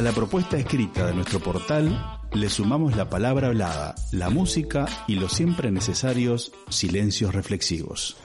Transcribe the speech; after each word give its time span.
A 0.00 0.02
la 0.02 0.12
propuesta 0.12 0.56
escrita 0.56 1.08
de 1.08 1.12
nuestro 1.12 1.40
portal 1.40 2.18
le 2.32 2.48
sumamos 2.48 2.96
la 2.96 3.10
palabra 3.10 3.48
hablada, 3.48 3.94
la 4.12 4.30
música 4.30 4.86
y 5.06 5.16
los 5.16 5.30
siempre 5.30 5.70
necesarios 5.70 6.52
silencios 6.70 7.34
reflexivos. 7.34 8.16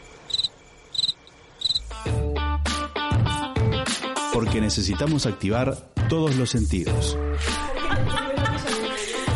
Porque 4.31 4.61
necesitamos 4.61 5.25
activar 5.25 5.75
todos 6.07 6.37
los 6.37 6.49
sentidos. 6.49 7.17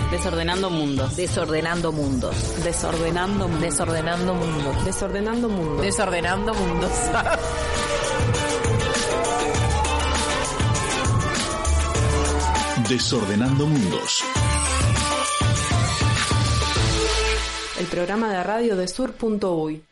Desordenando 0.10 0.70
mundos. 0.70 1.18
Desordenando 1.18 1.92
mundos. 1.92 2.64
Desordenando 2.64 3.50
mundos. 3.50 3.62
Desordenando 3.66 4.34
mundos. 4.34 4.86
Desordenando 4.86 5.50
mundos. 5.50 5.82
Desordenando 5.82 6.54
mundos. 6.54 6.92
Desordenando 12.89 13.68
mundos. 13.68 14.24
El 17.79 17.86
programa 17.86 18.34
de 18.34 18.43
radio 18.43 18.75
de 18.75 18.88
sur.uy. 18.88 19.84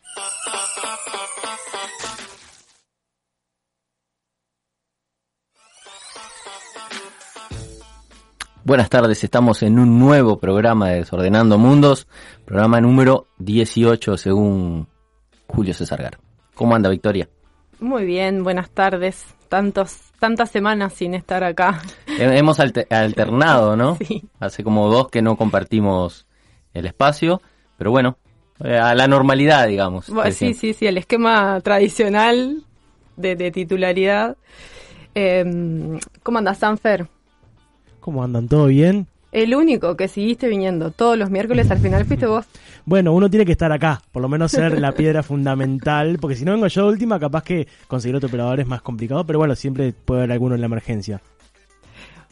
Buenas 8.63 8.89
tardes, 8.89 9.23
estamos 9.23 9.61
en 9.61 9.77
un 9.77 9.99
nuevo 9.99 10.39
programa 10.39 10.89
de 10.89 10.95
Desordenando 10.95 11.59
Mundos, 11.59 12.07
programa 12.45 12.81
número 12.81 13.27
18 13.37 14.17
según 14.17 14.87
Julio 15.45 15.75
César 15.75 16.01
Gar. 16.01 16.17
¿Cómo 16.55 16.73
anda 16.73 16.89
Victoria? 16.89 17.29
Muy 17.79 18.05
bien, 18.05 18.43
buenas 18.43 18.71
tardes. 18.71 19.23
Tantos, 19.49 20.06
tantas 20.19 20.49
semanas 20.51 20.93
sin 20.93 21.13
estar 21.13 21.43
acá. 21.43 21.81
Hemos 22.17 22.59
alter- 22.59 22.87
alternado, 22.89 23.75
¿no? 23.75 23.95
Sí. 24.07 24.23
Hace 24.39 24.63
como 24.63 24.89
dos 24.89 25.09
que 25.09 25.21
no 25.21 25.35
compartimos 25.37 26.25
el 26.73 26.85
espacio, 26.85 27.41
pero 27.77 27.91
bueno, 27.91 28.17
eh, 28.63 28.77
a 28.77 28.93
la 28.95 29.07
normalidad, 29.07 29.67
digamos. 29.67 30.09
Bueno, 30.09 30.31
sí, 30.31 30.53
sí, 30.53 30.73
sí, 30.73 30.85
el 30.87 30.97
esquema 30.97 31.59
tradicional 31.61 32.63
de, 33.15 33.35
de 33.35 33.51
titularidad. 33.51 34.37
Eh, 35.15 35.99
¿Cómo 36.23 36.37
andas, 36.37 36.59
Sanfer? 36.59 37.07
¿Cómo 37.99 38.23
andan? 38.23 38.47
¿Todo 38.47 38.67
bien? 38.67 39.07
El 39.37 39.53
único 39.53 39.95
que 39.95 40.07
seguiste 40.07 40.47
viniendo 40.47 40.89
todos 40.89 41.15
los 41.15 41.29
miércoles 41.29 41.69
al 41.69 41.77
final 41.77 42.05
fuiste 42.05 42.25
vos. 42.25 42.47
Bueno, 42.85 43.13
uno 43.13 43.29
tiene 43.29 43.45
que 43.45 43.51
estar 43.51 43.71
acá, 43.71 44.01
por 44.11 44.23
lo 44.23 44.29
menos 44.29 44.51
ser 44.51 44.79
la 44.81 44.93
piedra 44.93 45.21
fundamental, 45.21 46.17
porque 46.19 46.35
si 46.35 46.43
no 46.43 46.53
vengo 46.53 46.65
yo 46.65 46.87
de 46.87 46.93
última, 46.93 47.19
capaz 47.19 47.43
que 47.43 47.67
conseguir 47.87 48.15
otro 48.15 48.29
operador 48.29 48.59
es 48.59 48.65
más 48.65 48.81
complicado, 48.81 49.23
pero 49.27 49.37
bueno, 49.37 49.53
siempre 49.53 49.93
puede 49.93 50.21
haber 50.21 50.31
alguno 50.31 50.55
en 50.55 50.61
la 50.61 50.65
emergencia. 50.65 51.21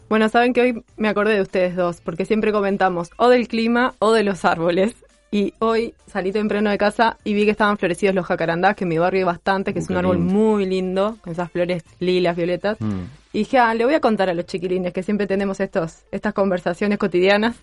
Bueno, 0.09 0.27
saben 0.29 0.53
que 0.53 0.61
hoy 0.61 0.83
me 0.97 1.07
acordé 1.07 1.35
de 1.35 1.41
ustedes 1.43 1.75
dos, 1.75 2.01
porque 2.01 2.25
siempre 2.25 2.51
comentamos 2.51 3.11
o 3.17 3.29
del 3.29 3.47
clima 3.47 3.93
o 3.99 4.11
de 4.11 4.23
los 4.23 4.43
árboles. 4.43 4.95
Y 5.35 5.53
hoy 5.59 5.93
salí 6.07 6.31
temprano 6.31 6.69
de 6.69 6.77
casa 6.77 7.17
y 7.25 7.33
vi 7.33 7.43
que 7.43 7.51
estaban 7.51 7.77
florecidos 7.77 8.15
los 8.15 8.25
jacarandás, 8.25 8.73
que 8.73 8.85
en 8.85 8.87
mi 8.87 8.97
barrio 8.97 9.19
hay 9.19 9.25
bastante, 9.25 9.73
que 9.73 9.79
Uh, 9.79 9.83
es 9.83 9.89
un 9.89 9.97
árbol 9.97 10.17
muy 10.17 10.65
lindo, 10.65 11.17
con 11.19 11.33
esas 11.33 11.51
flores 11.51 11.83
lilas, 11.99 12.37
violetas. 12.37 12.79
Mm. 12.79 13.01
Y 13.33 13.39
dije, 13.39 13.57
ah, 13.57 13.73
le 13.73 13.83
voy 13.83 13.95
a 13.95 13.99
contar 13.99 14.29
a 14.29 14.33
los 14.33 14.45
chiquilines 14.45 14.93
que 14.93 15.03
siempre 15.03 15.27
tenemos 15.27 15.59
estos, 15.59 16.03
estas 16.09 16.33
conversaciones 16.33 16.97
cotidianas. 16.97 17.57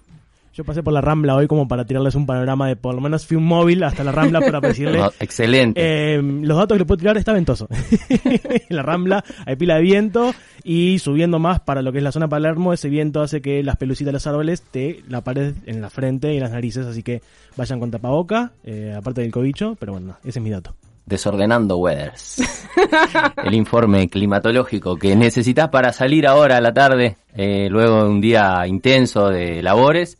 Yo 0.54 0.64
pasé 0.64 0.82
por 0.82 0.92
la 0.92 1.00
Rambla 1.00 1.34
hoy 1.34 1.46
como 1.46 1.66
para 1.66 1.86
tirarles 1.86 2.14
un 2.14 2.26
panorama 2.26 2.68
de 2.68 2.76
por 2.76 2.94
lo 2.94 3.00
menos 3.00 3.26
fui 3.26 3.38
un 3.38 3.44
móvil 3.44 3.82
hasta 3.84 4.04
la 4.04 4.12
Rambla 4.12 4.40
para 4.40 4.60
decirle... 4.60 4.98
No, 5.02 5.10
excelente. 5.18 5.80
Eh, 5.82 6.20
los 6.22 6.58
datos 6.58 6.76
que 6.76 6.80
le 6.80 6.84
puedo 6.84 6.98
tirar 6.98 7.16
está 7.16 7.32
ventoso. 7.32 7.68
en 8.10 8.76
la 8.76 8.82
Rambla 8.82 9.24
hay 9.46 9.56
pila 9.56 9.76
de 9.76 9.82
viento 9.82 10.34
y 10.62 10.98
subiendo 10.98 11.38
más 11.38 11.60
para 11.60 11.80
lo 11.80 11.90
que 11.90 11.98
es 11.98 12.04
la 12.04 12.12
zona 12.12 12.28
Palermo, 12.28 12.74
ese 12.74 12.90
viento 12.90 13.22
hace 13.22 13.40
que 13.40 13.62
las 13.62 13.76
pelucitas 13.76 14.08
de 14.08 14.12
los 14.12 14.26
árboles 14.26 14.62
te 14.62 15.02
la 15.08 15.22
pared 15.22 15.54
en 15.64 15.80
la 15.80 15.88
frente 15.88 16.32
y 16.34 16.36
en 16.36 16.42
las 16.42 16.52
narices, 16.52 16.86
así 16.86 17.02
que 17.02 17.22
vayan 17.56 17.80
con 17.80 17.90
tapaboca, 17.90 18.52
eh, 18.62 18.94
aparte 18.96 19.22
del 19.22 19.32
cobicho, 19.32 19.76
pero 19.80 19.92
bueno, 19.92 20.18
ese 20.22 20.38
es 20.38 20.42
mi 20.42 20.50
dato. 20.50 20.74
Desordenando 21.06 21.78
Weathers. 21.78 22.42
El 23.44 23.54
informe 23.54 24.08
climatológico 24.08 24.96
que 24.96 25.16
necesitas 25.16 25.68
para 25.68 25.92
salir 25.92 26.26
ahora 26.26 26.58
a 26.58 26.60
la 26.60 26.72
tarde, 26.72 27.16
eh, 27.34 27.68
luego 27.70 28.04
de 28.04 28.08
un 28.10 28.20
día 28.20 28.66
intenso 28.66 29.28
de 29.28 29.62
labores. 29.62 30.18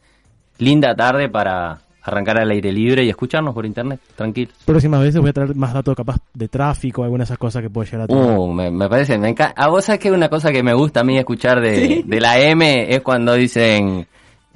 Linda 0.63 0.95
tarde 0.95 1.29
para 1.29 1.81
arrancar 2.05 2.39
al 2.39 2.51
aire 2.51 2.73
libre 2.73 3.05
y 3.05 3.09
escucharnos 3.09 3.55
por 3.55 3.67
internet, 3.67 4.01
tranquilo. 4.17 4.51
Próximas 4.65 5.01
veces 5.01 5.21
voy 5.21 5.31
a 5.31 5.33
traer 5.33 5.55
más 5.55 5.73
datos 5.73 5.95
capaz 5.95 6.17
de 6.35 6.49
tráfico, 6.49 7.03
algunas 7.03 7.29
de 7.29 7.33
esas 7.33 7.39
cosas 7.39 7.63
que 7.63 7.71
puede 7.71 7.91
llegar 7.91 8.03
a 8.03 8.07
tener. 8.07 8.25
Uh, 8.25 8.53
me, 8.53 8.71
me 8.71 8.89
parece, 8.89 9.19
me 9.19 9.29
encanta. 9.29 9.61
A 9.61 9.69
vos 9.69 9.85
sabés 9.85 10.01
que 10.01 10.11
una 10.11 10.29
cosa 10.29 10.51
que 10.53 10.63
me 10.63 10.75
gusta 10.75 11.01
a 11.01 11.05
mí 11.05 11.19
escuchar 11.19 11.61
de, 11.61 12.03
de 12.07 12.21
la 12.21 12.41
M 12.41 12.95
es 12.95 13.01
cuando 13.03 13.35
dicen 13.35 14.07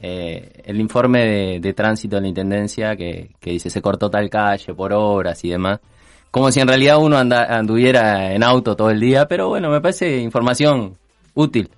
eh, 0.01 0.63
el 0.65 0.81
informe 0.81 1.25
de, 1.25 1.61
de 1.61 1.73
tránsito 1.73 2.17
de 2.17 2.23
la 2.23 2.29
Intendencia 2.29 2.97
que, 2.97 3.31
que 3.41 3.51
dice 3.51 3.71
se 3.71 3.83
cortó 3.83 4.09
tal 4.11 4.31
calle 4.31 4.75
por 4.75 4.93
horas 4.93 5.45
y 5.45 5.51
demás. 5.51 5.81
Como 6.31 6.51
si 6.51 6.61
en 6.61 6.69
realidad 6.69 6.99
uno 6.99 7.17
anda, 7.17 7.45
anduviera 7.45 8.33
en 8.33 8.43
auto 8.43 8.77
todo 8.77 8.91
el 8.91 9.01
día, 9.01 9.27
pero 9.27 9.49
bueno, 9.49 9.71
me 9.71 9.81
parece 9.81 10.19
información 10.19 10.95
útil. 11.35 11.71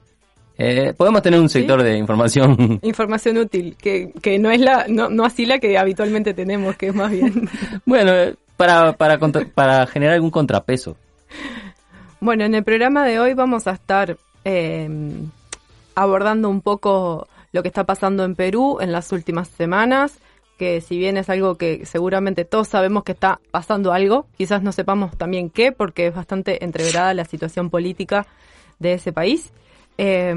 Eh, 0.60 0.92
podemos 0.96 1.22
tener 1.22 1.38
un 1.41 1.48
sector 1.48 1.82
de 1.84 1.96
información. 1.96 2.80
Información 2.82 3.38
útil, 3.38 3.76
que, 3.80 4.12
que 4.20 4.38
no 4.41 4.50
es 4.50 4.60
la, 4.60 4.86
no, 4.88 5.08
no 5.08 5.24
así 5.24 5.46
la 5.46 5.58
que 5.60 5.78
habitualmente 5.78 6.34
tenemos, 6.34 6.76
que 6.76 6.88
es 6.88 6.94
más 6.94 7.10
bien. 7.12 7.48
bueno, 7.86 8.12
eh, 8.12 8.34
para, 8.56 8.92
para, 8.94 9.18
contra- 9.18 9.47
para 9.47 9.86
generar 9.86 10.14
algún 10.16 10.30
contrapeso. 10.32 10.97
Bueno, 12.20 12.44
en 12.44 12.54
el 12.56 12.64
programa 12.64 13.06
de 13.06 13.20
hoy 13.20 13.34
vamos 13.34 13.68
a 13.68 13.72
estar 13.72 14.16
eh, 14.44 14.88
abordando 15.94 16.48
un 16.48 16.60
poco 16.60 17.28
lo 17.52 17.62
que 17.62 17.68
está 17.68 17.84
pasando 17.84 18.24
en 18.24 18.34
Perú 18.34 18.78
en 18.80 18.91
las 18.91 19.12
últimas 19.12 19.48
semanas, 19.48 20.18
que 20.58 20.80
si 20.80 20.98
bien 20.98 21.16
es 21.16 21.30
algo 21.30 21.54
que 21.54 21.86
seguramente 21.86 22.44
todos 22.44 22.66
sabemos 22.66 23.04
que 23.04 23.12
está 23.12 23.38
pasando 23.52 23.92
algo, 23.92 24.26
quizás 24.36 24.60
no 24.62 24.72
sepamos 24.72 25.16
también 25.16 25.50
qué, 25.50 25.70
porque 25.70 26.08
es 26.08 26.14
bastante 26.16 26.64
entreverada 26.64 27.14
la 27.14 27.24
situación 27.24 27.70
política 27.70 28.26
de 28.80 28.94
ese 28.94 29.12
país. 29.12 29.52
Eh, 29.98 30.34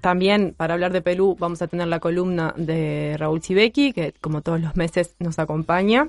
también 0.00 0.54
para 0.56 0.74
hablar 0.74 0.92
de 0.92 1.02
Perú 1.02 1.36
vamos 1.38 1.60
a 1.62 1.66
tener 1.66 1.86
la 1.88 2.00
columna 2.00 2.54
de 2.56 3.16
Raúl 3.18 3.40
Chibeki, 3.40 3.92
que 3.92 4.14
como 4.20 4.40
todos 4.40 4.60
los 4.60 4.76
meses 4.76 5.14
nos 5.18 5.38
acompaña. 5.38 6.08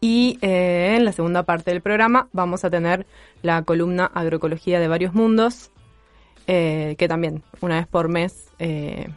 Y 0.00 0.38
eh, 0.40 0.94
en 0.96 1.04
la 1.04 1.12
segunda 1.12 1.42
parte 1.42 1.70
del 1.70 1.82
programa 1.82 2.28
vamos 2.32 2.64
a 2.64 2.70
tener 2.70 3.06
la 3.42 3.62
columna 3.62 4.06
Agroecología 4.06 4.80
de 4.80 4.88
varios 4.88 5.14
mundos, 5.14 5.70
eh, 6.46 6.96
que 6.98 7.08
también 7.08 7.42
una 7.60 7.76
vez 7.76 7.86
por 7.86 8.08
mes 8.08 8.48
eh, 8.58 9.08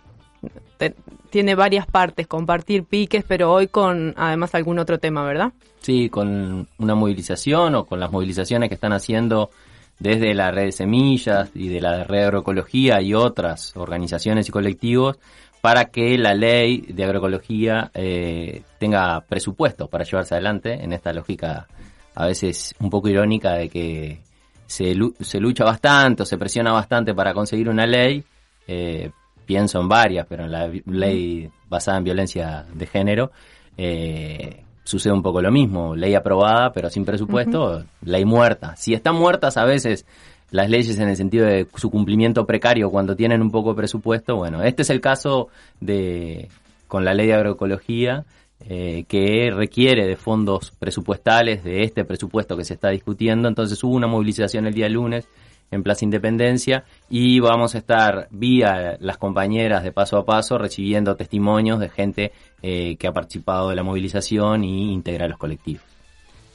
tiene 1.29 1.55
varias 1.55 1.85
partes, 1.85 2.27
compartir 2.27 2.83
piques, 2.83 3.23
pero 3.27 3.51
hoy 3.51 3.67
con 3.67 4.13
además 4.17 4.55
algún 4.55 4.79
otro 4.79 4.99
tema, 4.99 5.23
¿verdad? 5.23 5.53
Sí, 5.79 6.09
con 6.09 6.67
una 6.77 6.95
movilización 6.95 7.75
o 7.75 7.85
con 7.85 7.99
las 7.99 8.11
movilizaciones 8.11 8.69
que 8.69 8.75
están 8.75 8.93
haciendo 8.93 9.51
desde 9.99 10.33
la 10.33 10.51
red 10.51 10.65
de 10.65 10.71
semillas 10.71 11.51
y 11.53 11.67
de 11.67 11.81
la 11.81 12.03
red 12.03 12.19
de 12.19 12.25
agroecología 12.25 13.01
y 13.01 13.13
otras 13.13 13.75
organizaciones 13.75 14.47
y 14.47 14.51
colectivos 14.51 15.19
para 15.61 15.85
que 15.85 16.17
la 16.17 16.33
ley 16.33 16.85
de 16.87 17.03
agroecología 17.03 17.91
eh, 17.93 18.63
tenga 18.79 19.19
presupuesto 19.21 19.87
para 19.87 20.05
llevarse 20.05 20.35
adelante 20.35 20.81
en 20.81 20.93
esta 20.93 21.11
lógica 21.11 21.67
a 22.15 22.25
veces 22.25 22.73
un 22.79 22.89
poco 22.89 23.09
irónica 23.09 23.53
de 23.53 23.69
que 23.69 24.19
se, 24.65 24.95
se 25.19 25.39
lucha 25.39 25.63
bastante 25.65 26.23
o 26.23 26.25
se 26.25 26.37
presiona 26.37 26.71
bastante 26.71 27.13
para 27.13 27.33
conseguir 27.33 27.69
una 27.69 27.85
ley. 27.85 28.23
eh, 28.67 29.11
pienso 29.45 29.81
en 29.81 29.89
varias, 29.89 30.27
pero 30.27 30.43
en 30.43 30.51
la 30.51 30.69
ley 30.85 31.49
basada 31.67 31.97
en 31.97 32.03
violencia 32.03 32.67
de 32.71 32.85
género 32.85 33.31
eh, 33.75 34.63
sucede 34.89 35.13
un 35.13 35.21
poco 35.21 35.41
lo 35.41 35.51
mismo. 35.51 35.95
Ley 35.95 36.15
aprobada, 36.15 36.71
pero 36.73 36.89
sin 36.89 37.05
presupuesto, 37.05 37.83
ley 38.03 38.25
muerta. 38.25 38.75
Si 38.75 38.93
están 38.93 39.15
muertas 39.15 39.55
a 39.57 39.65
veces 39.65 40.05
las 40.49 40.67
leyes 40.67 40.99
en 40.99 41.09
el 41.09 41.15
sentido 41.15 41.45
de 41.45 41.67
su 41.75 41.91
cumplimiento 41.91 42.45
precario 42.47 42.89
cuando 42.89 43.15
tienen 43.15 43.41
un 43.41 43.51
poco 43.51 43.69
de 43.69 43.75
presupuesto, 43.75 44.35
bueno, 44.35 44.63
este 44.63 44.81
es 44.81 44.89
el 44.89 44.99
caso 44.99 45.49
de 45.79 46.49
con 46.87 47.05
la 47.05 47.13
ley 47.13 47.27
de 47.27 47.35
agroecología 47.35 48.25
eh, 48.61 49.05
que 49.07 49.51
requiere 49.51 50.07
de 50.07 50.15
fondos 50.15 50.71
presupuestales 50.71 51.63
de 51.63 51.83
este 51.83 52.03
presupuesto 52.03 52.57
que 52.57 52.65
se 52.65 52.73
está 52.73 52.89
discutiendo. 52.89 53.47
Entonces 53.47 53.83
hubo 53.83 53.93
una 53.93 54.07
movilización 54.07 54.65
el 54.65 54.73
día 54.73 54.89
lunes 54.89 55.27
en 55.69 55.83
Plaza 55.83 56.05
Independencia 56.05 56.83
y 57.09 57.39
vamos 57.39 57.75
a 57.75 57.77
estar 57.77 58.27
vía 58.31 58.97
las 58.99 59.19
compañeras 59.19 59.83
de 59.83 59.91
paso 59.91 60.17
a 60.17 60.25
paso 60.25 60.57
recibiendo 60.57 61.15
testimonios 61.15 61.79
de 61.79 61.89
gente 61.89 62.31
eh, 62.61 62.95
que 62.97 63.07
ha 63.07 63.13
participado 63.13 63.69
de 63.69 63.75
la 63.75 63.83
movilización 63.83 64.63
y 64.63 64.93
integra 64.93 65.27
los 65.27 65.37
colectivos. 65.37 65.83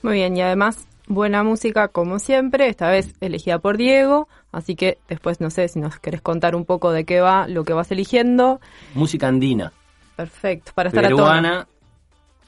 Muy 0.03 0.15
bien, 0.15 0.37
y 0.37 0.43
además 0.43 0.87
buena 1.07 1.43
música 1.43 1.89
como 1.89 2.19
siempre, 2.19 2.69
esta 2.69 2.89
vez 2.91 3.15
elegida 3.21 3.59
por 3.59 3.77
Diego, 3.77 4.29
así 4.53 4.75
que 4.75 4.99
después 5.09 5.41
no 5.41 5.51
sé 5.51 5.69
si 5.69 5.81
nos 5.81 5.99
querés 5.99 6.23
contar 6.23 6.57
un 6.57 6.65
poco 6.65 6.93
de 6.93 7.05
qué 7.05 7.21
va 7.21 7.47
lo 7.49 7.65
que 7.65 7.73
vas 7.73 7.91
eligiendo. 7.91 8.61
Música 8.95 9.29
andina, 9.29 9.73
Perfecto, 10.17 10.73
para 10.75 10.89
estar 10.89 11.05
a 11.05 11.09
tono. 11.09 11.25
peruana, 11.25 11.69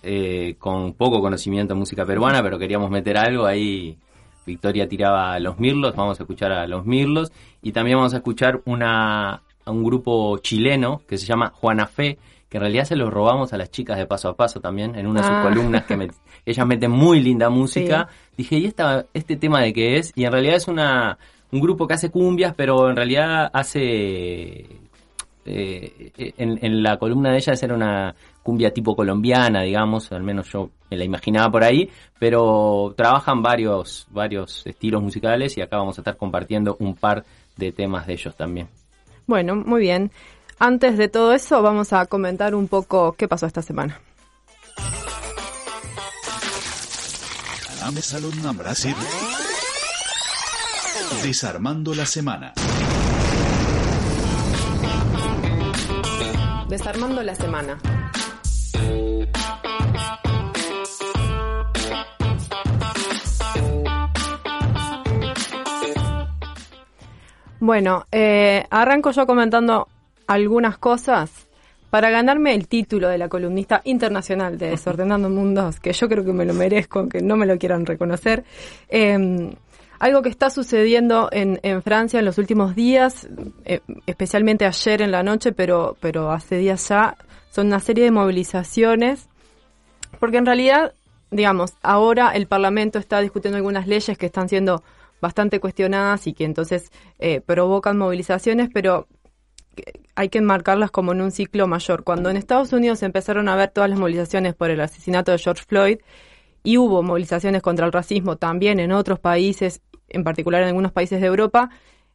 eh, 0.02 0.56
con 0.58 0.92
poco 0.94 1.20
conocimiento 1.20 1.74
de 1.74 1.80
música 1.80 2.04
peruana, 2.04 2.42
pero 2.42 2.58
queríamos 2.58 2.90
meter 2.90 3.16
algo 3.16 3.46
ahí 3.46 3.98
Victoria 4.46 4.88
tiraba 4.88 5.34
a 5.34 5.40
los 5.40 5.58
Mirlos, 5.58 5.96
vamos 5.96 6.18
a 6.20 6.22
escuchar 6.22 6.52
a 6.52 6.66
los 6.66 6.86
Mirlos 6.86 7.32
y 7.60 7.72
también 7.72 7.98
vamos 7.98 8.14
a 8.14 8.18
escuchar 8.18 8.62
una, 8.64 9.42
a 9.64 9.70
un 9.70 9.84
grupo 9.84 10.38
chileno 10.38 11.02
que 11.08 11.18
se 11.18 11.26
llama 11.26 11.52
Juana 11.54 11.86
Fe, 11.86 12.18
que 12.48 12.58
en 12.58 12.62
realidad 12.62 12.84
se 12.84 12.96
los 12.96 13.12
robamos 13.12 13.52
a 13.52 13.56
las 13.56 13.70
chicas 13.70 13.98
de 13.98 14.06
paso 14.06 14.28
a 14.28 14.36
paso 14.36 14.60
también, 14.60 14.94
en 14.96 15.06
una 15.06 15.20
de 15.20 15.26
sus 15.26 15.36
Ah. 15.36 15.42
columnas 15.42 15.84
que 15.84 15.96
met- 15.96 16.14
ellas 16.44 16.66
meten 16.66 16.90
muy 16.90 17.20
linda 17.20 17.50
música. 17.50 18.08
Dije, 18.36 18.56
¿y 18.58 18.66
esta, 18.66 19.06
este 19.14 19.36
tema 19.36 19.60
de 19.62 19.72
qué 19.72 19.96
es? 19.98 20.12
Y 20.14 20.24
en 20.24 20.32
realidad 20.32 20.56
es 20.56 20.68
una, 20.68 21.18
un 21.52 21.60
grupo 21.60 21.86
que 21.86 21.94
hace 21.94 22.10
cumbias, 22.10 22.54
pero 22.54 22.88
en 22.88 22.96
realidad 22.96 23.50
hace 23.52 24.66
eh, 25.48 26.12
en, 26.38 26.58
en 26.64 26.82
la 26.82 26.98
columna 26.98 27.30
de 27.30 27.36
ellas 27.38 27.62
era 27.62 27.74
una 27.74 28.14
cumbia 28.42 28.72
tipo 28.72 28.94
colombiana, 28.96 29.62
digamos, 29.62 30.10
al 30.12 30.22
menos 30.22 30.48
yo 30.52 30.70
me 30.90 30.96
la 30.96 31.04
imaginaba 31.04 31.50
por 31.50 31.64
ahí, 31.64 31.88
pero 32.18 32.94
trabajan 32.96 33.42
varios, 33.42 34.06
varios 34.10 34.66
estilos 34.66 35.02
musicales 35.02 35.56
y 35.56 35.62
acá 35.62 35.78
vamos 35.78 35.98
a 35.98 36.00
estar 36.00 36.16
compartiendo 36.16 36.76
un 36.80 36.94
par 36.94 37.24
de 37.56 37.72
temas 37.72 38.06
de 38.06 38.12
ellos 38.14 38.36
también. 38.36 38.68
Bueno, 39.26 39.56
muy 39.56 39.80
bien. 39.80 40.10
Antes 40.58 40.96
de 40.96 41.08
todo 41.08 41.32
eso, 41.32 41.60
vamos 41.60 41.92
a 41.92 42.06
comentar 42.06 42.54
un 42.54 42.66
poco 42.66 43.12
qué 43.12 43.28
pasó 43.28 43.44
esta 43.46 43.60
semana. 43.60 44.00
Desarmando 51.22 51.94
la 51.94 52.06
semana. 52.06 52.54
Desarmando 56.68 57.22
la 57.22 57.34
semana. 57.34 57.78
Bueno, 67.60 68.06
eh, 68.10 68.66
arranco 68.70 69.10
yo 69.10 69.26
comentando 69.26 69.88
algunas 70.26 70.78
cosas 70.78 71.46
para 71.90 72.10
ganarme 72.10 72.54
el 72.54 72.68
título 72.68 73.08
de 73.08 73.18
la 73.18 73.28
columnista 73.28 73.80
internacional 73.84 74.58
de 74.58 74.70
Desordenando 74.70 75.30
Mundos, 75.30 75.80
que 75.80 75.92
yo 75.92 76.08
creo 76.08 76.24
que 76.24 76.32
me 76.32 76.44
lo 76.44 76.52
merezco, 76.52 76.98
aunque 76.98 77.22
no 77.22 77.36
me 77.36 77.46
lo 77.46 77.56
quieran 77.58 77.86
reconocer. 77.86 78.44
Eh, 78.88 79.54
algo 79.98 80.22
que 80.22 80.28
está 80.28 80.50
sucediendo 80.50 81.28
en, 81.32 81.58
en 81.62 81.82
Francia 81.82 82.18
en 82.18 82.24
los 82.24 82.38
últimos 82.38 82.74
días, 82.74 83.28
eh, 83.64 83.80
especialmente 84.06 84.66
ayer 84.66 85.02
en 85.02 85.10
la 85.10 85.22
noche, 85.22 85.52
pero, 85.52 85.96
pero 86.00 86.32
hace 86.32 86.58
días 86.58 86.88
ya, 86.88 87.16
son 87.50 87.68
una 87.68 87.80
serie 87.80 88.04
de 88.04 88.10
movilizaciones, 88.10 89.28
porque 90.20 90.36
en 90.36 90.46
realidad, 90.46 90.92
digamos, 91.30 91.74
ahora 91.82 92.30
el 92.32 92.46
Parlamento 92.46 92.98
está 92.98 93.20
discutiendo 93.20 93.56
algunas 93.56 93.86
leyes 93.86 94.18
que 94.18 94.26
están 94.26 94.48
siendo 94.48 94.82
bastante 95.20 95.60
cuestionadas 95.60 96.26
y 96.26 96.34
que 96.34 96.44
entonces 96.44 96.92
eh, 97.18 97.40
provocan 97.40 97.96
movilizaciones, 97.96 98.68
pero 98.72 99.06
hay 100.14 100.28
que 100.28 100.38
enmarcarlas 100.38 100.90
como 100.90 101.12
en 101.12 101.20
un 101.20 101.30
ciclo 101.30 101.66
mayor. 101.66 102.04
Cuando 102.04 102.30
en 102.30 102.36
Estados 102.36 102.72
Unidos 102.72 103.02
empezaron 103.02 103.48
a 103.48 103.56
ver 103.56 103.70
todas 103.70 103.90
las 103.90 103.98
movilizaciones 103.98 104.54
por 104.54 104.70
el 104.70 104.80
asesinato 104.80 105.32
de 105.32 105.38
George 105.38 105.64
Floyd 105.66 105.98
y 106.62 106.78
hubo 106.78 107.02
movilizaciones 107.02 107.62
contra 107.62 107.86
el 107.86 107.92
racismo 107.92 108.36
también 108.36 108.80
en 108.80 108.92
otros 108.92 109.18
países, 109.20 109.82
en 110.08 110.24
particular 110.24 110.62
en 110.62 110.68
algunos 110.68 110.92
países 110.92 111.20
de 111.20 111.26
Europa, 111.26 111.70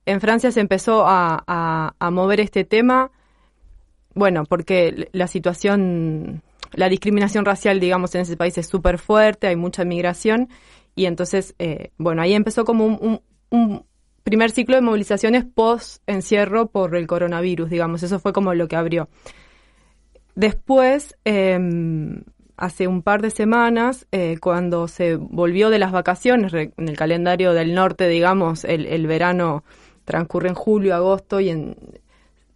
en 0.05 0.19
Francia 0.19 0.51
se 0.51 0.59
empezó 0.59 1.05
a, 1.05 1.93
mover 2.11 2.39
este 2.39 2.63
tema, 2.63 3.11
bueno, 4.13 4.45
porque 4.45 5.09
la 5.11 5.27
situación, 5.27 6.41
la 6.73 6.89
discriminación 6.89 7.45
racial, 7.45 7.79
digamos, 7.79 8.15
en 8.15 8.21
ese 8.21 8.35
país 8.35 8.57
es 8.57 8.67
súper 8.67 8.97
fuerte, 8.97 9.47
hay 9.47 9.55
mucha 9.55 9.85
migración, 9.85 10.49
y 10.95 11.05
entonces, 11.05 11.55
eh, 11.59 11.91
bueno, 11.97 12.21
ahí 12.21 12.33
empezó 12.33 12.65
como 12.65 12.85
un 12.85 13.85
primer 14.23 14.51
ciclo 14.51 14.75
de 14.75 14.81
movilizaciones 14.81 15.45
post-encierro 15.45 16.67
por 16.67 16.95
el 16.95 17.07
coronavirus, 17.07 17.69
digamos, 17.69 18.03
eso 18.03 18.19
fue 18.19 18.33
como 18.33 18.53
lo 18.53 18.67
que 18.67 18.75
abrió. 18.75 19.09
Después, 20.35 21.17
eh, 21.25 21.59
hace 22.57 22.87
un 22.87 23.01
par 23.01 23.21
de 23.21 23.31
semanas, 23.31 24.07
eh, 24.11 24.37
cuando 24.39 24.87
se 24.87 25.15
volvió 25.15 25.69
de 25.69 25.79
las 25.79 25.91
vacaciones, 25.91 26.53
en 26.53 26.71
el 26.77 26.95
calendario 26.95 27.53
del 27.53 27.73
norte, 27.73 28.07
digamos, 28.07 28.63
el, 28.65 29.07
verano 29.07 29.63
transcurre 30.05 30.49
en 30.49 30.55
julio, 30.55 30.95
agosto 30.95 31.39
y 31.39 31.49
en 31.49 31.75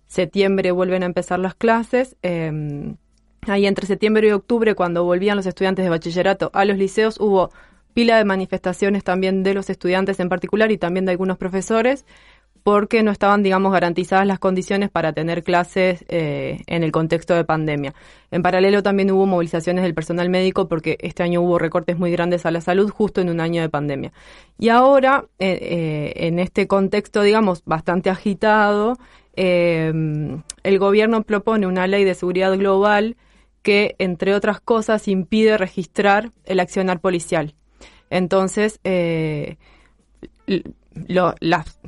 septiembre 0.07 0.71
vuelven 0.71 1.03
a 1.03 1.07
empezar 1.07 1.39
las 1.39 1.55
clases. 1.55 2.15
eh, 2.21 2.95
ahí 3.47 3.65
entre 3.65 3.87
septiembre 3.87 4.27
y 4.27 4.31
octubre, 4.31 4.75
cuando 4.75 5.03
volvían 5.03 5.37
los 5.37 5.45
estudiantes 5.45 5.83
de 5.83 5.89
bachillerato 5.89 6.49
a 6.53 6.65
los 6.65 6.77
liceos, 6.77 7.19
hubo 7.19 7.51
pila 7.95 8.17
de 8.17 8.25
manifestaciones 8.25 9.05
también 9.05 9.41
de 9.41 9.53
los 9.53 9.69
estudiantes 9.69 10.19
en 10.19 10.27
particular 10.27 10.69
y 10.69 10.77
también 10.77 11.05
de 11.05 11.11
algunos 11.11 11.37
profesores, 11.37 12.05
porque 12.61 13.03
no 13.03 13.11
estaban, 13.11 13.41
digamos, 13.41 13.71
garantizadas 13.71 14.27
las 14.27 14.37
condiciones 14.37 14.89
para 14.89 15.13
tener 15.13 15.43
clases 15.43 16.03
eh, 16.09 16.61
en 16.67 16.83
el 16.83 16.91
contexto 16.91 17.33
de 17.33 17.45
pandemia. 17.45 17.93
En 18.31 18.41
paralelo 18.41 18.83
también 18.83 19.11
hubo 19.11 19.25
movilizaciones 19.25 19.83
del 19.83 19.93
personal 19.93 20.29
médico 20.29 20.67
porque 20.67 20.97
este 20.99 21.23
año 21.23 21.41
hubo 21.41 21.57
recortes 21.57 21.97
muy 21.97 22.11
grandes 22.11 22.45
a 22.45 22.51
la 22.51 22.59
salud 22.59 22.89
justo 22.89 23.21
en 23.21 23.29
un 23.29 23.39
año 23.39 23.61
de 23.61 23.69
pandemia. 23.69 24.11
Y 24.59 24.69
ahora, 24.69 25.25
eh, 25.39 25.57
eh, 25.61 26.27
en 26.27 26.39
este 26.39 26.67
contexto, 26.67 27.21
digamos, 27.21 27.63
bastante 27.65 28.09
agitado, 28.09 28.97
el 29.37 30.79
gobierno 30.79 31.23
propone 31.23 31.67
una 31.67 31.87
ley 31.87 32.03
de 32.03 32.13
seguridad 32.13 32.57
global 32.57 33.15
que, 33.61 33.95
entre 33.99 34.33
otras 34.33 34.59
cosas, 34.59 35.07
impide 35.07 35.57
registrar 35.57 36.31
el 36.45 36.59
accionar 36.59 36.99
policial. 36.99 37.53
Entonces, 38.09 38.79
eh, 38.83 39.57
lo- 41.07 41.35
las 41.39 41.79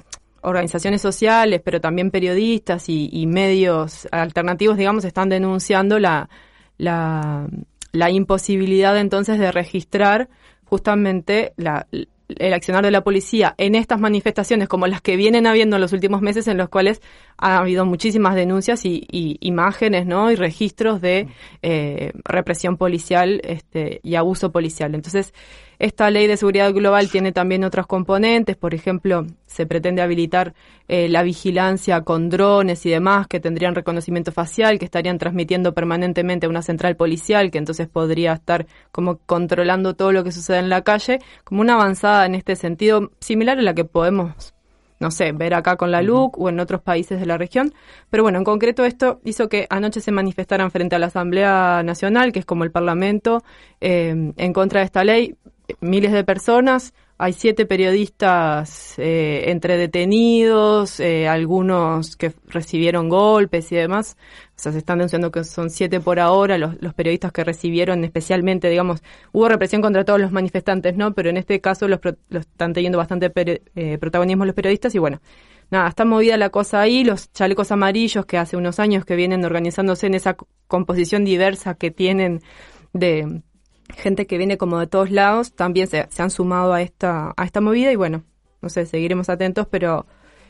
organizaciones 0.41 1.01
sociales, 1.01 1.61
pero 1.63 1.81
también 1.81 2.11
periodistas 2.11 2.89
y, 2.89 3.09
y 3.11 3.25
medios 3.27 4.07
alternativos, 4.11 4.77
digamos, 4.77 5.03
están 5.05 5.29
denunciando 5.29 5.99
la, 5.99 6.29
la, 6.77 7.47
la 7.91 8.11
imposibilidad 8.11 8.97
entonces 8.97 9.39
de 9.39 9.51
registrar 9.51 10.29
justamente 10.65 11.53
la, 11.57 11.87
el 12.29 12.53
accionar 12.53 12.83
de 12.83 12.91
la 12.91 13.03
policía 13.03 13.55
en 13.57 13.75
estas 13.75 13.99
manifestaciones 13.99 14.67
como 14.67 14.87
las 14.87 15.01
que 15.01 15.15
vienen 15.15 15.47
habiendo 15.47 15.77
en 15.77 15.81
los 15.81 15.93
últimos 15.93 16.21
meses 16.21 16.47
en 16.47 16.57
los 16.57 16.69
cuales 16.69 17.01
ha 17.37 17.57
habido 17.57 17.85
muchísimas 17.85 18.35
denuncias 18.35 18.85
y, 18.85 19.05
y 19.11 19.37
imágenes 19.41 20.05
no 20.05 20.31
y 20.31 20.35
registros 20.35 21.01
de 21.01 21.27
eh, 21.61 22.11
represión 22.25 22.77
policial 22.77 23.41
este, 23.43 23.99
y 24.03 24.15
abuso 24.15 24.51
policial. 24.51 24.93
Entonces 24.95 25.33
esta 25.79 26.09
ley 26.09 26.27
de 26.27 26.37
seguridad 26.37 26.73
global 26.73 27.09
tiene 27.09 27.31
también 27.31 27.63
otros 27.63 27.85
componentes, 27.85 28.55
por 28.55 28.73
ejemplo, 28.73 29.27
se 29.45 29.65
pretende 29.65 30.01
habilitar 30.01 30.53
eh, 30.87 31.07
la 31.07 31.23
vigilancia 31.23 32.01
con 32.01 32.29
drones 32.29 32.85
y 32.85 32.89
demás 32.89 33.27
que 33.27 33.39
tendrían 33.39 33.75
reconocimiento 33.75 34.31
facial, 34.31 34.79
que 34.79 34.85
estarían 34.85 35.19
transmitiendo 35.19 35.73
permanentemente 35.73 36.47
a 36.47 36.49
una 36.49 36.61
central 36.61 36.95
policial, 36.95 37.51
que 37.51 37.59
entonces 37.59 37.87
podría 37.87 38.33
estar 38.33 38.65
como 38.91 39.17
controlando 39.17 39.95
todo 39.95 40.11
lo 40.11 40.23
que 40.23 40.31
sucede 40.31 40.59
en 40.59 40.69
la 40.69 40.81
calle, 40.81 41.19
como 41.43 41.61
una 41.61 41.75
avanzada 41.75 42.25
en 42.25 42.35
este 42.35 42.55
sentido 42.55 43.11
similar 43.19 43.59
a 43.59 43.61
la 43.61 43.73
que 43.75 43.85
podemos 43.85 44.53
no 44.99 45.11
sé, 45.11 45.31
ver 45.31 45.53
acá 45.53 45.75
con 45.75 45.91
la 45.91 46.01
LUC 46.01 46.39
o 46.39 46.49
en 46.49 46.59
otros 46.59 46.81
países 46.81 47.19
de 47.19 47.25
la 47.25 47.37
región. 47.37 47.73
Pero 48.09 48.23
bueno, 48.23 48.39
en 48.39 48.43
concreto 48.43 48.83
esto 48.83 49.21
hizo 49.23 49.47
que 49.47 49.67
anoche 49.69 50.01
se 50.01 50.11
manifestaran 50.11 50.71
frente 50.71 50.95
a 50.95 50.99
la 50.99 51.07
Asamblea 51.07 51.83
Nacional, 51.83 52.31
que 52.31 52.39
es 52.39 52.45
como 52.45 52.63
el 52.63 52.71
Parlamento, 52.71 53.43
eh, 53.79 54.33
en 54.35 54.53
contra 54.53 54.79
de 54.79 54.85
esta 54.85 55.03
ley. 55.03 55.35
Miles 55.81 56.11
de 56.11 56.23
personas, 56.23 56.93
hay 57.19 57.33
siete 57.33 57.65
periodistas 57.65 58.93
eh, 58.97 59.45
entre 59.47 59.75
detenidos, 59.75 60.99
eh, 60.99 61.27
algunos 61.27 62.15
que 62.15 62.31
recibieron 62.47 63.09
golpes 63.09 63.71
y 63.71 63.75
demás. 63.75 64.17
O 64.49 64.53
sea, 64.55 64.71
se 64.71 64.77
están 64.77 64.99
denunciando 64.99 65.31
que 65.31 65.43
son 65.43 65.69
siete 65.71 65.99
por 65.99 66.19
ahora 66.19 66.57
los, 66.57 66.81
los 66.81 66.93
periodistas 66.93 67.31
que 67.31 67.43
recibieron 67.43 68.03
especialmente, 68.03 68.69
digamos, 68.69 69.01
hubo 69.31 69.49
represión 69.49 69.81
contra 69.81 70.05
todos 70.05 70.19
los 70.19 70.31
manifestantes, 70.31 70.95
¿no? 70.95 71.13
Pero 71.13 71.29
en 71.29 71.37
este 71.37 71.59
caso 71.59 71.87
los, 71.87 71.99
los 72.29 72.41
están 72.45 72.73
teniendo 72.73 72.99
bastante 72.99 73.31
eh, 73.75 73.97
protagonismo 73.97 74.45
los 74.45 74.55
periodistas 74.55 74.93
y 74.93 74.99
bueno, 74.99 75.19
nada, 75.71 75.89
está 75.89 76.05
movida 76.05 76.37
la 76.37 76.49
cosa 76.51 76.81
ahí, 76.81 77.03
los 77.03 77.31
chalecos 77.31 77.71
amarillos 77.71 78.25
que 78.27 78.37
hace 78.37 78.57
unos 78.57 78.79
años 78.79 79.05
que 79.05 79.15
vienen 79.15 79.43
organizándose 79.43 80.05
en 80.05 80.13
esa 80.13 80.37
composición 80.67 81.25
diversa 81.25 81.73
que 81.73 81.89
tienen 81.89 82.41
de 82.93 83.41
gente 83.89 84.27
que 84.27 84.37
viene 84.37 84.57
como 84.57 84.79
de 84.79 84.87
todos 84.87 85.11
lados, 85.11 85.53
también 85.53 85.87
se, 85.87 86.07
se 86.09 86.21
han 86.21 86.29
sumado 86.29 86.73
a 86.73 86.81
esta, 86.81 87.33
a 87.35 87.45
esta 87.45 87.61
movida 87.61 87.91
y 87.91 87.95
bueno, 87.95 88.23
no 88.61 88.69
sé, 88.69 88.85
seguiremos 88.85 89.29
atentos, 89.29 89.67
pero 89.69 90.05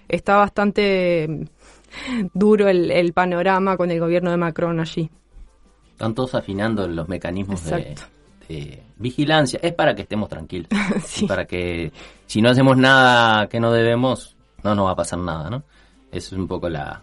está 0.07 0.37
bastante 0.37 1.27
mm, 1.27 2.27
duro 2.33 2.67
el, 2.67 2.91
el 2.91 3.13
panorama 3.13 3.77
con 3.77 3.91
el 3.91 3.99
gobierno 3.99 4.31
de 4.31 4.37
Macron 4.37 4.79
allí. 4.79 5.09
Están 5.91 6.13
todos 6.13 6.35
afinando 6.35 6.87
los 6.87 7.09
mecanismos 7.09 7.63
de, 7.65 8.83
vigilancia. 8.97 9.59
Es 9.61 9.73
para 9.73 9.95
que 9.95 10.03
estemos 10.03 10.29
tranquilos. 10.29 10.69
Sí. 11.03 11.25
Y 11.25 11.27
para 11.27 11.45
que 11.45 11.91
si 12.27 12.41
no 12.41 12.49
hacemos 12.49 12.77
nada 12.77 13.47
que 13.47 13.59
no 13.59 13.71
debemos, 13.71 14.35
no 14.63 14.75
nos 14.75 14.85
va 14.85 14.91
a 14.91 14.95
pasar 14.95 15.19
nada, 15.19 15.49
¿no? 15.49 15.63
Esa 16.11 16.27
es 16.27 16.33
un 16.33 16.47
poco 16.47 16.69
la, 16.69 17.01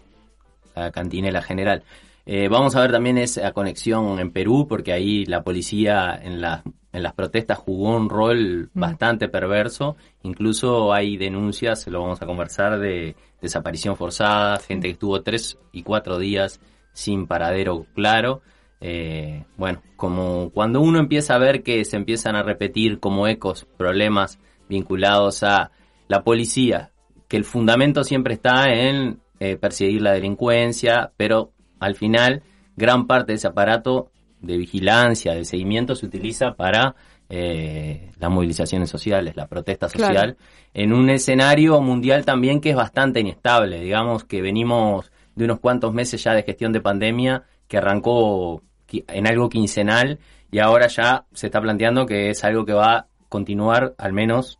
la 0.75 0.91
cantinela 0.91 1.41
general. 1.41 1.83
Eh, 2.25 2.47
vamos 2.49 2.75
a 2.75 2.81
ver 2.81 2.91
también 2.91 3.17
esa 3.17 3.51
conexión 3.51 4.19
en 4.19 4.31
Perú, 4.31 4.65
porque 4.67 4.93
ahí 4.93 5.25
la 5.25 5.43
policía 5.43 6.19
en, 6.21 6.41
la, 6.41 6.63
en 6.91 7.03
las 7.03 7.13
protestas 7.13 7.59
jugó 7.59 7.95
un 7.95 8.09
rol 8.09 8.69
Mm. 8.73 8.79
bastante 8.79 9.27
perverso. 9.29 9.95
Incluso 10.23 10.93
hay 10.93 11.17
denuncias, 11.17 11.87
lo 11.87 12.01
vamos 12.01 12.21
a 12.21 12.25
conversar, 12.25 12.79
de 12.79 13.15
desaparición 13.41 13.95
forzada, 13.95 14.57
gente 14.59 14.87
que 14.87 14.93
estuvo 14.93 15.21
tres 15.21 15.57
y 15.71 15.83
cuatro 15.83 16.17
días 16.19 16.59
sin 16.93 17.27
paradero 17.27 17.85
claro. 17.93 18.41
Eh, 18.81 19.45
bueno, 19.57 19.81
como 19.95 20.51
cuando 20.51 20.81
uno 20.81 20.99
empieza 20.99 21.35
a 21.35 21.39
ver 21.39 21.63
que 21.63 21.85
se 21.85 21.95
empiezan 21.97 22.35
a 22.35 22.43
repetir 22.43 22.99
como 22.99 23.27
ecos 23.27 23.65
problemas 23.77 24.39
vinculados 24.67 25.43
a 25.43 25.71
la 26.07 26.23
policía, 26.23 26.91
que 27.27 27.37
el 27.37 27.45
fundamento 27.45 28.03
siempre 28.03 28.33
está 28.33 28.73
en 28.73 29.19
eh, 29.39 29.57
perseguir 29.57 30.01
la 30.01 30.11
delincuencia, 30.13 31.11
pero 31.17 31.51
al 31.79 31.95
final 31.95 32.43
gran 32.75 33.07
parte 33.07 33.31
de 33.31 33.37
ese 33.37 33.47
aparato 33.47 34.11
de 34.41 34.57
vigilancia, 34.57 35.33
de 35.33 35.45
seguimiento 35.45 35.95
se 35.95 36.05
utiliza 36.05 36.53
para 36.55 36.95
eh, 37.29 38.11
las 38.19 38.29
movilizaciones 38.29 38.89
sociales, 38.89 39.35
la 39.35 39.47
protesta 39.47 39.89
social, 39.89 40.11
Claro. 40.11 40.35
en 40.73 40.93
un 40.93 41.09
escenario 41.09 41.81
mundial 41.81 42.25
también 42.25 42.61
que 42.61 42.69
es 42.71 42.75
bastante 42.75 43.19
inestable. 43.19 43.79
Digamos 43.81 44.23
que 44.25 44.41
venimos 44.41 45.11
de 45.35 45.45
unos 45.45 45.59
cuantos 45.59 45.93
meses 45.93 46.23
ya 46.23 46.33
de 46.33 46.43
gestión 46.43 46.71
de 46.71 46.81
pandemia 46.81 47.43
que 47.67 47.77
arrancó 47.77 48.61
en 48.91 49.27
algo 49.27 49.49
quincenal 49.49 50.19
y 50.51 50.59
ahora 50.59 50.87
ya 50.87 51.25
se 51.33 51.47
está 51.47 51.59
planteando 51.59 52.05
que 52.05 52.29
es 52.29 52.43
algo 52.43 52.65
que 52.65 52.73
va 52.73 52.95
a 52.95 53.07
continuar 53.29 53.95
al 53.97 54.13
menos 54.13 54.59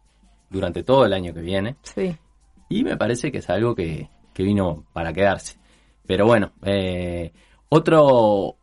durante 0.50 0.84
todo 0.84 1.06
el 1.06 1.14
año 1.14 1.34
que 1.34 1.42
viene. 1.42 1.76
Sí. 1.84 2.16
Y 2.70 2.84
me 2.84 2.98
parece 2.98 3.32
que 3.32 3.38
es 3.38 3.50
algo 3.50 3.76
que, 3.76 4.10
que 4.34 4.42
vino 4.44 4.86
para 4.94 5.14
quedarse. 5.14 5.58
Pero 6.06 6.26
bueno, 6.26 6.52
eh, 6.64 7.32
otro, 7.70 8.56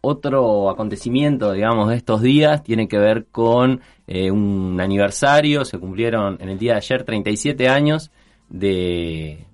otro 0.00 0.70
acontecimiento, 0.70 1.52
digamos, 1.52 1.88
de 1.88 1.96
estos 1.96 2.22
días 2.22 2.62
tiene 2.62 2.88
que 2.88 2.98
ver 2.98 3.26
con 3.26 3.80
eh, 4.06 4.30
un 4.30 4.80
aniversario. 4.80 5.64
Se 5.64 5.78
cumplieron 5.78 6.38
en 6.40 6.48
el 6.48 6.58
día 6.58 6.72
de 6.72 6.78
ayer 6.78 7.04
37 7.04 7.68
años 7.68 8.10
de, 8.48 9.46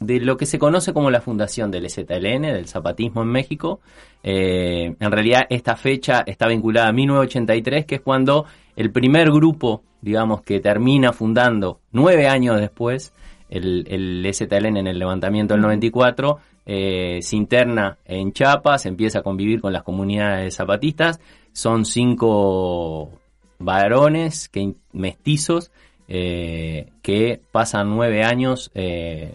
de 0.00 0.20
lo 0.20 0.36
que 0.36 0.46
se 0.46 0.58
conoce 0.58 0.92
como 0.92 1.10
la 1.10 1.20
fundación 1.20 1.70
del 1.70 1.88
ZLN, 1.90 2.42
del 2.42 2.66
zapatismo 2.68 3.22
en 3.22 3.28
México. 3.28 3.80
Eh, 4.22 4.94
en 4.98 5.10
realidad 5.10 5.42
esta 5.50 5.76
fecha 5.76 6.24
está 6.26 6.48
vinculada 6.48 6.88
a 6.88 6.92
1983, 6.92 7.86
que 7.86 7.96
es 7.96 8.00
cuando 8.00 8.46
el 8.76 8.90
primer 8.90 9.30
grupo, 9.30 9.82
digamos, 10.00 10.42
que 10.42 10.60
termina 10.60 11.12
fundando 11.12 11.80
nueve 11.92 12.26
años 12.26 12.58
después, 12.58 13.12
el, 13.54 13.86
el 13.88 14.34
ZLN 14.34 14.76
en 14.76 14.86
el 14.86 14.98
levantamiento 14.98 15.54
del 15.54 15.62
94, 15.62 16.38
eh, 16.66 17.18
se 17.22 17.36
interna 17.36 17.98
en 18.04 18.32
Chiapas, 18.32 18.86
empieza 18.86 19.20
a 19.20 19.22
convivir 19.22 19.60
con 19.60 19.72
las 19.72 19.82
comunidades 19.82 20.56
zapatistas. 20.56 21.20
Son 21.52 21.84
cinco 21.84 23.10
varones 23.58 24.48
que, 24.48 24.74
mestizos 24.92 25.70
eh, 26.08 26.90
que 27.02 27.40
pasan 27.52 27.90
nueve 27.90 28.24
años 28.24 28.70
eh, 28.74 29.32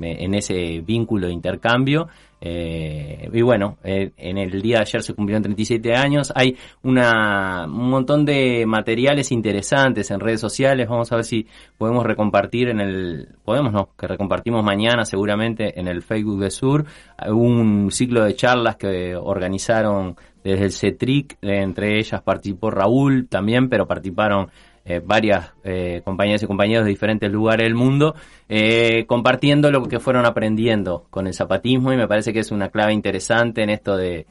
en 0.00 0.34
ese 0.34 0.80
vínculo 0.80 1.28
de 1.28 1.32
intercambio. 1.32 2.08
Eh, 2.46 3.30
y 3.32 3.40
bueno, 3.40 3.78
eh, 3.82 4.12
en 4.18 4.36
el 4.36 4.60
día 4.60 4.76
de 4.76 4.82
ayer 4.82 5.02
se 5.02 5.14
cumplieron 5.14 5.42
37 5.42 5.94
años. 5.94 6.30
Hay 6.36 6.58
una, 6.82 7.64
un 7.64 7.88
montón 7.88 8.26
de 8.26 8.66
materiales 8.66 9.32
interesantes 9.32 10.10
en 10.10 10.20
redes 10.20 10.42
sociales. 10.42 10.86
Vamos 10.86 11.10
a 11.10 11.16
ver 11.16 11.24
si 11.24 11.46
podemos 11.78 12.04
recompartir 12.04 12.68
en 12.68 12.80
el, 12.80 13.28
podemos 13.46 13.72
no, 13.72 13.88
que 13.96 14.06
recompartimos 14.06 14.62
mañana 14.62 15.06
seguramente 15.06 15.80
en 15.80 15.88
el 15.88 16.02
Facebook 16.02 16.38
de 16.38 16.50
Sur, 16.50 16.84
un 17.28 17.90
ciclo 17.90 18.24
de 18.24 18.34
charlas 18.34 18.76
que 18.76 19.16
organizaron 19.16 20.14
desde 20.42 20.66
el 20.66 20.72
CETRIC, 20.72 21.38
entre 21.40 21.98
ellas 21.98 22.20
participó 22.20 22.70
Raúl 22.70 23.26
también, 23.26 23.70
pero 23.70 23.86
participaron 23.86 24.50
eh, 24.84 25.00
varias 25.04 25.52
eh, 25.64 26.02
compañeras 26.04 26.42
y 26.42 26.46
compañeros 26.46 26.84
de 26.84 26.90
diferentes 26.90 27.30
lugares 27.32 27.64
del 27.64 27.74
mundo, 27.74 28.14
eh, 28.48 29.04
compartiendo 29.06 29.70
lo 29.70 29.84
que 29.88 29.98
fueron 30.00 30.26
aprendiendo 30.26 31.06
con 31.10 31.26
el 31.26 31.34
zapatismo 31.34 31.92
y 31.92 31.96
me 31.96 32.06
parece 32.06 32.32
que 32.32 32.40
es 32.40 32.50
una 32.50 32.68
clave 32.68 32.92
interesante 32.92 33.62
en 33.62 33.70
esto 33.70 33.96
de, 33.96 34.26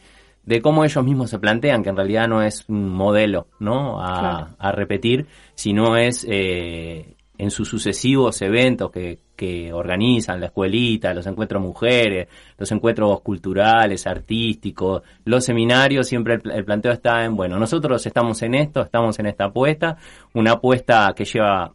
de 0.45 0.61
cómo 0.61 0.83
ellos 0.83 1.03
mismos 1.03 1.29
se 1.29 1.39
plantean, 1.39 1.83
que 1.83 1.89
en 1.89 1.95
realidad 1.95 2.27
no 2.27 2.41
es 2.41 2.65
un 2.67 2.89
modelo 2.89 3.47
¿no? 3.59 4.01
a, 4.01 4.19
Claro. 4.19 4.47
a 4.59 4.71
repetir, 4.71 5.27
sino 5.55 5.97
es 5.97 6.25
eh, 6.29 7.15
en 7.37 7.49
sus 7.49 7.67
sucesivos 7.67 8.41
eventos 8.41 8.91
que, 8.91 9.19
que 9.35 9.73
organizan, 9.73 10.39
la 10.39 10.47
escuelita, 10.47 11.13
los 11.13 11.25
encuentros 11.25 11.61
mujeres, 11.61 12.27
los 12.57 12.71
encuentros 12.71 13.21
culturales, 13.21 14.05
artísticos, 14.05 15.01
los 15.25 15.43
seminarios, 15.43 16.07
siempre 16.07 16.35
el, 16.35 16.51
el 16.51 16.65
planteo 16.65 16.91
está 16.91 17.25
en, 17.25 17.35
bueno, 17.35 17.57
nosotros 17.57 18.05
estamos 18.05 18.41
en 18.43 18.55
esto, 18.55 18.81
estamos 18.81 19.17
en 19.19 19.25
esta 19.25 19.45
apuesta, 19.45 19.97
una 20.33 20.53
apuesta 20.53 21.13
que 21.15 21.25
lleva 21.25 21.73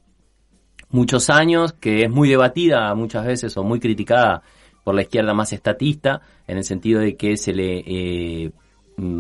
muchos 0.90 1.28
años, 1.28 1.72
que 1.72 2.04
es 2.04 2.10
muy 2.10 2.28
debatida 2.28 2.94
muchas 2.94 3.26
veces 3.26 3.56
o 3.56 3.64
muy 3.64 3.80
criticada 3.80 4.42
por 4.84 4.94
la 4.94 5.02
izquierda 5.02 5.34
más 5.34 5.52
estatista, 5.52 6.22
en 6.46 6.56
el 6.56 6.64
sentido 6.64 7.00
de 7.00 7.16
que 7.16 7.36
se 7.36 7.52
le 7.52 7.82
eh, 7.86 8.50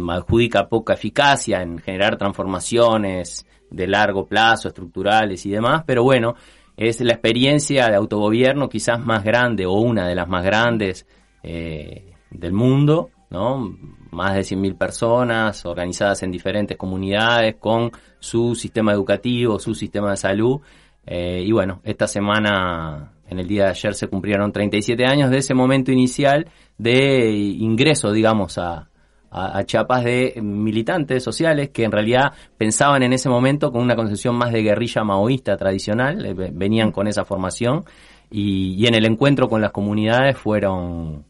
adjudica 0.08 0.68
poca 0.68 0.94
eficacia 0.94 1.62
en 1.62 1.78
generar 1.78 2.16
transformaciones 2.16 3.46
de 3.70 3.86
largo 3.86 4.26
plazo, 4.26 4.68
estructurales 4.68 5.44
y 5.46 5.50
demás, 5.50 5.82
pero 5.86 6.02
bueno, 6.02 6.34
es 6.76 7.00
la 7.00 7.12
experiencia 7.12 7.88
de 7.88 7.96
autogobierno 7.96 8.68
quizás 8.68 9.04
más 9.04 9.24
grande 9.24 9.66
o 9.66 9.72
una 9.72 10.06
de 10.06 10.14
las 10.14 10.28
más 10.28 10.44
grandes 10.44 11.06
eh, 11.42 12.12
del 12.30 12.52
mundo, 12.52 13.10
¿no? 13.30 13.76
Más 14.12 14.34
de 14.34 14.40
100.000 14.40 14.78
personas 14.78 15.66
organizadas 15.66 16.22
en 16.22 16.30
diferentes 16.30 16.76
comunidades 16.76 17.56
con 17.56 17.90
su 18.20 18.54
sistema 18.54 18.92
educativo, 18.92 19.58
su 19.58 19.74
sistema 19.74 20.10
de 20.10 20.16
salud. 20.16 20.60
Eh, 21.04 21.42
y 21.44 21.50
bueno, 21.50 21.80
esta 21.82 22.06
semana, 22.06 23.12
en 23.28 23.38
el 23.38 23.48
día 23.48 23.64
de 23.64 23.70
ayer, 23.70 23.94
se 23.94 24.06
cumplieron 24.06 24.52
37 24.52 25.04
años 25.04 25.30
de 25.30 25.38
ese 25.38 25.54
momento 25.54 25.90
inicial 25.90 26.48
de 26.78 27.30
ingreso, 27.32 28.12
digamos, 28.12 28.56
a, 28.56 28.88
a, 29.30 29.62
Chiapas 29.64 30.04
de 30.04 30.40
militantes 30.42 31.22
sociales 31.22 31.70
que 31.70 31.84
en 31.84 31.92
realidad 31.92 32.32
pensaban 32.56 33.02
en 33.02 33.12
ese 33.12 33.28
momento 33.28 33.70
con 33.72 33.82
una 33.82 33.96
concepción 33.96 34.34
más 34.36 34.52
de 34.52 34.62
guerrilla 34.62 35.04
maoísta 35.04 35.56
tradicional, 35.56 36.24
eh, 36.24 36.34
ve- 36.34 36.50
venían 36.52 36.92
con 36.92 37.06
esa 37.06 37.24
formación 37.24 37.84
y, 38.30 38.74
y 38.74 38.86
en 38.86 38.94
el 38.94 39.04
encuentro 39.04 39.48
con 39.48 39.60
las 39.60 39.72
comunidades 39.72 40.36
fueron 40.36 41.24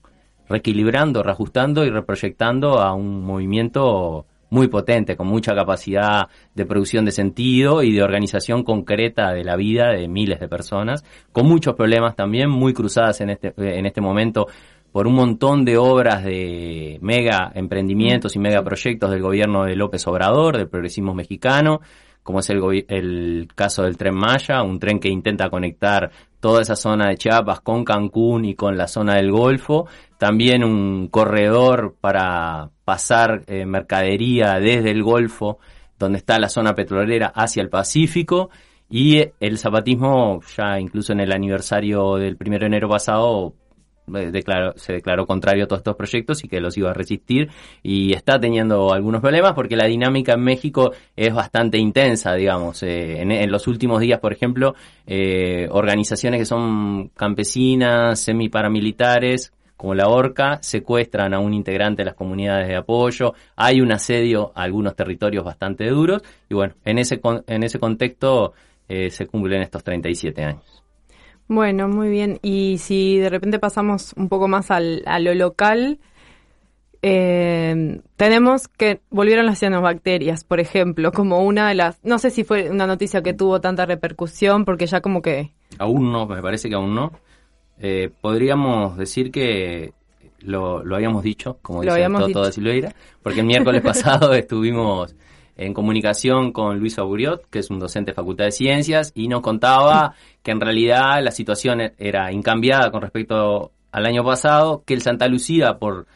reequilibrando, 0.48 1.22
reajustando 1.22 1.84
y 1.84 1.90
reproyectando 1.90 2.80
a 2.80 2.94
un 2.94 3.24
movimiento 3.24 4.26
muy 4.50 4.68
potente, 4.68 5.14
con 5.14 5.26
mucha 5.26 5.54
capacidad 5.54 6.28
de 6.54 6.64
producción 6.64 7.04
de 7.04 7.12
sentido 7.12 7.82
y 7.82 7.92
de 7.92 8.02
organización 8.02 8.62
concreta 8.64 9.32
de 9.32 9.44
la 9.44 9.56
vida 9.56 9.90
de 9.92 10.08
miles 10.08 10.40
de 10.40 10.48
personas, 10.48 11.04
con 11.32 11.46
muchos 11.46 11.74
problemas 11.74 12.16
también, 12.16 12.48
muy 12.48 12.72
cruzadas 12.72 13.20
en 13.20 13.28
este, 13.28 13.52
en 13.58 13.84
este 13.84 14.00
momento 14.00 14.46
por 14.92 15.06
un 15.06 15.14
montón 15.14 15.64
de 15.64 15.76
obras 15.76 16.24
de 16.24 16.98
mega 17.02 17.52
emprendimientos 17.54 18.36
y 18.36 18.38
mega 18.38 18.62
proyectos 18.62 19.10
del 19.10 19.22
gobierno 19.22 19.64
de 19.64 19.76
López 19.76 20.06
Obrador, 20.06 20.56
del 20.56 20.68
progresismo 20.68 21.14
mexicano, 21.14 21.80
como 22.22 22.40
es 22.40 22.50
el, 22.50 22.84
el 22.88 23.48
caso 23.54 23.84
del 23.84 23.96
tren 23.96 24.14
Maya, 24.14 24.62
un 24.62 24.78
tren 24.78 25.00
que 25.00 25.08
intenta 25.08 25.48
conectar 25.50 26.10
toda 26.40 26.62
esa 26.62 26.76
zona 26.76 27.08
de 27.08 27.16
Chiapas 27.16 27.60
con 27.60 27.84
Cancún 27.84 28.44
y 28.44 28.54
con 28.54 28.76
la 28.76 28.86
zona 28.86 29.16
del 29.16 29.32
Golfo, 29.32 29.86
también 30.18 30.62
un 30.62 31.08
corredor 31.08 31.96
para 32.00 32.70
pasar 32.84 33.44
eh, 33.46 33.66
mercadería 33.66 34.58
desde 34.60 34.90
el 34.90 35.02
Golfo, 35.02 35.58
donde 35.98 36.18
está 36.18 36.38
la 36.38 36.48
zona 36.48 36.74
petrolera, 36.74 37.32
hacia 37.34 37.62
el 37.62 37.68
Pacífico, 37.68 38.50
y 38.90 39.22
el 39.40 39.58
zapatismo, 39.58 40.40
ya 40.56 40.78
incluso 40.80 41.12
en 41.12 41.20
el 41.20 41.32
aniversario 41.32 42.16
del 42.16 42.36
1 42.40 42.58
de 42.58 42.66
enero 42.66 42.88
pasado, 42.88 43.52
declaró- 44.08 44.74
se 44.76 44.94
declaró 44.94 45.26
contrario 45.26 45.64
a 45.64 45.66
todos 45.66 45.80
estos 45.80 45.96
proyectos 45.96 46.44
y 46.44 46.48
que 46.48 46.60
los 46.60 46.76
iba 46.76 46.90
a 46.90 46.94
resistir 46.94 47.48
y 47.82 48.12
está 48.12 48.38
teniendo 48.38 48.92
algunos 48.92 49.20
problemas 49.20 49.52
porque 49.54 49.76
la 49.76 49.86
dinámica 49.86 50.34
en 50.34 50.42
México 50.42 50.92
es 51.16 51.32
bastante 51.34 51.78
intensa, 51.78 52.34
digamos. 52.34 52.82
Eh, 52.82 53.20
en, 53.20 53.50
los 53.50 53.66
últimos 53.66 54.00
días, 54.00 54.20
por 54.20 54.32
ejemplo, 54.32 54.74
eh, 55.06 55.68
organizaciones 55.70 56.40
que 56.40 56.44
son 56.44 57.08
campesinas, 57.08 58.20
semiparamilitares, 58.20 59.52
como 59.76 59.94
la 59.94 60.08
ORCA, 60.08 60.58
secuestran 60.60 61.34
a 61.34 61.38
un 61.38 61.54
integrante 61.54 62.02
de 62.02 62.06
las 62.06 62.14
comunidades 62.16 62.66
de 62.66 62.76
apoyo, 62.76 63.34
hay 63.54 63.80
un 63.80 63.92
asedio 63.92 64.50
a 64.56 64.62
algunos 64.62 64.96
territorios 64.96 65.44
bastante 65.44 65.88
duros 65.88 66.22
y 66.48 66.54
bueno, 66.54 66.74
en 66.84 66.98
ese, 66.98 67.20
en 67.46 67.62
ese 67.62 67.78
contexto 67.78 68.54
eh, 68.88 69.08
se 69.10 69.26
cumplen 69.26 69.62
estos 69.62 69.84
37 69.84 70.42
años. 70.42 70.82
Bueno, 71.48 71.88
muy 71.88 72.10
bien. 72.10 72.38
Y 72.42 72.78
si 72.78 73.18
de 73.18 73.30
repente 73.30 73.58
pasamos 73.58 74.12
un 74.16 74.28
poco 74.28 74.48
más 74.48 74.70
al, 74.70 75.02
a 75.06 75.18
lo 75.18 75.34
local, 75.34 75.98
eh, 77.00 78.00
tenemos 78.16 78.68
que 78.68 79.00
volvieron 79.10 79.46
las 79.46 79.58
cianobacterias, 79.58 80.44
por 80.44 80.60
ejemplo, 80.60 81.12
como 81.12 81.44
una 81.44 81.68
de 81.68 81.74
las, 81.74 81.98
no 82.04 82.18
sé 82.18 82.30
si 82.30 82.44
fue 82.44 82.70
una 82.70 82.86
noticia 82.86 83.22
que 83.22 83.32
tuvo 83.34 83.60
tanta 83.60 83.86
repercusión, 83.86 84.64
porque 84.64 84.86
ya 84.86 85.00
como 85.00 85.22
que, 85.22 85.52
Aún 85.78 86.12
no, 86.12 86.26
me 86.26 86.42
parece 86.42 86.68
que 86.68 86.74
aún 86.74 86.94
no. 86.94 87.12
Eh, 87.78 88.10
podríamos 88.20 88.96
decir 88.96 89.30
que 89.30 89.92
lo, 90.40 90.84
lo 90.84 90.96
habíamos 90.96 91.22
dicho, 91.22 91.58
como 91.62 91.84
Lo 91.84 91.94
dice 91.94 92.08
Toto 92.08 92.26
dicho. 92.26 92.42
de 92.44 92.52
Silveira, 92.52 92.94
porque 93.22 93.40
el 93.40 93.46
miércoles 93.46 93.82
pasado 93.82 94.32
estuvimos 94.34 95.14
en 95.58 95.74
comunicación 95.74 96.52
con 96.52 96.78
Luis 96.78 96.98
Auguriot, 96.98 97.50
que 97.50 97.58
es 97.58 97.68
un 97.68 97.78
docente 97.78 98.12
de 98.12 98.14
Facultad 98.14 98.46
de 98.46 98.52
Ciencias, 98.52 99.12
y 99.14 99.28
nos 99.28 99.42
contaba 99.42 100.14
que 100.42 100.52
en 100.52 100.60
realidad 100.60 101.22
la 101.22 101.32
situación 101.32 101.92
era 101.98 102.32
incambiada 102.32 102.90
con 102.90 103.02
respecto 103.02 103.72
al 103.90 104.06
año 104.06 104.24
pasado, 104.24 104.84
que 104.86 104.94
el 104.94 105.02
Santa 105.02 105.26
Lucía, 105.28 105.78
por 105.78 106.06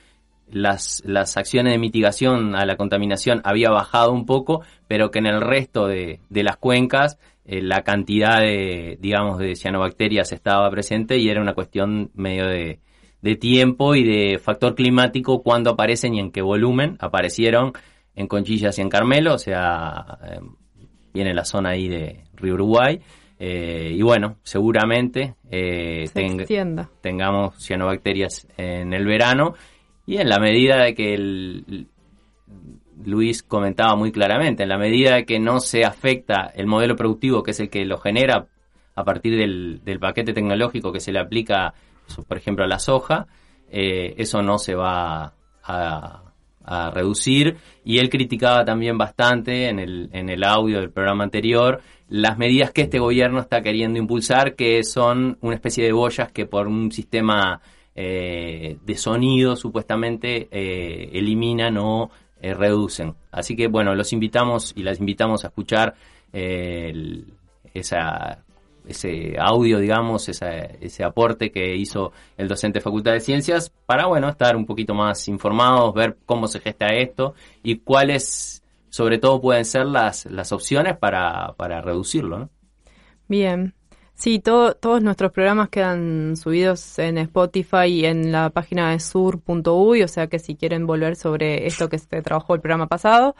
las, 0.50 1.02
las 1.04 1.36
acciones 1.36 1.72
de 1.72 1.78
mitigación 1.78 2.54
a 2.54 2.64
la 2.64 2.76
contaminación, 2.76 3.40
había 3.44 3.70
bajado 3.70 4.12
un 4.12 4.26
poco, 4.26 4.62
pero 4.86 5.10
que 5.10 5.18
en 5.18 5.26
el 5.26 5.40
resto 5.40 5.86
de, 5.86 6.20
de 6.30 6.42
las 6.44 6.56
cuencas 6.56 7.18
eh, 7.44 7.60
la 7.60 7.82
cantidad 7.82 8.38
de, 8.40 8.96
digamos, 9.00 9.38
de 9.38 9.56
cianobacterias 9.56 10.30
estaba 10.30 10.70
presente 10.70 11.18
y 11.18 11.28
era 11.28 11.40
una 11.40 11.54
cuestión 11.54 12.10
medio 12.14 12.46
de, 12.46 12.78
de 13.22 13.36
tiempo 13.36 13.94
y 13.94 14.04
de 14.04 14.38
factor 14.38 14.74
climático 14.74 15.42
cuando 15.42 15.70
aparecen 15.70 16.14
y 16.14 16.20
en 16.20 16.30
qué 16.30 16.42
volumen 16.42 16.96
aparecieron 17.00 17.72
en 18.14 18.26
Conchillas 18.26 18.78
y 18.78 18.82
en 18.82 18.88
Carmelo, 18.88 19.34
o 19.34 19.38
sea, 19.38 20.18
eh, 20.24 20.40
viene 21.12 21.34
la 21.34 21.44
zona 21.44 21.70
ahí 21.70 21.88
de 21.88 22.24
Río 22.34 22.54
Uruguay. 22.54 23.00
Eh, 23.38 23.90
y 23.94 24.02
bueno, 24.02 24.36
seguramente 24.44 25.34
eh, 25.50 26.06
Se 26.06 26.20
tengamos 27.00 27.56
cianobacterias 27.58 28.46
en 28.56 28.92
el 28.92 29.04
verano 29.04 29.54
y 30.06 30.18
en 30.18 30.28
la 30.28 30.38
medida 30.38 30.76
de 30.84 30.94
que 30.94 31.14
el, 31.14 31.88
Luis 33.04 33.42
comentaba 33.42 33.96
muy 33.96 34.12
claramente, 34.12 34.62
en 34.62 34.68
la 34.68 34.78
medida 34.78 35.16
de 35.16 35.24
que 35.24 35.40
no 35.40 35.60
se 35.60 35.84
afecta 35.84 36.52
el 36.54 36.66
modelo 36.66 36.94
productivo, 36.96 37.42
que 37.42 37.52
es 37.52 37.60
el 37.60 37.68
que 37.68 37.84
lo 37.84 37.98
genera 37.98 38.46
a 38.94 39.04
partir 39.04 39.36
del, 39.36 39.80
del 39.84 39.98
paquete 39.98 40.32
tecnológico 40.32 40.92
que 40.92 41.00
se 41.00 41.12
le 41.12 41.18
aplica, 41.18 41.74
por 42.28 42.36
ejemplo, 42.36 42.64
a 42.64 42.68
la 42.68 42.78
soja, 42.78 43.26
eh, 43.70 44.14
eso 44.18 44.42
no 44.42 44.58
se 44.58 44.74
va 44.74 45.32
a, 45.64 46.31
a 46.64 46.90
reducir 46.90 47.56
y 47.84 47.98
él 47.98 48.08
criticaba 48.10 48.64
también 48.64 48.96
bastante 48.98 49.68
en 49.68 49.78
el, 49.78 50.10
en 50.12 50.28
el 50.28 50.44
audio 50.44 50.80
del 50.80 50.90
programa 50.90 51.24
anterior 51.24 51.80
las 52.12 52.36
medidas 52.36 52.72
que 52.72 52.82
este 52.82 52.98
gobierno 52.98 53.40
está 53.40 53.62
queriendo 53.62 53.98
impulsar, 53.98 54.54
que 54.54 54.84
son 54.84 55.38
una 55.40 55.54
especie 55.54 55.82
de 55.82 55.92
boyas 55.92 56.30
que 56.30 56.44
por 56.44 56.68
un 56.68 56.92
sistema 56.92 57.62
eh, 57.94 58.76
de 58.84 58.96
sonido 58.96 59.56
supuestamente 59.56 60.46
eh, 60.50 61.08
eliminan 61.14 61.78
o 61.78 62.10
eh, 62.42 62.52
reducen. 62.52 63.14
Así 63.30 63.56
que 63.56 63.66
bueno, 63.66 63.94
los 63.94 64.12
invitamos 64.12 64.74
y 64.76 64.82
las 64.82 65.00
invitamos 65.00 65.44
a 65.44 65.48
escuchar 65.48 65.94
esa 67.74 68.44
ese 68.86 69.36
audio, 69.38 69.78
digamos, 69.78 70.28
esa- 70.28 70.50
ese 70.56 71.04
aporte 71.04 71.50
que 71.52 71.76
hizo 71.76 72.12
el 72.36 72.48
docente 72.48 72.78
de 72.78 72.82
Facultad 72.82 73.12
de 73.12 73.20
Ciencias 73.20 73.70
para, 73.86 74.06
bueno, 74.06 74.28
estar 74.28 74.56
un 74.56 74.66
poquito 74.66 74.94
más 74.94 75.28
informados, 75.28 75.94
ver 75.94 76.18
cómo 76.26 76.46
se 76.48 76.60
gesta 76.60 76.88
esto 76.88 77.34
y 77.62 77.78
cuáles, 77.78 78.62
sobre 78.88 79.18
todo, 79.18 79.40
pueden 79.40 79.64
ser 79.64 79.86
las, 79.86 80.26
las 80.26 80.52
opciones 80.52 80.96
para, 80.96 81.54
para 81.56 81.80
reducirlo, 81.80 82.38
¿no? 82.38 82.50
Bien. 83.28 83.74
Sí, 84.14 84.38
todo- 84.38 84.74
todos 84.74 85.02
nuestros 85.02 85.32
programas 85.32 85.68
quedan 85.68 86.36
subidos 86.36 86.98
en 86.98 87.18
Spotify 87.18 87.86
y 87.86 88.04
en 88.04 88.30
la 88.30 88.50
página 88.50 88.90
de 88.90 89.00
sur.uy, 89.00 90.02
o 90.02 90.08
sea 90.08 90.26
que 90.28 90.38
si 90.38 90.54
quieren 90.54 90.86
volver 90.86 91.16
sobre 91.16 91.66
esto 91.66 91.88
que 91.88 91.98
se 91.98 92.22
trabajó 92.22 92.54
el 92.54 92.60
programa 92.60 92.86
pasado, 92.86 93.34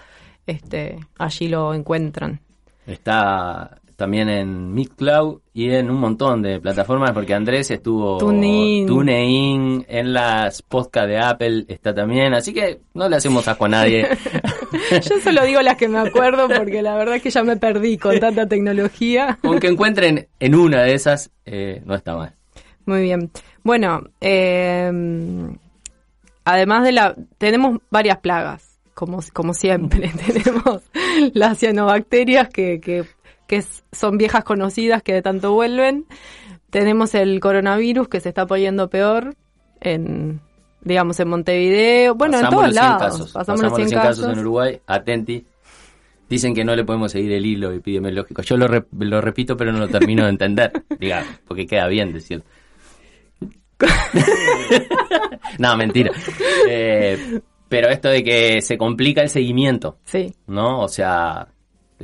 este, 0.47 0.99
allí 1.19 1.49
lo 1.49 1.73
encuentran. 1.75 2.41
Está 2.87 3.79
también 4.03 4.29
en 4.29 4.75
Mixcloud 4.75 5.43
y 5.55 5.71
en 5.71 5.89
un 5.89 6.01
montón 6.01 6.43
de 6.43 6.59
plataformas 6.59 7.13
porque 7.13 7.35
Andrés 7.35 7.71
estuvo 7.71 8.19
TuneIn. 8.19 8.85
TuneIn, 8.85 9.87
en 9.89 10.13
las 10.13 10.61
podcasts 10.61 11.09
de 11.09 11.19
Apple 11.21 11.67
está 11.69 11.95
también, 11.95 12.35
así 12.35 12.53
que 12.53 12.81
no 12.95 13.09
le 13.09 13.15
hacemos 13.15 13.47
asco 13.47 13.67
a 13.67 13.69
nadie. 13.69 14.09
Yo 14.91 15.21
solo 15.23 15.45
digo 15.45 15.63
las 15.63 15.77
que 15.77 15.87
me 15.87 16.01
acuerdo 16.01 16.49
porque 16.49 16.83
la 16.83 16.97
verdad 16.97 17.15
es 17.15 17.23
que 17.23 17.31
ya 17.31 17.45
me 17.45 17.57
perdí 17.57 17.97
con 17.97 18.19
tanta 18.19 18.49
tecnología. 18.49 19.39
Con 19.43 19.61
que 19.61 19.69
encuentren 19.69 20.27
en 20.41 20.55
una 20.57 20.83
de 20.83 20.95
esas, 20.95 21.31
eh, 21.47 21.81
no 21.85 21.95
está 21.95 22.17
mal. 22.17 22.35
Muy 22.85 23.03
bien. 23.03 23.31
Bueno, 23.63 24.03
eh, 24.21 24.91
además 26.45 26.83
de 26.83 26.91
la... 26.91 27.15
Tenemos 27.39 27.79
varias 27.89 28.19
plagas, 28.19 28.81
como, 28.95 29.21
como 29.33 29.55
siempre. 29.55 30.11
tenemos 30.27 30.83
las 31.35 31.59
cianobacterias 31.59 32.49
que, 32.49 32.81
que, 32.81 33.05
que 33.53 33.59
es- 33.59 33.85
son 33.93 34.17
viejas 34.17 34.45
conocidas 34.45 35.03
que 35.03 35.13
de 35.13 35.21
tanto 35.21 35.53
vuelven. 35.53 36.07
Tenemos 36.71 37.15
el 37.15 37.39
coronavirus 37.39 38.09
que 38.09 38.19
se 38.21 38.31
está 38.31 38.47
poniendo 38.47 38.89
peor 38.89 39.35
en, 39.83 40.41
digamos, 40.81 41.21
en 41.21 41.29
Montevideo. 41.29 42.15
Bueno, 42.15 42.39
Pasamos 42.41 42.51
en 42.51 42.57
todos 42.57 42.65
los 42.69 42.73
100 42.75 42.85
lados. 42.87 43.03
casos. 43.13 43.33
Pasamos, 43.33 43.61
los 43.61 43.75
100 43.75 43.91
casos. 43.91 44.33
en 44.33 44.39
Uruguay. 44.39 44.81
Atenti. 44.87 45.45
Dicen 46.31 46.55
que 46.55 46.65
no 46.65 46.75
le 46.75 46.83
podemos 46.85 47.13
seguir 47.13 47.31
el 47.33 47.45
hilo 47.45 47.71
epidemiológico. 47.73 48.41
Yo 48.41 48.57
lo, 48.57 48.67
re- 48.69 48.87
lo 49.01 49.21
repito, 49.21 49.55
pero 49.55 49.71
no 49.71 49.81
lo 49.81 49.89
termino 49.89 50.23
de 50.25 50.31
entender. 50.31 50.73
Diga, 50.99 51.23
porque 51.47 51.67
queda 51.67 51.87
bien 51.89 52.11
decirlo. 52.11 52.45
no, 55.59 55.77
mentira. 55.77 56.11
Eh, 56.69 57.41
pero 57.69 57.89
esto 57.91 58.09
de 58.09 58.25
que 58.25 58.63
se 58.63 58.79
complica 58.79 59.21
el 59.21 59.29
seguimiento, 59.29 59.99
Sí. 60.05 60.33
¿no? 60.47 60.81
O 60.81 60.89
sea, 60.89 61.49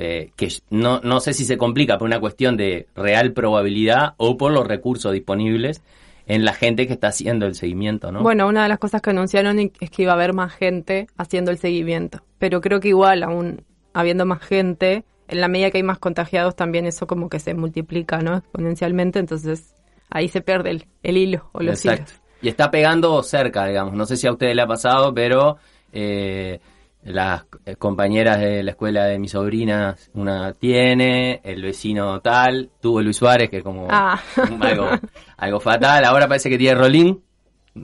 eh, 0.01 0.31
que 0.37 0.49
no, 0.71 1.01
no 1.01 1.19
sé 1.19 1.35
si 1.35 1.45
se 1.45 1.59
complica 1.59 1.99
por 1.99 2.07
una 2.07 2.21
cuestión 2.21 2.57
de 2.57 2.87
real 2.95 3.33
probabilidad 3.33 4.15
o 4.17 4.37
por 4.37 4.53
los 4.53 4.65
recursos 4.65 5.13
disponibles 5.13 5.83
en 6.29 6.45
la 6.45 6.53
gente 6.53 6.87
que 6.87 6.93
está 6.93 7.09
haciendo 7.09 7.47
el 7.47 7.57
seguimiento, 7.57 8.13
¿no? 8.13 8.23
Bueno, 8.23 8.47
una 8.47 8.63
de 8.63 8.69
las 8.69 8.79
cosas 8.79 9.03
que 9.03 9.11
anunciaron 9.11 9.59
es 9.59 9.91
que 9.91 10.03
iba 10.03 10.13
a 10.13 10.15
haber 10.15 10.35
más 10.35 10.55
gente 10.55 11.09
haciendo 11.17 11.51
el 11.51 11.59
seguimiento. 11.59 12.23
Pero 12.39 12.61
creo 12.61 12.79
que 12.79 12.89
igual, 12.89 13.25
aún 13.25 13.65
habiendo 13.93 14.25
más 14.25 14.41
gente, 14.41 15.05
en 15.27 15.41
la 15.41 15.49
medida 15.49 15.73
que 15.73 15.79
hay 15.79 15.83
más 15.83 15.99
contagiados, 15.99 16.55
también 16.55 16.87
eso 16.87 17.09
como 17.09 17.29
que 17.29 17.41
se 17.41 17.55
multiplica, 17.55 18.19
¿no? 18.19 18.37
Exponencialmente, 18.37 19.19
entonces 19.19 19.75
ahí 20.11 20.29
se 20.29 20.43
pierde 20.43 20.71
el, 20.71 20.87
el 21.03 21.17
hilo 21.17 21.51
o 21.51 21.61
los 21.61 21.85
Exacto. 21.85 22.13
hilos. 22.13 22.23
Y 22.41 22.49
está 22.49 22.71
pegando 22.71 23.21
cerca, 23.25 23.67
digamos. 23.67 23.95
No 23.95 24.07
sé 24.07 24.17
si 24.17 24.29
a 24.29 24.33
ustedes 24.33 24.55
le 24.55 24.63
ha 24.63 24.67
pasado, 24.69 25.13
pero 25.13 25.57
eh, 25.93 26.61
las 27.09 27.45
eh, 27.67 27.77
compañeras 27.77 28.39
de 28.41 28.63
la 28.63 28.71
escuela 28.73 29.05
de 29.05 29.19
mis 29.19 29.33
sobrinas, 29.33 30.11
una 30.15 30.53
tiene, 30.53 31.41
el 31.45 31.63
vecino 31.63 32.21
tal, 32.21 32.71
tuvo 32.81 33.01
Luis 33.03 33.17
Suárez, 33.17 33.49
que 33.51 33.59
es 33.59 33.63
como 33.63 33.87
Ah. 33.91 34.21
algo, 34.61 34.89
algo 35.37 35.61
fatal. 35.61 36.05
Ahora 36.05 36.29
parece 36.29 36.49
que 36.51 36.59
tiene 36.59 36.79
Rolín. 36.79 37.23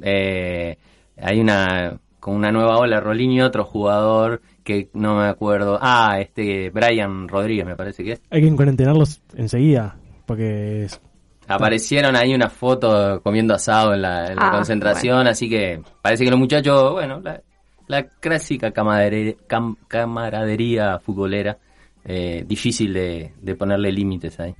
Eh, 0.02 0.76
hay 1.16 1.40
una 1.40 1.98
con 2.20 2.34
una 2.36 2.50
nueva 2.50 2.78
ola, 2.78 3.00
Rolín 3.00 3.32
y 3.32 3.42
otro 3.42 3.64
jugador 3.64 4.40
que 4.64 4.88
no 4.94 5.14
me 5.16 5.26
acuerdo. 5.28 5.78
Ah, 5.80 6.16
este 6.20 6.70
Brian 6.70 7.28
Rodríguez 7.28 7.66
me 7.66 7.76
parece 7.76 8.02
que 8.02 8.12
es. 8.12 8.22
Hay 8.30 8.40
que 8.42 8.56
cuarentenarlos 8.56 9.20
enseguida, 9.36 9.96
porque 10.26 10.84
es- 10.84 11.00
Aparecieron 11.46 12.16
ahí 12.16 12.34
una 12.34 12.48
foto 12.48 13.20
comiendo 13.22 13.52
asado 13.54 13.92
en 13.92 14.00
la, 14.00 14.28
en 14.28 14.36
la 14.36 14.48
Ah, 14.48 14.50
concentración, 14.52 15.26
así 15.28 15.50
que 15.50 15.82
parece 16.00 16.24
que 16.24 16.30
los 16.30 16.40
muchachos, 16.40 16.92
bueno, 16.92 17.20
la, 17.22 17.42
la 17.86 18.08
clásica 18.08 18.72
camaradería, 18.72 19.34
cam- 19.48 19.76
camaradería 19.88 20.98
futbolera, 21.00 21.58
eh, 22.04 22.44
difícil 22.46 22.92
de, 22.94 23.32
de 23.40 23.54
ponerle 23.56 23.92
límites 23.92 24.40
ahí. 24.40 24.54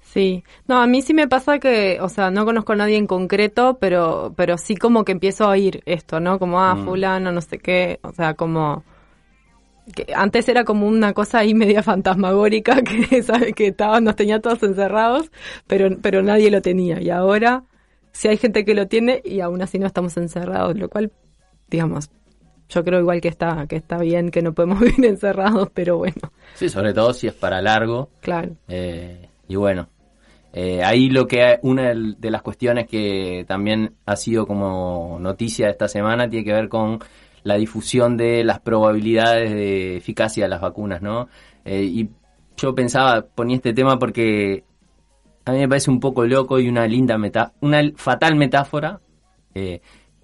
Sí, 0.00 0.44
no, 0.66 0.80
a 0.80 0.86
mí 0.86 1.02
sí 1.02 1.14
me 1.14 1.28
pasa 1.28 1.58
que, 1.58 1.98
o 2.00 2.08
sea, 2.08 2.30
no 2.30 2.44
conozco 2.44 2.72
a 2.72 2.76
nadie 2.76 2.96
en 2.96 3.06
concreto, 3.06 3.78
pero, 3.80 4.32
pero 4.36 4.58
sí 4.58 4.74
como 4.76 5.04
que 5.04 5.12
empiezo 5.12 5.44
a 5.44 5.50
oír 5.50 5.82
esto, 5.86 6.20
¿no? 6.20 6.38
Como, 6.38 6.60
ah, 6.62 6.76
Mm. 6.76 6.84
fulano, 6.84 7.32
no 7.32 7.40
sé 7.40 7.58
qué, 7.58 8.00
o 8.02 8.12
sea, 8.12 8.34
como... 8.34 8.84
Que 9.94 10.06
antes 10.14 10.48
era 10.48 10.64
como 10.64 10.86
una 10.86 11.12
cosa 11.14 11.38
ahí 11.38 11.52
media 11.54 11.82
fantasmagórica 11.82 12.82
que, 12.82 13.22
¿sabe? 13.22 13.54
que 13.54 13.68
estaban, 13.68 14.04
nos 14.04 14.14
tenía 14.16 14.40
todos 14.40 14.62
encerrados, 14.62 15.30
pero, 15.66 15.88
pero 16.00 16.22
nadie 16.22 16.50
lo 16.50 16.62
tenía. 16.62 17.00
Y 17.00 17.10
ahora, 17.10 17.64
sí 18.12 18.28
hay 18.28 18.36
gente 18.36 18.64
que 18.64 18.74
lo 18.74 18.86
tiene 18.86 19.20
y 19.24 19.40
aún 19.40 19.62
así 19.62 19.78
no 19.78 19.86
estamos 19.86 20.16
encerrados, 20.16 20.76
lo 20.78 20.88
cual, 20.88 21.12
digamos, 21.68 22.10
yo 22.70 22.82
creo 22.84 23.00
igual 23.00 23.20
que 23.20 23.28
está, 23.28 23.66
que 23.68 23.76
está 23.76 23.98
bien, 23.98 24.30
que 24.30 24.40
no 24.42 24.54
podemos 24.54 24.80
vivir 24.80 25.04
encerrados, 25.04 25.68
pero 25.74 25.98
bueno, 25.98 26.32
Sí, 26.54 26.68
sobre 26.68 26.94
todo 26.94 27.12
si 27.12 27.26
es 27.26 27.34
para 27.34 27.60
largo. 27.60 28.08
claro. 28.20 28.52
eh, 28.68 29.28
y 29.48 29.56
bueno, 29.56 29.88
eh, 30.52 30.82
ahí 30.82 31.10
lo 31.10 31.26
que 31.26 31.58
una 31.62 31.92
de 31.94 32.30
las 32.30 32.42
cuestiones 32.42 32.86
que 32.88 33.44
también 33.46 33.94
ha 34.06 34.16
sido 34.16 34.46
como 34.46 35.18
noticia 35.20 35.68
esta 35.68 35.88
semana 35.88 36.28
tiene 36.30 36.44
que 36.44 36.52
ver 36.52 36.68
con 36.68 36.98
la 37.42 37.54
difusión 37.56 38.16
de 38.16 38.44
las 38.44 38.60
probabilidades 38.60 39.50
de 39.52 39.96
eficacia 39.96 40.44
de 40.44 40.50
las 40.50 40.60
vacunas, 40.60 41.02
¿no? 41.02 41.28
Eh, 41.64 41.82
y 41.84 42.10
yo 42.56 42.74
pensaba, 42.74 43.22
ponía 43.22 43.56
este 43.56 43.72
tema 43.72 43.98
porque 43.98 44.62
a 45.44 45.52
mí 45.52 45.58
me 45.58 45.68
parece 45.68 45.90
un 45.90 45.98
poco 46.00 46.24
loco 46.26 46.58
y 46.60 46.68
una 46.68 46.86
linda 46.86 47.16
meta, 47.16 47.52
una 47.60 47.80
fatal 47.96 48.36
metáfora 48.36 49.00
eh, 49.54 49.80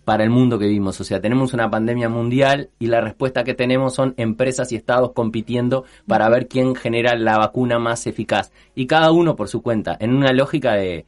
para 0.07 0.23
el 0.23 0.31
mundo 0.31 0.57
que 0.59 0.67
vivimos. 0.67 1.01
O 1.01 1.05
sea, 1.05 1.21
tenemos 1.21 1.53
una 1.53 1.69
pandemia 1.69 2.09
mundial 2.09 2.71
y 2.79 2.87
la 2.87 3.01
respuesta 3.01 3.43
que 3.43 3.55
tenemos 3.55 3.93
son 3.93 4.15
empresas 4.17 4.71
y 4.71 4.77
estados 4.77 5.11
compitiendo 5.13 5.85
para 6.07 6.29
ver 6.29 6.47
quién 6.47 6.77
genera 6.77 7.17
la 7.17 7.37
vacuna 7.39 7.81
más 7.81 8.07
eficaz. 8.07 8.53
Y 8.77 8.87
cada 8.87 9.11
uno 9.11 9.35
por 9.35 9.49
su 9.49 9.63
cuenta, 9.63 9.97
en 9.99 10.15
una 10.15 10.33
lógica 10.33 10.75
de 10.75 11.07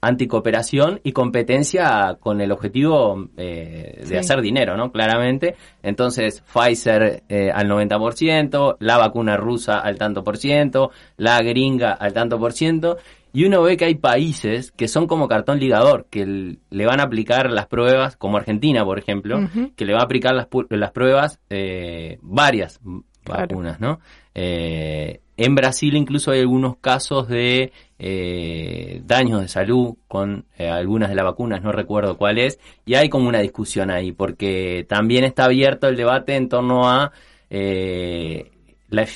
anticooperación 0.00 1.00
y 1.02 1.12
competencia 1.12 2.16
con 2.20 2.40
el 2.40 2.50
objetivo 2.52 3.28
eh, 3.36 3.96
de 4.00 4.06
Sí. 4.06 4.16
hacer 4.16 4.40
dinero, 4.40 4.76
¿no? 4.76 4.90
Claramente. 4.90 5.54
Entonces, 5.82 6.42
Pfizer 6.52 7.22
eh, 7.28 7.50
al 7.54 7.68
90%, 7.68 8.76
la 8.80 8.96
vacuna 8.98 9.36
rusa 9.36 9.78
al 9.80 9.98
tanto 9.98 10.22
por 10.24 10.36
ciento, 10.38 10.90
la 11.16 11.38
gringa 11.42 11.92
al 11.92 12.12
tanto 12.12 12.38
por 12.38 12.52
ciento. 12.52 12.96
Y 13.34 13.44
uno 13.44 13.60
ve 13.62 13.76
que 13.76 13.84
hay 13.84 13.96
países 13.96 14.70
que 14.70 14.88
son 14.88 15.06
como 15.06 15.28
cartón 15.28 15.58
ligador, 15.58 16.06
que 16.08 16.24
le 16.70 16.86
van 16.86 17.00
a 17.00 17.02
aplicar 17.02 17.50
las 17.50 17.66
pruebas, 17.66 18.16
como 18.16 18.38
Argentina, 18.38 18.84
por 18.84 18.98
ejemplo, 18.98 19.40
que 19.76 19.84
le 19.84 19.92
va 19.92 20.00
a 20.00 20.04
aplicar 20.04 20.34
las, 20.34 20.46
las 20.70 20.92
pruebas 20.92 21.40
eh, 21.50 22.18
varias 22.22 22.80
Claro. 23.24 23.46
vacunas, 23.48 23.80
¿no? 23.80 24.00
Eh, 24.34 25.20
en 25.36 25.54
Brasil 25.54 25.96
incluso 25.96 26.30
hay 26.30 26.40
algunos 26.40 26.76
casos 26.76 27.26
de 27.26 27.72
eh, 27.98 29.00
daños 29.04 29.40
de 29.40 29.48
salud 29.48 29.94
con 30.06 30.44
eh, 30.58 30.68
algunas 30.68 31.08
de 31.08 31.16
las 31.16 31.24
vacunas, 31.24 31.62
no 31.62 31.72
recuerdo 31.72 32.16
cuál 32.18 32.38
es, 32.38 32.60
y 32.84 32.94
hay 32.94 33.08
como 33.08 33.28
una 33.28 33.40
discusión 33.40 33.90
ahí, 33.90 34.12
porque 34.12 34.84
también 34.88 35.24
está 35.24 35.46
abierto 35.46 35.88
el 35.88 35.96
debate 35.96 36.36
en 36.36 36.48
torno 36.48 36.88
a 36.88 37.12
eh, 37.50 38.50
la 38.90 39.06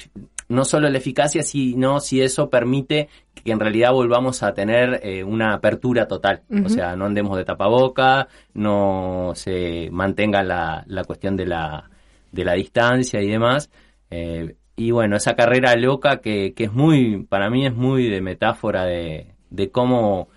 no 0.49 0.65
solo 0.65 0.89
la 0.89 0.99
eficacia, 0.99 1.43
sino 1.43 2.01
si 2.01 2.23
eso 2.23 2.49
permite 2.49 3.09
que 3.35 3.53
en 3.53 3.61
realidad 3.61 3.93
volvamos 3.93 4.43
a 4.43 4.55
tener 4.55 5.01
eh, 5.03 5.23
una 5.23 5.55
apertura 5.55 6.09
total. 6.09 6.43
O 6.65 6.69
sea, 6.69 6.97
no 6.97 7.05
andemos 7.05 7.37
de 7.37 7.45
tapaboca, 7.45 8.29
no 8.55 9.33
se 9.35 9.89
mantenga 9.93 10.43
la, 10.43 10.85
la 10.87 11.05
cuestión 11.05 11.37
de 11.37 11.47
la, 11.47 11.91
de 12.33 12.45
la 12.45 12.55
distancia 12.55 13.21
y 13.21 13.29
demás. 13.29 13.71
Eh, 14.11 14.57
y 14.77 14.91
bueno, 14.91 15.17
esa 15.17 15.35
carrera 15.35 15.75
loca 15.77 16.21
que, 16.21 16.55
que 16.55 16.65
es 16.65 16.73
muy, 16.73 17.25
para 17.25 17.51
mí 17.51 17.67
es 17.67 17.75
muy 17.75 18.09
de 18.09 18.21
metáfora 18.21 18.85
de, 18.85 19.35
de 19.51 19.71
cómo, 19.71 20.29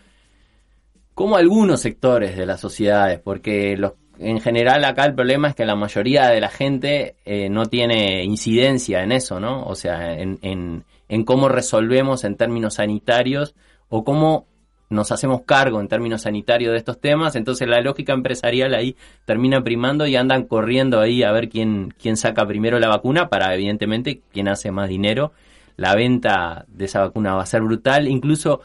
cómo 1.14 1.38
algunos 1.38 1.80
sectores 1.80 2.36
de 2.36 2.46
las 2.46 2.60
sociedades, 2.60 3.20
porque 3.20 3.78
los, 3.78 3.94
en 4.22 4.40
general 4.40 4.86
acá 4.86 5.06
el 5.06 5.16
problema 5.16 5.50
es 5.50 5.56
que 5.56 5.66
la 5.66 5.76
mayoría 5.76 6.30
de 6.30 6.40
la 6.40 6.50
gente 6.50 7.16
eh, 7.26 7.50
no 7.50 7.66
tiene 7.66 8.24
incidencia 8.24 9.04
en 9.04 9.12
eso, 9.12 9.40
¿no? 9.40 9.64
O 9.64 9.76
sea, 9.76 10.14
en, 10.14 10.40
en, 10.42 10.86
en 11.10 11.24
cómo 11.24 11.50
resolvemos 11.50 12.24
en 12.24 12.36
términos 12.36 12.76
sanitarios 12.76 13.56
o 13.90 14.04
cómo 14.04 14.46
nos 14.92 15.12
hacemos 15.12 15.44
cargo 15.44 15.80
en 15.80 15.88
términos 15.88 16.24
sanitarios 16.24 16.74
de 16.74 16.78
estos 16.78 17.00
temas, 17.00 17.36
entonces 17.36 17.68
la 17.68 17.82
lógica 17.82 18.14
empresarial 18.14 18.74
ahí 18.74 18.96
termina 19.26 19.64
primando 19.64 20.06
y 20.06 20.16
andan 20.18 20.44
corriendo 20.44 21.00
ahí 21.00 21.24
a 21.24 21.32
ver 21.32 21.50
quién, 21.50 21.94
quién 22.00 22.18
saca 22.18 22.46
primero 22.46 22.78
la 22.78 22.90
vacuna 22.90 23.30
para 23.30 23.54
evidentemente 23.56 24.22
quién 24.32 24.50
hace 24.50 24.72
más 24.72 24.90
dinero. 24.90 25.32
La 25.78 25.96
venta 25.96 26.66
de 26.68 26.86
esa 26.86 27.00
vacuna 27.00 27.34
va 27.34 27.44
a 27.44 27.46
ser 27.46 27.62
brutal, 27.62 28.08
incluso 28.08 28.62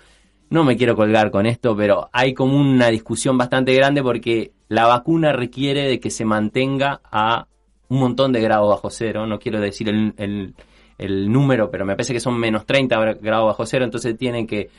no 0.51 0.65
me 0.65 0.77
quiero 0.77 0.97
colgar 0.97 1.31
con 1.31 1.47
esto, 1.47 1.77
pero 1.77 2.09
hay 2.13 2.35
como 2.35 2.59
una 2.59 2.89
discusión 2.89 3.37
bastante 3.37 3.75
grande 3.75 4.03
porque 4.03 4.53
la 4.69 4.87
vacuna 4.87 5.33
requiere 5.33 5.89
de 5.89 6.01
que 6.01 6.11
se 6.11 6.25
mantenga 6.25 7.01
a 7.11 7.47
un 7.89 8.01
montón 8.01 8.33
de 8.33 8.41
grados 8.41 8.69
bajo 8.69 8.91
cero, 8.91 9.27
no 9.27 9.39
quiero 9.39 9.61
decir 9.61 9.89
el, 9.89 10.15
el, 10.17 10.55
el 10.99 11.31
número, 11.31 11.71
pero 11.71 11.85
me 11.85 11.95
parece 11.95 12.13
que 12.13 12.21
son 12.21 12.39
menos 12.39 12.67
30 12.67 13.15
grados 13.21 13.47
bajo 13.47 13.67
cero, 13.67 13.85
entonces 13.85 14.17
tienen 14.17 14.47
que 14.47 14.71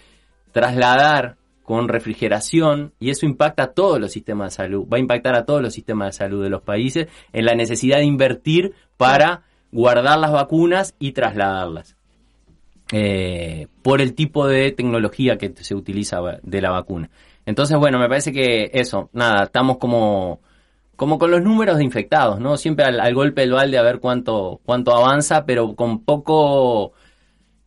trasladar 0.52 1.38
con 1.64 1.90
refrigeración 1.90 2.94
y 2.98 3.10
eso 3.10 3.26
impacta 3.26 3.64
a 3.64 3.74
todos 3.74 4.00
los 4.00 4.12
sistemas 4.12 4.54
de 4.54 4.64
salud, 4.64 4.88
va 4.88 4.98
a 4.98 5.02
impactar 5.02 5.36
a 5.36 5.46
todos 5.46 5.62
los 5.62 5.74
sistemas 5.74 6.08
de 6.08 6.18
salud 6.18 6.42
de 6.42 6.50
los 6.50 6.62
países 6.62 7.08
en 7.34 7.46
la 7.46 7.56
necesidad 7.56 7.98
de 7.98 8.06
invertir 8.06 8.74
para 8.96 9.44
guardar 9.72 10.18
las 10.18 10.32
vacunas 10.32 10.96
y 10.98 11.12
trasladarlas. 11.12 11.97
Eh, 12.92 13.68
por 13.82 14.02
el 14.02 14.14
tipo 14.14 14.48
de 14.48 14.72
tecnología 14.72 15.38
que 15.38 15.54
se 15.56 15.76
utiliza 15.76 16.20
de 16.42 16.62
la 16.62 16.72
vacuna. 16.72 17.10
Entonces, 17.46 17.78
bueno, 17.78 18.00
me 18.00 18.08
parece 18.08 18.32
que 18.32 18.72
eso, 18.74 19.10
nada, 19.14 19.44
estamos 19.46 19.78
como, 19.78 20.42
como 20.96 21.20
con 21.20 21.32
los 21.32 21.42
números 21.42 21.78
de 21.78 21.84
infectados, 21.84 22.40
¿no? 22.40 22.58
Siempre 22.58 22.86
al, 22.86 23.14
golpe 23.14 23.42
del 23.42 23.52
balde 23.52 23.78
a 23.78 23.84
ver 23.84 24.00
cuánto, 24.00 24.62
cuánto 24.66 24.96
avanza, 24.96 25.46
pero 25.46 25.76
con 25.76 26.04
poco, 26.04 26.94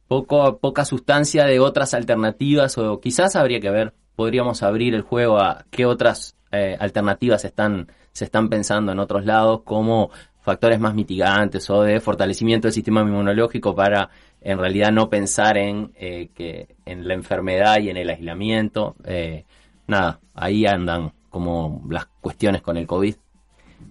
poco, 0.09 0.59
poca 0.59 0.85
sustancia 0.85 1.45
de 1.45 1.61
otras 1.61 1.95
alternativas 1.95 2.77
o 2.79 3.01
quizás 3.01 3.37
habría 3.37 3.61
que 3.61 3.71
ver, 3.71 3.95
podríamos 4.17 4.63
abrir 4.63 4.95
el 4.95 5.03
juego 5.03 5.39
a 5.39 5.65
qué 5.71 5.87
otras 5.87 6.35
eh, 6.53 6.77
alternativas 6.79 7.45
están, 7.45 7.89
se 8.13 8.25
están 8.25 8.49
pensando 8.49 8.93
en 8.93 8.99
otros 8.99 9.25
lados 9.25 9.63
como 9.65 10.11
factores 10.43 10.81
más 10.81 10.95
mitigantes 10.95 11.69
o 11.71 11.83
de 11.83 12.01
fortalecimiento 12.01 12.69
del 12.69 12.73
sistema 12.75 13.03
inmunológico 13.03 13.75
para 13.75 14.11
en 14.41 14.59
realidad 14.59 14.91
no 14.93 15.09
pensar 15.11 15.59
en 15.59 15.93
eh, 15.97 16.31
que 16.35 16.69
en 16.87 17.07
la 17.07 17.15
enfermedad 17.15 17.79
y 17.81 17.91
en 17.91 17.97
el 17.99 18.09
aislamiento 18.09 18.97
eh, 19.05 19.45
nada 19.87 20.21
ahí 20.35 20.67
andan 20.67 21.13
como 21.29 21.83
las 21.91 22.07
cuestiones 22.21 22.63
con 22.63 22.77
el 22.77 22.87
covid. 22.87 23.15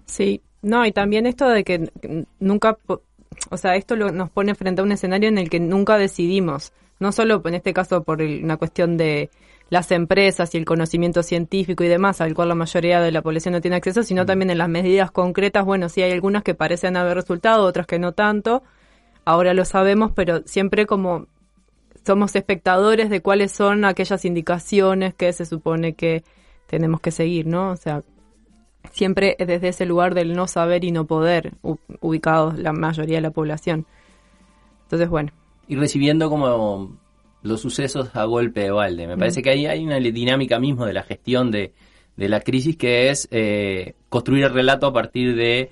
Sí, 0.06 0.42
no, 0.62 0.84
y 0.84 0.92
también 0.92 1.26
esto 1.26 1.48
de 1.48 1.64
que 1.64 1.90
nunca, 2.38 2.76
o 3.50 3.56
sea, 3.56 3.76
esto 3.76 3.96
lo- 3.96 4.12
nos 4.12 4.30
pone 4.30 4.54
frente 4.54 4.80
a 4.80 4.84
un 4.84 4.92
escenario 4.92 5.28
en 5.28 5.38
el 5.38 5.48
que 5.48 5.60
nunca 5.60 5.96
decidimos, 5.98 6.72
no 7.00 7.12
solo 7.12 7.42
en 7.44 7.54
este 7.54 7.72
caso 7.72 8.04
por 8.04 8.22
una 8.22 8.56
cuestión 8.56 8.96
de 8.96 9.30
las 9.70 9.90
empresas 9.90 10.54
y 10.54 10.58
el 10.58 10.64
conocimiento 10.64 11.22
científico 11.22 11.82
y 11.82 11.88
demás, 11.88 12.20
al 12.20 12.34
cual 12.34 12.48
la 12.48 12.54
mayoría 12.54 13.00
de 13.00 13.10
la 13.10 13.22
población 13.22 13.52
no 13.52 13.60
tiene 13.60 13.76
acceso, 13.76 14.02
sino 14.02 14.26
también 14.26 14.50
en 14.50 14.58
las 14.58 14.68
medidas 14.68 15.10
concretas, 15.10 15.64
bueno, 15.64 15.88
sí 15.88 16.02
hay 16.02 16.12
algunas 16.12 16.42
que 16.42 16.54
parecen 16.54 16.96
haber 16.96 17.16
resultado, 17.16 17.64
otras 17.64 17.86
que 17.86 17.98
no 17.98 18.12
tanto, 18.12 18.62
ahora 19.24 19.54
lo 19.54 19.64
sabemos, 19.64 20.12
pero 20.14 20.42
siempre 20.44 20.86
como 20.86 21.26
somos 22.04 22.34
espectadores 22.34 23.10
de 23.10 23.22
cuáles 23.22 23.52
son 23.52 23.84
aquellas 23.84 24.24
indicaciones 24.24 25.14
que 25.14 25.32
se 25.32 25.46
supone 25.46 25.94
que 25.94 26.24
tenemos 26.66 27.00
que 27.00 27.10
seguir, 27.10 27.46
¿no? 27.46 27.70
O 27.70 27.76
sea, 27.76 28.02
siempre 28.92 29.36
desde 29.38 29.68
ese 29.68 29.86
lugar 29.86 30.14
del 30.14 30.34
no 30.34 30.46
saber 30.46 30.84
y 30.84 30.92
no 30.92 31.06
poder, 31.06 31.52
ubicados 32.00 32.58
la 32.58 32.72
mayoría 32.72 33.18
de 33.18 33.22
la 33.22 33.30
población. 33.30 33.86
Entonces, 34.82 35.08
bueno, 35.08 35.32
y 35.70 35.76
recibiendo 35.76 36.28
como 36.28 36.98
los 37.42 37.60
sucesos 37.60 38.10
a 38.14 38.24
golpe 38.24 38.62
de 38.62 38.72
balde. 38.72 39.06
Me 39.06 39.16
parece 39.16 39.40
que 39.40 39.50
ahí 39.50 39.66
hay 39.66 39.84
una 39.84 40.00
dinámica 40.00 40.58
mismo 40.58 40.84
de 40.84 40.92
la 40.92 41.04
gestión 41.04 41.52
de, 41.52 41.72
de 42.16 42.28
la 42.28 42.40
crisis 42.40 42.76
que 42.76 43.08
es 43.08 43.28
eh, 43.30 43.94
construir 44.08 44.46
el 44.46 44.52
relato 44.52 44.88
a 44.88 44.92
partir 44.92 45.36
de 45.36 45.70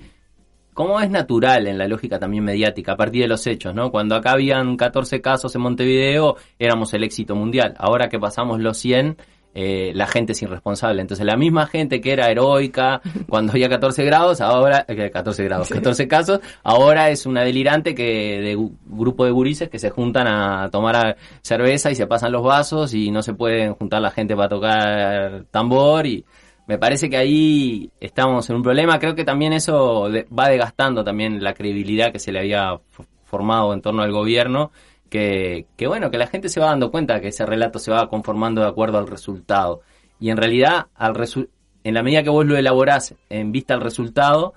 cómo 0.72 1.00
es 1.00 1.10
natural 1.10 1.66
en 1.66 1.78
la 1.78 1.88
lógica 1.88 2.20
también 2.20 2.44
mediática, 2.44 2.92
a 2.92 2.96
partir 2.96 3.22
de 3.22 3.28
los 3.28 3.44
hechos, 3.48 3.74
¿no? 3.74 3.90
Cuando 3.90 4.14
acá 4.14 4.30
habían 4.30 4.76
14 4.76 5.20
casos 5.20 5.52
en 5.56 5.62
Montevideo, 5.62 6.36
éramos 6.60 6.94
el 6.94 7.02
éxito 7.02 7.34
mundial. 7.34 7.74
Ahora 7.76 8.08
que 8.08 8.20
pasamos 8.20 8.60
los 8.60 8.78
100, 8.78 9.16
eh, 9.60 9.90
la 9.92 10.06
gente 10.06 10.32
es 10.32 10.42
irresponsable. 10.42 11.00
Entonces, 11.02 11.26
la 11.26 11.36
misma 11.36 11.66
gente 11.66 12.00
que 12.00 12.12
era 12.12 12.30
heroica 12.30 13.00
cuando 13.28 13.50
había 13.52 13.68
14 13.68 14.04
grados, 14.04 14.40
ahora, 14.40 14.84
eh, 14.86 15.10
14 15.10 15.42
grados, 15.42 15.68
14 15.68 16.06
casos, 16.06 16.38
ahora 16.62 17.10
es 17.10 17.26
una 17.26 17.42
delirante 17.42 17.92
que 17.92 18.40
de 18.40 18.56
grupo 18.86 19.24
de 19.24 19.32
gurises 19.32 19.68
que 19.68 19.80
se 19.80 19.90
juntan 19.90 20.28
a 20.28 20.68
tomar 20.70 21.16
cerveza 21.42 21.90
y 21.90 21.96
se 21.96 22.06
pasan 22.06 22.30
los 22.30 22.44
vasos 22.44 22.94
y 22.94 23.10
no 23.10 23.20
se 23.20 23.34
pueden 23.34 23.74
juntar 23.74 24.00
la 24.00 24.12
gente 24.12 24.36
para 24.36 24.48
tocar 24.48 25.44
tambor 25.50 26.06
y 26.06 26.24
me 26.68 26.78
parece 26.78 27.10
que 27.10 27.16
ahí 27.16 27.90
estamos 27.98 28.48
en 28.50 28.56
un 28.56 28.62
problema. 28.62 28.98
Creo 29.00 29.14
que 29.16 29.24
también 29.24 29.52
eso 29.54 30.08
de- 30.08 30.26
va 30.38 30.48
desgastando 30.48 31.02
también 31.02 31.42
la 31.42 31.52
credibilidad 31.54 32.12
que 32.12 32.18
se 32.20 32.30
le 32.30 32.38
había 32.40 32.78
formado 33.24 33.72
en 33.74 33.80
torno 33.80 34.02
al 34.02 34.12
gobierno. 34.12 34.70
Que, 35.10 35.66
que 35.76 35.86
bueno, 35.86 36.10
que 36.10 36.18
la 36.18 36.26
gente 36.26 36.48
se 36.48 36.60
va 36.60 36.66
dando 36.66 36.90
cuenta 36.90 37.20
que 37.20 37.28
ese 37.28 37.46
relato 37.46 37.78
se 37.78 37.90
va 37.90 38.08
conformando 38.10 38.60
de 38.62 38.68
acuerdo 38.68 38.98
al 38.98 39.06
resultado. 39.06 39.80
Y 40.20 40.30
en 40.30 40.36
realidad, 40.36 40.86
al 40.94 41.14
resu- 41.14 41.48
en 41.84 41.94
la 41.94 42.02
medida 42.02 42.22
que 42.22 42.30
vos 42.30 42.44
lo 42.44 42.56
elaborás 42.56 43.14
en 43.30 43.50
vista 43.52 43.72
al 43.74 43.80
resultado, 43.80 44.52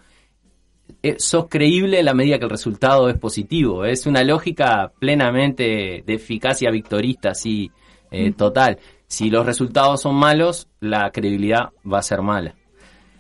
eh, 1.03 1.15
sos 1.19 1.47
creíble 1.47 1.99
en 1.99 2.05
la 2.05 2.13
medida 2.13 2.37
que 2.37 2.43
el 2.45 2.49
resultado 2.49 3.09
es 3.09 3.17
positivo. 3.17 3.85
Es 3.85 4.05
una 4.07 4.23
lógica 4.23 4.91
plenamente 4.99 6.03
de 6.05 6.13
eficacia 6.13 6.69
victorista, 6.69 7.29
así, 7.29 7.71
eh, 8.11 8.33
total. 8.33 8.77
Si 9.07 9.29
los 9.29 9.45
resultados 9.45 10.01
son 10.01 10.15
malos, 10.15 10.67
la 10.81 11.11
credibilidad 11.11 11.69
va 11.89 11.99
a 11.99 12.03
ser 12.03 12.21
mala. 12.21 12.55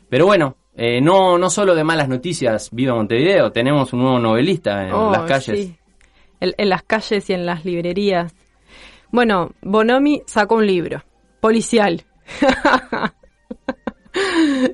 Pero 0.09 0.25
bueno, 0.25 0.57
eh, 0.75 0.99
no, 1.01 1.37
no 1.37 1.49
solo 1.49 1.75
de 1.75 1.83
malas 1.83 2.09
noticias 2.09 2.69
vive 2.71 2.91
Montevideo, 2.91 3.51
tenemos 3.51 3.93
un 3.93 4.01
nuevo 4.01 4.19
novelista 4.19 4.85
en 4.87 4.93
Oh, 4.93 5.11
las 5.11 5.21
calles. 5.23 5.59
sí. 5.67 5.75
En, 6.41 6.53
en 6.57 6.69
las 6.69 6.83
calles 6.83 7.29
y 7.29 7.33
en 7.33 7.45
las 7.45 7.63
librerías. 7.63 8.33
Bueno, 9.11 9.51
Bonomi 9.61 10.23
sacó 10.25 10.55
un 10.55 10.67
libro, 10.67 11.03
policial. 11.39 12.03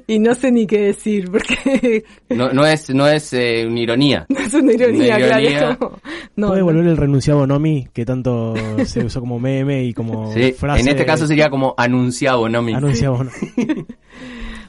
y 0.08 0.20
no 0.20 0.34
sé 0.34 0.52
ni 0.52 0.66
qué 0.66 0.80
decir, 0.80 1.30
porque 1.32 2.04
No, 2.30 2.52
no 2.52 2.66
es, 2.66 2.90
no 2.90 3.08
es 3.08 3.32
eh, 3.34 3.66
una 3.68 3.80
ironía. 3.80 4.26
es 4.30 4.54
una 4.54 4.74
ironía, 4.74 5.16
Una 5.18 5.26
claro. 5.26 5.42
ironía. 5.42 5.76
como- 5.78 6.00
no, 6.36 6.48
¿Puede 6.48 6.60
no. 6.62 6.66
volver 6.66 6.88
el 6.88 6.98
renunciado 6.98 7.46
Nomi 7.46 7.88
que 7.94 8.06
tanto 8.06 8.56
se 8.86 9.06
usó 9.06 9.20
como 9.20 9.40
meme 9.40 9.84
y 9.84 9.94
como 9.94 10.34
Sí, 10.34 10.54
frase? 10.54 10.82
en 10.82 10.88
este 10.90 11.06
caso 11.06 11.28
sería 11.28 11.50
como 11.50 11.74
anunciado, 11.78 12.48
¿no? 12.50 12.62
Mi- 12.62 12.74
Anunciado 12.74 13.18
Bonomi. 13.18 13.86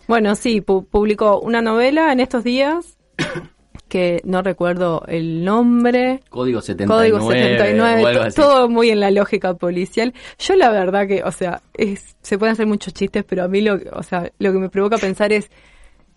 Bueno, 0.06 0.34
sí, 0.34 0.60
pu- 0.62 0.86
publicó 0.88 1.40
una 1.40 1.60
novela 1.62 2.12
en 2.12 2.20
estos 2.20 2.44
días 2.44 2.98
que 3.88 4.20
no 4.24 4.42
recuerdo 4.42 5.02
el 5.08 5.44
nombre. 5.44 6.20
Código 6.30 6.60
79. 6.60 7.10
Código 7.10 7.30
79, 7.32 8.02
o 8.02 8.06
algo 8.06 8.20
to- 8.20 8.26
así. 8.26 8.36
todo 8.36 8.68
muy 8.68 8.90
en 8.90 9.00
la 9.00 9.10
lógica 9.10 9.54
policial. 9.54 10.14
Yo 10.38 10.54
la 10.56 10.70
verdad 10.70 11.06
que, 11.08 11.22
o 11.24 11.32
sea, 11.32 11.62
es, 11.74 12.16
se 12.22 12.38
pueden 12.38 12.52
hacer 12.52 12.66
muchos 12.66 12.92
chistes, 12.94 13.24
pero 13.24 13.44
a 13.44 13.48
mí 13.48 13.60
lo, 13.60 13.78
que- 13.78 13.88
o 13.90 14.02
sea, 14.02 14.30
lo 14.38 14.52
que 14.52 14.58
me 14.58 14.68
provoca 14.68 14.98
pensar 14.98 15.32
es 15.32 15.50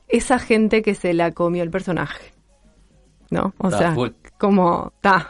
esa 0.08 0.40
gente 0.40 0.82
que 0.82 0.94
se 0.96 1.14
la 1.14 1.32
comió 1.32 1.64
el 1.64 1.70
personaje. 1.72 2.34
¿No? 3.30 3.54
O 3.60 3.70
Ta, 3.70 3.78
sea, 3.78 3.92
full. 3.94 4.10
como, 4.38 4.92
ta, 5.00 5.30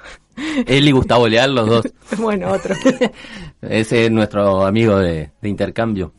Él 0.65 0.87
y 0.87 0.91
Gustavo 0.91 1.27
Leal, 1.27 1.53
los 1.53 1.67
dos. 1.69 1.93
bueno, 2.17 2.51
otro. 2.51 2.73
Ese 3.61 4.05
es 4.05 4.11
nuestro 4.11 4.65
amigo 4.65 4.97
de, 4.97 5.29
de 5.39 5.49
intercambio. 5.49 6.11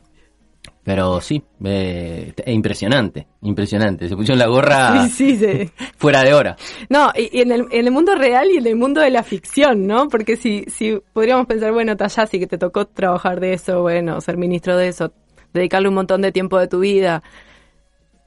Pero 0.85 1.21
sí, 1.21 1.41
eh, 1.65 2.33
es 2.37 2.55
impresionante, 2.55 3.29
impresionante. 3.43 4.09
Se 4.09 4.17
puso 4.17 4.33
en 4.33 4.39
la 4.41 4.47
gorra 4.47 5.07
Sí, 5.09 5.37
sí, 5.37 5.37
sí. 5.37 5.71
fuera 5.97 6.23
de 6.25 6.35
hora. 6.35 6.57
No, 6.89 7.13
y, 7.15 7.39
y 7.39 7.43
en, 7.43 7.53
el, 7.53 7.67
en 7.71 7.87
el 7.87 7.91
mundo 7.93 8.17
real 8.17 8.51
y 8.51 8.57
en 8.57 8.67
el 8.67 8.77
mundo 8.77 9.01
de 9.01 9.11
la 9.11 9.23
ficción, 9.23 9.87
¿no? 9.87 10.09
Porque 10.09 10.37
si, 10.37 10.65
si 10.67 10.99
podríamos 11.13 11.47
pensar, 11.47 11.73
bueno, 11.73 11.97
Tayasi, 11.97 12.41
que 12.41 12.49
te 12.49 12.59
tocó 12.59 12.87
trabajar 12.87 13.39
de 13.39 13.53
eso, 13.53 13.83
bueno, 13.83 14.21
ser 14.21 14.37
ministro 14.37 14.77
de 14.77 14.89
eso, 14.89 15.13
dedicarle 15.53 15.89
un 15.89 15.95
montón 15.95 16.21
de 16.21 16.33
tiempo 16.33 16.59
de 16.59 16.67
tu 16.67 16.81
vida, 16.81 17.23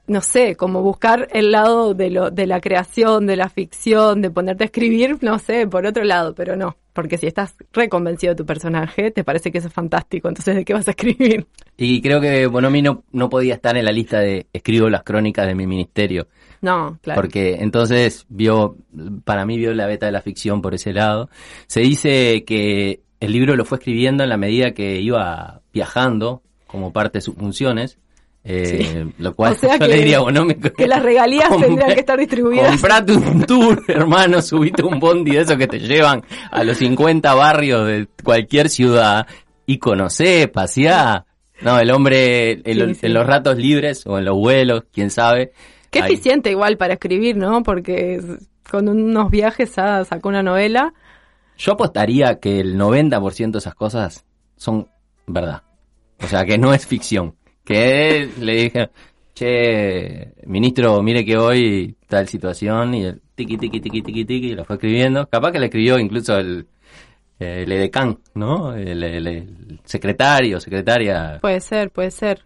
no 0.06 0.20
sé, 0.20 0.56
como 0.56 0.82
buscar 0.82 1.28
el 1.32 1.50
lado 1.50 1.94
de, 1.94 2.10
lo, 2.10 2.30
de 2.30 2.46
la 2.46 2.60
creación, 2.60 3.26
de 3.26 3.36
la 3.36 3.48
ficción, 3.48 4.22
de 4.22 4.30
ponerte 4.30 4.64
a 4.64 4.66
escribir, 4.66 5.18
no 5.20 5.38
sé, 5.38 5.66
por 5.66 5.84
otro 5.86 6.04
lado, 6.04 6.34
pero 6.34 6.56
no. 6.56 6.76
Porque 6.96 7.18
si 7.18 7.26
estás 7.26 7.54
reconvencido 7.74 8.32
de 8.32 8.38
tu 8.38 8.46
personaje, 8.46 9.10
te 9.10 9.22
parece 9.22 9.52
que 9.52 9.58
eso 9.58 9.68
es 9.68 9.74
fantástico, 9.74 10.28
entonces 10.28 10.56
¿de 10.56 10.64
qué 10.64 10.72
vas 10.72 10.88
a 10.88 10.92
escribir? 10.92 11.46
Y 11.76 12.00
creo 12.00 12.22
que 12.22 12.46
Bonomi 12.46 12.80
no, 12.80 13.04
no 13.12 13.28
podía 13.28 13.52
estar 13.52 13.76
en 13.76 13.84
la 13.84 13.92
lista 13.92 14.18
de 14.18 14.46
escribo 14.50 14.88
las 14.88 15.02
crónicas 15.02 15.46
de 15.46 15.54
mi 15.54 15.66
ministerio. 15.66 16.26
No, 16.62 16.98
claro. 17.02 17.20
Porque 17.20 17.56
entonces 17.60 18.24
vio, 18.30 18.78
para 19.24 19.44
mí 19.44 19.58
vio 19.58 19.74
la 19.74 19.86
beta 19.86 20.06
de 20.06 20.12
la 20.12 20.22
ficción 20.22 20.62
por 20.62 20.72
ese 20.74 20.94
lado. 20.94 21.28
Se 21.66 21.80
dice 21.80 22.44
que 22.44 23.02
el 23.20 23.32
libro 23.32 23.56
lo 23.56 23.66
fue 23.66 23.76
escribiendo 23.76 24.22
en 24.22 24.30
la 24.30 24.38
medida 24.38 24.72
que 24.72 24.98
iba 25.02 25.60
viajando 25.74 26.42
como 26.66 26.94
parte 26.94 27.18
de 27.18 27.22
sus 27.22 27.34
funciones. 27.34 27.98
Eh, 28.48 29.06
Lo 29.18 29.34
cual 29.34 29.52
O 29.52 29.54
sea 29.56 29.72
yo 29.78 29.78
que- 29.80 29.88
le 29.88 29.96
diría, 29.96 30.20
bueno, 30.20 30.44
me- 30.44 30.56
que 30.56 30.86
las 30.86 31.02
regalías 31.02 31.48
Compré- 31.48 31.66
tendrían 31.66 31.94
que 31.94 32.00
estar 32.00 32.18
distribuidas. 32.18 32.70
Comprate 32.70 33.12
un 33.12 33.42
tour, 33.44 33.82
hermano, 33.88 34.40
subite 34.42 34.82
un 34.84 34.98
bondi 35.00 35.32
de 35.32 35.40
esos 35.42 35.56
que 35.56 35.66
te 35.66 35.78
llevan 35.80 36.22
a 36.50 36.62
los 36.64 36.76
50 36.78 37.34
barrios 37.34 37.86
de 37.86 38.06
cualquier 38.22 38.68
ciudad 38.68 39.26
y 39.66 39.78
conocé, 39.78 40.48
paseá. 40.48 41.24
No, 41.62 41.78
el 41.80 41.90
hombre 41.90 42.52
en, 42.52 42.62
Sí, 42.64 42.74
los- 42.74 42.96
sí. 42.98 43.06
en 43.06 43.14
los 43.14 43.26
ratos 43.26 43.56
libres 43.56 44.06
o 44.06 44.18
en 44.18 44.24
los 44.26 44.36
vuelos, 44.36 44.84
quién 44.92 45.10
sabe. 45.10 45.52
Qué 45.90 46.00
eficiente 46.00 46.50
igual 46.50 46.76
para 46.76 46.94
escribir, 46.94 47.36
¿no? 47.36 47.62
Porque 47.62 48.20
con 48.70 48.88
unos 48.88 49.30
viajes 49.30 49.70
sacó 49.70 50.28
una 50.28 50.42
novela. 50.42 50.92
Yo 51.56 51.72
apostaría 51.72 52.38
que 52.38 52.60
el 52.60 52.76
90% 52.76 53.52
de 53.52 53.58
esas 53.58 53.74
cosas 53.74 54.26
son 54.56 54.88
verdad. 55.26 55.62
O 56.22 56.26
sea, 56.26 56.44
que 56.44 56.58
no 56.58 56.74
es 56.74 56.86
ficción. 56.86 57.34
Que 57.66 58.28
le 58.40 58.52
dije, 58.54 58.90
che, 59.34 60.32
ministro, 60.46 61.02
mire 61.02 61.24
que 61.24 61.36
hoy 61.36 61.96
tal 62.08 62.28
situación 62.28 62.94
y 62.94 63.04
el 63.06 63.20
tiqui, 63.34 63.58
tiqui, 63.58 63.80
tiqui, 63.80 64.02
tiqui, 64.24 64.54
lo 64.54 64.64
fue 64.64 64.76
escribiendo. 64.76 65.26
Capaz 65.26 65.50
que 65.52 65.58
le 65.58 65.66
escribió 65.66 65.98
incluso 65.98 66.36
el, 66.38 66.66
el 67.40 67.70
edecán, 67.72 68.18
¿no? 68.34 68.72
El, 68.74 69.02
el- 69.02 69.26
el 69.26 69.80
secretario, 69.84 70.60
secretaria. 70.60 71.38
Puede 71.42 71.60
ser, 71.60 71.90
puede 71.90 72.12
ser. 72.12 72.42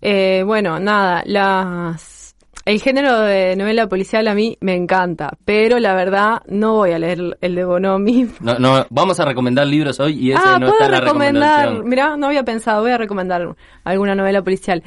Eh, 0.00 0.42
bueno, 0.44 0.80
nada, 0.80 1.22
las... 1.26 2.23
El 2.64 2.80
género 2.80 3.20
de 3.20 3.56
novela 3.56 3.86
policial 3.88 4.26
a 4.26 4.34
mí 4.34 4.56
me 4.60 4.74
encanta, 4.74 5.36
pero 5.44 5.78
la 5.78 5.94
verdad 5.94 6.42
no 6.48 6.76
voy 6.76 6.92
a 6.92 6.98
leer 6.98 7.36
el 7.42 7.54
de 7.54 7.64
Bonomi. 7.64 8.26
No, 8.40 8.58
no, 8.58 8.86
vamos 8.88 9.20
a 9.20 9.26
recomendar 9.26 9.66
libros 9.66 10.00
hoy 10.00 10.18
y 10.18 10.32
ese 10.32 10.40
ah, 10.42 10.58
no 10.58 10.68
puedo 10.68 10.80
está 10.80 10.88
la 10.88 11.00
recomendar, 11.00 11.58
recomendación. 11.58 11.88
mira, 11.88 12.16
no 12.16 12.26
había 12.26 12.42
pensado, 12.42 12.80
voy 12.80 12.92
a 12.92 12.98
recomendar 12.98 13.54
alguna 13.84 14.14
novela 14.14 14.42
policial. 14.42 14.82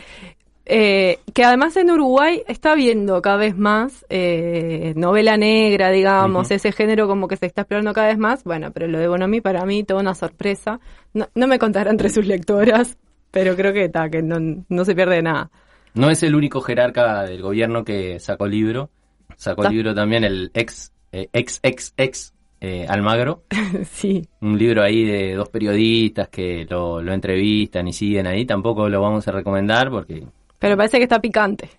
Eh, 0.70 1.20
que 1.34 1.46
además 1.46 1.78
en 1.78 1.92
Uruguay 1.92 2.44
está 2.48 2.76
viendo 2.76 3.22
cada 3.22 3.38
vez 3.38 3.56
más 3.56 4.06
eh, 4.10 4.94
novela 4.98 5.38
negra, 5.38 5.92
digamos, 5.92 6.52
ese 6.52 6.72
género 6.72 7.08
como 7.08 7.28
que 7.28 7.38
se 7.38 7.46
está 7.46 7.62
explorando 7.62 7.94
cada 7.94 8.08
vez 8.08 8.18
más. 8.18 8.44
Bueno, 8.44 8.72
pero 8.72 8.88
lo 8.88 8.98
de 8.98 9.08
Bonomi 9.08 9.40
para 9.40 9.66
mí 9.66 9.84
toda 9.84 10.02
una 10.02 10.16
sorpresa. 10.16 10.80
No, 11.14 11.30
no 11.36 11.48
me 11.48 11.60
contará 11.60 11.92
entre 11.92 12.10
sus 12.10 12.26
lectoras, 12.26 12.98
pero 13.32 13.56
creo 13.56 13.72
que 13.72 13.86
está, 13.86 14.10
que 14.10 14.22
no, 14.22 14.64
no 14.68 14.84
se 14.84 14.96
pierde 14.96 15.22
nada. 15.22 15.52
No 15.98 16.10
es 16.10 16.24
el 16.24 16.36
único 16.36 16.62
jerarca 16.62 17.24
del 17.24 17.42
gobierno 17.42 17.84
que 17.84 18.20
sacó 18.20 18.48
libro. 18.48 18.90
Sacó 19.36 19.64
Ta- 19.64 19.70
libro 19.70 19.94
también 19.94 20.24
el 20.24 20.52
ex, 20.54 20.92
eh, 21.12 21.28
ex, 21.34 21.60
ex, 21.64 21.94
ex 21.98 22.34
eh, 22.62 22.86
Almagro. 22.88 23.44
sí, 23.92 24.28
Un 24.42 24.58
libro 24.58 24.84
ahí 24.84 25.04
de 25.06 25.36
dos 25.36 25.50
periodistas 25.50 26.30
que 26.30 26.66
lo, 26.70 27.02
lo 27.02 27.14
entrevistan 27.14 27.88
y 27.88 27.94
siguen 27.94 28.28
ahí. 28.28 28.46
Tampoco 28.46 28.90
lo 28.90 29.02
vamos 29.02 29.28
a 29.28 29.32
recomendar 29.32 29.90
porque 29.90 30.24
pero 30.60 30.76
parece 30.76 30.98
que 30.98 31.04
está 31.04 31.20
picante. 31.22 31.70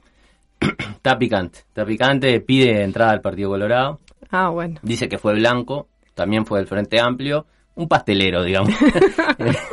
está 0.60 1.18
picante. 1.18 1.60
Está 1.60 1.84
picante, 1.84 2.40
pide 2.40 2.82
entrada 2.84 3.12
al 3.12 3.20
Partido 3.20 3.50
Colorado. 3.50 4.00
Ah, 4.30 4.50
bueno. 4.50 4.78
Dice 4.82 5.08
que 5.08 5.18
fue 5.18 5.34
blanco, 5.34 5.88
también 6.14 6.46
fue 6.46 6.58
del 6.60 6.68
Frente 6.68 7.00
Amplio. 7.00 7.46
Un 7.78 7.88
pastelero, 7.88 8.42
digamos. 8.42 8.74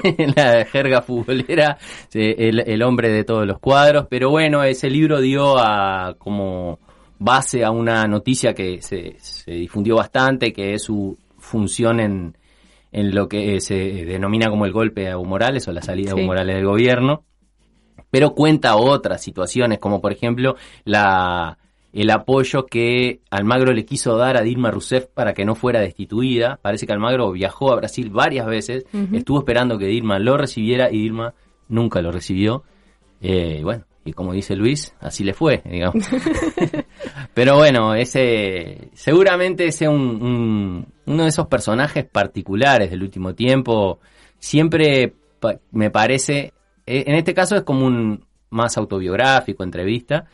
en 0.03 0.33
la 0.35 0.65
jerga 0.65 1.01
futbolera, 1.01 1.77
el, 2.13 2.59
el 2.59 2.83
hombre 2.83 3.09
de 3.09 3.23
todos 3.23 3.45
los 3.45 3.59
cuadros. 3.59 4.07
Pero 4.09 4.29
bueno, 4.29 4.63
ese 4.63 4.89
libro 4.89 5.19
dio 5.19 5.57
a 5.57 6.15
como 6.17 6.79
base 7.17 7.63
a 7.63 7.71
una 7.71 8.05
noticia 8.05 8.53
que 8.53 8.81
se, 8.81 9.15
se 9.19 9.51
difundió 9.51 9.95
bastante, 9.95 10.53
que 10.53 10.73
es 10.73 10.83
su 10.83 11.17
función 11.37 11.99
en, 11.99 12.37
en 12.91 13.13
lo 13.13 13.27
que 13.27 13.59
se 13.59 13.75
denomina 13.75 14.49
como 14.49 14.65
el 14.65 14.71
golpe 14.71 15.07
a 15.07 15.11
Evo 15.11 15.25
Morales 15.25 15.67
o 15.67 15.71
la 15.71 15.81
salida 15.81 16.13
de. 16.13 16.21
Evo 16.21 16.27
Morales 16.27 16.55
del 16.55 16.65
gobierno 16.65 17.23
pero 18.15 18.33
cuenta 18.33 18.77
otras 18.77 19.21
situaciones, 19.21 19.79
como 19.79 19.99
por 19.99 20.13
ejemplo 20.13 20.55
la, 20.85 21.57
el 21.95 22.11
apoyo 22.11 22.65
que 22.65 23.21
Almagro 23.31 23.73
le 23.73 23.85
quiso 23.85 24.17
dar 24.17 24.37
a 24.37 24.41
Dilma 24.41 24.69
Rousseff 24.69 25.05
para 25.07 25.33
que 25.33 25.45
no 25.45 25.55
fuera 25.55 25.79
destituida. 25.79 26.59
Parece 26.61 26.85
que 26.85 26.93
Almagro 26.93 27.31
viajó 27.31 27.71
a 27.71 27.77
Brasil 27.77 28.09
varias 28.09 28.45
veces, 28.45 28.85
estuvo 29.13 29.39
esperando 29.39 29.77
que 29.77 29.85
Dilma 29.87 30.19
lo 30.19 30.37
recibiera 30.37 30.91
y 30.91 30.99
Dilma 31.01 31.33
nunca 31.69 32.01
lo 32.01 32.11
recibió. 32.11 32.63
Eh, 33.21 33.61
bueno, 33.63 33.85
y 34.03 34.13
como 34.13 34.33
dice 34.33 34.55
Luis, 34.55 34.93
así 34.99 35.23
le 35.23 35.33
fue, 35.33 35.61
digamos. 35.65 36.05
Pero 37.33 37.55
bueno, 37.57 37.95
ese 37.95 38.89
seguramente 38.93 39.67
ese 39.67 39.87
un, 39.87 40.21
un- 40.21 40.85
uno 41.07 41.23
de 41.23 41.29
esos 41.29 41.47
personajes 41.47 42.05
particulares 42.05 42.89
del 42.91 43.03
último 43.03 43.33
tiempo. 43.33 43.99
Siempre 44.39 45.13
pa- 45.39 45.59
me 45.71 45.89
parece, 45.91 46.53
eh, 46.85 47.03
en 47.07 47.15
este 47.15 47.33
caso 47.33 47.55
es 47.55 47.63
como 47.63 47.85
un 47.85 48.25
más 48.49 48.77
autobiográfico, 48.77 49.63
entrevista, 49.63 50.25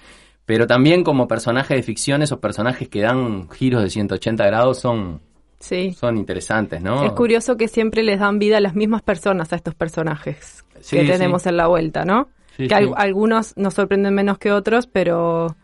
pero 0.53 0.67
también 0.67 1.01
como 1.05 1.29
personaje 1.29 1.75
de 1.75 1.81
ficción, 1.81 2.21
esos 2.21 2.39
personajes 2.39 2.89
que 2.89 2.99
dan 2.99 3.49
giros 3.51 3.83
de 3.83 3.89
180 3.89 4.45
grados 4.47 4.81
son, 4.81 5.21
Sí. 5.59 5.93
son 5.93 6.17
interesantes, 6.17 6.81
¿no? 6.81 7.05
Es 7.05 7.13
curioso 7.13 7.55
que 7.55 7.69
siempre 7.69 8.03
les 8.03 8.19
dan 8.19 8.37
vida 8.37 8.57
a 8.57 8.59
las 8.59 8.75
mismas 8.75 9.01
personas 9.01 9.53
a 9.53 9.55
estos 9.55 9.75
personajes 9.75 10.65
Sí, 10.81 10.97
que 10.97 11.03
sí. 11.05 11.11
tenemos 11.13 11.45
en 11.45 11.55
la 11.55 11.67
vuelta, 11.67 12.03
¿no? 12.03 12.27
Que 12.57 12.73
al- 12.75 12.91
algunos 12.97 13.55
nos 13.55 13.75
sorprenden 13.75 14.13
menos 14.13 14.37
que 14.39 14.51
otros, 14.51 14.87
pero 14.87 15.55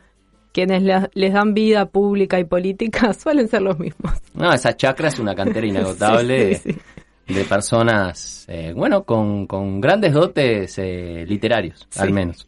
quienes 0.54 0.84
le- 0.84 1.10
les 1.16 1.34
dan 1.34 1.54
vida 1.54 1.88
pública 1.88 2.40
y 2.40 2.46
política 2.46 3.12
suelen 3.14 3.50
ser 3.50 3.64
los 3.64 3.78
mismos. 3.78 4.14
No, 4.36 4.54
esa 4.54 4.74
chacra 4.78 5.10
es 5.10 5.20
una 5.20 5.36
cantera 5.36 5.68
inagotable 5.68 6.56
Sí, 6.56 6.72
sí, 6.72 6.80
sí. 7.28 7.34
de 7.34 7.44
personas, 7.44 8.46
eh, 8.48 8.72
bueno, 8.74 9.04
con, 9.04 9.48
con 9.48 9.82
grandes 9.82 10.14
dotes 10.14 10.78
eh, 10.78 11.26
literarios, 11.28 11.86
al 11.98 12.14
menos. 12.14 12.48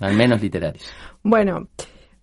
al 0.00 0.14
menos 0.14 0.40
literarios. 0.40 0.84
Bueno, 1.22 1.68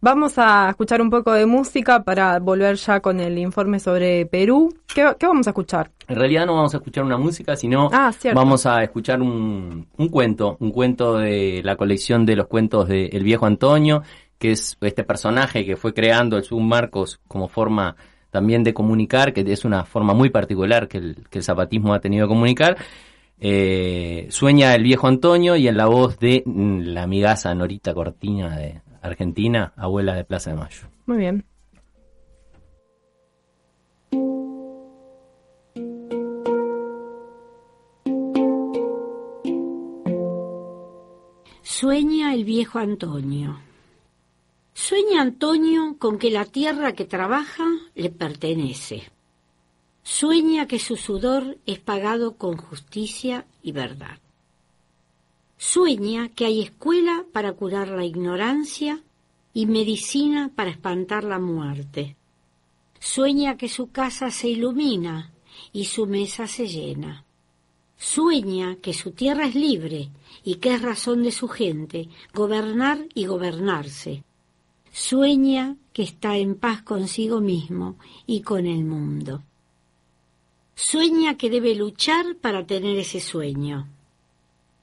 vamos 0.02 0.38
a 0.38 0.70
escuchar 0.70 1.02
un 1.02 1.10
poco 1.10 1.32
de 1.32 1.46
música 1.46 2.04
para 2.04 2.40
volver 2.40 2.76
ya 2.76 3.00
con 3.00 3.20
el 3.20 3.38
informe 3.38 3.80
sobre 3.80 4.26
Perú. 4.26 4.74
¿Qué, 4.94 5.08
qué 5.18 5.28
vamos 5.28 5.48
a 5.48 5.52
escuchar? 5.52 5.92
En 6.08 6.16
realidad 6.16 6.46
no 6.46 6.56
vamos 6.56 6.74
a 6.74 6.78
escuchar 6.78 7.04
una 7.04 7.18
música, 7.18 7.56
sino 7.56 7.90
Ah, 7.94 8.12
vamos 8.34 8.66
a 8.66 8.84
escuchar 8.84 9.22
un, 9.22 9.88
un 9.96 10.10
cuento, 10.10 10.58
un 10.60 10.72
cuento 10.72 11.18
de 11.18 11.62
la 11.64 11.76
colección 11.76 12.26
de 12.26 12.36
los 12.36 12.48
cuentos 12.48 12.88
de 12.88 13.06
El 13.08 13.24
Viejo 13.24 13.46
Antonio, 13.46 14.04
que 14.38 14.52
es 14.52 14.78
este 14.82 15.04
personaje 15.04 15.66
que 15.66 15.78
fue 15.78 15.94
creando 15.94 16.38
el 16.38 16.44
Submarcos 16.44 17.20
como 17.28 17.48
forma 17.48 17.96
también 18.32 18.64
de 18.64 18.74
comunicar, 18.74 19.34
que 19.34 19.42
es 19.42 19.66
una 19.66 19.86
forma 19.86 20.14
muy 20.14 20.30
particular 20.30 20.88
que 20.88 20.98
el, 20.98 21.18
que 21.30 21.40
el 21.40 21.44
zapatismo 21.44 21.94
ha 21.94 22.00
tenido 22.00 22.26
de 22.26 22.30
comunicar. 22.30 22.78
Eh, 23.40 24.28
sueña 24.30 24.76
el 24.76 24.84
viejo 24.84 25.08
Antonio 25.08 25.56
y 25.56 25.68
en 25.68 25.78
la 25.78 25.86
voz 25.86 26.20
de 26.20 26.44
mm, 26.46 26.82
la 26.82 27.04
amigaza 27.04 27.54
Norita 27.56 27.94
Cortina 27.94 28.58
de 28.58 28.82
Argentina, 29.02 29.74
abuela 29.76 30.16
de 30.16 30.24
Plaza 30.24 30.52
de 30.52 30.58
Mayo. 30.58 30.88
Muy 31.06 31.18
bien. 31.18 31.46
Sueña 41.62 42.34
el 42.34 42.44
viejo 42.44 42.80
Antonio. 42.80 43.62
Sueña 44.74 45.22
Antonio 45.22 45.96
con 45.98 46.18
que 46.18 46.30
la 46.30 46.44
tierra 46.44 46.94
que 46.94 47.06
trabaja 47.06 47.66
le 47.96 48.10
pertenece. 48.10 49.04
Sueña 50.04 50.68
que 50.68 50.80
su 50.80 50.98
sudor 50.98 51.58
es 51.66 51.80
pagado 51.80 52.36
con 52.36 52.58
justicia 52.58 53.46
y 53.62 53.72
verdad. 53.72 54.18
Sueña 55.58 56.30
que 56.30 56.46
hay 56.46 56.62
escuela 56.62 57.18
para 57.39 57.54
curar 57.54 57.88
la 57.88 58.04
ignorancia 58.04 59.02
y 59.54 59.65
medicina 59.65 60.52
para 60.54 60.71
espantar 60.71 61.23
la 61.23 61.39
muerte. 61.39 62.17
Sueña 62.99 63.56
que 63.56 63.69
su 63.69 63.91
casa 63.91 64.30
se 64.30 64.49
ilumina 64.49 65.32
y 65.71 65.86
su 65.86 66.06
mesa 66.06 66.47
se 66.47 66.67
llena. 66.67 67.23
Sueña 67.95 68.75
que 68.82 68.93
su 68.93 69.12
tierra 69.12 69.45
es 69.45 69.56
libre 69.56 70.10
y 70.43 70.56
que 70.56 70.73
es 70.73 70.82
razón 70.82 71.23
de 71.23 71.32
su 71.32 71.47
gente 71.47 72.10
gobernar 72.34 73.08
y 73.15 73.25
gobernarse. 73.25 74.25
Sueña 74.91 75.78
que 75.93 76.04
está 76.04 76.36
en 76.36 76.56
paz 76.56 76.82
consigo 76.82 77.39
mismo 77.39 77.95
y 78.28 78.41
con 78.41 78.65
el 78.65 78.84
mundo. 78.84 79.43
Sueña 80.75 81.38
que 81.38 81.49
debe 81.49 81.73
luchar 81.73 82.36
para 82.36 82.67
tener 82.67 82.99
ese 82.99 83.21
sueño. 83.21 83.88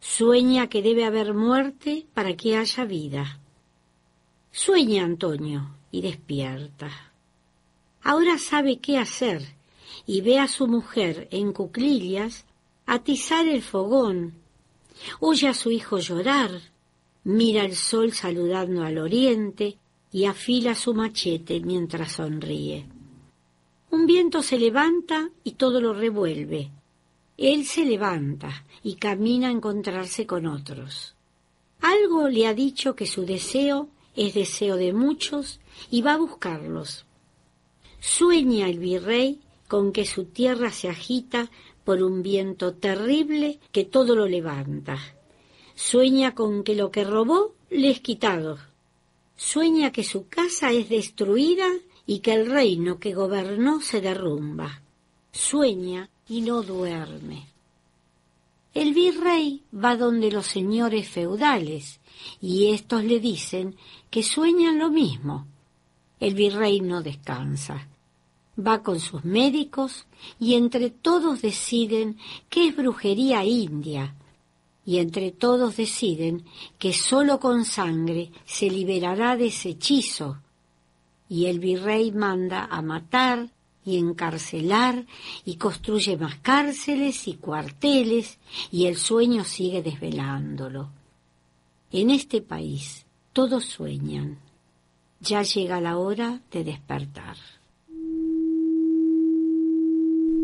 Sueña 0.01 0.69
que 0.69 0.83
debe 0.83 1.05
haber 1.05 1.35
muerte 1.35 2.07
para 2.15 2.37
que 2.37 2.57
haya 2.57 2.85
vida. 2.85 3.41
Sueña, 4.51 5.05
Antonio, 5.05 5.71
y 5.91 6.01
despierta. 6.03 6.91
Ahora 8.03 8.39
sabe 8.39 8.79
qué 8.79 8.99
hacer 8.99 9.43
y 10.07 10.21
ve 10.21 10.39
a 10.39 10.49
su 10.49 10.69
mujer 10.69 11.29
en 11.31 11.53
cuclillas 11.53 12.45
atizar 12.87 13.49
el 13.49 13.63
fogón. 13.63 14.35
Oye 15.21 15.49
a 15.49 15.55
su 15.55 15.71
hijo 15.71 15.99
llorar, 15.99 16.51
mira 17.25 17.65
el 17.65 17.75
sol 17.75 18.13
saludando 18.13 18.83
al 18.83 18.99
oriente 18.99 19.77
y 20.13 20.25
afila 20.25 20.75
su 20.75 20.95
machete 20.95 21.61
mientras 21.61 22.13
sonríe. 22.13 22.87
Un 23.91 24.07
viento 24.07 24.43
se 24.43 24.59
levanta 24.59 25.31
y 25.45 25.53
todo 25.53 25.81
lo 25.81 25.93
revuelve. 25.93 26.71
Él 27.38 27.66
se 27.66 27.85
levanta 27.85 28.64
y 28.83 28.94
camina 28.94 29.49
a 29.49 29.53
encontrarse 29.53 30.27
con 30.27 30.46
otros. 30.46 31.14
Algo 31.81 32.29
le 32.29 32.46
ha 32.46 32.55
dicho 32.55 32.96
que 32.96 33.07
su 33.07 33.27
deseo 33.27 33.88
es 34.14 34.35
deseo 34.35 34.77
de 34.77 34.92
muchos 34.92 35.61
y 35.90 36.01
va 36.01 36.14
a 36.14 36.18
buscarlos. 36.18 37.05
Sueña 38.01 38.68
el 38.68 38.79
virrey 38.79 39.40
con 39.68 39.92
que 39.92 40.07
su 40.07 40.25
tierra 40.25 40.70
se 40.70 40.88
agita 40.88 41.51
por 41.85 42.03
un 42.03 42.22
viento 42.22 42.75
terrible 42.75 43.61
que 43.72 43.85
todo 43.85 44.16
lo 44.16 44.27
levanta. 44.27 44.99
Sueña 45.75 46.35
con 46.35 46.64
que 46.64 46.75
lo 46.75 46.90
que 46.90 47.05
robó 47.05 47.55
le 47.68 47.90
es 47.90 48.01
quitado. 48.01 48.59
Sueña 49.37 49.92
que 49.92 50.03
su 50.03 50.29
casa 50.29 50.72
es 50.72 50.88
destruida 50.88 51.68
y 52.07 52.20
que 52.20 52.33
el 52.33 52.51
reino 52.51 52.99
que 52.99 53.12
gobernó 53.12 53.83
se 53.83 54.01
derrumba. 54.01 54.81
Sueña 55.33 56.09
y 56.29 56.41
no 56.41 56.62
duerme. 56.62 57.47
El 58.75 58.93
virrey 58.93 59.62
va 59.73 59.97
donde 59.97 60.31
los 60.31 60.47
señores 60.47 61.09
feudales 61.09 62.01
y 62.41 62.73
éstos 62.73 63.05
le 63.05 63.21
dicen 63.21 63.77
que 64.11 64.23
sueñan 64.23 64.79
lo 64.79 64.91
mismo. 64.91 65.47
El 66.21 66.35
virrey 66.35 66.81
no 66.81 67.03
descansa. 67.03 67.89
Va 68.59 68.83
con 68.83 69.01
sus 69.01 69.25
médicos 69.25 70.07
y 70.39 70.55
entre 70.55 70.91
todos 70.91 71.43
deciden 71.43 72.19
que 72.49 72.69
es 72.69 72.77
brujería 72.77 73.45
india, 73.45 74.15
y 74.85 74.99
entre 74.99 75.31
todos 75.31 75.77
deciden 75.77 76.45
que 76.79 76.93
sólo 76.93 77.41
con 77.41 77.65
sangre 77.65 78.31
se 78.45 78.71
liberará 78.71 79.37
de 79.37 79.49
ese 79.49 79.71
hechizo 79.71 80.39
y 81.29 81.47
el 81.47 81.59
virrey 81.59 82.12
manda 82.12 82.67
a 82.71 82.83
matar 82.83 83.51
y 83.87 83.96
encarcelar 83.96 85.07
y 85.44 85.57
construye 85.57 86.18
más 86.18 86.35
cárceles 86.40 87.29
y 87.29 87.35
cuarteles 87.35 88.38
y 88.70 88.87
el 88.87 88.96
sueño 88.96 89.44
sigue 89.44 89.81
desvelándolo. 89.81 90.90
En 91.92 92.11
este 92.11 92.42
país 92.42 93.07
todos 93.33 93.64
sueñan. 93.64 94.38
Ya 95.20 95.42
llega 95.42 95.81
la 95.81 95.96
hora 95.96 96.42
de 96.51 96.64
despertar. 96.64 97.37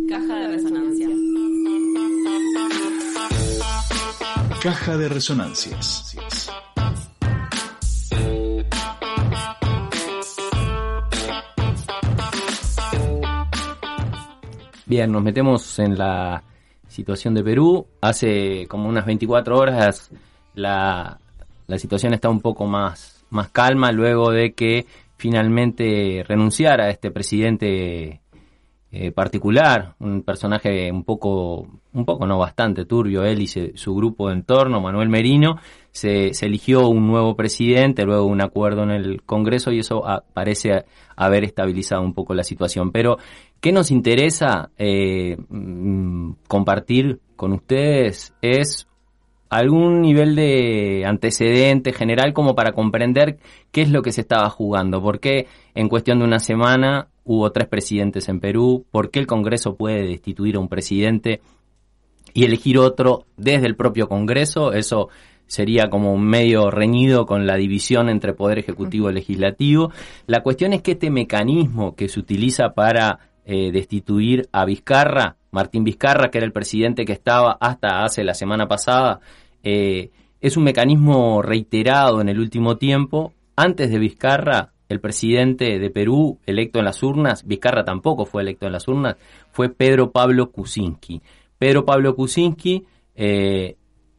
Caja 0.09 0.37
de 0.37 0.49
resonancia. 0.49 1.09
Caja 4.63 4.97
de 4.97 5.09
resonancias. 5.09 6.17
Bien, 14.93 15.11
nos 15.11 15.23
metemos 15.23 15.79
en 15.79 15.97
la 15.97 16.43
situación 16.87 17.33
de 17.33 17.43
Perú. 17.43 17.87
Hace 18.03 18.67
como 18.69 18.91
unas 18.91 19.07
24 19.07 19.57
horas 19.57 20.11
la, 20.55 21.19
la 21.67 21.79
situación 21.79 22.13
está 22.13 22.29
un 22.29 22.43
poco 22.43 22.67
más, 22.67 23.25
más 23.31 23.49
calma 23.49 23.91
luego 23.91 24.31
de 24.31 24.53
que 24.53 24.85
finalmente 25.17 26.23
renunciara 26.29 26.91
este 26.91 27.11
presidente 27.11 28.21
eh, 28.95 29.11
particular, 29.11 29.95
un 30.01 30.23
personaje 30.23 30.93
un 30.93 31.05
poco, 31.05 31.67
un 31.95 32.05
poco 32.05 32.27
no 32.27 32.37
bastante 32.37 32.85
turbio, 32.85 33.25
él 33.25 33.41
y 33.41 33.47
su 33.47 33.95
grupo 33.95 34.29
de 34.29 34.35
entorno, 34.35 34.83
Manuel 34.83 35.09
Merino, 35.09 35.57
se, 35.91 36.33
eligió 36.43 36.89
un 36.89 37.07
nuevo 37.07 37.35
presidente, 37.35 38.05
luego 38.05 38.27
un 38.27 38.43
acuerdo 38.43 38.83
en 38.83 38.91
el 38.91 39.23
Congreso 39.23 39.73
y 39.73 39.79
eso 39.79 40.05
parece 40.35 40.85
haber 41.17 41.45
estabilizado 41.45 42.03
un 42.03 42.13
poco 42.13 42.35
la 42.35 42.45
situación. 42.45 42.93
Pero, 42.93 43.17
¿qué 43.63 43.73
nos 43.73 43.91
interesa 43.91 44.71
eh, 44.77 45.39
mm, 45.49 46.33
compartir 46.49 47.21
con 47.37 47.53
ustedes? 47.53 48.35
Es 48.43 48.89
algún 49.49 50.03
nivel 50.03 50.35
de 50.35 51.05
antecedente 51.07 51.93
general 51.93 52.35
como 52.35 52.55
para 52.55 52.73
comprender 52.73 53.39
qué 53.71 53.83
es 53.83 53.91
lo 53.91 54.03
que 54.03 54.13
se 54.13 54.21
estaba 54.21 54.51
jugando, 54.51 55.01
por 55.01 55.21
qué 55.21 55.47
en 55.75 55.89
cuestión 55.89 56.19
de 56.19 56.25
una 56.25 56.41
semana 56.41 57.09
hubo 57.25 57.53
tres 57.53 57.69
presidentes 57.69 58.29
en 58.29 58.41
Perú, 58.41 58.85
por 58.91 59.11
qué 59.11 59.21
el 59.21 59.29
Congreso 59.29 59.77
puede 59.77 60.09
destituir 60.09 60.57
a 60.57 60.61
un 60.61 60.69
presidente 60.69 61.41
y 62.35 62.45
elegir 62.45 62.79
otro 62.79 63.27
desde 63.37 63.67
el 63.67 63.77
propio 63.77 64.09
Congreso, 64.09 64.73
eso 64.73 65.09
sería 65.47 65.89
como 65.89 66.15
un 66.15 66.25
medio 66.25 66.71
reñido 66.71 67.27
con 67.27 67.47
la 67.47 67.57
división 67.57 68.09
entre 68.09 68.33
poder 68.33 68.59
ejecutivo 68.59 69.11
y 69.11 69.15
legislativo. 69.15 69.93
La 70.27 70.43
cuestión 70.43 70.73
es 70.73 70.81
que 70.81 70.93
este 70.93 71.11
mecanismo 71.11 71.95
que 71.95 72.09
se 72.09 72.19
utiliza 72.19 72.71
para 72.71 73.32
eh, 73.45 73.73
destituir 73.73 74.49
a 74.53 74.65
Vizcarra, 74.65 75.37
Martín 75.51 75.85
Vizcarra, 75.85 76.31
que 76.31 76.39
era 76.39 76.47
el 76.47 76.53
presidente 76.53 77.05
que 77.05 77.13
estaba 77.13 77.59
hasta 77.61 78.05
hace 78.05 78.25
la 78.25 78.35
semana 78.35 78.69
pasada, 78.69 79.21
eh, 79.63 80.11
es 80.41 80.57
un 80.57 80.65
mecanismo 80.65 81.43
reiterado 81.43 82.21
en 82.21 82.29
el 82.29 82.41
último 82.41 82.77
tiempo. 82.77 83.33
Antes 83.57 83.91
de 83.91 83.99
Vizcarra, 83.99 84.73
el 84.89 85.01
presidente 85.01 85.79
de 85.79 85.91
Perú 85.91 86.39
electo 86.47 86.79
en 86.79 86.85
las 86.85 87.03
urnas, 87.03 87.47
Vizcarra 87.47 87.85
tampoco 87.85 88.27
fue 88.27 88.43
electo 88.43 88.67
en 88.67 88.73
las 88.73 88.89
urnas, 88.89 89.17
fue 89.51 89.69
Pedro 89.69 90.11
Pablo 90.11 90.51
Kuczynski. 90.51 91.23
Pedro 91.59 91.85
Pablo 91.85 92.15
Kuczynski 92.15 92.85
eh, 93.15 93.77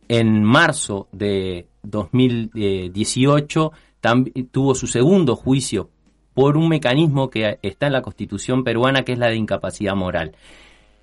en 0.08 0.44
marzo 0.44 1.08
de 1.12 1.68
2018 1.84 3.72
tuvo 4.52 4.76
su 4.76 4.88
segundo 4.88 5.36
juicio 5.36 5.90
por 6.34 6.58
un 6.58 6.70
mecanismo 6.70 7.30
que 7.30 7.60
está 7.62 7.88
en 7.88 7.94
la 7.94 8.02
constitución 8.02 8.64
peruana 8.64 9.04
que 9.04 9.14
es 9.14 9.20
la 9.20 9.28
de 9.28 9.36
incapacidad 9.36 9.96
moral. 9.96 10.36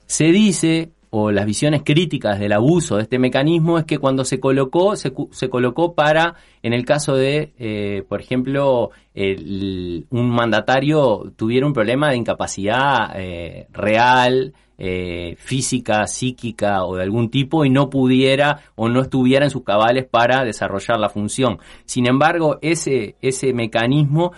Se 0.06 0.26
dice 0.26 0.90
o 1.10 1.32
las 1.32 1.44
visiones 1.44 1.82
críticas 1.84 2.38
del 2.38 2.52
abuso 2.52 2.96
de 2.96 3.02
este 3.02 3.18
mecanismo 3.18 3.78
es 3.78 3.84
que 3.84 3.98
cuando 3.98 4.24
se 4.24 4.38
colocó, 4.38 4.94
se, 4.94 5.12
colocó 5.50 5.94
para, 5.94 6.36
en 6.62 6.72
el 6.72 6.84
caso 6.84 7.16
de, 7.16 7.52
eh, 7.58 8.04
por 8.08 8.20
ejemplo, 8.20 8.90
un 9.14 10.30
mandatario 10.30 11.32
tuviera 11.36 11.66
un 11.66 11.72
problema 11.72 12.10
de 12.10 12.16
incapacidad 12.16 13.12
eh, 13.16 13.66
real, 13.72 14.54
eh, 14.82 15.36
física, 15.36 16.06
psíquica 16.06 16.84
o 16.84 16.96
de 16.96 17.02
algún 17.02 17.28
tipo 17.28 17.66
y 17.66 17.70
no 17.70 17.90
pudiera 17.90 18.62
o 18.76 18.88
no 18.88 19.02
estuviera 19.02 19.44
en 19.44 19.50
sus 19.50 19.62
cabales 19.62 20.06
para 20.06 20.42
desarrollar 20.42 20.98
la 20.98 21.10
función. 21.10 21.58
Sin 21.84 22.06
embargo, 22.06 22.58
ese, 22.62 23.16
ese 23.20 23.52
mecanismo 23.52 24.32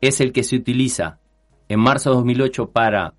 es 0.00 0.20
el 0.20 0.32
que 0.32 0.42
se 0.42 0.56
utiliza 0.56 1.18
en 1.68 1.80
marzo 1.80 2.10
de 2.10 2.16
2008 2.16 2.70
para 2.70 3.14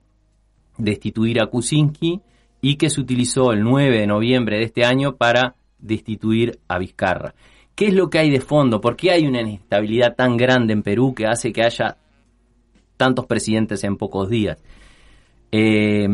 destituir 0.77 1.41
a 1.41 1.47
Kuczynski, 1.47 2.21
y 2.61 2.75
que 2.75 2.89
se 2.89 3.01
utilizó 3.01 3.51
el 3.51 3.63
9 3.63 3.99
de 3.99 4.07
noviembre 4.07 4.57
de 4.57 4.63
este 4.63 4.85
año 4.85 5.15
para 5.15 5.55
destituir 5.79 6.59
a 6.67 6.79
Vizcarra. 6.79 7.33
¿Qué 7.75 7.87
es 7.87 7.93
lo 7.93 8.09
que 8.09 8.19
hay 8.19 8.31
de 8.31 8.41
fondo? 8.41 8.81
¿Por 8.81 8.95
qué 8.95 9.11
hay 9.11 9.27
una 9.27 9.41
inestabilidad 9.41 10.15
tan 10.15 10.35
grande 10.37 10.73
en 10.73 10.81
Perú 10.81 11.13
que 11.13 11.27
hace 11.27 11.53
que 11.53 11.63
haya 11.63 11.97
tantos 12.97 13.27
presidentes 13.27 13.83
en 13.83 13.97
pocos 13.97 14.29
días? 14.29 14.57
Eh, 15.51 16.07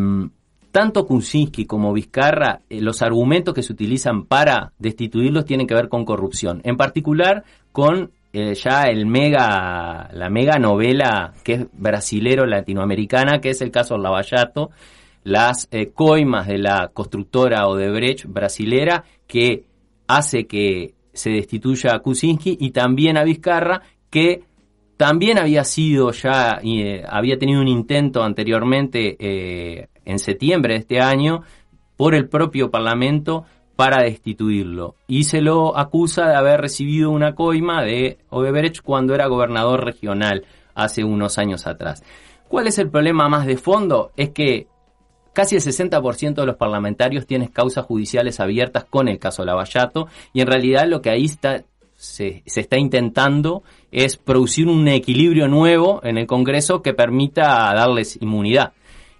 tanto 0.71 1.05
Kuczynski 1.05 1.65
como 1.65 1.93
Vizcarra, 1.93 2.61
eh, 2.69 2.81
los 2.81 3.01
argumentos 3.01 3.53
que 3.53 3.63
se 3.63 3.71
utilizan 3.71 4.25
para 4.25 4.73
destituirlos 4.77 5.45
tienen 5.45 5.67
que 5.67 5.75
ver 5.75 5.87
con 5.87 6.03
corrupción, 6.03 6.61
en 6.65 6.75
particular 6.75 7.45
con 7.71 8.11
eh, 8.35 8.55
ya 8.55 8.85
el 8.85 9.05
mega, 9.05 10.09
la 10.11 10.27
mega 10.27 10.57
novela 10.57 11.33
que 11.43 11.53
es 11.53 11.67
brasilero 11.71 12.47
latinoamericana, 12.47 13.39
que 13.39 13.51
es 13.51 13.61
el 13.61 13.69
caso 13.69 13.95
Lavallato, 13.95 14.71
las 15.23 15.67
eh, 15.69 15.91
coimas 15.93 16.47
de 16.47 16.57
la 16.57 16.89
constructora 16.91 17.67
Odebrecht 17.67 18.25
brasilera 18.25 19.03
que 19.27 19.65
hace 20.07 20.47
que 20.47 20.95
se 21.13 21.29
destituya 21.29 21.93
a 21.93 21.99
Kuczynski 21.99 22.57
y 22.59 22.71
también 22.71 23.17
a 23.17 23.23
Vizcarra, 23.23 23.83
que 24.09 24.41
también 24.97 25.37
había 25.37 25.63
sido 25.63 26.11
ya, 26.11 26.59
eh, 26.63 27.03
había 27.07 27.37
tenido 27.37 27.61
un 27.61 27.67
intento 27.67 28.23
anteriormente 28.23 29.15
en 30.05 30.19
septiembre 30.19 30.73
de 30.73 30.79
este 30.79 30.99
año 30.99 31.43
por 31.95 32.15
el 32.15 32.27
propio 32.27 32.71
Parlamento 32.71 33.45
para 33.75 34.03
destituirlo. 34.03 34.95
Y 35.07 35.23
se 35.23 35.41
lo 35.41 35.77
acusa 35.77 36.27
de 36.27 36.35
haber 36.35 36.61
recibido 36.61 37.09
una 37.11 37.35
coima 37.35 37.83
de 37.83 38.17
Odebrecht 38.29 38.81
cuando 38.81 39.15
era 39.15 39.27
gobernador 39.27 39.83
regional 39.83 40.45
hace 40.75 41.03
unos 41.03 41.37
años 41.37 41.67
atrás. 41.67 42.03
¿Cuál 42.47 42.67
es 42.67 42.77
el 42.77 42.89
problema 42.89 43.29
más 43.29 43.45
de 43.45 43.57
fondo? 43.57 44.11
Es 44.15 44.29
que 44.29 44.67
casi 45.33 45.55
el 45.55 45.61
60% 45.61 46.35
de 46.35 46.45
los 46.45 46.55
parlamentarios 46.55 47.25
tienen 47.25 47.47
causas 47.47 47.85
judiciales 47.85 48.39
abiertas 48.39 48.85
con 48.85 49.07
el 49.07 49.17
caso 49.17 49.43
Lavallato 49.43 50.07
y 50.33 50.41
en 50.41 50.47
realidad 50.47 50.87
lo 50.87 51.01
que 51.01 51.09
ahí 51.09 51.25
está, 51.25 51.63
se, 51.95 52.43
se, 52.45 52.61
está 52.61 52.77
intentando 52.77 53.63
es 53.91 54.17
producir 54.17 54.67
un 54.67 54.87
equilibrio 54.87 55.47
nuevo 55.47 55.99
en 56.03 56.19
el 56.19 56.27
Congreso 56.27 56.83
que 56.83 56.93
permita 56.93 57.73
darles 57.73 58.21
inmunidad. 58.21 58.73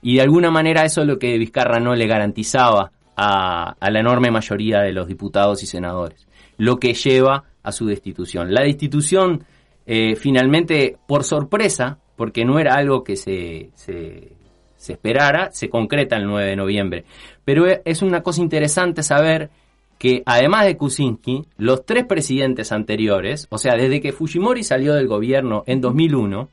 Y 0.04 0.18
de 0.18 0.22
alguna 0.22 0.52
manera 0.52 0.84
eso 0.84 1.02
es 1.02 1.08
lo 1.08 1.18
que 1.18 1.38
Vizcarra 1.38 1.80
no 1.80 1.96
le 1.96 2.06
garantizaba 2.06 2.92
a, 3.16 3.76
la 3.80 4.00
enorme 4.00 4.32
mayoría 4.32 4.82
de 4.82 4.94
los 4.94 5.08
diputados 5.08 5.64
y 5.64 5.66
senadores, 5.66 6.28
lo 6.58 6.78
que 6.78 6.94
lleva 6.94 7.46
a 7.62 7.72
su 7.72 7.86
destitución. 7.86 8.54
La 8.54 8.64
destitución 8.64 9.46
eh, 9.86 10.16
finalmente, 10.16 10.98
por 11.08 11.24
sorpresa, 11.24 12.00
porque 12.16 12.46
no 12.46 12.60
era 12.60 12.76
algo 12.76 13.04
que 13.04 13.16
se, 13.16 13.70
se, 13.74 14.34
se 14.76 14.94
esperara, 14.94 15.52
se 15.52 15.70
concreta 15.70 16.18
el 16.18 16.26
9 16.26 16.50
de 16.50 16.56
noviembre. 16.56 17.06
Pero 17.46 17.66
es 17.84 18.02
una 18.02 18.22
cosa 18.22 18.42
interesante 18.42 19.04
saber 19.04 19.50
que 19.98 20.22
además 20.26 20.66
de 20.66 20.76
Kuczynski, 20.76 21.46
los 21.58 21.86
tres 21.86 22.06
presidentes 22.06 22.74
anteriores, 22.74 23.48
o 23.50 23.58
sea, 23.58 23.76
desde 23.76 24.02
que 24.02 24.12
Fujimori 24.12 24.64
salió 24.64 24.94
del 24.94 25.08
gobierno 25.08 25.64
en 25.66 25.80
2001, 25.80 26.50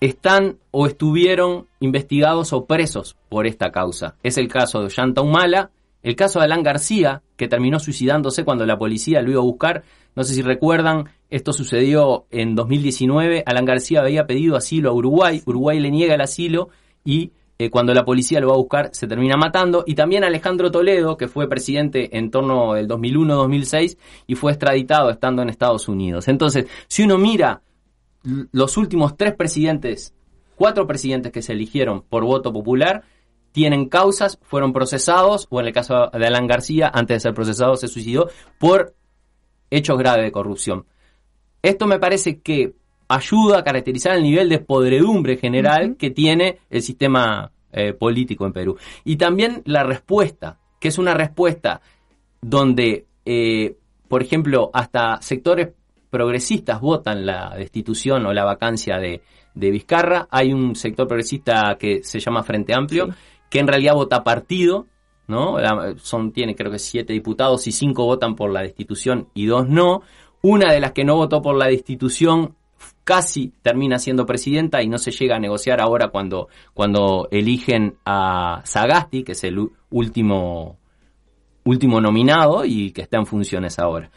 están 0.00 0.56
o 0.70 0.86
estuvieron 0.86 1.66
investigados 1.78 2.52
o 2.52 2.64
presos 2.64 3.16
por 3.28 3.46
esta 3.46 3.70
causa. 3.70 4.16
Es 4.22 4.38
el 4.38 4.48
caso 4.48 4.80
de 4.80 4.86
Ollanta 4.86 5.20
Humala, 5.20 5.70
el 6.02 6.16
caso 6.16 6.38
de 6.38 6.46
Alan 6.46 6.62
García, 6.62 7.22
que 7.36 7.48
terminó 7.48 7.78
suicidándose 7.78 8.44
cuando 8.44 8.64
la 8.64 8.78
policía 8.78 9.20
lo 9.20 9.30
iba 9.30 9.40
a 9.40 9.44
buscar. 9.44 9.84
No 10.16 10.24
sé 10.24 10.34
si 10.34 10.42
recuerdan, 10.42 11.10
esto 11.28 11.52
sucedió 11.52 12.24
en 12.30 12.54
2019. 12.54 13.42
Alan 13.46 13.66
García 13.66 14.00
había 14.00 14.26
pedido 14.26 14.56
asilo 14.56 14.90
a 14.90 14.94
Uruguay, 14.94 15.42
Uruguay 15.44 15.78
le 15.78 15.90
niega 15.90 16.14
el 16.14 16.22
asilo 16.22 16.70
y 17.04 17.32
eh, 17.58 17.68
cuando 17.68 17.92
la 17.92 18.06
policía 18.06 18.40
lo 18.40 18.48
va 18.48 18.54
a 18.54 18.58
buscar 18.58 18.88
se 18.92 19.06
termina 19.06 19.36
matando. 19.36 19.84
Y 19.86 19.94
también 19.94 20.24
Alejandro 20.24 20.70
Toledo, 20.70 21.18
que 21.18 21.28
fue 21.28 21.46
presidente 21.46 22.16
en 22.16 22.30
torno 22.30 22.72
del 22.72 22.88
2001-2006 22.88 23.98
y 24.26 24.34
fue 24.34 24.52
extraditado 24.52 25.10
estando 25.10 25.42
en 25.42 25.50
Estados 25.50 25.86
Unidos. 25.86 26.28
Entonces, 26.28 26.66
si 26.88 27.02
uno 27.02 27.18
mira 27.18 27.60
los 28.22 28.76
últimos 28.76 29.16
tres 29.16 29.34
presidentes, 29.34 30.14
cuatro 30.56 30.86
presidentes 30.86 31.32
que 31.32 31.42
se 31.42 31.52
eligieron 31.52 32.02
por 32.02 32.24
voto 32.24 32.52
popular, 32.52 33.04
tienen 33.52 33.88
causas, 33.88 34.38
fueron 34.42 34.72
procesados, 34.72 35.46
o 35.50 35.60
en 35.60 35.66
el 35.66 35.72
caso 35.72 36.10
de 36.12 36.26
Alan 36.26 36.46
García, 36.46 36.90
antes 36.92 37.16
de 37.16 37.20
ser 37.20 37.34
procesado, 37.34 37.76
se 37.76 37.88
suicidó 37.88 38.30
por 38.58 38.94
hechos 39.70 39.98
graves 39.98 40.24
de 40.24 40.32
corrupción. 40.32 40.86
Esto 41.62 41.86
me 41.86 41.98
parece 41.98 42.40
que 42.40 42.74
ayuda 43.08 43.58
a 43.58 43.64
caracterizar 43.64 44.16
el 44.16 44.22
nivel 44.22 44.48
de 44.48 44.60
podredumbre 44.60 45.36
general 45.36 45.82
uh 45.82 45.92
-huh. 45.92 45.96
que 45.96 46.10
tiene 46.10 46.58
el 46.70 46.82
sistema 46.82 47.50
eh, 47.72 47.92
político 47.92 48.46
en 48.46 48.52
Perú. 48.52 48.76
Y 49.04 49.16
también 49.16 49.62
la 49.64 49.82
respuesta, 49.82 50.58
que 50.80 50.88
es 50.88 50.98
una 50.98 51.14
respuesta 51.14 51.80
donde, 52.40 53.06
eh, 53.24 53.76
por 54.08 54.22
ejemplo, 54.22 54.70
hasta 54.72 55.20
sectores 55.22 55.68
progresistas 56.10 56.80
votan 56.80 57.24
la 57.24 57.54
destitución 57.56 58.26
o 58.26 58.32
la 58.32 58.44
vacancia 58.44 58.98
de, 58.98 59.22
de 59.54 59.70
Vizcarra. 59.70 60.28
Hay 60.30 60.52
un 60.52 60.74
sector 60.74 61.06
progresista 61.06 61.76
que 61.78 62.02
se 62.02 62.20
llama 62.20 62.42
Frente 62.42 62.74
Amplio, 62.74 63.06
sí. 63.06 63.12
que 63.48 63.58
en 63.60 63.68
realidad 63.68 63.94
vota 63.94 64.24
partido, 64.24 64.86
¿no? 65.28 65.56
Son, 65.98 66.32
tiene 66.32 66.54
creo 66.56 66.72
que 66.72 66.78
siete 66.78 67.12
diputados 67.12 67.66
y 67.66 67.72
cinco 67.72 68.04
votan 68.04 68.34
por 68.34 68.52
la 68.52 68.62
destitución 68.62 69.28
y 69.34 69.46
dos 69.46 69.68
no. 69.68 70.02
Una 70.42 70.72
de 70.72 70.80
las 70.80 70.92
que 70.92 71.04
no 71.04 71.16
votó 71.16 71.40
por 71.40 71.56
la 71.56 71.66
destitución 71.66 72.56
casi 73.04 73.52
termina 73.62 73.98
siendo 73.98 74.26
presidenta 74.26 74.82
y 74.82 74.88
no 74.88 74.98
se 74.98 75.10
llega 75.10 75.36
a 75.36 75.40
negociar 75.40 75.80
ahora 75.80 76.08
cuando, 76.08 76.48
cuando 76.74 77.28
eligen 77.30 77.96
a 78.04 78.62
Sagasti, 78.64 79.22
que 79.22 79.32
es 79.32 79.44
el 79.44 79.58
último, 79.90 80.78
último 81.64 82.00
nominado 82.00 82.64
y 82.64 82.92
que 82.92 83.02
está 83.02 83.18
en 83.18 83.26
funciones 83.26 83.78
ahora. 83.78 84.10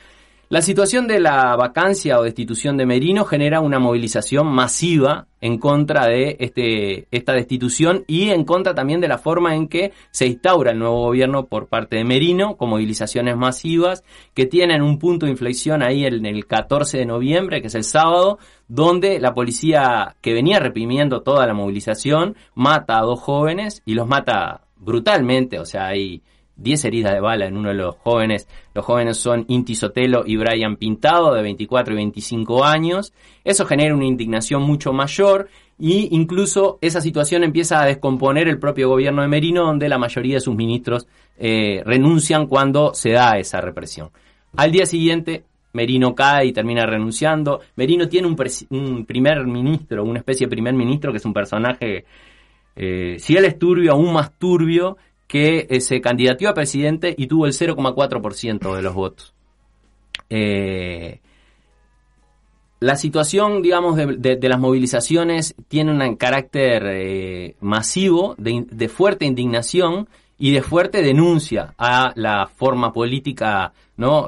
La 0.53 0.61
situación 0.61 1.07
de 1.07 1.19
la 1.19 1.55
vacancia 1.55 2.19
o 2.19 2.23
destitución 2.23 2.77
de 2.77 2.85
Merino 2.85 3.25
genera 3.25 3.59
una 3.59 3.79
movilización 3.79 4.45
masiva 4.45 5.25
en 5.41 5.57
contra 5.57 6.05
de 6.05 6.37
este, 6.39 7.07
esta 7.09 7.33
destitución 7.33 8.03
y 8.05 8.29
en 8.29 8.45
contra 8.45 8.75
también 8.75 9.01
de 9.01 9.07
la 9.07 9.17
forma 9.17 9.55
en 9.55 9.67
que 9.67 9.93
se 10.11 10.27
instaura 10.27 10.69
el 10.69 10.77
nuevo 10.77 11.05
gobierno 11.05 11.47
por 11.47 11.69
parte 11.69 11.95
de 11.95 12.03
Merino, 12.03 12.55
con 12.55 12.69
movilizaciones 12.69 13.35
masivas 13.35 14.03
que 14.35 14.45
tienen 14.45 14.83
un 14.83 14.99
punto 14.99 15.25
de 15.25 15.31
inflexión 15.31 15.81
ahí 15.81 16.05
en 16.05 16.23
el 16.23 16.45
14 16.45 16.99
de 16.99 17.07
noviembre, 17.07 17.59
que 17.59 17.69
es 17.69 17.75
el 17.75 17.83
sábado, 17.83 18.37
donde 18.67 19.19
la 19.19 19.33
policía 19.33 20.17
que 20.21 20.35
venía 20.35 20.59
reprimiendo 20.59 21.23
toda 21.23 21.47
la 21.47 21.55
movilización 21.55 22.35
mata 22.53 22.99
a 22.99 23.01
dos 23.01 23.19
jóvenes 23.19 23.81
y 23.87 23.95
los 23.95 24.07
mata 24.07 24.61
brutalmente, 24.75 25.57
o 25.57 25.65
sea, 25.65 25.87
hay 25.87 26.21
10 26.55 26.85
heridas 26.85 27.13
de 27.13 27.19
bala 27.19 27.45
en 27.45 27.57
uno 27.57 27.69
de 27.69 27.75
los 27.75 27.95
jóvenes. 27.97 28.47
Los 28.73 28.85
jóvenes 28.85 29.17
son 29.17 29.45
Inti 29.47 29.75
Sotelo 29.75 30.23
y 30.25 30.37
Brian 30.37 30.77
Pintado, 30.77 31.33
de 31.33 31.41
24 31.41 31.93
y 31.93 31.97
25 31.97 32.63
años. 32.63 33.13
Eso 33.43 33.65
genera 33.65 33.95
una 33.95 34.05
indignación 34.05 34.61
mucho 34.63 34.93
mayor 34.93 35.49
y 35.79 36.09
incluso 36.15 36.77
esa 36.81 37.01
situación 37.01 37.43
empieza 37.43 37.81
a 37.81 37.85
descomponer 37.85 38.47
el 38.47 38.59
propio 38.59 38.89
gobierno 38.89 39.21
de 39.21 39.27
Merino, 39.27 39.65
donde 39.65 39.89
la 39.89 39.97
mayoría 39.97 40.35
de 40.35 40.41
sus 40.41 40.55
ministros 40.55 41.07
eh, 41.37 41.81
renuncian 41.85 42.47
cuando 42.47 42.93
se 42.93 43.11
da 43.11 43.37
esa 43.37 43.59
represión. 43.59 44.11
Al 44.55 44.71
día 44.71 44.85
siguiente, 44.85 45.43
Merino 45.73 46.13
cae 46.13 46.45
y 46.45 46.53
termina 46.53 46.85
renunciando. 46.85 47.61
Merino 47.75 48.07
tiene 48.07 48.27
un, 48.27 49.05
primer 49.05 49.45
ministro, 49.47 50.03
una 50.03 50.19
especie 50.19 50.45
de 50.45 50.51
primer 50.51 50.75
ministro 50.75 51.11
que 51.11 51.17
es 51.17 51.25
un 51.25 51.33
personaje, 51.33 52.05
eh, 52.75 53.15
si 53.17 53.35
él 53.35 53.45
es 53.45 53.57
turbio, 53.57 53.93
aún 53.93 54.13
más 54.13 54.31
turbio, 54.37 54.97
que 55.33 55.65
eh, 55.67 55.81
se 55.81 55.99
candidateó 55.99 56.49
a 56.49 56.53
presidente 56.53 57.15
y 57.17 57.25
tuvo 57.25 57.47
el 57.47 57.53
0,4% 57.53 58.75
de 58.75 58.81
los 58.83 58.93
votos. 58.93 59.33
Eh, 60.29 61.21
la 62.79 62.95
situación, 62.95 63.63
digamos, 63.63 63.95
de, 63.97 64.37
las 64.43 64.59
movilizaciones 64.59 65.55
tiene 65.67 65.91
un 65.91 66.17
carácter 66.17 66.83
eh, 66.85 67.55
masivo, 67.61 68.35
de, 68.37 68.87
fuerte 68.89 69.25
indignación 69.25 70.07
y 70.37 70.51
de 70.51 70.61
fuerte 70.61 71.01
denuncia 71.01 71.73
a 71.79 72.13
la 72.15 72.45
forma 72.45 72.93
política, 72.93 73.73
¿no? 73.97 74.27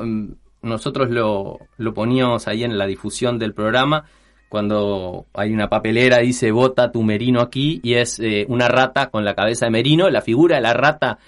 Nosotros 0.63 1.11
lo, 1.11 1.59
lo 1.77 1.93
poníamos 1.93 2.47
ahí 2.47 2.63
en 2.63 2.79
la 2.79 2.87
difusión 2.87 3.37
del 3.37 3.53
programa, 3.53 4.05
cuando 4.49 5.25
hay 5.33 5.53
una 5.53 5.67
papelera 5.67 6.19
dice 6.19 6.51
vota 6.51 6.91
tu 6.91 7.03
merino 7.03 7.41
aquí 7.41 7.79
y 7.83 7.95
es 7.95 8.19
eh, 8.19 8.45
una 8.47 8.67
rata 8.67 9.09
con 9.09 9.25
la 9.25 9.35
cabeza 9.35 9.65
de 9.65 9.71
merino. 9.71 10.09
La 10.09 10.21
figura 10.21 10.57
de 10.57 10.61
la 10.61 10.73
rata 10.73 11.19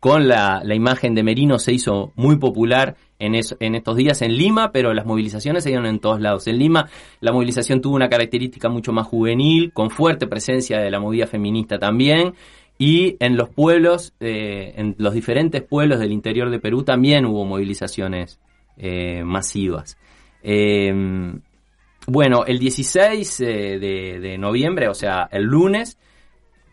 con 0.00 0.28
la, 0.28 0.62
la 0.64 0.74
imagen 0.74 1.14
de 1.14 1.22
merino 1.22 1.58
se 1.58 1.72
hizo 1.72 2.12
muy 2.16 2.36
popular 2.36 2.96
en, 3.18 3.34
eso, 3.34 3.56
en 3.60 3.74
estos 3.74 3.96
días 3.96 4.22
en 4.22 4.36
Lima, 4.36 4.72
pero 4.72 4.92
las 4.94 5.06
movilizaciones 5.06 5.64
se 5.64 5.70
dieron 5.70 5.86
en 5.86 5.98
todos 5.98 6.20
lados. 6.20 6.46
En 6.46 6.58
Lima 6.58 6.88
la 7.20 7.32
movilización 7.32 7.80
tuvo 7.80 7.96
una 7.96 8.08
característica 8.08 8.68
mucho 8.68 8.92
más 8.92 9.06
juvenil, 9.06 9.72
con 9.72 9.90
fuerte 9.90 10.26
presencia 10.26 10.78
de 10.78 10.90
la 10.90 11.00
movida 11.00 11.26
feminista 11.26 11.78
también. 11.78 12.34
Y 12.78 13.16
en 13.20 13.36
los 13.36 13.48
pueblos, 13.48 14.12
eh, 14.20 14.74
en 14.76 14.94
los 14.98 15.14
diferentes 15.14 15.62
pueblos 15.62 15.98
del 15.98 16.12
interior 16.12 16.50
de 16.50 16.60
Perú 16.60 16.82
también 16.82 17.24
hubo 17.24 17.44
movilizaciones 17.44 18.38
eh, 18.76 19.24
masivas. 19.24 19.96
Bueno, 22.06 22.44
el 22.46 22.58
16 22.58 23.38
de, 23.38 23.78
de, 24.20 24.38
noviembre, 24.38 24.88
o 24.88 24.94
sea, 24.94 25.28
el 25.30 25.44
lunes, 25.44 25.98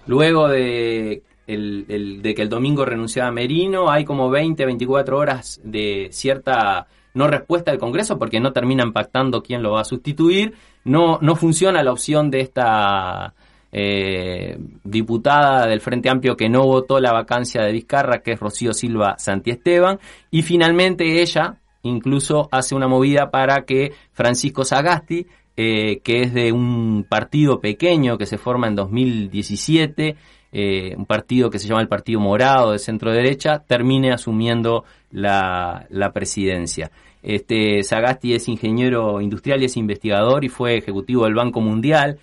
luego 0.05 0.47
de, 0.47 1.23
el, 1.47 1.85
el, 1.89 2.21
de 2.21 2.33
que 2.33 2.41
el 2.41 2.49
domingo 2.49 2.85
renunciaba 2.85 3.31
Merino, 3.31 3.89
hay 3.89 4.05
como 4.05 4.29
20, 4.29 4.65
24 4.65 5.17
horas 5.17 5.61
de 5.63 6.09
cierta 6.11 6.87
no 7.13 7.27
respuesta 7.27 7.71
del 7.71 7.79
Congreso 7.79 8.17
porque 8.17 8.39
no 8.39 8.53
terminan 8.53 8.91
pactando 8.91 9.43
quién 9.43 9.61
lo 9.61 9.71
va 9.71 9.81
a 9.81 9.85
sustituir. 9.85 10.55
No, 10.83 11.19
no 11.21 11.35
funciona 11.35 11.83
la 11.83 11.91
opción 11.91 12.29
de 12.31 12.41
esta 12.41 13.33
eh, 13.71 14.57
diputada 14.83 15.67
del 15.67 15.81
Frente 15.81 16.09
Amplio 16.09 16.35
que 16.35 16.49
no 16.49 16.63
votó 16.63 16.99
la 16.99 17.11
vacancia 17.11 17.63
de 17.63 17.71
Vizcarra, 17.71 18.21
que 18.21 18.33
es 18.33 18.39
Rocío 18.39 18.73
Silva 18.73 19.15
Santiesteban, 19.17 19.99
y 20.31 20.41
finalmente 20.41 21.21
ella, 21.21 21.57
incluso 21.83 22.49
hace 22.51 22.75
una 22.75 22.87
movida 22.87 23.29
para 23.29 23.65
que 23.65 23.93
Francisco 24.11 24.65
Sagasti, 24.65 25.27
eh, 25.55 25.99
que 26.03 26.21
es 26.21 26.33
de 26.33 26.51
un 26.51 27.05
partido 27.07 27.59
pequeño 27.59 28.17
que 28.17 28.25
se 28.25 28.37
forma 28.37 28.67
en 28.67 28.75
2017, 28.75 30.15
eh, 30.51 30.95
un 30.97 31.05
partido 31.05 31.49
que 31.49 31.59
se 31.59 31.67
llama 31.67 31.81
el 31.81 31.87
Partido 31.87 32.19
Morado 32.19 32.71
de 32.71 32.79
centro 32.79 33.11
derecha, 33.11 33.63
termine 33.67 34.11
asumiendo 34.11 34.83
la, 35.11 35.85
la 35.89 36.11
presidencia. 36.11 36.91
Este, 37.23 37.83
Sagasti 37.83 38.33
es 38.33 38.47
ingeniero 38.49 39.21
industrial 39.21 39.61
y 39.61 39.65
es 39.65 39.77
investigador 39.77 40.43
y 40.43 40.49
fue 40.49 40.77
ejecutivo 40.77 41.23
del 41.23 41.33
Banco 41.33 41.61
Mundial. 41.61 42.19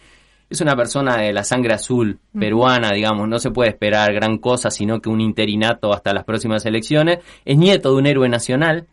Es 0.51 0.61
una 0.61 0.77
persona 0.77 1.17
de 1.17 1.33
la 1.33 1.43
sangre 1.45 1.75
azul 1.75 2.19
peruana, 2.39 2.93
digamos, 2.93 3.29
no 3.29 3.39
se 3.39 3.51
puede 3.51 3.71
esperar 3.71 4.13
gran 4.13 4.39
cosa, 4.39 4.71
sino 4.71 5.01
que 5.01 5.09
un 5.09 5.21
interinato 5.21 5.93
hasta 5.93 6.13
las 6.13 6.25
próximas 6.25 6.67
elecciones. 6.67 7.21
Es 7.45 7.57
nieto 7.57 7.93
de 7.93 7.99
un 7.99 8.07
héroe 8.07 8.29
nacional, 8.29 8.87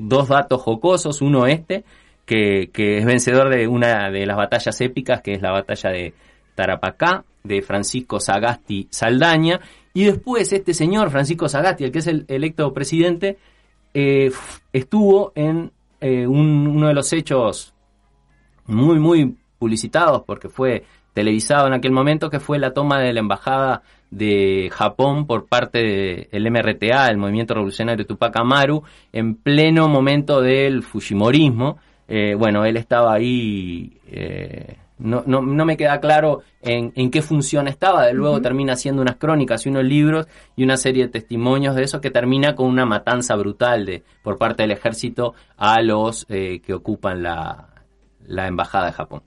dos 0.00 0.28
datos 0.28 0.60
jocosos, 0.62 1.20
uno 1.22 1.46
este, 1.46 1.84
que, 2.26 2.70
que 2.72 2.98
es 2.98 3.04
vencedor 3.04 3.48
de 3.50 3.68
una 3.68 4.10
de 4.10 4.26
las 4.26 4.36
batallas 4.36 4.80
épicas, 4.80 5.20
que 5.22 5.34
es 5.34 5.42
la 5.42 5.52
batalla 5.52 5.90
de 5.90 6.14
Tarapacá, 6.54 7.24
de 7.44 7.62
Francisco 7.62 8.18
Sagasti 8.20 8.88
Saldaña, 8.90 9.60
y 9.94 10.04
después 10.04 10.52
este 10.52 10.74
señor, 10.74 11.10
Francisco 11.10 11.48
Sagasti, 11.48 11.84
el 11.84 11.92
que 11.92 11.98
es 12.00 12.06
el 12.06 12.24
electo 12.28 12.72
presidente, 12.72 13.38
eh, 13.94 14.30
estuvo 14.72 15.32
en 15.34 15.70
eh, 16.00 16.26
un- 16.26 16.66
uno 16.66 16.88
de 16.88 16.94
los 16.94 17.12
hechos 17.12 17.74
muy, 18.66 18.98
muy 18.98 19.36
publicitados, 19.58 20.22
porque 20.24 20.48
fue 20.48 20.84
televisado 21.12 21.66
en 21.66 21.74
aquel 21.74 21.92
momento, 21.92 22.30
que 22.30 22.40
fue 22.40 22.58
la 22.58 22.72
toma 22.72 23.00
de 23.00 23.12
la 23.12 23.20
embajada 23.20 23.82
de 24.10 24.70
Japón 24.72 25.26
por 25.26 25.46
parte 25.46 26.28
del 26.30 26.50
MRTA, 26.50 27.08
el 27.08 27.18
Movimiento 27.18 27.54
Revolucionario 27.54 28.06
Tupac 28.06 28.36
Amaru, 28.36 28.82
en 29.12 29.36
pleno 29.36 29.88
momento 29.88 30.40
del 30.40 30.82
Fujimorismo. 30.82 31.78
Eh, 32.08 32.34
bueno, 32.34 32.64
él 32.64 32.76
estaba 32.76 33.14
ahí, 33.14 33.98
eh, 34.08 34.76
no, 34.98 35.22
no, 35.26 35.40
no 35.42 35.64
me 35.64 35.76
queda 35.76 36.00
claro 36.00 36.42
en, 36.60 36.92
en 36.96 37.10
qué 37.10 37.22
función 37.22 37.68
estaba, 37.68 38.06
de 38.06 38.14
luego 38.14 38.42
termina 38.42 38.72
haciendo 38.72 39.00
unas 39.00 39.16
crónicas 39.16 39.64
y 39.64 39.68
unos 39.68 39.84
libros 39.84 40.26
y 40.56 40.64
una 40.64 40.76
serie 40.76 41.04
de 41.04 41.12
testimonios 41.12 41.76
de 41.76 41.84
eso 41.84 42.00
que 42.00 42.10
termina 42.10 42.56
con 42.56 42.66
una 42.66 42.84
matanza 42.84 43.36
brutal 43.36 43.86
de, 43.86 44.02
por 44.24 44.38
parte 44.38 44.64
del 44.64 44.72
ejército 44.72 45.34
a 45.56 45.80
los 45.82 46.26
eh, 46.28 46.60
que 46.60 46.74
ocupan 46.74 47.22
la, 47.22 47.68
la 48.26 48.48
embajada 48.48 48.86
de 48.86 48.92
Japón. 48.92 49.22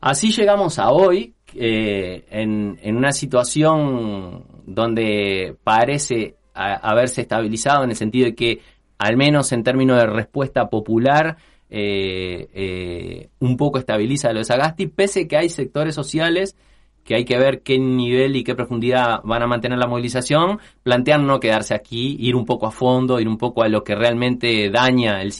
Así 0.00 0.32
llegamos 0.32 0.78
a 0.78 0.90
hoy, 0.90 1.34
eh, 1.56 2.24
en, 2.30 2.96
una 2.96 3.12
situación 3.12 4.44
donde 4.66 5.56
parece 5.64 6.36
a- 6.54 6.76
haberse 6.76 7.22
estabilizado 7.22 7.84
en 7.84 7.90
el 7.90 7.96
sentido 7.96 8.26
de 8.26 8.34
que, 8.34 8.60
al 8.98 9.16
menos 9.16 9.52
en 9.52 9.62
términos 9.62 9.98
de 9.98 10.06
respuesta 10.06 10.68
popular, 10.68 11.36
eh, 11.70 12.48
eh, 12.54 13.28
un 13.40 13.56
poco 13.56 13.78
estabiliza 13.78 14.32
lo 14.32 14.38
de 14.38 14.44
Sagasti, 14.44 14.86
pese 14.86 15.26
que 15.26 15.36
hay 15.36 15.48
sectores 15.48 15.94
sociales 15.94 16.56
que 17.04 17.14
hay 17.14 17.24
que 17.24 17.38
ver 17.38 17.60
qué 17.60 17.78
nivel 17.78 18.34
y 18.34 18.44
qué 18.44 18.54
profundidad 18.54 19.20
van 19.24 19.42
a 19.42 19.46
mantener 19.46 19.78
la 19.78 19.86
movilización, 19.86 20.58
plantean 20.82 21.26
no 21.26 21.38
quedarse 21.38 21.74
aquí, 21.74 22.16
ir 22.18 22.34
un 22.34 22.46
poco 22.46 22.66
a 22.66 22.70
fondo, 22.70 23.20
ir 23.20 23.28
un 23.28 23.36
poco 23.36 23.62
a 23.62 23.68
lo 23.68 23.84
que 23.84 23.94
realmente 23.94 24.70
daña 24.70 25.20
el, 25.20 25.32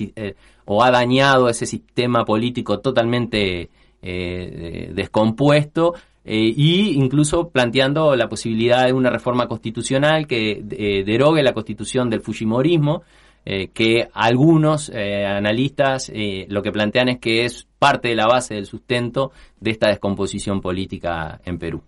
o 0.66 0.82
ha 0.82 0.90
dañado 0.90 1.48
ese 1.48 1.64
sistema 1.66 2.24
político 2.24 2.80
totalmente 2.80 3.70
eh, 4.06 4.90
descompuesto 4.92 5.94
eh, 6.26 6.52
y 6.54 6.92
incluso 6.92 7.48
planteando 7.48 8.14
la 8.14 8.28
posibilidad 8.28 8.84
de 8.84 8.92
una 8.92 9.08
reforma 9.08 9.46
constitucional 9.46 10.26
que 10.26 10.62
eh, 10.70 11.04
derogue 11.04 11.42
la 11.42 11.54
constitución 11.54 12.10
del 12.10 12.20
Fujimorismo, 12.20 13.02
que 13.46 14.08
algunos 14.14 14.88
analistas 14.88 16.10
lo 16.48 16.62
que 16.62 16.72
plantean 16.72 17.10
es 17.10 17.18
que 17.18 17.44
es 17.44 17.66
parte 17.78 18.08
de 18.08 18.14
la 18.14 18.26
base 18.26 18.54
del 18.54 18.64
sustento 18.64 19.32
de 19.60 19.72
esta 19.72 19.88
descomposición 19.88 20.62
política 20.62 21.42
en 21.44 21.58
Perú. 21.58 21.82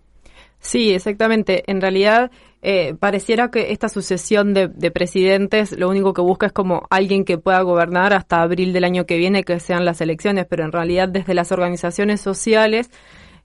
Sí, 0.59 0.91
exactamente. 0.91 1.63
En 1.65 1.81
realidad, 1.81 2.29
eh, 2.61 2.95
pareciera 2.99 3.51
que 3.51 3.71
esta 3.71 3.87
sucesión 3.87 4.53
de, 4.53 4.67
de 4.67 4.91
presidentes 4.91 5.71
lo 5.77 5.89
único 5.89 6.13
que 6.13 6.21
busca 6.21 6.47
es 6.47 6.51
como 6.51 6.87
alguien 6.89 7.23
que 7.23 7.37
pueda 7.37 7.61
gobernar 7.61 8.13
hasta 8.13 8.41
abril 8.41 8.73
del 8.73 8.83
año 8.83 9.05
que 9.05 9.17
viene, 9.17 9.43
que 9.43 9.59
sean 9.59 9.85
las 9.85 10.01
elecciones, 10.01 10.45
pero 10.49 10.63
en 10.63 10.71
realidad 10.71 11.07
desde 11.07 11.33
las 11.33 11.51
organizaciones 11.51 12.21
sociales, 12.21 12.89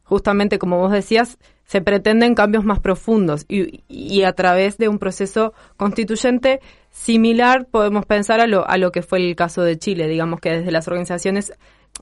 justamente 0.02 0.58
como 0.58 0.78
vos 0.78 0.92
decías, 0.92 1.38
se 1.64 1.80
pretenden 1.80 2.34
cambios 2.34 2.64
más 2.64 2.80
profundos 2.80 3.44
y, 3.48 3.84
y 3.88 4.22
a 4.24 4.32
través 4.32 4.78
de 4.78 4.88
un 4.88 4.98
proceso 4.98 5.54
constituyente 5.76 6.60
similar 6.90 7.66
podemos 7.66 8.06
pensar 8.06 8.40
a 8.40 8.46
lo, 8.46 8.68
a 8.68 8.76
lo 8.76 8.92
que 8.92 9.02
fue 9.02 9.18
el 9.18 9.36
caso 9.36 9.62
de 9.62 9.78
Chile, 9.78 10.08
digamos 10.08 10.40
que 10.40 10.50
desde 10.50 10.70
las 10.70 10.88
organizaciones, 10.88 11.52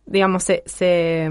digamos, 0.07 0.45
se, 0.45 0.63
se 0.67 1.29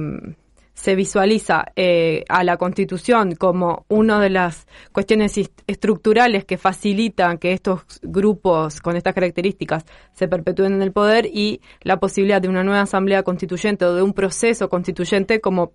se 0.80 0.96
visualiza 0.96 1.66
eh, 1.76 2.24
a 2.30 2.46
la 2.46 2.56
Constitución 2.56 3.36
como 3.36 3.84
una 3.90 4.22
de 4.22 4.30
las 4.30 4.66
cuestiones 4.94 5.38
est- 5.38 5.62
estructurales 5.68 6.46
que 6.46 6.58
facilitan 6.58 7.38
que 7.38 7.52
estos 7.52 7.82
grupos 8.02 8.80
con 8.80 8.96
estas 8.96 9.14
características 9.14 9.84
se 10.14 10.30
perpetúen 10.30 10.72
en 10.76 10.82
el 10.82 10.94
poder 10.94 11.26
y 11.26 11.60
la 11.82 11.98
posibilidad 12.00 12.42
de 12.42 12.48
una 12.48 12.64
nueva 12.64 12.84
asamblea 12.84 13.24
constituyente 13.24 13.84
o 13.84 13.94
de 13.94 14.02
un 14.02 14.14
proceso 14.14 14.70
constituyente 14.70 15.42
como 15.42 15.74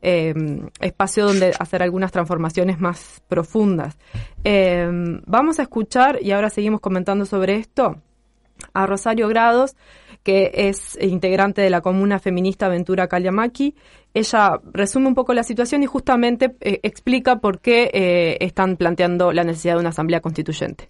eh, 0.00 0.32
espacio 0.80 1.26
donde 1.26 1.52
hacer 1.58 1.82
algunas 1.82 2.10
transformaciones 2.10 2.80
más 2.80 3.22
profundas. 3.28 3.98
Eh, 4.42 4.88
vamos 5.26 5.58
a 5.58 5.64
escuchar, 5.64 6.18
y 6.22 6.32
ahora 6.32 6.48
seguimos 6.48 6.80
comentando 6.80 7.26
sobre 7.26 7.56
esto, 7.56 7.96
a 8.72 8.86
Rosario 8.86 9.28
Grados, 9.28 9.76
que 10.22 10.50
es 10.54 10.98
integrante 11.00 11.60
de 11.60 11.70
la 11.70 11.82
comuna 11.82 12.18
feminista 12.18 12.68
Ventura 12.68 13.06
Caliamaki. 13.06 13.74
Ella 14.16 14.62
resume 14.72 15.08
un 15.08 15.14
poco 15.14 15.34
la 15.34 15.42
situación 15.42 15.82
y 15.82 15.86
justamente 15.86 16.56
eh, 16.62 16.80
explica 16.82 17.36
por 17.36 17.60
qué 17.60 17.90
eh, 17.92 18.38
están 18.40 18.78
planteando 18.78 19.30
la 19.30 19.44
necesidad 19.44 19.74
de 19.74 19.80
una 19.80 19.90
asamblea 19.90 20.22
constituyente. 20.22 20.88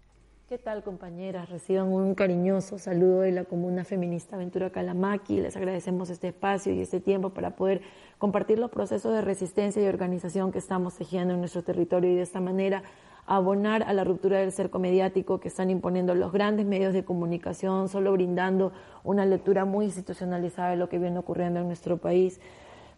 ¿Qué 0.48 0.58
tal 0.58 0.84
compañeras? 0.84 1.50
Reciban 1.50 1.88
un 1.88 2.14
cariñoso 2.14 2.78
saludo 2.78 3.22
de 3.22 3.32
la 3.32 3.42
Comuna 3.42 3.82
Feminista 3.82 4.36
Ventura 4.36 4.70
Calamaki. 4.70 5.40
Les 5.40 5.56
agradecemos 5.56 6.08
este 6.08 6.28
espacio 6.28 6.72
y 6.72 6.80
este 6.80 7.00
tiempo 7.00 7.30
para 7.30 7.56
poder 7.56 7.80
compartir 8.18 8.60
los 8.60 8.70
procesos 8.70 9.12
de 9.12 9.22
resistencia 9.22 9.82
y 9.82 9.88
organización 9.88 10.52
que 10.52 10.58
estamos 10.58 10.94
tejiendo 10.94 11.34
en 11.34 11.40
nuestro 11.40 11.64
territorio 11.64 12.12
y 12.12 12.14
de 12.14 12.22
esta 12.22 12.38
manera 12.38 12.84
abonar 13.26 13.82
a 13.82 13.92
la 13.92 14.04
ruptura 14.04 14.38
del 14.38 14.52
cerco 14.52 14.78
mediático 14.78 15.40
que 15.40 15.48
están 15.48 15.68
imponiendo 15.68 16.14
los 16.14 16.30
grandes 16.30 16.64
medios 16.64 16.94
de 16.94 17.04
comunicación, 17.04 17.88
solo 17.88 18.12
brindando 18.12 18.70
una 19.02 19.26
lectura 19.26 19.64
muy 19.64 19.86
institucionalizada 19.86 20.70
de 20.70 20.76
lo 20.76 20.88
que 20.88 21.00
viene 21.00 21.18
ocurriendo 21.18 21.58
en 21.58 21.66
nuestro 21.66 21.96
país. 21.96 22.38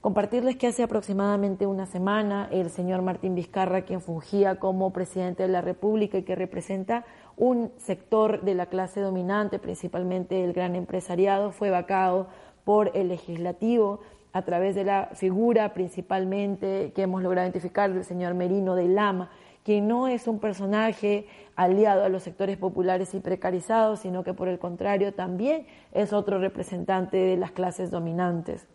Compartirles 0.00 0.54
que 0.54 0.68
hace 0.68 0.84
aproximadamente 0.84 1.66
una 1.66 1.84
semana 1.84 2.48
el 2.52 2.70
señor 2.70 3.02
Martín 3.02 3.34
Vizcarra, 3.34 3.82
quien 3.82 4.00
fungía 4.00 4.60
como 4.60 4.92
presidente 4.92 5.42
de 5.42 5.48
la 5.48 5.60
República 5.60 6.16
y 6.16 6.22
que 6.22 6.36
representa 6.36 7.04
un 7.36 7.72
sector 7.78 8.42
de 8.42 8.54
la 8.54 8.66
clase 8.66 9.00
dominante, 9.00 9.58
principalmente 9.58 10.44
el 10.44 10.52
gran 10.52 10.76
empresariado, 10.76 11.50
fue 11.50 11.70
vacado 11.70 12.28
por 12.62 12.96
el 12.96 13.08
legislativo 13.08 13.98
a 14.32 14.42
través 14.42 14.76
de 14.76 14.84
la 14.84 15.10
figura 15.14 15.74
principalmente 15.74 16.92
que 16.94 17.02
hemos 17.02 17.20
logrado 17.20 17.48
identificar 17.48 17.92
del 17.92 18.04
señor 18.04 18.34
Merino 18.34 18.76
de 18.76 18.86
Lama, 18.86 19.30
que 19.64 19.80
no 19.80 20.06
es 20.06 20.28
un 20.28 20.38
personaje 20.38 21.26
aliado 21.56 22.04
a 22.04 22.08
los 22.08 22.22
sectores 22.22 22.56
populares 22.56 23.14
y 23.14 23.18
precarizados, 23.18 23.98
sino 23.98 24.22
que 24.22 24.32
por 24.32 24.46
el 24.46 24.60
contrario 24.60 25.12
también 25.12 25.66
es 25.90 26.12
otro 26.12 26.38
representante 26.38 27.16
de 27.16 27.36
las 27.36 27.50
clases 27.50 27.90
dominantes 27.90 28.68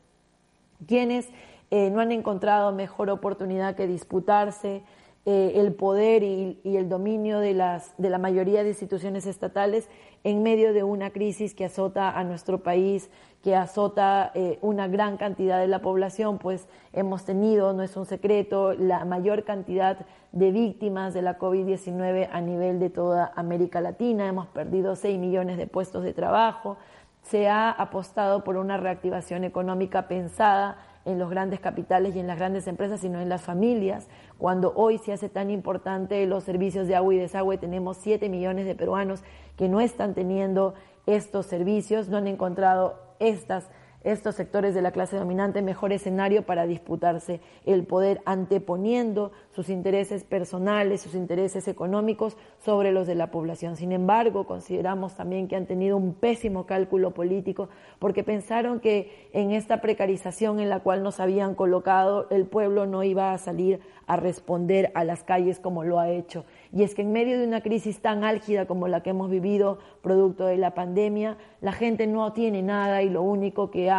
quienes 0.88 1.29
eh, 1.71 1.89
no 1.89 2.01
han 2.01 2.11
encontrado 2.11 2.71
mejor 2.71 3.09
oportunidad 3.09 3.75
que 3.75 3.88
disputarse 3.88 4.84
eh, 5.25 5.53
el 5.55 5.73
poder 5.73 6.21
y, 6.21 6.59
el 6.65 6.89
dominio 6.89 7.39
de, 7.39 7.53
las, 7.53 7.93
de 7.97 8.09
la 8.09 8.17
mayoría 8.17 8.61
de 8.61 8.69
instituciones 8.69 9.25
estatales 9.25 9.88
en 10.25 10.43
medio 10.43 10.73
de 10.73 10.84
una 10.84 11.11
crisis 11.11 11.53
que 11.53 11.63
azota 11.63 12.11
a 12.11 12.25
nuestro 12.25 12.61
país, 12.61 13.09
que 13.41 13.55
azota 13.55 14.31
eh, 14.36 14.59
una 14.61 14.89
gran 14.89 15.15
cantidad 15.15 15.59
de 15.59 15.67
la 15.67 15.79
población, 15.79 16.39
pues 16.39 16.67
hemos 16.91 17.23
tenido, 17.23 17.71
no 17.71 17.84
es 17.84 17.95
un 17.95 18.05
secreto, 18.05 18.73
la 18.73 19.05
mayor 19.05 19.45
cantidad 19.45 20.05
de 20.34 20.51
víctimas 20.51 21.13
de 21.13 21.21
la 21.21 21.39
COVID-19 21.39 22.27
a 22.29 22.41
nivel 22.41 22.79
de 22.79 22.89
toda 22.89 23.31
América 23.36 23.79
Latina, 23.79 24.27
hemos 24.27 24.47
perdido 24.47 24.97
6 24.97 25.17
millones 25.19 25.57
de 25.57 25.67
puestos 25.67 26.03
de 26.03 26.13
trabajo, 26.13 26.77
se 27.24 27.47
ha 27.49 27.71
apostado 27.71 28.43
por 28.43 28.57
una 28.57 28.78
reactivación 28.78 29.43
económica 29.43 30.07
pensada 30.07 30.78
en 31.05 31.19
los 31.19 31.30
grandes 31.30 31.59
capitales 31.59 32.15
y 32.15 32.19
en 32.19 32.28
las 32.28 32.38
grandes 32.38 32.67
empresas, 32.67 33.01
sino 33.01 33.19
en 33.19 33.30
las 33.30 33.41
familias. 33.41 34.07
Cuando 34.38 34.74
hoy 34.76 34.97
se 34.99 35.13
hace 35.13 35.30
tan 35.30 35.49
importante 35.49 36.26
los 36.26 36.43
servicios 36.43 36.88
de 36.88 36.95
agua 36.95 37.13
y 37.13 37.17
desagüe, 37.17 37.57
tenemos 37.57 37.97
7 37.97 38.30
millones 38.30 38.65
de 38.65 38.76
peruanos 38.76 39.24
que 39.57 39.67
no 39.67 39.82
están 39.82 40.13
teniendo 40.13 40.76
estos 41.05 41.45
servicios, 41.45 42.07
no 42.07 42.17
han 42.17 42.28
encontrado 42.28 42.99
estas 43.19 43.69
estos 44.04 44.36
sectores 44.36 44.74
de 44.76 44.82
la 44.82 44.91
clase 44.91 45.18
dominante 45.18 45.62
mejor 45.62 45.93
escenario 45.93 46.43
para 46.43 46.66
disputarse 46.66 47.39
el 47.66 47.86
poder 47.86 48.22
anteponiendo 48.26 49.32
sus 49.51 49.70
intereses 49.70 50.24
personales, 50.24 51.01
sus 51.01 51.16
intereses 51.16 51.68
económicos 51.68 52.38
sobre 52.60 52.91
los 52.91 53.08
de 53.08 53.16
la 53.16 53.32
población. 53.32 53.76
Sin 53.76 53.91
embargo, 53.91 54.45
consideramos 54.45 55.16
también 55.16 55.47
que 55.47 55.56
han 55.56 55.66
tenido 55.66 55.97
un 55.97 56.14
pésimo 56.14 56.66
cálculo 56.66 57.12
político 57.12 57.70
porque 57.99 58.24
pensaron 58.24 58.80
que 58.80 59.30
en 59.34 59.51
esta 59.51 59.82
precarización 59.82 60.60
en 60.60 60.70
la 60.70 60.82
cual 60.82 61.04
nos 61.04 61.20
habían 61.20 61.56
colocado 61.56 62.28
el 62.30 62.45
pueblo 62.45 62.86
no 62.86 63.04
iba 63.04 63.34
a 63.34 63.38
salir 63.38 63.80
a 64.06 64.18
responder 64.18 64.91
a 64.95 65.04
las 65.04 65.24
calles 65.24 65.60
como 65.60 65.84
lo 65.84 65.99
ha 65.99 66.10
hecho. 66.10 66.45
Y 66.74 66.84
es 66.84 66.95
que 66.95 67.04
en 67.04 67.12
medio 67.12 67.39
de 67.39 67.47
una 67.47 67.62
crisis 67.62 68.01
tan 68.01 68.24
álgida 68.24 68.66
como 68.66 68.88
la 68.88 69.01
que 69.01 69.12
hemos 69.12 69.30
vivido 69.30 69.80
producto 70.01 70.45
de 70.45 70.58
la 70.58 70.74
pandemia, 70.74 71.38
la 71.62 71.72
gente 71.72 72.08
no 72.08 72.34
tiene 72.34 72.62
nada 72.62 73.01
y 73.01 73.10
lo 73.10 73.22
único 73.22 73.72
que 73.72 73.89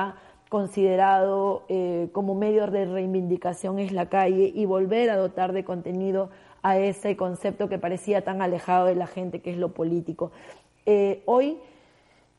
considerado 0.48 1.64
eh, 1.68 2.10
como 2.12 2.34
medio 2.34 2.66
de 2.66 2.84
reivindicación 2.84 3.78
es 3.78 3.92
la 3.92 4.08
calle 4.08 4.52
y 4.54 4.66
volver 4.66 5.10
a 5.10 5.16
dotar 5.16 5.52
de 5.52 5.64
contenido 5.64 6.30
a 6.62 6.78
ese 6.78 7.16
concepto 7.16 7.68
que 7.68 7.78
parecía 7.78 8.22
tan 8.22 8.40
alejado 8.40 8.86
de 8.86 8.94
la 8.94 9.06
gente 9.06 9.40
que 9.40 9.50
es 9.50 9.56
lo 9.56 9.74
político. 9.74 10.30
Eh, 10.86 11.22
hoy 11.26 11.58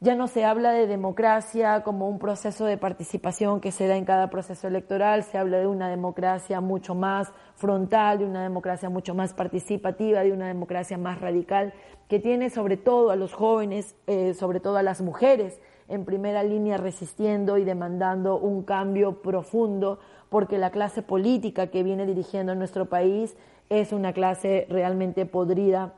ya 0.02 0.16
no 0.16 0.28
se 0.28 0.46
habla 0.46 0.72
de 0.72 0.88
democracia 0.88 1.84
como 1.84 2.08
un 2.08 2.20
proceso 2.20 2.66
de 2.66 2.78
participación 2.78 3.60
que 3.60 3.72
se 3.72 3.88
da 3.88 3.96
en 3.96 4.06
cada 4.06 4.30
proceso 4.30 4.68
electoral, 4.68 5.24
se 5.24 5.38
habla 5.38 5.58
de 5.58 5.68
una 5.68 5.90
democracia 5.90 6.62
mucho 6.62 6.96
más 6.96 7.32
frontal, 7.56 8.20
de 8.20 8.26
una 8.26 8.44
democracia 8.44 8.90
mucho 8.90 9.16
más 9.16 9.34
participativa, 9.34 10.22
de 10.22 10.32
una 10.32 10.48
democracia 10.48 10.98
más 10.98 11.22
radical, 11.22 11.74
que 12.08 12.20
tiene 12.20 12.50
sobre 12.50 12.78
todo 12.78 13.10
a 13.12 13.16
los 13.16 13.34
jóvenes, 13.34 13.96
eh, 14.08 14.34
sobre 14.34 14.60
todo 14.60 14.78
a 14.78 14.84
las 14.84 15.02
mujeres, 15.02 15.60
en 15.88 16.06
primera 16.06 16.44
línea 16.44 16.78
resistiendo 16.78 17.58
y 17.58 17.64
demandando 17.64 18.38
un 18.38 18.64
cambio 18.64 19.22
profundo, 19.22 20.00
porque 20.30 20.58
la 20.58 20.72
clase 20.72 21.02
política 21.02 21.68
que 21.68 21.84
viene 21.84 22.06
dirigiendo 22.06 22.56
nuestro 22.56 22.88
país 22.88 23.36
es 23.70 23.92
una 23.92 24.14
clase 24.14 24.66
realmente 24.70 25.26
podrida 25.26 25.94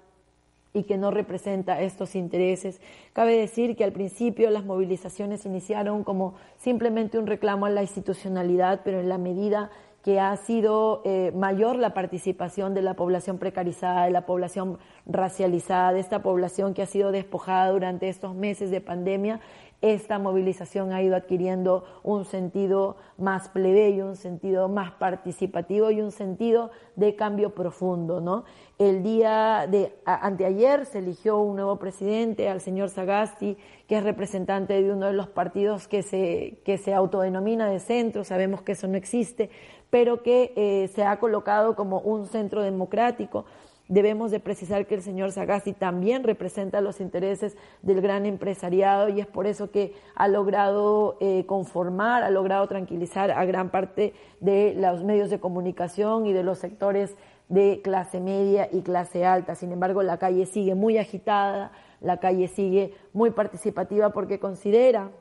y 0.74 0.84
que 0.84 0.98
no 0.98 1.12
representa 1.12 1.82
estos 1.82 2.16
intereses. 2.16 2.82
Cabe 3.14 3.38
decir 3.38 3.76
que 3.76 3.84
al 3.84 3.94
principio 3.94 4.50
las 4.50 4.66
movilizaciones 4.66 5.46
iniciaron 5.46 6.04
como 6.04 6.36
simplemente 6.58 7.18
un 7.18 7.28
reclamo 7.28 7.66
a 7.66 7.70
la 7.70 7.82
institucionalidad, 7.82 8.82
pero 8.84 9.00
en 9.00 9.10
la 9.10 9.18
medida 9.18 9.72
que 10.04 10.20
ha 10.22 10.36
sido 10.38 11.02
eh, 11.04 11.34
mayor 11.36 11.76
la 11.76 11.94
participación 11.94 12.74
de 12.74 12.82
la 12.82 12.94
población 12.94 13.40
precarizada, 13.40 14.06
de 14.06 14.12
la 14.12 14.26
población 14.26 14.78
racializada, 15.06 15.92
de 15.92 16.00
esta 16.00 16.22
población 16.22 16.74
que 16.74 16.82
ha 16.82 16.86
sido 16.86 17.12
despojada 17.12 17.72
durante 17.72 18.08
estos 18.08 18.34
meses 18.34 18.72
de 18.72 18.80
pandemia, 18.80 19.42
esta 19.82 20.18
movilización 20.18 20.92
ha 20.92 21.04
ido 21.04 21.16
adquiriendo 21.16 21.84
un 22.04 22.26
sentido 22.26 22.98
más 23.18 23.50
plebeyo, 23.50 24.08
un 24.08 24.16
sentido 24.16 24.70
más 24.70 24.92
participativo 24.94 25.92
y 25.92 26.02
un 26.02 26.12
sentido 26.12 26.72
de 26.96 27.16
cambio 27.16 27.54
profundo, 27.54 28.20
¿no? 28.20 28.44
El 28.80 29.04
día 29.04 29.68
de 29.70 29.94
anteayer 30.06 30.86
se 30.86 31.00
eligió 31.00 31.38
un 31.38 31.58
nuevo 31.58 31.78
presidente, 31.78 32.50
al 32.50 32.60
señor 32.60 32.90
Sagasti, 32.90 33.58
que 33.88 33.98
es 33.98 34.04
representante 34.04 34.82
de 34.82 34.92
uno 34.92 35.06
de 35.06 35.14
los 35.14 35.28
partidos 35.28 35.88
que 35.88 36.02
se, 36.02 36.60
que 36.66 36.78
se 36.80 36.94
autodenomina 36.94 37.70
de 37.70 37.80
centro, 37.80 38.24
sabemos 38.24 38.64
que 38.64 38.72
eso 38.72 38.88
no 38.88 38.98
existe, 38.98 39.52
pero 39.90 40.24
que 40.24 40.54
eh, 40.56 40.88
se 40.90 41.04
ha 41.04 41.20
colocado 41.20 41.76
como 41.76 42.00
un 42.00 42.26
centro 42.26 42.64
democrático 42.64 43.46
Debemos 43.90 44.32
de 44.32 44.42
precisar 44.42 44.86
que 44.86 44.96
el 44.96 45.02
señor 45.02 45.32
Sagasti 45.32 45.72
también 45.72 46.24
representa 46.24 46.82
los 46.82 47.00
intereses 47.00 47.56
del 47.82 48.02
gran 48.02 48.26
empresariado 48.26 49.08
y 49.08 49.22
es 49.22 49.28
por 49.28 49.48
eso 49.48 49.72
que 49.72 49.94
ha 50.16 50.28
logrado 50.28 51.18
eh, 51.22 51.46
conformar, 51.46 52.24
ha 52.24 52.30
logrado 52.30 52.68
tranquilizar 52.68 53.32
a 53.32 53.46
gran 53.46 53.70
parte 53.70 54.14
de 54.42 54.74
los 54.78 55.06
medios 55.06 55.30
de 55.30 55.40
comunicación 55.40 56.26
y 56.26 56.34
de 56.34 56.44
los 56.44 56.58
sectores 56.58 57.16
de 57.48 57.80
clase 57.82 58.20
media 58.20 58.68
y 58.72 58.82
clase 58.82 59.26
alta. 59.26 59.56
Sin 59.56 59.72
embargo, 59.72 60.04
la 60.04 60.18
calle 60.18 60.46
sigue 60.46 60.76
muy 60.76 60.98
agitada, 60.98 61.72
la 62.02 62.20
calle 62.20 62.50
sigue 62.50 62.94
muy 63.14 63.32
participativa 63.32 64.10
porque 64.10 64.38
considera, 64.38 65.12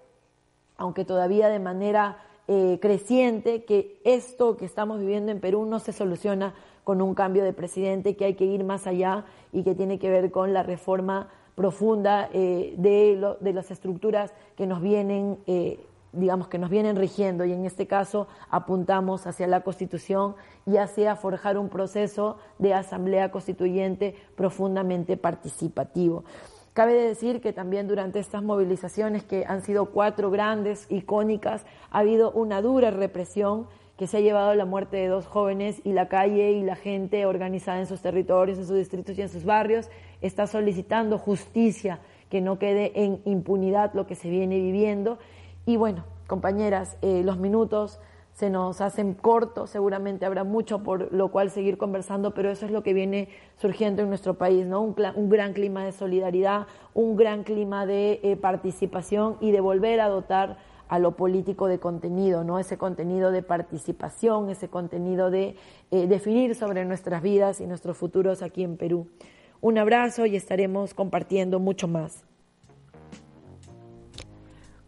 aunque 0.76 1.04
todavía 1.04 1.48
de 1.48 1.60
manera 1.60 2.18
eh, 2.48 2.78
creciente, 2.80 3.64
que 3.64 4.00
esto 4.04 4.56
que 4.56 4.64
estamos 4.64 4.98
viviendo 4.98 5.30
en 5.30 5.40
Perú 5.40 5.66
no 5.66 5.78
se 5.78 5.92
soluciona 5.92 6.54
con 6.87 7.03
un 7.03 7.16
cambio 7.16 7.43
de 7.43 7.53
presidente, 7.53 8.14
que 8.14 8.26
hay 8.26 8.34
que 8.34 8.45
ir 8.45 8.62
más 8.62 8.87
allá 8.87 9.24
y 9.53 9.64
que 9.64 9.74
tiene 9.74 9.99
que 9.99 10.09
ver 10.09 10.30
con 10.30 10.53
la 10.53 10.62
reforma 10.62 11.26
profunda 11.57 12.30
eh, 12.32 12.74
de, 12.78 13.34
de, 13.41 13.53
las 13.53 13.72
estructuras 13.72 14.32
que 14.57 14.68
nos 14.68 14.80
vienen, 14.80 15.37
eh, 15.49 15.84
digamos, 16.12 16.47
que 16.47 16.59
nos 16.61 16.70
vienen 16.70 16.95
rigiendo 16.95 17.45
y 17.45 17.51
en 17.51 17.66
este 17.66 17.89
caso 17.89 18.28
apuntamos 18.51 19.26
hacia 19.26 19.49
la 19.49 19.62
Constitución 19.62 20.37
y 20.64 20.76
hacia 20.76 21.16
forjar 21.16 21.59
un 21.59 21.70
proceso 21.70 22.37
de 22.61 22.72
asamblea 22.72 23.32
constituyente 23.32 24.14
profundamente 24.37 25.16
participativo. 25.16 26.22
Cabe 26.72 26.93
decir 26.93 27.41
que 27.41 27.53
también 27.53 27.89
durante 27.89 28.20
estas 28.20 28.45
movilizaciones, 28.45 29.24
que 29.24 29.45
han 29.45 29.62
sido 29.62 29.87
cuatro 29.87 30.30
grandes, 30.30 30.87
icónicas, 30.89 31.66
ha 31.91 31.99
habido 31.99 32.30
una 32.30 32.62
dura 32.62 32.93
represión 32.93 33.66
que 33.97 34.07
se 34.07 34.18
ha 34.18 34.20
llevado 34.20 34.55
la 34.55 34.66
muerte 34.66 34.97
de 34.97 35.09
dos 35.09 35.26
jóvenes 35.26 35.80
y 35.84 35.92
la 35.92 36.09
calle 36.09 36.53
y 36.53 36.62
la 36.62 36.76
gente 36.76 37.24
organizada 37.24 37.78
en 37.78 37.86
sus 37.86 38.03
territorios, 38.03 38.59
en 38.59 38.66
sus 38.66 38.76
distritos 38.76 39.16
y 39.18 39.22
en 39.22 39.28
sus 39.28 39.44
barrios 39.44 39.88
está 40.20 40.47
solicitando 40.47 41.18
justicia, 41.18 42.01
que 42.28 42.40
no 42.40 42.59
quede 42.59 42.92
en 43.03 43.20
impunidad 43.24 43.94
lo 43.94 44.07
que 44.07 44.14
se 44.14 44.28
viene 44.28 44.59
viviendo. 44.59 45.18
Y 45.64 45.76
bueno, 45.76 46.05
compañeras, 46.26 46.97
eh, 47.01 47.22
los 47.24 47.38
minutos 47.38 48.01
se 48.36 48.51
nos 48.51 48.82
hacen 48.82 49.14
cortos, 49.14 49.70
seguramente 49.70 50.26
habrá 50.26 50.44
mucho 50.44 50.82
por 50.82 51.11
lo 51.11 51.30
cual 51.30 51.51
seguir 51.51 51.78
conversando, 51.78 52.34
pero 52.34 52.51
eso 52.51 52.66
es 52.66 52.70
lo 52.70 52.82
que 52.82 52.92
viene 52.92 53.30
surgiendo 53.57 54.03
en 54.03 54.11
nuestro 54.11 54.34
país, 54.34 54.66
¿no? 54.66 54.82
Un, 54.82 55.30
gran 55.30 55.55
clima 55.55 55.86
de 55.86 55.92
solidaridad, 55.92 56.66
un 56.92 57.16
gran 57.16 57.44
clima 57.44 57.86
de 57.86 58.20
eh, 58.22 58.36
participación 58.36 59.38
y 59.40 59.53
de 59.53 59.61
volver 59.61 60.01
a 60.01 60.09
dotar 60.09 60.59
a 60.89 60.99
lo 60.99 61.12
político 61.12 61.66
de 61.66 61.78
contenido, 61.78 62.45
¿no? 62.45 62.59
Ese 62.59 62.78
contenido 62.78 63.30
de 63.30 63.43
participación, 63.43 64.51
ese 64.51 64.68
contenido 64.68 65.30
de 65.30 65.57
eh, 65.91 66.07
definir 66.07 66.55
sobre 66.55 66.84
nuestras 66.84 67.22
vidas 67.22 67.61
y 67.61 67.66
nuestros 67.66 67.97
futuros 67.97 68.43
aquí 68.43 68.62
en 68.62 68.76
Perú. 68.76 69.09
Un 69.61 69.78
abrazo 69.78 70.26
y 70.26 70.37
estaremos 70.37 70.95
compartiendo 70.95 71.59
mucho 71.59 71.89
más. 71.89 72.24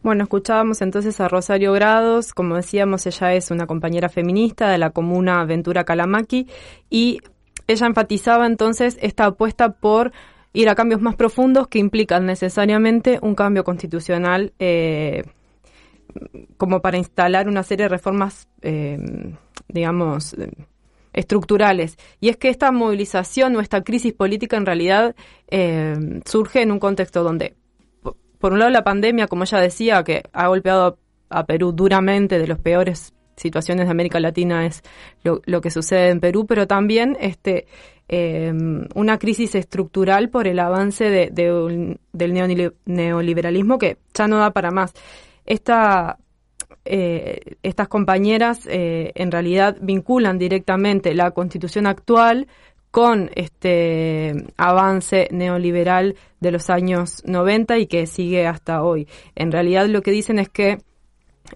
Bueno, 0.03 0.23
escuchábamos 0.23 0.81
entonces 0.81 1.21
a 1.21 1.29
Rosario 1.29 1.73
Grados, 1.73 2.33
como 2.33 2.55
decíamos, 2.55 3.05
ella 3.07 3.35
es 3.35 3.51
una 3.51 3.67
compañera 3.67 4.09
feminista 4.09 4.71
de 4.71 4.79
la 4.79 4.91
comuna 4.91 5.45
Ventura 5.45 5.85
Calamaki 5.85 6.47
y 6.89 7.21
ella 7.67 7.87
enfatizaba 7.87 8.47
entonces 8.47 8.97
esta 9.03 9.27
apuesta 9.27 9.73
por 9.73 10.13
ir 10.53 10.69
a 10.69 10.75
cambios 10.75 11.01
más 11.01 11.17
profundos 11.17 11.69
que 11.69 11.79
implican 11.79 12.27
necesariamente 12.27 13.19
un 13.21 13.35
cambio 13.35 13.65
constitucional 13.65 14.53
eh, 14.59 15.25
como 16.57 16.81
para 16.81 16.99
instalar 16.99 17.49
una 17.49 17.63
serie 17.63 17.85
de 17.85 17.89
reformas, 17.89 18.49
eh, 18.63 18.99
digamos, 19.69 20.37
estructurales. 21.13 21.97
Y 22.21 22.29
es 22.29 22.37
que 22.37 22.49
esta 22.49 22.71
movilización 22.71 23.57
o 23.57 23.61
esta 23.61 23.83
crisis 23.83 24.13
política 24.13 24.57
en 24.57 24.67
realidad 24.67 25.15
eh, 25.49 26.21
surge 26.25 26.63
en 26.63 26.73
un 26.73 26.79
contexto 26.79 27.23
donde, 27.23 27.57
por 28.39 28.53
un 28.53 28.59
lado, 28.59 28.71
la 28.71 28.85
pandemia, 28.85 29.27
como 29.27 29.45
ella 29.45 29.59
decía, 29.59 30.03
que 30.05 30.23
ha 30.33 30.49
golpeado 30.49 30.99
a 31.31 31.45
Perú 31.45 31.73
duramente, 31.73 32.39
de 32.39 32.47
las 32.47 32.59
peores 32.59 33.13
situaciones 33.37 33.87
de 33.87 33.91
América 33.93 34.21
Latina 34.21 34.67
es 34.67 34.83
lo, 35.23 35.61
que 35.61 35.71
sucede 35.71 36.11
en 36.11 36.21
Perú, 36.21 36.47
pero 36.47 36.67
también 36.67 37.17
este, 37.21 37.67
eh, 38.09 38.53
una 38.95 39.19
crisis 39.19 39.55
estructural 39.55 40.29
por 40.29 40.49
el 40.49 40.59
avance 40.59 41.05
de, 41.05 41.31
del 42.13 42.79
neoliberalismo 42.85 43.79
que 43.79 43.99
ya 44.13 44.27
no 44.27 44.39
da 44.39 44.51
para 44.51 44.71
más 44.71 44.93
eh, 46.85 47.57
estas 47.63 47.89
compañeras 47.89 48.67
eh, 48.67 49.13
en 49.15 49.31
realidad 49.31 49.77
vinculan 49.81 50.39
directamente 50.39 51.15
la 51.15 51.33
constitución 51.33 51.87
actual 51.87 52.47
con 52.91 53.31
este 53.35 54.47
avance 54.57 55.29
neoliberal 55.31 56.17
de 56.41 56.51
los 56.51 56.71
años 56.71 57.23
90 57.27 57.79
y 57.79 57.87
que 57.87 58.07
sigue 58.07 58.47
hasta 58.47 58.83
hoy. 58.83 59.07
En 59.35 59.53
realidad 59.53 59.87
lo 59.87 60.01
que 60.01 60.13
dicen 60.13 60.39
es 60.39 60.49
que 60.49 60.79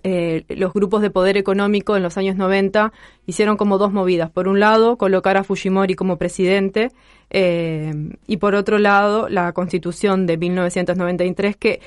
eh, 0.03 0.45
los 0.49 0.73
grupos 0.73 1.01
de 1.01 1.11
poder 1.11 1.37
económico 1.37 1.97
en 1.97 2.03
los 2.03 2.19
años 2.19 2.37
90 2.37 2.93
hicieron 3.27 3.57
como 3.57 3.79
dos 3.79 3.93
movidas. 3.93 4.31
Por 4.31 4.49
un 4.49 4.61
lado, 4.61 4.99
colocar 4.99 5.39
a 5.39 5.45
Fujimori 5.45 5.95
como 5.95 6.19
presidente 6.19 6.91
y 7.35 8.37
por 8.37 8.55
otro 8.55 8.79
lado, 8.79 9.31
la 9.31 9.53
constitución 9.53 10.27
de 10.27 10.37
1993 10.37 11.57
que 11.57 11.81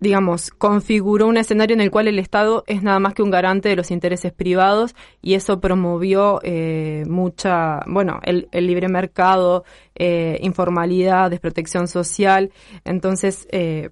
digamos, 0.00 0.50
configuró 0.50 1.26
un 1.26 1.36
escenario 1.36 1.74
en 1.74 1.80
el 1.80 1.90
cual 1.90 2.08
el 2.08 2.18
Estado 2.18 2.64
es 2.66 2.82
nada 2.82 2.98
más 2.98 3.14
que 3.14 3.22
un 3.22 3.30
garante 3.30 3.68
de 3.68 3.76
los 3.76 3.90
intereses 3.90 4.32
privados 4.32 4.94
y 5.20 5.34
eso 5.34 5.60
promovió 5.60 6.40
eh, 6.42 7.04
mucha, 7.06 7.80
bueno, 7.86 8.18
el, 8.22 8.48
libre 8.52 8.88
mercado, 8.88 9.64
eh, 9.94 10.38
informalidad, 10.40 11.30
desprotección 11.30 11.86
social. 11.86 12.50
Entonces, 12.84 13.46
eh, 13.52 13.90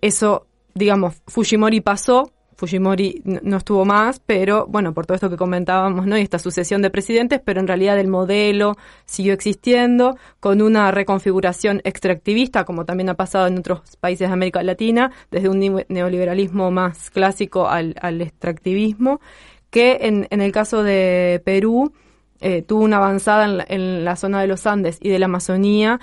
eso, 0.00 0.48
digamos, 0.74 1.22
Fujimori 1.28 1.80
pasó, 1.80 2.33
Fujimori 2.56 3.22
no 3.24 3.56
estuvo 3.56 3.84
más, 3.84 4.20
pero 4.20 4.66
bueno, 4.66 4.94
por 4.94 5.06
todo 5.06 5.14
esto 5.14 5.30
que 5.30 5.36
comentábamos, 5.36 6.06
¿no? 6.06 6.16
Y 6.16 6.22
esta 6.22 6.38
sucesión 6.38 6.82
de 6.82 6.90
presidentes, 6.90 7.40
pero 7.44 7.60
en 7.60 7.66
realidad 7.66 7.98
el 7.98 8.08
modelo 8.08 8.76
siguió 9.04 9.32
existiendo 9.32 10.16
con 10.40 10.62
una 10.62 10.90
reconfiguración 10.90 11.80
extractivista, 11.84 12.64
como 12.64 12.84
también 12.84 13.08
ha 13.08 13.14
pasado 13.14 13.46
en 13.46 13.58
otros 13.58 13.96
países 14.00 14.28
de 14.28 14.32
América 14.32 14.62
Latina, 14.62 15.12
desde 15.30 15.48
un 15.48 15.84
neoliberalismo 15.88 16.70
más 16.70 17.10
clásico 17.10 17.68
al, 17.68 17.94
extractivismo, 18.20 19.20
que 19.70 19.98
en, 20.02 20.26
el 20.30 20.52
caso 20.52 20.82
de 20.82 21.42
Perú 21.44 21.92
eh, 22.40 22.62
tuvo 22.62 22.84
una 22.84 22.98
avanzada 22.98 23.44
en 23.44 23.64
en 23.68 24.04
la 24.04 24.16
zona 24.16 24.40
de 24.40 24.46
los 24.46 24.66
Andes 24.66 24.98
y 25.00 25.08
de 25.08 25.18
la 25.18 25.26
Amazonía 25.26 26.00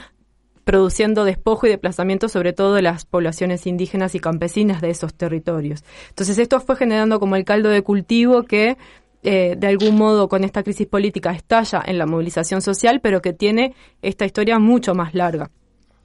produciendo 0.63 1.23
despojo 1.23 1.67
y 1.67 1.69
desplazamiento 1.69 2.29
sobre 2.29 2.53
todo 2.53 2.73
de 2.73 2.81
las 2.81 3.05
poblaciones 3.05 3.67
indígenas 3.67 4.15
y 4.15 4.19
campesinas 4.19 4.81
de 4.81 4.89
esos 4.89 5.13
territorios. 5.13 5.83
Entonces 6.09 6.37
esto 6.37 6.59
fue 6.59 6.75
generando 6.75 7.19
como 7.19 7.35
el 7.35 7.45
caldo 7.45 7.69
de 7.69 7.81
cultivo 7.81 8.43
que 8.43 8.77
eh, 9.23 9.55
de 9.57 9.67
algún 9.67 9.97
modo 9.97 10.27
con 10.27 10.43
esta 10.43 10.63
crisis 10.63 10.87
política 10.87 11.31
estalla 11.31 11.83
en 11.85 11.97
la 11.99 12.07
movilización 12.07 12.61
social, 12.61 13.01
pero 13.01 13.21
que 13.21 13.33
tiene 13.33 13.75
esta 14.01 14.25
historia 14.25 14.57
mucho 14.57 14.95
más 14.95 15.13
larga. 15.13 15.51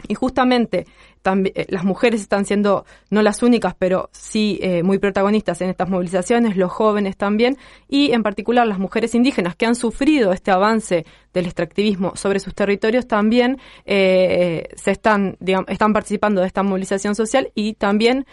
Y 0.09 0.15
justamente 0.15 0.87
eh, 1.25 1.67
las 1.69 1.85
mujeres 1.85 2.21
están 2.21 2.45
siendo 2.45 2.85
no 3.11 3.23
las 3.23 3.43
únicas, 3.43 3.75
pero 3.79 4.09
sí 4.13 4.59
eh, 4.63 4.83
muy 4.83 4.99
protagonistas 4.99 5.61
en 5.61 5.71
estas 5.71 5.89
movilizaciones, 5.89 6.57
los 6.57 6.71
jóvenes 6.71 7.17
también, 7.17 7.57
y 7.89 8.13
en 8.13 8.23
particular 8.23 8.67
las 8.67 8.79
mujeres 8.79 9.15
indígenas 9.15 9.57
que 9.57 9.67
han 9.67 9.75
sufrido 9.75 10.33
este 10.33 10.51
avance 10.51 11.05
del 11.33 11.47
extractivismo 11.47 12.15
sobre 12.17 12.41
sus 12.41 12.55
territorios 12.55 13.07
también 13.07 13.59
eh, 13.85 14.69
se 14.77 14.91
están, 14.91 15.37
están 15.69 15.93
participando 15.93 16.41
de 16.41 16.47
esta 16.47 16.63
movilización 16.63 17.15
social 17.15 17.51
y 17.55 17.75
también 17.75 18.27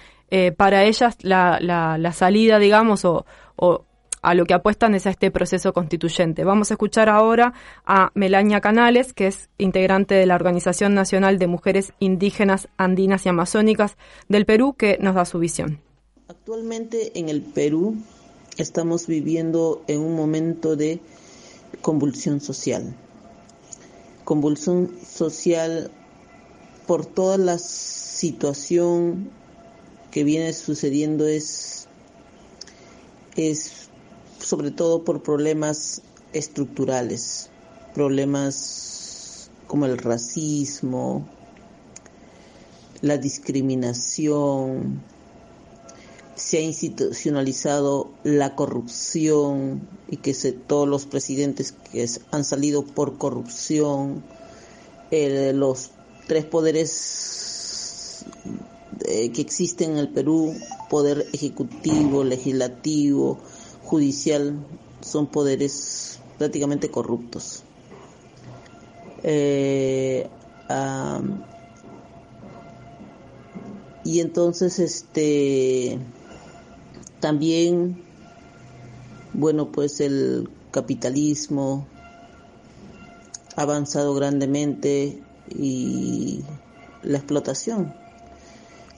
para 0.58 0.84
ellas 0.84 1.18
la, 1.22 1.60
la, 1.62 2.00
la 2.00 2.12
salida, 2.12 2.58
digamos, 2.58 3.06
o, 3.06 3.24
o 3.56 3.86
a 4.24 4.34
lo 4.34 4.46
que 4.46 4.54
apuestan 4.54 4.96
es 4.96 5.06
a 5.06 5.12
este 5.12 5.30
proceso 5.30 5.74
constituyente. 5.74 6.44
Vamos 6.44 6.72
a 6.72 6.76
escuchar 6.76 7.10
ahora 7.10 7.54
a 7.86 8.10
Melania 8.16 8.62
Canales, 8.62 9.14
que 9.14 9.28
es 9.28 9.50
integrante 9.58 10.16
de 10.16 10.26
la 10.26 10.36
Organización 10.36 10.96
Nacional 10.96 11.38
de 11.38 11.48
Mujeres 11.48 11.94
Indígenas, 12.00 12.70
Andinas 12.78 13.26
y 13.26 13.30
Amazónicas 13.30 13.98
del 14.30 14.46
Perú, 14.46 14.76
que 14.78 14.98
nos 15.00 15.16
da 15.16 15.26
su 15.26 15.40
visión. 15.40 15.82
Actualmente 16.30 17.20
en 17.20 17.28
el 17.28 17.42
Perú 17.42 17.98
estamos 18.58 19.08
viviendo 19.08 19.84
en 19.88 20.00
un 20.00 20.16
momento 20.16 20.78
de 20.78 21.02
convulsión 21.82 22.40
social. 22.40 22.96
Convulsión 24.24 24.90
social 25.06 25.92
por 26.88 27.06
toda 27.06 27.38
la 27.38 27.58
situación 27.58 29.30
que 30.12 30.24
viene 30.24 30.54
sucediendo 30.54 31.28
es, 31.28 31.88
es 33.36 33.83
sobre 34.44 34.72
todo 34.72 35.04
por 35.04 35.24
problemas 35.24 36.02
estructurales, 36.34 37.50
problemas 37.94 39.50
como 39.68 39.86
el 39.86 39.98
racismo, 39.98 41.28
la 43.02 43.18
discriminación, 43.18 45.02
se 46.36 46.58
ha 46.58 46.62
institucionalizado 46.62 48.12
la 48.24 48.56
corrupción 48.56 49.88
y 50.10 50.18
que 50.18 50.34
se, 50.34 50.52
todos 50.52 50.88
los 50.88 51.06
presidentes 51.06 51.74
que 51.92 52.08
han 52.32 52.44
salido 52.44 52.84
por 52.86 53.18
corrupción, 53.18 54.24
los 55.12 55.92
tres 56.28 56.46
poderes 56.46 58.26
eh, 59.06 59.32
que 59.32 59.42
existen 59.42 59.92
en 59.92 59.98
el 60.00 60.10
Perú, 60.10 60.56
poder 60.90 61.28
ejecutivo, 61.34 62.24
legislativo, 62.24 63.40
judicial 63.94 64.56
son 65.02 65.28
poderes 65.28 66.18
prácticamente 66.40 66.90
corruptos. 66.90 67.62
Eh, 69.22 70.28
y 74.04 74.20
entonces 74.20 74.80
este 74.80 76.00
también 77.20 78.04
bueno 79.34 79.72
pues 79.72 80.02
el 80.02 80.50
capitalismo 80.72 81.88
ha 83.56 83.62
avanzado 83.62 84.16
grandemente 84.16 85.22
y 85.56 86.44
la 87.04 87.20
explotación 87.20 87.94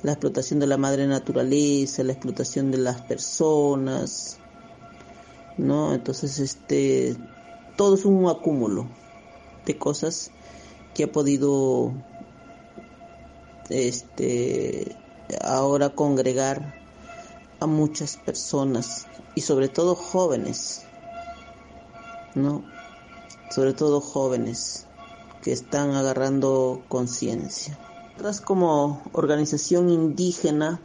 la 0.03 0.13
explotación 0.13 0.59
de 0.59 0.67
la 0.67 0.77
madre 0.77 1.05
naturaleza 1.05 2.03
la 2.03 2.13
explotación 2.13 2.71
de 2.71 2.77
las 2.77 3.01
personas 3.01 4.39
¿no? 5.57 5.93
Entonces, 5.93 6.39
este, 6.39 7.15
todo 7.75 7.95
es 7.95 8.05
un 8.05 8.27
acúmulo 8.27 8.87
de 9.65 9.77
cosas 9.77 10.31
que 10.93 11.03
ha 11.03 11.11
podido, 11.11 11.93
este, 13.69 14.95
ahora 15.41 15.89
congregar 15.89 16.75
a 17.59 17.67
muchas 17.67 18.17
personas 18.17 19.07
y 19.33 19.41
sobre 19.41 19.69
todo 19.69 19.95
jóvenes, 19.95 20.85
¿no? 22.35 22.63
Sobre 23.49 23.73
todo 23.73 24.01
jóvenes 24.01 24.87
que 25.41 25.51
están 25.51 25.91
agarrando 25.91 26.83
conciencia. 26.87 27.77
Nosotras 28.11 28.41
como 28.41 29.03
organización 29.13 29.89
indígena 29.89 30.81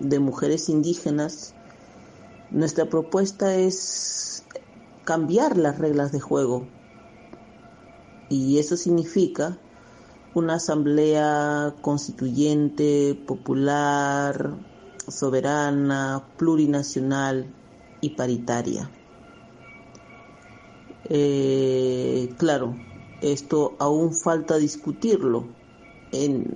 de 0.00 0.18
mujeres 0.18 0.68
indígenas 0.68 1.53
nuestra 2.54 2.86
propuesta 2.86 3.56
es 3.56 4.44
cambiar 5.04 5.56
las 5.56 5.76
reglas 5.78 6.12
de 6.12 6.20
juego 6.20 6.66
y 8.28 8.58
eso 8.58 8.76
significa 8.76 9.58
una 10.34 10.54
asamblea 10.54 11.74
constituyente, 11.80 13.20
popular, 13.26 14.54
soberana, 15.08 16.24
plurinacional 16.36 17.52
y 18.00 18.10
paritaria. 18.10 18.88
Eh, 21.08 22.32
claro, 22.38 22.76
esto 23.20 23.74
aún 23.80 24.14
falta 24.14 24.58
discutirlo, 24.58 25.48
en, 26.12 26.46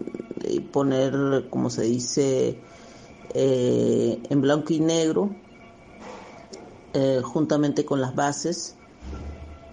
eh, 0.44 0.60
poner, 0.60 1.48
como 1.50 1.70
se 1.70 1.82
dice, 1.82 2.56
eh, 3.34 4.22
en 4.30 4.40
blanco 4.40 4.72
y 4.72 4.78
negro 4.78 5.47
eh, 6.94 7.20
juntamente 7.22 7.84
con 7.84 8.00
las 8.00 8.14
bases 8.14 8.76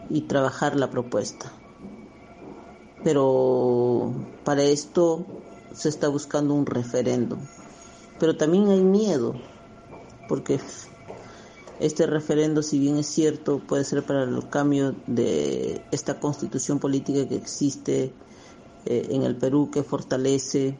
y 0.10 0.22
trabajar 0.22 0.76
la 0.76 0.90
propuesta. 0.90 1.52
Pero 3.04 4.14
para 4.44 4.64
esto 4.64 5.26
se 5.74 5.90
está 5.90 6.08
buscando 6.10 6.54
un 6.54 6.66
referéndum. 6.66 7.40
Pero 8.20 8.36
también 8.36 8.68
hay 8.70 8.84
miedo, 8.84 9.36
porque 10.28 10.60
este 11.80 12.06
referendo, 12.06 12.62
si 12.62 12.80
bien 12.80 12.98
es 12.98 13.08
cierto, 13.08 13.60
puede 13.60 13.84
ser 13.84 14.04
para 14.04 14.24
el 14.24 14.50
cambio 14.50 14.96
de 15.08 15.82
esta 15.92 16.20
constitución 16.20 16.80
política 16.80 17.28
que 17.28 17.36
existe 17.36 18.14
eh, 18.86 19.08
en 19.10 19.24
el 19.24 19.36
Perú, 19.36 19.70
que 19.72 19.84
fortalece 19.84 20.78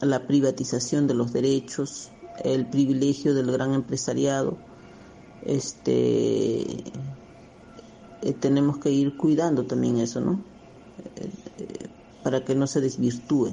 la 0.00 0.26
privatización 0.26 1.06
de 1.06 1.14
los 1.14 1.32
derechos, 1.32 2.10
el 2.42 2.66
privilegio 2.66 3.34
del 3.34 3.50
gran 3.52 3.74
empresariado 3.74 4.56
este 5.44 6.84
eh, 8.22 8.34
tenemos 8.34 8.78
que 8.78 8.90
ir 8.90 9.16
cuidando 9.16 9.64
también 9.64 9.98
eso, 9.98 10.20
¿no? 10.20 10.42
Eh, 11.16 11.30
eh, 11.58 11.88
para 12.22 12.44
que 12.44 12.54
no 12.54 12.66
se 12.66 12.80
desvirtúe. 12.80 13.52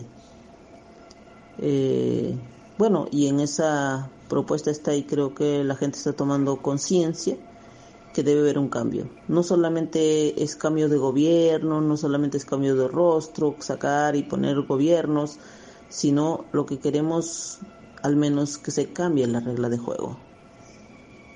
bueno, 2.77 3.07
y 3.11 3.27
en 3.27 3.39
esa 3.39 4.09
propuesta 4.29 4.69
está 4.69 4.91
ahí, 4.91 5.03
creo 5.03 5.33
que 5.33 5.63
la 5.63 5.75
gente 5.75 5.97
está 5.97 6.13
tomando 6.13 6.61
conciencia 6.61 7.37
que 8.13 8.23
debe 8.23 8.41
haber 8.41 8.59
un 8.59 8.69
cambio. 8.69 9.09
No 9.27 9.41
solamente 9.41 10.43
es 10.43 10.55
cambio 10.55 10.89
de 10.89 10.97
gobierno, 10.97 11.81
no 11.81 11.97
solamente 11.97 12.37
es 12.37 12.45
cambio 12.45 12.75
de 12.75 12.87
rostro, 12.87 13.55
sacar 13.59 14.15
y 14.15 14.23
poner 14.23 14.61
gobiernos, 14.63 15.39
sino 15.89 16.45
lo 16.51 16.65
que 16.65 16.79
queremos 16.79 17.59
al 18.03 18.15
menos 18.15 18.57
que 18.57 18.71
se 18.71 18.91
cambie 18.91 19.25
la 19.27 19.39
regla 19.39 19.69
de 19.69 19.77
juego 19.77 20.26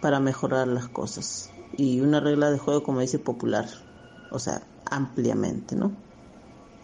para 0.01 0.19
mejorar 0.19 0.67
las 0.67 0.89
cosas. 0.89 1.51
Y 1.77 2.01
una 2.01 2.19
regla 2.19 2.51
de 2.51 2.57
juego, 2.57 2.83
como 2.83 2.99
dice, 2.99 3.19
popular, 3.19 3.67
o 4.31 4.39
sea, 4.39 4.63
ampliamente, 4.85 5.75
¿no? 5.75 5.91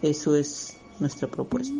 Eso 0.00 0.36
es 0.36 0.76
nuestra 1.00 1.28
propuesta. 1.28 1.74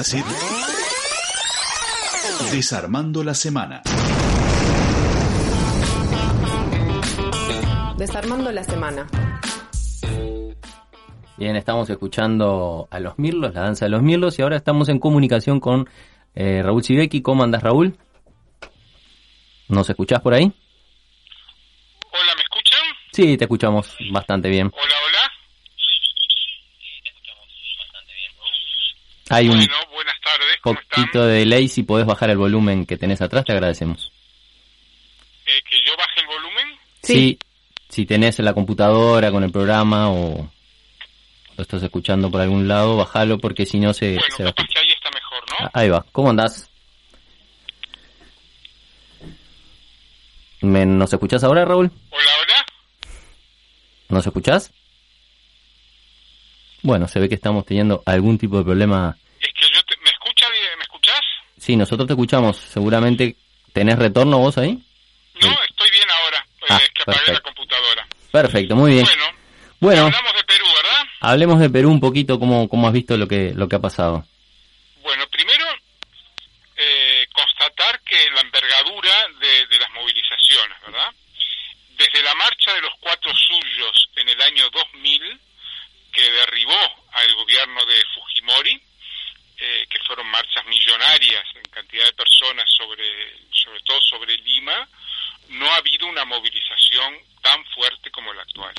Brasil. 0.00 0.24
Desarmando 2.50 3.22
la 3.22 3.34
semana. 3.34 3.82
Desarmando 7.98 8.50
la 8.50 8.64
semana. 8.64 9.06
Bien, 11.36 11.54
estamos 11.54 11.90
escuchando 11.90 12.88
a 12.90 12.98
los 12.98 13.18
Mirlos, 13.18 13.52
la 13.52 13.60
danza 13.60 13.84
de 13.84 13.90
los 13.90 14.00
Mirlos, 14.00 14.38
y 14.38 14.42
ahora 14.42 14.56
estamos 14.56 14.88
en 14.88 14.98
comunicación 14.98 15.60
con 15.60 15.86
eh, 16.34 16.62
Raúl 16.62 16.82
Sibeki. 16.82 17.20
¿Cómo 17.20 17.44
andas, 17.44 17.62
Raúl? 17.62 17.98
¿Nos 19.68 19.90
escuchás 19.90 20.22
por 20.22 20.32
ahí? 20.32 20.44
Hola, 22.10 22.32
¿me 22.36 22.42
escuchan? 22.42 22.80
Sí, 23.12 23.36
te 23.36 23.44
escuchamos 23.44 23.94
bastante 24.10 24.48
bien. 24.48 24.72
Hola, 24.72 24.94
Hay 29.30 29.48
un 29.48 29.64
buenas 29.92 30.20
tardes, 30.20 30.58
¿cómo 30.60 30.80
están? 30.80 31.04
poquito 31.04 31.24
de 31.24 31.38
delay, 31.38 31.68
si 31.68 31.84
podés 31.84 32.04
bajar 32.04 32.30
el 32.30 32.36
volumen 32.38 32.84
que 32.84 32.96
tenés 32.96 33.20
atrás, 33.22 33.44
te 33.44 33.52
agradecemos. 33.52 34.12
Eh, 35.46 35.62
¿Que 35.70 35.76
yo 35.86 35.96
baje 35.96 36.20
el 36.20 36.26
volumen? 36.26 36.78
Sí. 37.02 37.38
Si 37.88 38.06
tenés 38.06 38.40
la 38.40 38.54
computadora 38.54 39.30
con 39.30 39.44
el 39.44 39.52
programa 39.52 40.10
o 40.10 40.50
lo 41.56 41.62
estás 41.62 41.82
escuchando 41.82 42.28
por 42.28 42.40
algún 42.40 42.66
lado, 42.66 42.96
bájalo 42.96 43.38
porque 43.38 43.66
si 43.66 43.78
no 43.78 43.92
se, 43.94 44.14
Bueno, 44.14 44.36
se 44.36 44.44
capaz 44.44 44.66
que 44.66 44.78
ahí 44.80 44.90
está 44.90 45.10
mejor, 45.10 45.42
¿no? 45.48 45.56
Ah, 45.66 45.70
Ahí 45.74 45.88
va. 45.88 46.04
¿Cómo 46.10 46.30
andás? 46.30 46.68
¿Me, 50.60 50.84
¿Nos 50.86 51.12
escuchás 51.12 51.44
ahora, 51.44 51.64
Raúl? 51.64 51.90
Hola, 52.10 52.30
hola. 52.42 52.66
¿Nos 54.08 54.26
escuchás? 54.26 54.72
Bueno, 56.82 57.06
se 57.08 57.20
ve 57.20 57.28
que 57.28 57.34
estamos 57.34 57.64
teniendo 57.66 58.02
algún 58.06 58.38
tipo 58.38 58.58
de 58.58 58.64
problema. 58.64 59.16
Es 59.40 59.48
que 59.54 59.66
yo 59.74 59.82
te... 59.84 59.96
¿Me 59.98 60.10
escucha 60.10 60.48
bien? 60.50 60.78
¿Me 60.78 60.82
escuchás? 60.84 61.20
Sí, 61.58 61.76
nosotros 61.76 62.06
te 62.06 62.14
escuchamos. 62.14 62.56
Seguramente 62.56 63.36
tenés 63.72 63.98
retorno 63.98 64.38
vos 64.38 64.56
ahí. 64.58 64.72
No, 65.42 65.48
estoy 65.68 65.90
bien 65.90 66.10
ahora. 66.10 66.38
Eh, 66.38 66.66
Ah, 66.70 66.80
es 66.82 66.90
que 66.90 67.02
apagué 67.02 67.18
la 67.18 67.24
perfecto. 67.26 67.42
computadora. 67.42 68.06
Perfecto, 68.32 68.76
muy 68.76 68.92
bien. 68.92 69.04
Bueno, 69.04 69.24
Bueno, 69.80 70.02
hablamos 70.06 70.34
de 70.34 70.44
Perú, 70.44 70.66
¿verdad? 70.76 71.02
hablemos 71.20 71.58
de 71.60 71.70
Perú 71.70 71.90
un 71.90 72.00
poquito, 72.00 72.38
cómo, 72.38 72.68
cómo 72.68 72.86
has 72.86 72.92
visto 72.92 73.16
lo 73.16 73.26
que, 73.26 73.52
lo 73.54 73.66
que 73.68 73.76
ha 73.76 73.80
pasado. 73.80 74.24
Bueno, 75.02 75.26
primero, 75.28 75.64
eh, 76.76 77.26
constatar 77.32 78.00
que 78.02 78.16
la 78.34 78.40
envergadura 78.42 79.26
de, 79.40 79.66
de 79.66 79.78
las 79.78 79.90
movilizaciones, 79.92 80.76
¿verdad? 80.84 81.10
Desde 81.96 82.22
la 82.22 82.34
marcha 82.34 82.72
de 82.74 82.80
los 82.82 82.92
cuatro 83.00 83.32
suyos 83.34 84.08
en 84.16 84.28
el 84.28 84.40
año 84.42 84.64
2000, 84.70 85.40
que 86.20 86.30
derribó 86.30 86.78
al 87.12 87.34
gobierno 87.34 87.82
de 87.86 88.04
Fujimori, 88.14 88.78
eh, 89.56 89.86
que 89.88 89.98
fueron 90.06 90.26
marchas 90.26 90.66
millonarias 90.66 91.44
en 91.54 91.62
cantidad 91.70 92.04
de 92.04 92.12
personas 92.12 92.66
sobre, 92.76 93.06
sobre 93.50 93.80
todo 93.80 93.98
sobre 94.02 94.36
Lima, 94.36 94.86
no 95.48 95.66
ha 95.70 95.76
habido 95.76 96.06
una 96.06 96.26
movilización 96.26 97.18
tan 97.40 97.64
fuerte 97.66 98.10
como 98.10 98.34
la 98.34 98.42
actual. 98.42 98.74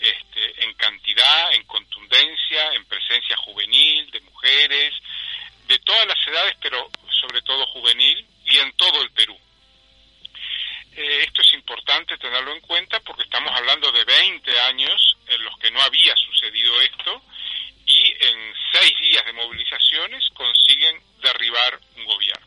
Este, 0.00 0.64
en 0.64 0.72
cantidad, 0.74 1.52
en 1.52 1.64
contundencia, 1.64 2.72
en 2.72 2.86
presencia 2.86 3.36
juvenil, 3.36 4.10
de 4.10 4.20
mujeres, 4.20 4.94
de 5.66 5.78
todas 5.80 6.06
las 6.06 6.26
edades, 6.26 6.56
pero 6.62 6.90
sobre 7.20 7.42
todo 7.42 7.66
juvenil, 7.66 8.26
y 8.46 8.58
en 8.58 8.72
todo 8.72 9.02
el 9.02 9.10
Perú. 9.10 9.38
Eh, 10.94 11.24
esto 11.24 11.40
es 11.40 11.54
importante 11.54 12.18
tenerlo 12.18 12.52
en 12.52 12.60
cuenta 12.60 13.00
porque 13.00 13.22
estamos 13.22 13.50
hablando 13.56 13.90
de 13.92 14.04
20 14.04 14.60
años 14.60 15.16
en 15.26 15.42
los 15.42 15.58
que 15.58 15.70
no 15.70 15.80
había 15.80 16.14
sucedido 16.16 16.80
esto 16.82 17.22
y 17.86 18.12
en 18.20 18.54
seis 18.72 18.92
días 19.00 19.24
de 19.24 19.32
movilizaciones 19.32 20.28
consiguen 20.34 21.02
derribar 21.20 21.80
un 21.96 22.04
gobierno. 22.04 22.46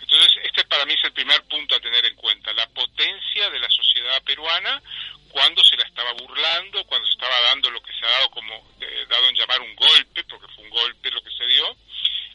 Entonces, 0.00 0.42
este 0.44 0.64
para 0.64 0.86
mí 0.86 0.94
es 0.94 1.04
el 1.04 1.12
primer 1.12 1.42
punto 1.44 1.76
a 1.76 1.80
tener 1.80 2.04
en 2.06 2.16
cuenta, 2.16 2.52
la 2.54 2.66
potencia 2.68 3.50
de 3.50 3.60
la 3.60 3.70
sociedad 3.70 4.22
peruana 4.24 4.82
cuando 5.28 5.62
se 5.62 5.76
la 5.76 5.84
estaba 5.84 6.12
burlando, 6.14 6.84
cuando 6.86 7.06
se 7.06 7.12
estaba 7.12 7.40
dando 7.42 7.70
lo 7.70 7.82
que 7.82 7.92
se 7.92 8.04
ha 8.04 8.10
dado 8.10 8.30
como 8.30 8.54
eh, 8.80 9.06
dado 9.08 9.28
en 9.28 9.36
llamar 9.36 9.60
un 9.60 9.76
golpe, 9.76 10.24
porque 10.24 10.52
fue 10.54 10.64
un 10.64 10.70
golpe 10.70 11.10
lo 11.10 11.22
que 11.22 11.30
se 11.30 11.46
dio, 11.46 11.76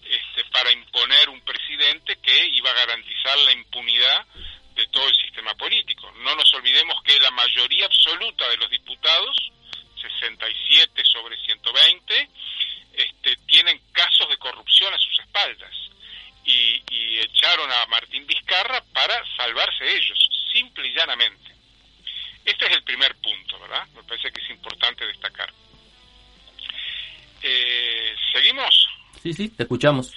este, 0.06 0.46
para 0.52 0.72
imponer 0.72 1.30
un 1.30 1.42
presidente 1.42 2.18
que 2.22 2.48
iba 2.54 2.70
a 2.70 2.76
garantizar 2.76 3.38
la 3.40 3.52
te 29.56 29.64
escuchamos. 29.64 30.14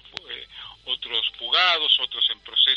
otros, 0.00 0.30
eh, 0.30 0.48
otros 0.86 1.32
fugados, 1.38 2.00
otros 2.00 2.28
en 2.30 2.40
proceso 2.40 2.69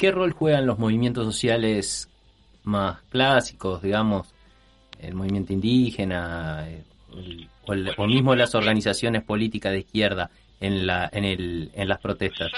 ¿Qué 0.00 0.10
rol 0.10 0.32
juegan 0.32 0.64
los 0.64 0.78
movimientos 0.78 1.26
sociales 1.26 2.08
más 2.64 3.02
clásicos, 3.10 3.82
digamos, 3.82 4.32
el 4.98 5.14
movimiento 5.14 5.52
indígena 5.52 6.66
o, 7.66 7.74
el, 7.74 7.92
o, 7.98 8.06
mismo 8.06 8.34
las 8.34 8.54
organizaciones 8.54 9.22
políticas 9.22 9.72
de 9.72 9.80
izquierda 9.80 10.30
en, 10.58 10.86
la, 10.86 11.10
en, 11.12 11.26
el, 11.26 11.70
en 11.74 11.86
las 11.86 12.00
protestas? 12.00 12.50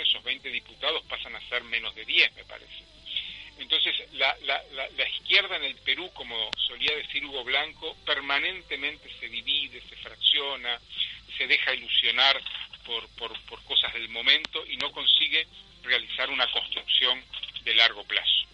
esos 0.00 0.22
20 0.22 0.48
diputados 0.50 1.02
pasan 1.08 1.34
a 1.36 1.48
ser 1.48 1.62
menos 1.64 1.94
de 1.94 2.04
10, 2.04 2.34
me 2.36 2.44
parece. 2.44 2.84
Entonces, 3.58 3.94
la, 4.12 4.36
la, 4.44 4.62
la, 4.96 5.08
izquierda 5.08 5.56
en 5.56 5.64
el 5.64 5.74
Perú, 5.76 6.08
como 6.14 6.50
solía 6.56 6.94
decir 6.96 7.24
Hugo 7.24 7.42
Blanco, 7.42 7.96
permanentemente 8.06 9.10
se 9.18 9.28
divide, 9.28 9.82
se 9.88 9.96
fracciona, 9.96 10.78
se 11.36 11.46
deja 11.46 11.74
ilusionar 11.74 12.40
por, 12.86 13.08
por, 13.16 13.38
por 13.46 13.62
cosas 13.64 13.92
del 13.94 14.08
momento 14.10 14.64
y 14.66 14.76
no 14.76 14.92
consigue 14.92 15.46
realizar 15.82 16.30
una 16.30 16.46
construcción 16.52 17.20
de 17.64 17.74
largo 17.74 18.04
plazo. 18.04 18.46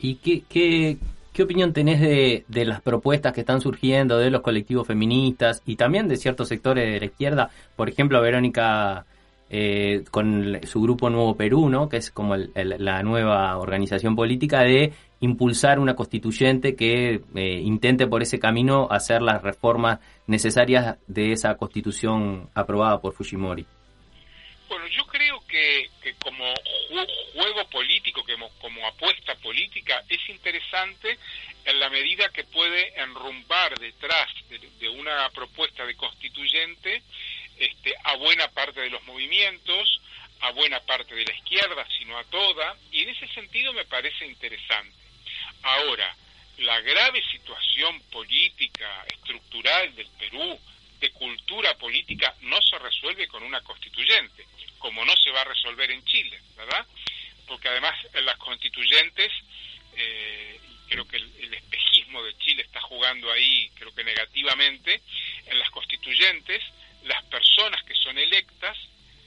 ¿Y 0.00 0.16
qué, 0.16 0.42
qué, 0.48 0.96
qué 1.32 1.42
opinión 1.44 1.72
tenés 1.72 2.00
de, 2.00 2.44
de, 2.48 2.64
las 2.64 2.80
propuestas 2.82 3.32
que 3.32 3.40
están 3.40 3.60
surgiendo 3.60 4.18
de 4.18 4.30
los 4.30 4.42
colectivos 4.42 4.86
feministas 4.86 5.62
y 5.64 5.76
también 5.76 6.08
de 6.08 6.16
ciertos 6.16 6.48
sectores 6.48 6.92
de 6.92 6.98
la 6.98 7.06
izquierda? 7.06 7.50
Por 7.76 7.88
ejemplo, 7.88 8.20
Verónica 8.20 9.06
eh, 9.56 10.02
con 10.10 10.58
su 10.64 10.82
grupo 10.82 11.10
Nuevo 11.10 11.36
Perú, 11.36 11.68
¿no? 11.68 11.88
que 11.88 11.98
es 11.98 12.10
como 12.10 12.34
el, 12.34 12.50
el, 12.56 12.74
la 12.80 13.04
nueva 13.04 13.56
organización 13.56 14.16
política, 14.16 14.64
de 14.64 14.92
impulsar 15.20 15.78
una 15.78 15.94
constituyente 15.94 16.74
que 16.74 17.20
eh, 17.36 17.60
intente 17.62 18.08
por 18.08 18.20
ese 18.20 18.40
camino 18.40 18.88
hacer 18.90 19.22
las 19.22 19.42
reformas 19.42 20.00
necesarias 20.26 20.98
de 21.06 21.30
esa 21.30 21.54
constitución 21.56 22.50
aprobada 22.52 23.00
por 23.00 23.14
Fujimori. 23.14 23.64
Bueno, 24.68 24.88
yo 24.88 25.06
creo 25.06 25.38
que, 25.46 25.86
que 26.02 26.14
como 26.14 26.52
juego 27.34 27.64
político, 27.70 28.24
que 28.24 28.34
como, 28.60 28.84
apuesta 28.88 29.36
política, 29.36 30.02
es 30.08 30.28
interesante 30.30 31.16
en 31.64 31.78
la 31.78 31.88
medida 31.90 32.28
que 32.30 32.42
puede 32.42 33.00
enrumbar 33.00 33.78
detrás 33.78 34.26
de, 34.50 34.58
de 34.58 34.88
una 34.88 35.28
propuesta 35.32 35.86
de 35.86 35.94
constituyente 35.94 37.04
este, 37.58 37.94
a 38.04 38.16
buena 38.16 38.48
parte 38.48 38.80
de 38.80 38.90
los 38.90 39.02
movimientos, 39.04 40.00
a 40.40 40.50
buena 40.50 40.80
parte 40.80 41.14
de 41.14 41.24
la 41.24 41.34
izquierda, 41.34 41.86
sino 41.98 42.18
a 42.18 42.24
toda, 42.24 42.76
y 42.90 43.02
en 43.02 43.10
ese 43.10 43.26
sentido 43.28 43.72
me 43.72 43.84
parece 43.84 44.26
interesante. 44.26 44.96
Ahora, 45.62 46.14
la 46.58 46.80
grave 46.80 47.22
situación 47.30 48.00
política, 48.10 49.04
estructural 49.08 49.94
del 49.94 50.08
Perú, 50.18 50.60
de 51.00 51.10
cultura 51.10 51.76
política, 51.78 52.34
no 52.42 52.60
se 52.62 52.78
resuelve 52.78 53.26
con 53.28 53.42
una 53.42 53.60
constituyente, 53.62 54.46
como 54.78 55.04
no 55.04 55.14
se 55.16 55.30
va 55.30 55.40
a 55.40 55.44
resolver 55.44 55.90
en 55.90 56.04
Chile, 56.04 56.40
¿verdad? 56.56 56.86
Porque 57.46 57.68
además 57.68 57.94
en 58.12 58.24
las 58.24 58.36
constituyentes, 58.38 59.32
eh, 59.96 60.60
creo 60.88 61.06
que 61.08 61.16
el, 61.16 61.54
espejismo 61.54 62.22
de 62.22 62.36
Chile 62.38 62.62
está 62.62 62.80
jugando 62.80 63.30
ahí, 63.32 63.70
creo 63.74 63.94
que 63.94 64.04
negativamente, 64.04 65.00
en 65.46 65.58
las 65.58 65.70
constituyentes, 65.70 66.62
las 67.04 67.22
personas 67.24 67.82
que 67.84 67.94
son 67.94 68.18
electas, 68.18 68.76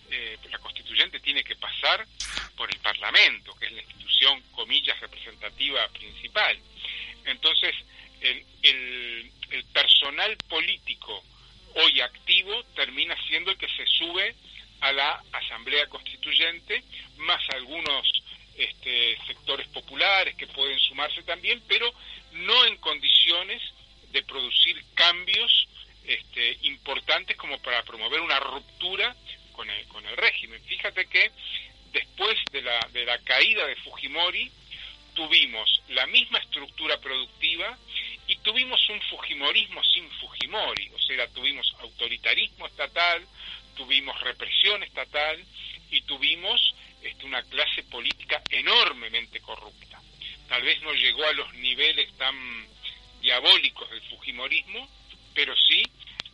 eh, 0.10 0.38
la 0.50 0.60
constituyente 0.60 1.20
tiene 1.20 1.44
que 1.44 1.56
pasar 1.56 2.06
por 2.56 2.70
el 2.72 2.80
Parlamento, 2.80 3.54
que 3.56 3.66
es 3.66 3.72
la 3.72 3.82
institución, 3.82 4.42
comillas, 4.52 5.00
representativa 5.00 5.88
principal. 5.90 6.58
Entonces, 7.26 7.76
el, 8.22 8.46
el, 8.64 9.32
el 9.52 9.64
personal 9.66 10.36
político 10.50 11.24
hoy 11.76 12.02
activo 12.02 12.64
termina 12.76 13.16
siendo 13.28 13.52
el 13.52 13.58
que 13.58 13.68
se 13.70 13.86
sube 13.86 14.36
a 14.82 14.92
la 14.92 15.24
Asamblea 15.34 15.88
Constituyente, 15.88 16.84
más 17.18 17.42
algunos 17.50 18.24
este, 18.56 19.18
sectores 19.28 19.68
populares 19.68 20.36
que 20.36 20.48
pueden 20.48 20.80
sumarse 20.80 21.22
también, 21.24 21.62
pero 21.68 21.94
no 22.32 22.66
en 22.66 22.78
condiciones 22.78 23.62
de 24.12 24.24
producir 24.24 24.84
cambios 24.96 25.68
este, 26.08 26.58
importantes 26.62 27.38
como 27.38 27.60
para 27.60 27.84
promover 27.84 28.22
una 28.22 28.40
ruptura 28.40 29.16
con 29.52 29.70
el, 29.70 29.86
con 29.88 30.06
el 30.06 30.16
régimen. 30.18 30.64
Fíjate 30.64 31.06
que 31.08 31.32
después 31.92 32.38
de 32.52 32.62
la, 32.62 32.80
de 32.94 33.06
la 33.06 33.18
caída 33.20 33.66
de 33.68 33.76
Fujimori 33.78 34.52
tuvimos 35.14 35.82
la 35.90 36.06
misma 36.08 36.40
estructura 36.40 37.00
productiva 37.00 37.78
y 38.28 38.38
tuvimos 38.38 38.80
un 38.90 39.02
Fujimorismo 39.02 39.84
sin 39.84 40.10
Fujimori, 40.12 40.90
o 40.94 41.00
sea, 41.00 41.28
tuvimos 41.30 41.74
autoritarismo 41.80 42.68
estatal, 42.68 43.26
tuvimos 43.76 44.20
represión 44.22 44.84
estatal 44.84 45.44
y 45.90 46.02
tuvimos 46.02 46.76
este, 47.02 47.26
una 47.26 47.42
clase 47.44 47.84
política 47.84 48.42
enormemente 48.50 49.40
corrupta. 49.42 50.02
Tal 50.48 50.62
vez 50.62 50.82
no 50.82 50.94
llegó 50.94 51.26
a 51.26 51.34
los 51.34 51.54
niveles 51.56 52.16
tan 52.18 52.36
diabólicos 53.22 53.90
del 53.90 54.02
Fujimorismo, 54.04 54.88
pero 55.34 55.56
sí 55.56 55.84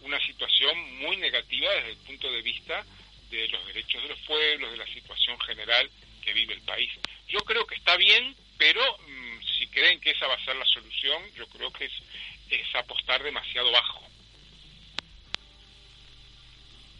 una 0.04 0.20
situación 0.20 0.78
muy 1.00 1.18
negativa 1.18 1.72
desde 1.76 1.92
el 1.92 1.98
punto 1.98 2.32
de 2.32 2.42
vista 2.42 2.84
de 3.30 3.48
los 3.48 3.66
derechos 3.68 4.02
de 4.04 4.10
los 4.10 4.20
pueblos, 4.20 4.72
de 4.72 4.78
la 4.78 4.88
situación 4.88 5.40
general 5.42 5.90
que 6.22 6.34
vive 6.34 6.54
el 6.54 6.62
país. 6.62 6.92
Yo 7.28 7.40
creo 7.40 7.66
que 7.66 7.76
está 7.76 7.98
bien, 7.98 8.36
pero 8.58 8.82
mmm, 9.08 9.42
si 9.58 9.68
creen 9.68 10.00
que 10.00 10.12
esa 10.12 10.28
va 10.28 10.36
a 10.36 10.46
ser 10.46 10.56
la 10.56 10.66
solución, 10.66 11.22
yo 11.36 11.48
creo 11.48 11.72
que 11.72 11.86
es, 11.86 11.94
es 12.50 12.76
apostar 12.76 13.24
demasiado 13.24 13.72
bajo. 13.72 14.04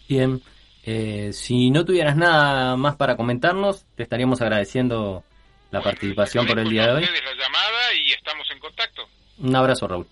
Bien, 0.08 0.42
eh, 0.84 1.32
si 1.34 1.72
no 1.72 1.86
tuvieras 1.86 2.16
nada 2.16 2.76
más 2.76 2.96
para 2.96 3.16
comentarnos, 3.16 3.86
te 3.96 4.04
estaríamos 4.04 4.42
agradeciendo 4.42 5.24
la 5.72 5.80
bueno, 5.80 5.92
participación 5.92 6.46
por 6.46 6.60
el 6.60 6.70
día 6.70 6.88
de 6.88 6.94
hoy. 6.94 7.06
la 7.06 7.34
llamada 7.34 7.94
y 7.96 8.12
estamos 8.12 8.50
en 8.52 8.60
contacto. 8.60 9.08
Un 9.38 9.56
abrazo, 9.56 9.88
Raúl. 9.88 10.08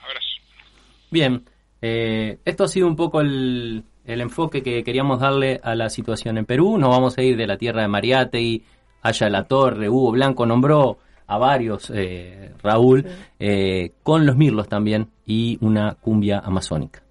Abrazo. 0.00 0.28
Bien, 1.10 1.44
eh, 1.82 2.38
esto 2.44 2.64
ha 2.64 2.68
sido 2.68 2.86
un 2.86 2.94
poco 2.94 3.20
el, 3.20 3.84
el, 4.04 4.20
enfoque 4.20 4.62
que 4.62 4.84
queríamos 4.84 5.18
darle 5.20 5.60
a 5.62 5.74
la 5.74 5.90
situación 5.90 6.38
en 6.38 6.46
Perú. 6.46 6.78
Nos 6.78 6.90
vamos 6.90 7.18
a 7.18 7.22
ir 7.22 7.36
de 7.36 7.46
la 7.46 7.58
tierra 7.58 7.82
de 7.82 7.88
Mariátegui, 7.88 8.62
Haya 9.02 9.28
la 9.28 9.44
Torre, 9.44 9.88
Hugo 9.88 10.12
Blanco 10.12 10.46
nombró 10.46 10.98
a 11.26 11.38
varios, 11.38 11.90
eh, 11.92 12.52
Raúl, 12.62 13.02
sí. 13.02 13.08
eh, 13.40 13.92
con 14.02 14.26
los 14.26 14.36
Mirlos 14.36 14.68
también 14.68 15.08
y 15.26 15.58
una 15.60 15.96
cumbia 16.00 16.38
amazónica. 16.38 17.02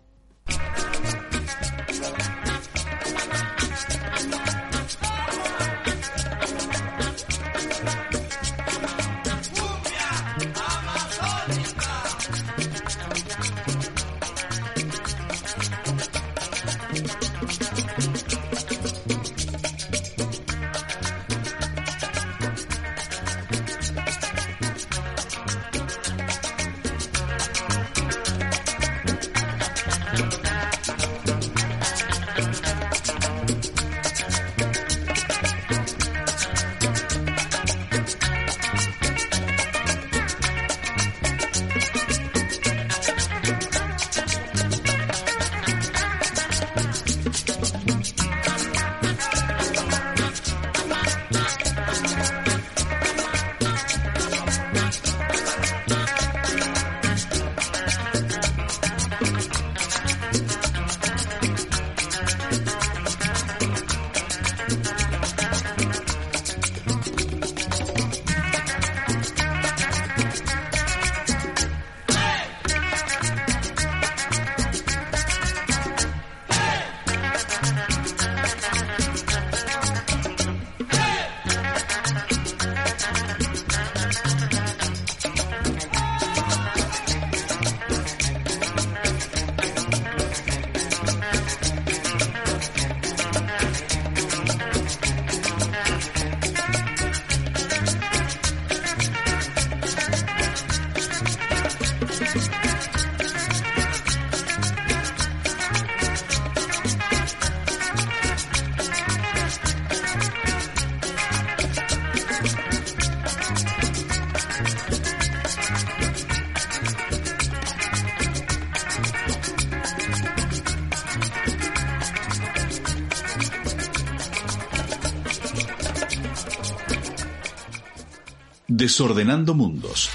Desordenando 128.82 129.54
Mundos. 129.54 130.10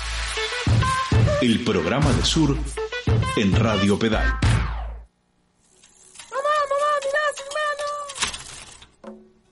El 1.40 1.62
programa 1.62 2.12
de 2.12 2.24
Sur 2.24 2.58
en 3.36 3.54
Radio 3.54 3.96
Pedal. 3.96 4.40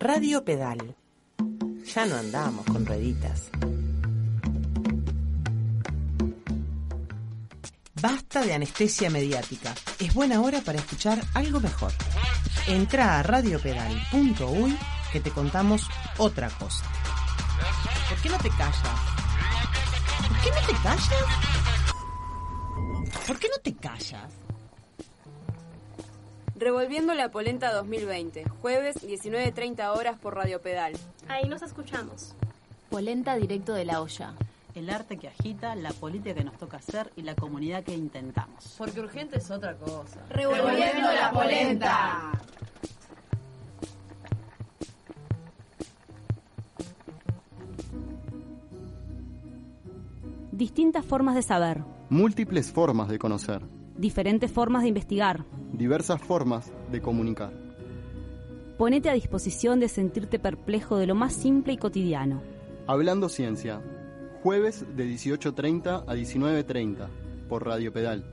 Radio 0.00 0.44
Pedal. 0.44 0.96
Ya 1.94 2.06
no 2.06 2.16
andamos 2.16 2.66
con 2.66 2.84
rueditas. 2.84 3.52
Basta 8.02 8.44
de 8.44 8.54
anestesia 8.54 9.10
mediática. 9.10 9.76
Es 10.00 10.12
buena 10.12 10.40
hora 10.40 10.60
para 10.60 10.78
escuchar 10.78 11.24
algo 11.34 11.60
mejor. 11.60 11.92
Entra 12.66 13.20
a 13.20 13.22
radiopedal.uy 13.22 14.76
que 15.12 15.20
te 15.20 15.30
contamos 15.30 15.88
otra 16.18 16.48
cosa. 16.48 16.83
¿Por 18.44 18.52
qué 18.52 18.58
no 18.58 18.76
te 18.76 18.76
callas? 18.82 19.00
¿Por 20.28 20.38
qué 20.42 20.50
no 20.50 20.66
te 20.66 20.74
callas? 20.82 21.24
¿Por 23.26 23.38
qué 23.38 23.48
no 23.48 23.56
te 23.62 23.74
callas? 23.74 24.32
Revolviendo 26.56 27.14
la 27.14 27.30
Polenta 27.30 27.72
2020, 27.72 28.44
jueves 28.60 28.96
19.30 29.02 29.96
horas 29.96 30.18
por 30.18 30.34
Radio 30.34 30.60
Pedal. 30.60 30.92
Ahí 31.26 31.48
nos 31.48 31.62
escuchamos. 31.62 32.34
Polenta 32.90 33.34
directo 33.36 33.72
de 33.72 33.86
la 33.86 34.02
olla. 34.02 34.34
El 34.74 34.90
arte 34.90 35.16
que 35.16 35.28
agita, 35.28 35.74
la 35.74 35.92
política 35.94 36.34
que 36.34 36.44
nos 36.44 36.58
toca 36.58 36.76
hacer 36.76 37.10
y 37.16 37.22
la 37.22 37.34
comunidad 37.34 37.82
que 37.82 37.94
intentamos. 37.94 38.74
Porque 38.76 39.00
urgente 39.00 39.38
es 39.38 39.50
otra 39.50 39.74
cosa. 39.76 40.20
Revolviendo 40.28 41.10
la 41.12 41.30
polenta. 41.32 42.32
Formas 51.14 51.36
de 51.36 51.42
saber. 51.42 51.84
Múltiples 52.10 52.72
formas 52.72 53.08
de 53.08 53.20
conocer. 53.20 53.62
Diferentes 53.96 54.50
formas 54.50 54.82
de 54.82 54.88
investigar. 54.88 55.44
Diversas 55.72 56.20
formas 56.20 56.72
de 56.90 57.00
comunicar. 57.00 57.52
Ponete 58.76 59.10
a 59.10 59.12
disposición 59.12 59.78
de 59.78 59.88
sentirte 59.88 60.40
perplejo 60.40 60.96
de 60.96 61.06
lo 61.06 61.14
más 61.14 61.32
simple 61.32 61.74
y 61.74 61.76
cotidiano. 61.76 62.42
Hablando 62.88 63.28
Ciencia. 63.28 63.80
Jueves 64.42 64.84
de 64.96 65.04
18.30 65.06 66.02
a 66.04 66.14
19.30 66.16 67.06
por 67.48 67.64
Radio 67.64 67.92
Pedal. 67.92 68.24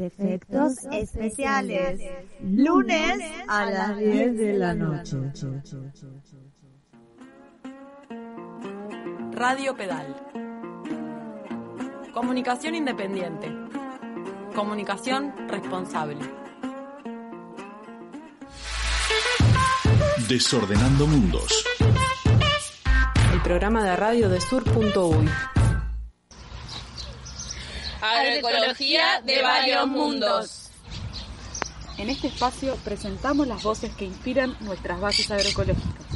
Defectos 0.00 0.78
especiales. 0.90 2.00
Lunes 2.42 3.20
a 3.46 3.66
las 3.66 3.98
10 3.98 4.34
de 4.34 4.52
la 4.54 4.72
noche. 4.72 5.18
Radio 9.32 9.76
Pedal. 9.76 10.16
Comunicación 12.14 12.76
independiente. 12.76 13.54
Comunicación 14.54 15.34
responsable. 15.48 16.20
Desordenando 20.26 21.06
Mundos. 21.06 21.62
El 23.34 23.42
programa 23.42 23.84
de 23.84 23.96
radio 23.96 24.30
de 24.30 24.40
sur.uy. 24.40 25.28
Agroecología 28.00 29.20
de 29.24 29.42
varios 29.42 29.86
mundos. 29.86 30.70
En 31.98 32.08
este 32.08 32.28
espacio 32.28 32.76
presentamos 32.84 33.46
las 33.46 33.62
voces 33.62 33.94
que 33.94 34.06
inspiran 34.06 34.56
nuestras 34.60 35.00
bases 35.00 35.30
agroecológicas. 35.30 36.06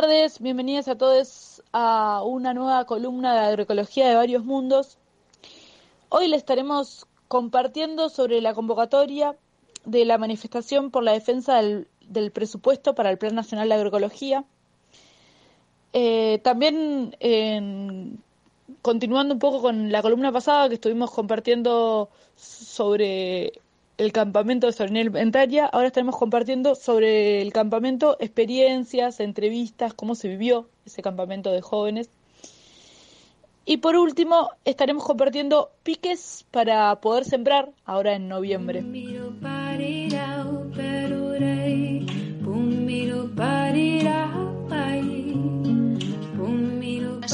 Tardes, 0.00 0.40
bienvenidos 0.40 0.88
a 0.88 0.96
todos 0.96 1.62
a 1.72 2.22
una 2.24 2.54
nueva 2.54 2.86
columna 2.86 3.34
de 3.34 3.40
agroecología 3.40 4.08
de 4.08 4.14
varios 4.14 4.46
mundos. 4.46 4.96
Hoy 6.08 6.26
les 6.28 6.38
estaremos 6.38 7.06
compartiendo 7.28 8.08
sobre 8.08 8.40
la 8.40 8.54
convocatoria 8.54 9.36
de 9.84 10.06
la 10.06 10.16
manifestación 10.16 10.90
por 10.90 11.02
la 11.02 11.12
defensa 11.12 11.60
del, 11.60 11.86
presupuesto 12.32 12.94
para 12.94 13.10
el 13.10 13.18
Plan 13.18 13.34
Nacional 13.34 13.68
de 13.68 13.74
Agroecología. 13.74 14.46
Eh, 15.92 16.40
también, 16.42 17.14
continuando 18.80 19.34
un 19.34 19.38
poco 19.38 19.60
con 19.60 19.92
la 19.92 20.00
columna 20.00 20.32
pasada 20.32 20.70
que 20.70 20.76
estuvimos 20.76 21.10
compartiendo 21.10 22.08
sobre 22.36 23.52
el 24.00 24.12
campamento 24.12 24.66
de 24.66 24.72
soberanía 24.72 25.02
alimentaria, 25.02 25.66
ahora 25.66 25.88
estaremos 25.88 26.16
compartiendo 26.16 26.74
sobre 26.74 27.42
el 27.42 27.52
campamento 27.52 28.16
experiencias, 28.18 29.20
entrevistas, 29.20 29.92
cómo 29.92 30.14
se 30.14 30.28
vivió 30.28 30.70
ese 30.86 31.02
campamento 31.02 31.52
de 31.52 31.60
jóvenes. 31.60 32.08
Y 33.66 33.76
por 33.76 33.96
último, 33.96 34.52
estaremos 34.64 35.04
compartiendo 35.04 35.72
piques 35.82 36.46
para 36.50 36.98
poder 37.02 37.26
sembrar 37.26 37.72
ahora 37.84 38.14
en 38.14 38.26
noviembre. 38.26 38.82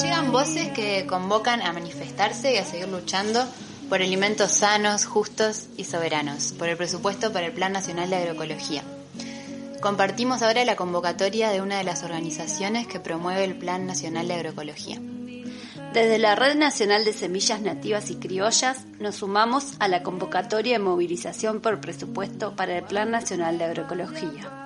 Llegan 0.03 0.33
voces 0.33 0.69
que 0.73 1.07
convocan 1.07 1.63
a 1.63 1.73
manifestarse 1.73 2.55
y 2.55 2.57
a 2.57 2.65
seguir 2.65 2.89
luchando 2.89 3.47
por 3.89 4.03
alimentos 4.03 4.53
sanos, 4.53 5.05
justos 5.05 5.69
y 5.77 5.85
soberanos, 5.85 6.53
por 6.53 6.69
el 6.69 6.77
presupuesto 6.77 7.33
para 7.33 7.47
el 7.47 7.53
Plan 7.53 7.73
Nacional 7.73 8.11
de 8.11 8.17
Agroecología. 8.17 8.83
Compartimos 9.81 10.43
ahora 10.43 10.65
la 10.65 10.75
convocatoria 10.75 11.51
de 11.51 11.61
una 11.61 11.79
de 11.79 11.85
las 11.85 12.03
organizaciones 12.03 12.87
que 12.87 12.99
promueve 12.99 13.45
el 13.45 13.57
Plan 13.57 13.87
Nacional 13.87 14.27
de 14.27 14.35
Agroecología. 14.35 15.01
Desde 15.93 16.19
la 16.19 16.35
Red 16.35 16.57
Nacional 16.57 17.05
de 17.05 17.13
Semillas 17.13 17.61
Nativas 17.61 18.11
y 18.11 18.17
Criollas 18.17 18.85
nos 18.99 19.17
sumamos 19.17 19.75
a 19.79 19.89
la 19.89 20.03
convocatoria 20.03 20.75
de 20.75 20.85
movilización 20.85 21.61
por 21.61 21.81
presupuesto 21.81 22.57
para 22.57 22.77
el 22.77 22.85
Plan 22.85 23.11
Nacional 23.11 23.59
de 23.59 23.65
Agroecología. 23.65 24.66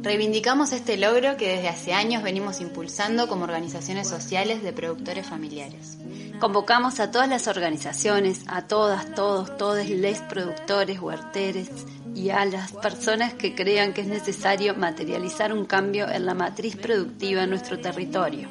Reivindicamos 0.00 0.72
este 0.72 0.96
logro 0.96 1.36
que 1.36 1.48
desde 1.48 1.68
hace 1.68 1.92
años 1.92 2.22
venimos 2.22 2.60
impulsando 2.60 3.28
como 3.28 3.44
organizaciones 3.44 4.08
sociales 4.08 4.62
de 4.62 4.72
productores 4.72 5.26
familiares. 5.26 5.98
Convocamos 6.38 7.00
a 7.00 7.10
todas 7.10 7.28
las 7.28 7.48
organizaciones, 7.48 8.44
a 8.46 8.66
todas, 8.66 9.14
todos, 9.14 9.56
todos 9.56 9.88
les 9.88 10.20
productores, 10.20 11.00
huerteres 11.00 11.70
y 12.14 12.30
a 12.30 12.44
las 12.44 12.72
personas 12.72 13.34
que 13.34 13.54
crean 13.54 13.92
que 13.92 14.02
es 14.02 14.06
necesario 14.06 14.74
materializar 14.74 15.52
un 15.52 15.64
cambio 15.64 16.08
en 16.08 16.26
la 16.26 16.34
matriz 16.34 16.76
productiva 16.76 17.44
en 17.44 17.50
nuestro 17.50 17.78
territorio, 17.78 18.48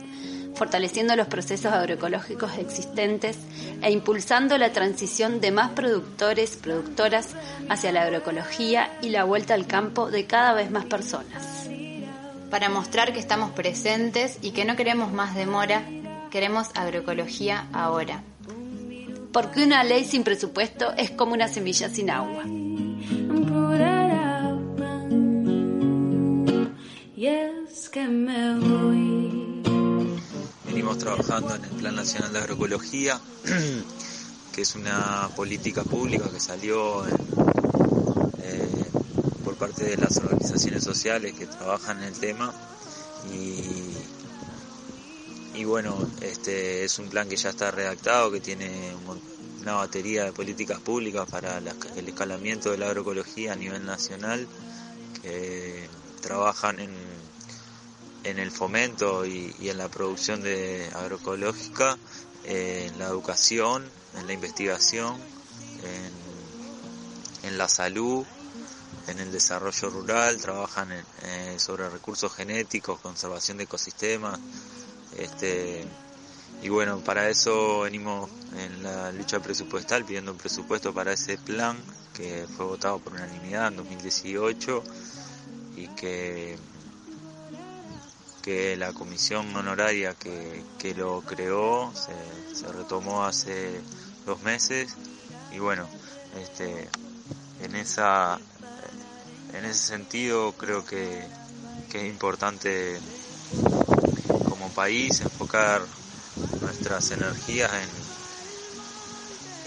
fortaleciendo 0.56 1.15
los 1.15 1.27
procesos 1.27 1.73
agroecológicos 1.73 2.57
existentes 2.57 3.38
e 3.82 3.91
impulsando 3.91 4.57
la 4.57 4.72
transición 4.72 5.41
de 5.41 5.52
más 5.52 5.72
productores, 5.72 6.56
productoras 6.56 7.36
hacia 7.69 7.91
la 7.91 8.03
agroecología 8.03 8.98
y 9.02 9.10
la 9.10 9.23
vuelta 9.23 9.53
al 9.53 9.68
campo 9.68 10.10
de 10.10 10.26
cada 10.26 10.53
vez 10.53 10.72
más 10.72 10.86
personas. 10.86 11.69
Para 12.49 12.69
mostrar 12.69 13.11
que 13.14 13.19
estamos 13.19 13.52
presentes 13.52 14.38
y 14.41 14.52
que 14.52 14.65
no 14.65 14.76
queremos 14.76 15.11
más 15.11 15.36
demora, 15.36 15.84
queremos 16.32 16.69
agroecología 16.73 17.68
ahora. 17.73 18.23
Porque 19.32 19.64
una 19.64 19.84
ley 19.84 20.06
sin 20.06 20.23
presupuesto 20.23 20.94
es 20.98 21.11
como 21.11 21.34
una 21.34 21.49
semilla 21.49 21.90
sin 21.90 22.10
agua. 22.10 22.44
Y 27.18 27.27
es 27.27 27.90
que 27.90 28.07
me 28.07 28.60
voy. 28.60 29.24
Trabajando 31.00 31.56
en 31.56 31.64
el 31.66 31.72
Plan 31.72 31.96
Nacional 31.96 32.34
de 32.34 32.40
Agroecología, 32.40 33.20
que 34.54 34.62
es 34.62 34.76
una 34.76 35.30
política 35.36 35.84
pública 35.84 36.30
que 36.32 36.40
salió 36.40 37.06
eh, 37.08 38.86
por 39.44 39.56
parte 39.56 39.84
de 39.86 39.98
las 39.98 40.18
organizaciones 40.18 40.84
sociales 40.84 41.34
que 41.34 41.46
trabajan 41.46 42.00
en 42.00 42.06
el 42.06 42.20
tema. 42.20 42.54
Y, 43.34 43.94
y 45.60 45.64
bueno, 45.66 45.98
este 46.22 46.86
es 46.86 46.98
un 47.00 47.10
plan 47.10 47.28
que 47.30 47.36
ya 47.36 47.50
está 47.50 47.72
redactado, 47.72 48.32
que 48.32 48.40
tiene 48.40 48.94
una 49.62 49.74
batería 49.74 50.26
de 50.26 50.32
políticas 50.32 50.80
públicas 50.80 51.30
para 51.30 51.58
el 51.58 52.08
escalamiento 52.08 52.72
de 52.72 52.78
la 52.78 52.88
agroecología 52.88 53.54
a 53.54 53.56
nivel 53.56 53.86
nacional, 53.86 54.48
que 55.22 55.88
trabajan 56.22 56.80
en, 56.80 57.15
en 58.26 58.39
el 58.39 58.52
fomento 58.52 59.26
y, 59.26 59.56
en 59.61 59.77
la 59.77 59.88
producción 59.88 60.41
de 60.41 60.89
agroecológica, 60.93 61.97
en 62.43 62.97
la 62.99 63.06
educación, 63.06 63.84
en 64.18 64.27
la 64.27 64.34
investigación, 64.34 65.15
en, 67.43 67.57
la 67.57 67.69
salud, 67.69 68.26
en 69.07 69.19
el 69.19 69.31
desarrollo 69.31 69.89
rural, 69.89 70.41
trabajan 70.41 70.91
eh, 70.91 71.56
sobre 71.57 71.88
recursos 71.89 72.34
genéticos, 72.34 72.99
conservación 72.99 73.57
de 73.57 73.64
ecosistemas, 73.64 74.39
este, 75.18 75.85
y 76.61 76.69
bueno, 76.69 76.99
para 76.99 77.30
eso 77.30 77.81
venimos 77.81 78.30
en 78.57 78.84
la 78.84 79.11
lucha 79.11 79.39
presupuestal 79.39 80.03
pidiendo 80.03 80.31
un 80.31 80.38
presupuesto 80.38 80.93
para 80.93 81.14
ese 81.14 81.38
plan 81.38 81.77
que 82.14 82.47
fue 82.57 82.65
votado 82.65 82.99
por 82.99 83.14
unanimidad 83.14 83.68
en 83.68 83.77
2018 83.77 84.84
y 85.76 85.88
que, 85.89 86.57
que 88.46 88.78
la 88.78 88.94
comisión 88.94 89.56
honoraria 89.56 90.14
que, 90.14 90.64
que 90.78 90.94
lo 90.94 91.22
creó 91.22 91.92
se, 91.96 92.14
se 92.56 92.72
retomó 92.72 93.26
hace 93.26 93.82
dos 94.24 94.44
meses. 94.44 94.96
Y 95.52 95.58
bueno, 95.58 95.90
este, 96.40 96.88
en 97.64 97.76
esa 97.76 98.40
en 99.52 99.66
ese 99.66 99.88
sentido 99.88 100.52
creo 100.52 100.86
que, 100.86 101.26
que 101.90 102.02
es 102.02 102.06
importante 102.06 103.00
como 104.48 104.70
país 104.76 105.22
enfocar 105.22 105.82
nuestras 106.62 107.10
energías 107.10 107.72
en, 107.74 107.90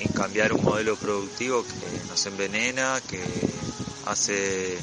en 0.06 0.12
cambiar 0.12 0.52
un 0.52 0.62
modelo 0.62 0.94
productivo 0.94 1.64
que 1.64 2.06
nos 2.08 2.24
envenena, 2.26 3.00
que 3.08 3.24
hace 4.06 4.78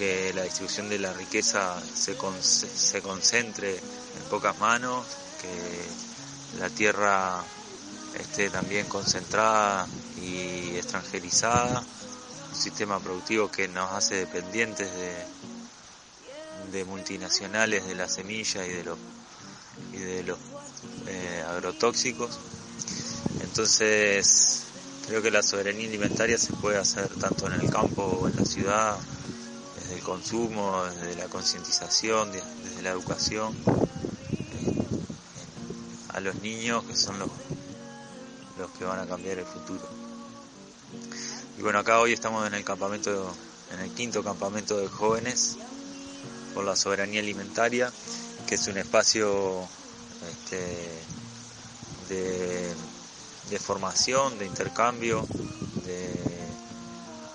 que 0.00 0.32
la 0.32 0.44
distribución 0.44 0.88
de 0.88 0.98
la 0.98 1.12
riqueza 1.12 1.78
se, 1.78 2.16
se 2.40 3.02
concentre 3.02 3.76
en 3.76 4.22
pocas 4.30 4.58
manos, 4.58 5.04
que 5.42 6.58
la 6.58 6.70
tierra 6.70 7.44
esté 8.18 8.48
también 8.48 8.88
concentrada 8.88 9.86
y 10.16 10.74
extranjerizada, 10.76 11.80
un 11.80 12.56
sistema 12.56 12.98
productivo 12.98 13.50
que 13.50 13.68
nos 13.68 13.92
hace 13.92 14.14
dependientes 14.14 14.90
de, 14.90 15.12
de 16.72 16.84
multinacionales 16.86 17.86
de 17.86 17.94
la 17.94 18.08
semilla 18.08 18.66
y 18.66 18.70
de 18.70 18.84
los 18.84 18.98
y 19.92 19.98
de 19.98 20.22
los 20.22 20.38
eh, 21.08 21.44
agrotóxicos. 21.46 22.38
Entonces, 23.40 24.62
creo 25.06 25.20
que 25.20 25.30
la 25.30 25.42
soberanía 25.42 25.88
alimentaria 25.88 26.38
se 26.38 26.54
puede 26.54 26.78
hacer 26.78 27.14
tanto 27.16 27.48
en 27.48 27.60
el 27.60 27.68
campo 27.68 28.02
o 28.02 28.28
en 28.28 28.36
la 28.36 28.46
ciudad, 28.46 28.96
desde 29.90 30.02
el 30.02 30.06
consumo, 30.06 30.84
desde 30.84 31.16
la 31.16 31.26
concientización, 31.26 32.30
desde 32.30 32.82
la 32.82 32.90
educación 32.90 33.52
eh, 33.66 34.86
a 36.10 36.20
los 36.20 36.36
niños 36.36 36.84
que 36.84 36.94
son 36.94 37.18
los, 37.18 37.28
los 38.56 38.70
que 38.72 38.84
van 38.84 39.00
a 39.00 39.06
cambiar 39.06 39.38
el 39.40 39.46
futuro. 39.46 39.82
Y 41.58 41.62
bueno, 41.62 41.80
acá 41.80 41.98
hoy 41.98 42.12
estamos 42.12 42.46
en 42.46 42.54
el 42.54 42.62
campamento, 42.62 43.34
en 43.72 43.80
el 43.80 43.90
quinto 43.90 44.22
campamento 44.22 44.76
de 44.76 44.86
jóvenes 44.86 45.56
por 46.54 46.64
la 46.64 46.76
soberanía 46.76 47.20
alimentaria, 47.20 47.90
que 48.46 48.54
es 48.54 48.68
un 48.68 48.78
espacio 48.78 49.66
este, 50.30 51.02
de, 52.08 52.72
de 53.50 53.58
formación, 53.58 54.38
de 54.38 54.46
intercambio, 54.46 55.26
de 55.84 56.14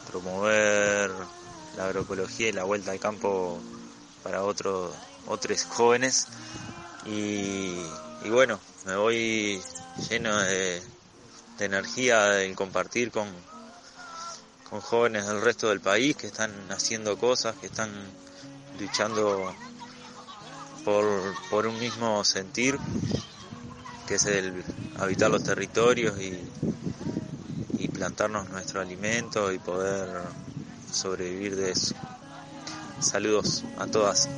promover 0.09 1.11
la 1.75 1.85
agroecología 1.85 2.49
y 2.49 2.51
la 2.51 2.63
vuelta 2.63 2.91
al 2.91 2.99
campo 2.99 3.59
para 4.23 4.43
otros 4.43 4.93
otros 5.27 5.63
jóvenes. 5.65 6.27
Y, 7.05 7.81
y, 8.23 8.29
bueno 8.29 8.59
me 8.85 8.95
voy 8.95 9.61
lleno 10.09 10.35
de, 10.41 10.81
de 11.59 11.65
energía 11.65 12.23
del 12.25 12.55
compartir 12.55 13.11
con, 13.11 13.27
con 14.69 14.81
jóvenes 14.81 15.27
del 15.27 15.41
resto 15.41 15.69
del 15.69 15.81
país 15.81 16.15
que 16.15 16.27
están 16.27 16.51
haciendo 16.69 17.17
cosas 17.17 17.55
que 17.57 17.67
están 17.67 17.91
luchando 18.79 19.53
por, 20.83 21.05
por 21.49 21.67
un 21.67 21.79
mismo 21.79 22.23
sentir 22.23 22.77
que 24.07 24.15
es 24.15 24.25
el 24.25 24.63
habitar 24.99 25.31
los 25.31 25.43
territorios 25.43 26.19
y, 26.19 26.39
y 27.79 27.87
plantarnos 27.87 28.49
nuestro 28.49 28.81
alimento 28.81 29.51
y 29.51 29.59
poder 29.59 30.21
sobrevivir 30.95 31.55
de 31.55 31.71
eso. 31.71 31.93
Saludos 32.99 33.63
a 33.77 33.85
todas. 33.85 34.29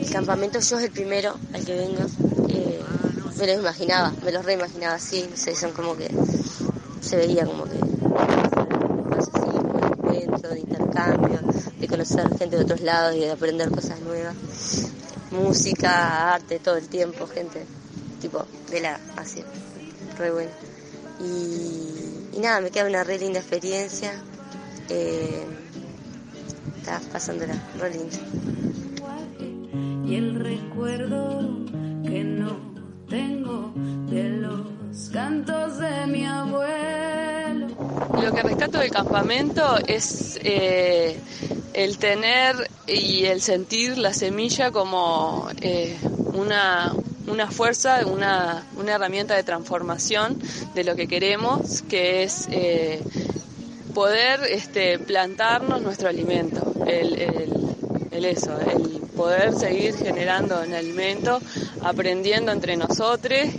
El 0.00 0.10
campamento 0.12 0.60
yo 0.60 0.78
es 0.78 0.84
el 0.84 0.90
primero 0.90 1.34
al 1.52 1.64
que 1.64 1.74
vengo. 1.74 2.06
Eh, 2.48 2.80
me 3.38 3.46
lo 3.46 3.52
imaginaba, 3.54 4.12
me 4.22 4.30
lo 4.30 4.42
reimaginaba 4.42 4.94
así, 4.94 5.26
no 5.28 5.36
sé, 5.36 5.56
son 5.56 5.72
como 5.72 5.96
que 5.96 6.08
se 7.00 7.16
veía 7.16 7.46
como 7.46 7.64
que 7.64 7.78
así, 9.18 10.48
de 10.48 10.60
intercambio, 10.60 11.40
de 11.80 11.88
conocer 11.88 12.28
gente 12.38 12.56
de 12.56 12.62
otros 12.62 12.80
lados 12.82 13.16
y 13.16 13.20
de 13.20 13.32
aprender 13.32 13.70
cosas 13.70 14.00
nuevas. 14.00 14.36
Música, 15.32 16.34
arte, 16.34 16.60
todo 16.60 16.76
el 16.76 16.88
tiempo, 16.88 17.26
gente 17.26 17.66
tipo 18.20 18.46
de 18.70 18.80
la 18.80 18.98
así, 19.16 19.44
re 20.18 20.30
bueno. 20.30 20.50
Y, 21.20 22.36
y, 22.36 22.40
nada, 22.40 22.60
me 22.60 22.70
queda 22.70 22.86
una 22.86 23.04
re 23.04 23.18
linda 23.18 23.40
experiencia. 23.40 24.12
Eh, 24.88 25.44
está 26.78 27.00
pasándola 27.12 27.54
re 27.78 27.90
linda. 27.90 28.18
Y 30.06 30.16
el 30.16 30.34
recuerdo 30.34 31.40
que 32.04 32.24
no 32.24 32.58
tengo 33.08 33.72
de 34.10 34.28
los 34.28 35.08
cantos 35.12 35.78
de 35.78 36.06
mi 36.06 36.26
abuelo. 36.26 37.68
Lo 38.22 38.32
que 38.32 38.42
rescato 38.42 38.78
del 38.78 38.90
campamento 38.90 39.78
es 39.86 40.38
eh, 40.42 41.18
el 41.72 41.98
tener 41.98 42.70
y 42.86 43.24
el 43.24 43.40
sentir 43.40 43.98
la 43.98 44.12
semilla 44.12 44.70
como 44.70 45.48
eh, 45.60 45.96
una, 46.32 46.94
una 47.26 47.50
fuerza, 47.50 48.06
una, 48.06 48.64
una, 48.76 48.94
herramienta 48.94 49.34
de 49.34 49.42
transformación 49.42 50.38
de 50.74 50.84
lo 50.84 50.94
que 50.96 51.08
queremos, 51.08 51.82
que 51.82 52.22
es 52.22 52.48
eh, 52.50 53.02
poder 53.94 54.40
este, 54.50 54.98
plantarnos 54.98 55.80
nuestro 55.82 56.08
alimento, 56.08 56.72
el, 56.86 57.14
el, 57.14 57.52
el 58.10 58.24
eso, 58.24 58.58
el 58.60 59.03
poder 59.14 59.54
seguir 59.54 59.94
generando 59.96 60.62
en 60.62 60.74
alimento, 60.74 61.40
aprendiendo 61.82 62.52
entre 62.52 62.76
nosotros 62.76 63.14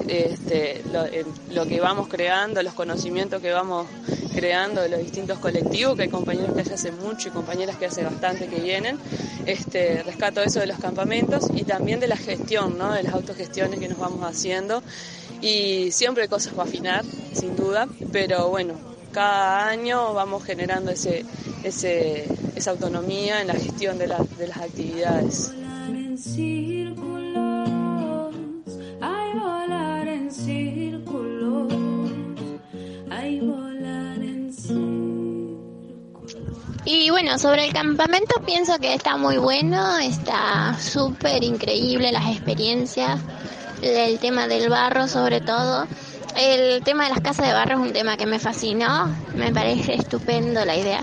este, 0.08 0.84
lo, 0.92 1.06
lo, 1.54 1.66
que 1.66 1.80
vamos 1.80 2.08
creando, 2.08 2.62
los 2.62 2.74
conocimientos 2.74 3.42
que 3.42 3.52
vamos 3.52 3.88
creando 4.36 4.82
de 4.82 4.90
los 4.90 5.00
distintos 5.00 5.40
colectivos, 5.40 5.96
que 5.96 6.04
hay 6.04 6.10
compañeros 6.10 6.54
que 6.54 6.62
hace 6.74 6.92
mucho 6.92 7.30
y 7.30 7.32
compañeras 7.32 7.78
que 7.78 7.86
hace 7.86 8.04
bastante 8.04 8.48
que 8.48 8.60
vienen. 8.60 9.00
Este, 9.46 10.04
rescato 10.04 10.42
eso 10.42 10.60
de 10.60 10.68
los 10.68 10.80
campamentos 10.80 11.46
y 11.54 11.64
también 11.64 12.00
de 12.00 12.08
la 12.08 12.18
gestión, 12.18 12.78
¿no? 12.78 12.92
de 12.92 13.04
las 13.04 13.14
autogestiones 13.14 13.80
que 13.80 13.88
nos 13.88 13.98
vamos 13.98 14.24
haciendo. 14.24 14.84
Y 15.42 15.92
siempre 15.92 16.24
hay 16.24 16.30
cosas 16.30 16.54
para 16.54 16.68
afinar, 16.68 17.04
sin 17.34 17.56
duda, 17.56 17.88
pero 18.12 18.50
bueno, 18.50 18.95
cada 19.16 19.70
año 19.70 20.14
vamos 20.14 20.44
generando 20.44 20.92
ese, 20.92 21.26
ese, 21.64 22.28
esa 22.54 22.72
autonomía 22.72 23.40
en 23.40 23.48
la 23.48 23.54
gestión 23.54 23.98
de, 23.98 24.08
la, 24.08 24.18
de 24.38 24.48
las 24.50 24.58
actividades. 24.58 25.54
Y 36.84 37.10
bueno, 37.10 37.40
sobre 37.40 37.68
el 37.68 37.74
campamento 37.74 38.42
pienso 38.46 38.78
que 38.80 38.94
está 38.94 39.16
muy 39.16 39.38
bueno, 39.38 39.98
está 39.98 40.78
súper 40.78 41.42
increíble 41.42 42.12
las 42.12 42.28
experiencias, 42.36 43.22
el 43.82 44.20
tema 44.20 44.48
del 44.48 44.70
barro 44.70 45.08
sobre 45.08 45.40
todo. 45.40 45.88
El 46.38 46.84
tema 46.84 47.06
de 47.06 47.12
las 47.12 47.22
casas 47.22 47.48
de 47.48 47.54
barro 47.54 47.76
es 47.76 47.80
un 47.80 47.94
tema 47.94 48.18
que 48.18 48.26
me 48.26 48.40
fascinó, 48.40 49.16
me 49.36 49.54
parece 49.54 49.94
estupendo 49.96 50.66
la 50.66 50.76
idea 50.76 51.02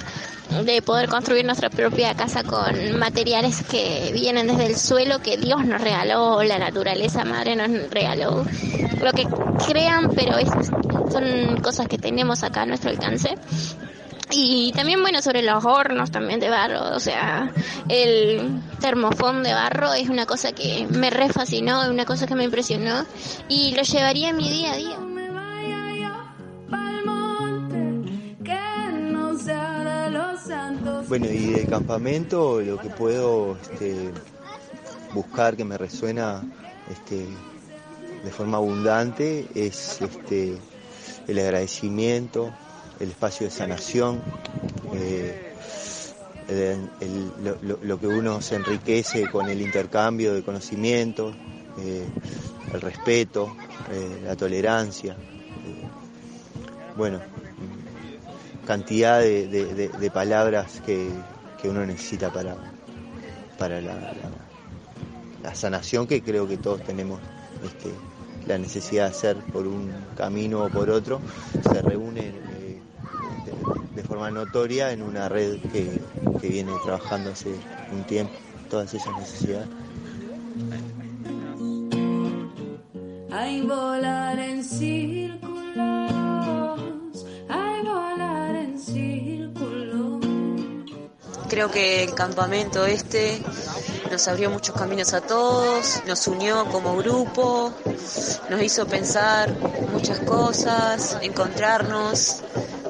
de 0.64 0.82
poder 0.82 1.08
construir 1.08 1.46
nuestra 1.46 1.70
propia 1.70 2.14
casa 2.14 2.42
con 2.44 2.98
materiales 2.98 3.62
que 3.62 4.10
vienen 4.12 4.46
desde 4.46 4.66
el 4.66 4.76
suelo 4.76 5.20
que 5.20 5.38
Dios 5.38 5.64
nos 5.64 5.80
regaló, 5.80 6.42
la 6.42 6.58
naturaleza 6.58 7.24
madre 7.24 7.56
nos 7.56 7.90
regaló, 7.90 8.44
lo 9.00 9.12
que 9.12 9.26
crean, 9.66 10.10
pero 10.14 10.36
es, 10.36 10.50
son 11.10 11.56
cosas 11.62 11.88
que 11.88 11.96
tenemos 11.96 12.42
acá 12.42 12.62
a 12.62 12.66
nuestro 12.66 12.90
alcance. 12.90 13.34
Y 14.34 14.72
también, 14.72 15.02
bueno, 15.02 15.20
sobre 15.20 15.42
los 15.42 15.62
hornos 15.64 16.10
también 16.10 16.40
de 16.40 16.48
barro, 16.48 16.96
o 16.96 17.00
sea, 17.00 17.50
el 17.88 18.60
termofón 18.80 19.42
de 19.42 19.52
barro 19.52 19.92
es 19.92 20.08
una 20.08 20.24
cosa 20.24 20.52
que 20.52 20.86
me 20.88 21.10
re 21.10 21.28
fascinó, 21.28 21.90
una 21.90 22.06
cosa 22.06 22.26
que 22.26 22.34
me 22.34 22.44
impresionó 22.44 23.04
y 23.48 23.74
lo 23.74 23.82
llevaría 23.82 24.30
a 24.30 24.32
mi 24.32 24.48
día 24.48 24.72
a 24.72 24.76
día. 24.76 25.11
Bueno, 31.08 31.26
y 31.26 31.52
de 31.52 31.66
campamento 31.66 32.60
lo 32.60 32.78
que 32.78 32.88
puedo 32.88 33.56
este, 33.60 34.10
buscar 35.12 35.56
que 35.56 35.64
me 35.64 35.76
resuena 35.76 36.42
este, 36.90 37.26
de 38.24 38.30
forma 38.30 38.56
abundante 38.58 39.46
es 39.54 40.00
este, 40.00 40.56
el 41.28 41.38
agradecimiento, 41.38 42.52
el 43.00 43.10
espacio 43.10 43.46
de 43.46 43.52
sanación, 43.52 44.22
eh, 44.94 45.52
lo, 47.82 47.98
que 47.98 48.06
uno 48.06 48.40
se 48.40 48.56
enriquece 48.56 49.28
con 49.30 49.48
el 49.48 49.60
intercambio 49.60 50.34
de 50.34 50.42
conocimientos, 50.42 51.34
eh, 51.78 52.06
el 52.74 52.80
respeto, 52.80 53.54
eh, 53.90 54.22
la 54.24 54.36
tolerancia. 54.36 55.16
bueno, 56.96 57.20
cantidad 58.66 59.20
de, 59.20 59.48
de, 59.48 60.10
palabras 60.10 60.80
que, 60.84 61.08
que, 61.60 61.68
uno 61.68 61.84
necesita 61.84 62.32
para, 62.32 62.56
para 63.58 63.80
la, 63.80 64.14
la, 65.42 65.54
sanación 65.54 66.06
que 66.06 66.22
creo 66.22 66.46
que 66.46 66.56
todos 66.56 66.82
tenemos 66.82 67.20
este, 67.64 67.90
la 68.46 68.58
necesidad 68.58 69.04
de 69.04 69.10
hacer 69.10 69.36
por 69.52 69.66
un 69.66 69.92
camino 70.16 70.64
o 70.64 70.68
por 70.68 70.90
otro, 70.90 71.20
se 71.62 71.82
reúnen 71.82 72.34
eh, 72.60 72.80
de, 73.94 74.02
forma 74.04 74.30
notoria 74.30 74.92
en 74.92 75.02
una 75.02 75.28
red 75.28 75.60
que, 75.72 76.00
que 76.40 76.48
viene 76.48 76.72
trabajando 76.84 77.30
hace 77.30 77.54
un 77.92 78.04
tiempo 78.04 78.32
todas 78.68 78.94
esas 78.94 79.16
necesidades. 79.18 79.68
Hay 83.30 83.62
volar 83.62 84.38
en 84.38 84.62
círculos 84.62 85.52
creo 91.52 91.70
que 91.70 92.04
el 92.04 92.14
campamento 92.14 92.86
este 92.86 93.42
nos 94.10 94.26
abrió 94.26 94.48
muchos 94.48 94.74
caminos 94.74 95.12
a 95.12 95.20
todos, 95.20 96.02
nos 96.06 96.26
unió 96.26 96.64
como 96.70 96.96
grupo, 96.96 97.74
nos 98.48 98.62
hizo 98.62 98.86
pensar 98.86 99.54
muchas 99.92 100.20
cosas, 100.20 101.18
encontrarnos, 101.20 102.38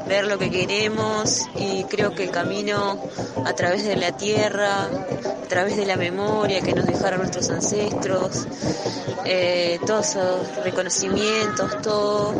ver 0.07 0.27
lo 0.27 0.39
que 0.39 0.51
queremos 0.51 1.47
y 1.57 1.85
creo 1.85 2.15
que 2.15 2.25
el 2.25 2.31
camino 2.31 2.99
a 3.45 3.53
través 3.55 3.85
de 3.85 3.97
la 3.97 4.13
tierra, 4.13 4.85
a 4.85 5.49
través 5.49 5.77
de 5.77 5.87
la 5.87 5.97
memoria 5.97 6.61
que 6.61 6.73
nos 6.73 6.87
dejaron 6.87 7.21
nuestros 7.21 7.51
ancestros, 7.51 8.47
eh, 9.25 9.79
todos 9.87 10.11
esos 10.11 10.57
reconocimientos, 10.65 11.81
todo, 11.83 12.35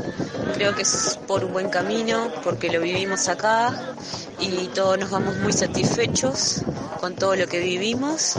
creo 0.55 0.75
que 0.75 0.83
es 0.83 1.19
por 1.27 1.45
un 1.45 1.53
buen 1.53 1.69
camino 1.69 2.29
porque 2.43 2.71
lo 2.71 2.81
vivimos 2.81 3.29
acá 3.29 3.95
y 4.41 4.69
todos 4.69 4.99
nos 4.99 5.11
vamos 5.11 5.37
muy 5.37 5.53
satisfechos 5.53 6.63
con 7.01 7.15
todo 7.15 7.37
lo 7.37 7.47
que 7.47 7.61
vivimos. 7.61 8.37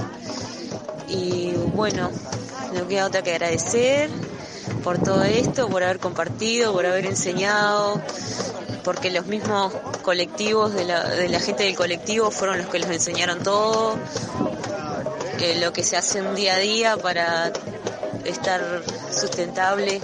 Y 1.08 1.52
bueno, 1.76 2.10
no 2.74 2.88
queda 2.88 3.06
otra 3.06 3.22
que 3.22 3.32
agradecer 3.32 4.10
por 4.84 4.98
todo 4.98 5.24
esto, 5.24 5.70
por 5.70 5.84
haber 5.84 6.00
compartido, 6.00 6.74
por 6.74 6.86
haber 6.86 7.06
enseñado, 7.06 8.02
porque 8.84 9.12
los 9.12 9.26
mismos 9.26 9.74
colectivos 10.02 10.74
de 10.74 10.86
la, 10.86 11.40
gente 11.40 11.64
del 11.64 11.76
colectivo 11.76 12.32
fueron 12.32 12.58
los 12.58 12.68
que 12.68 12.80
les 12.80 12.90
enseñaron 12.90 13.40
todo, 13.40 13.96
eh, 15.40 15.60
lo 15.60 15.74
que 15.74 15.84
se 15.84 15.98
hace 15.98 16.22
un 16.22 16.36
día 16.36 16.56
a 16.56 16.60
día 16.60 16.98
para 16.98 17.52
estar 18.26 18.62
sustentable 19.12 20.02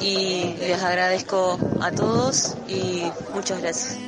y 0.00 0.56
les 0.58 0.82
agradezco 0.82 1.58
a 1.80 1.90
todos 1.90 2.56
y 2.68 3.04
muchas 3.34 3.60
gracias. 3.60 3.98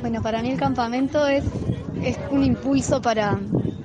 Bueno, 0.00 0.22
para 0.22 0.42
mí 0.42 0.50
el 0.50 0.58
campamento 0.58 1.26
es, 1.26 1.44
es 2.02 2.18
un 2.30 2.44
impulso 2.44 3.00
para, 3.00 3.38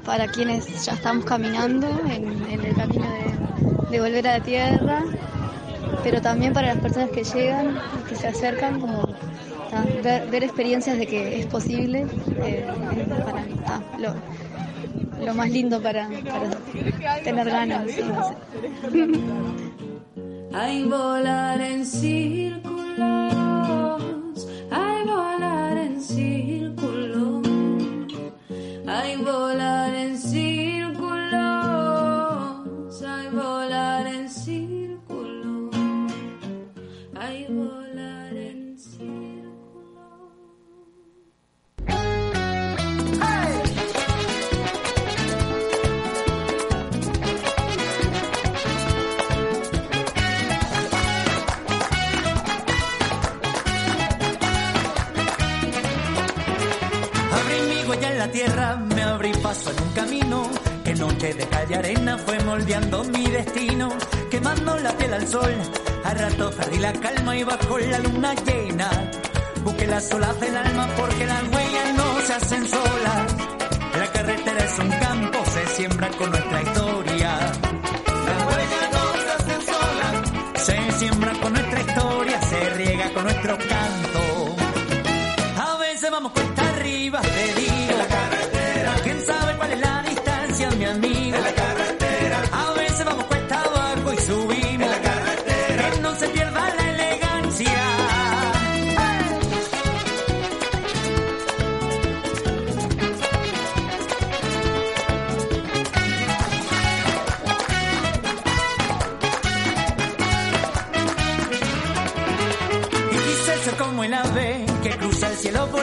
para 0.06 0.28
quienes 0.28 0.86
ya 0.86 0.94
estamos 0.94 1.26
caminando 1.26 1.88
en, 2.10 2.44
el 2.50 2.76
camino 2.76 3.08
de, 3.90 4.00
volver 4.00 4.28
a 4.28 4.38
la 4.38 4.44
tierra, 4.44 5.04
pero 6.04 6.22
también 6.22 6.54
para 6.54 6.74
las 6.74 6.78
personas 6.78 7.10
que 7.12 7.24
llegan, 7.24 7.78
que 8.08 8.16
se 8.16 8.28
acercan, 8.28 8.80
como 8.80 9.08
ta, 9.70 9.84
ver, 10.04 10.44
experiencias 10.44 10.98
de 10.98 11.08
que 11.08 11.40
es 11.40 11.46
posible, 11.48 12.08
eh, 12.44 12.66
para 13.08 13.46
ta, 13.66 13.82
lo, 14.00 15.34
más 15.34 15.50
lindo 15.50 15.82
para, 15.82 16.10
para 16.10 17.22
tener 17.24 17.50
ganas. 17.50 17.92
Sí. 18.92 19.22
Hay 20.52 20.84
volar 20.84 21.62
en 21.62 21.86
círculos, 21.86 22.98
hay 24.72 25.06
volar 25.06 25.78
en 25.78 26.02
círculos, 26.02 26.69
hay 29.00 29.16
volar 29.16 29.94
en 29.94 30.18
círculos, 30.18 31.32
hay 33.02 33.30
volar 33.32 34.08
en 34.08 34.30
círculos, 34.30 35.76
hay 37.18 37.46
volar 37.50 38.34
en 38.36 38.78
círculos. 38.78 39.40
Abrí 57.32 57.62
mi 57.70 57.90
huella 57.90 58.12
en 58.12 58.18
la 58.18 58.28
tierra, 58.32 58.89
paso 59.50 59.72
en 59.72 59.82
un 59.82 59.94
camino 59.94 60.48
que 60.84 60.94
noche 60.94 61.34
de 61.34 61.48
calle 61.48 61.76
arena 61.76 62.20
fue 62.20 62.40
moldeando 62.42 63.04
mi 63.06 63.26
destino, 63.32 63.90
quemando 64.30 64.78
la 64.78 64.92
piel 64.96 65.12
al 65.12 65.28
sol. 65.28 65.54
A 66.04 66.14
rato 66.14 66.52
perdí 66.52 66.78
la 66.78 66.94
calma 66.94 67.36
y 67.36 67.44
bajo 67.44 67.80
la 67.80 67.98
luna 67.98 68.36
llena 68.46 68.90
busqué 69.64 69.88
la 69.88 70.00
sola 70.00 70.32
del 70.34 70.56
alma 70.56 70.88
porque 70.96 71.26
las 71.26 71.44
huellas 71.52 71.88
no 71.98 72.08
se 72.28 72.34
hacen 72.34 72.68
solas. 72.68 73.26
La 73.98 74.08
carretera 74.12 74.66
es 74.66 74.78
un 74.78 74.92
campo, 75.06 75.40
se 75.54 75.66
siembra 75.76 76.10
con 76.10 76.30
nuestra 76.30 76.62
historia. 76.62 76.79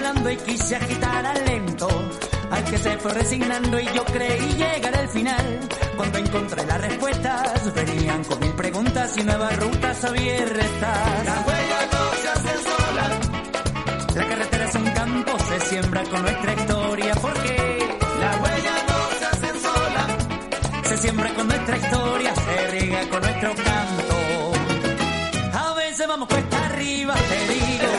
Y 0.06 0.36
quise 0.36 0.76
agitar 0.76 1.26
al 1.26 1.44
lento. 1.44 1.88
Al 2.50 2.64
que 2.64 2.78
se 2.78 2.96
fue 2.98 3.12
resignando 3.12 3.80
y 3.80 3.86
yo 3.86 4.04
creí 4.04 4.52
llegar 4.54 4.96
al 4.96 5.08
final. 5.08 5.60
Cuando 5.96 6.18
encontré 6.18 6.64
las 6.64 6.80
respuestas, 6.80 7.74
venían 7.74 8.22
con 8.22 8.38
mil 8.38 8.52
preguntas 8.52 9.16
y 9.18 9.24
nuevas 9.24 9.56
rutas 9.56 10.04
abiertas. 10.04 11.24
Las 11.24 11.46
huellas 11.46 11.88
no 11.92 12.22
se 12.22 12.28
hacen 12.28 12.60
solas. 12.62 14.14
La 14.14 14.28
carretera 14.28 14.64
es 14.64 14.74
un 14.76 14.90
campo, 14.90 15.38
se 15.40 15.60
siembra 15.66 16.02
con 16.04 16.22
nuestra 16.22 16.52
historia. 16.54 17.14
Porque 17.16 17.88
las 18.20 18.40
huellas 18.40 18.84
no 18.88 19.18
se 19.18 19.24
hacen 19.26 19.60
solas. 19.60 20.88
Se 20.88 20.96
siembra 20.98 21.34
con 21.34 21.48
nuestra 21.48 21.76
historia, 21.78 22.34
se 22.34 22.66
riega 22.68 23.08
con 23.08 23.22
nuestro 23.22 23.54
canto. 23.56 24.52
A 25.52 25.74
veces 25.74 26.06
vamos 26.06 26.28
cuesta 26.28 26.64
arriba, 26.66 27.14
te 27.14 27.54
digo. 27.54 27.95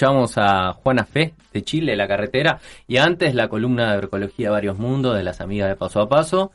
Escuchamos 0.00 0.38
a 0.38 0.72
Juana 0.82 1.04
Fe 1.04 1.34
de 1.52 1.62
Chile, 1.62 1.94
La 1.94 2.08
Carretera, 2.08 2.58
y 2.88 2.96
antes 2.96 3.34
la 3.34 3.48
columna 3.48 3.88
de 3.88 3.92
agroecología 3.92 4.50
varios 4.50 4.78
mundos 4.78 5.14
de 5.14 5.22
las 5.22 5.42
amigas 5.42 5.68
de 5.68 5.76
Paso 5.76 6.00
a 6.00 6.08
Paso. 6.08 6.52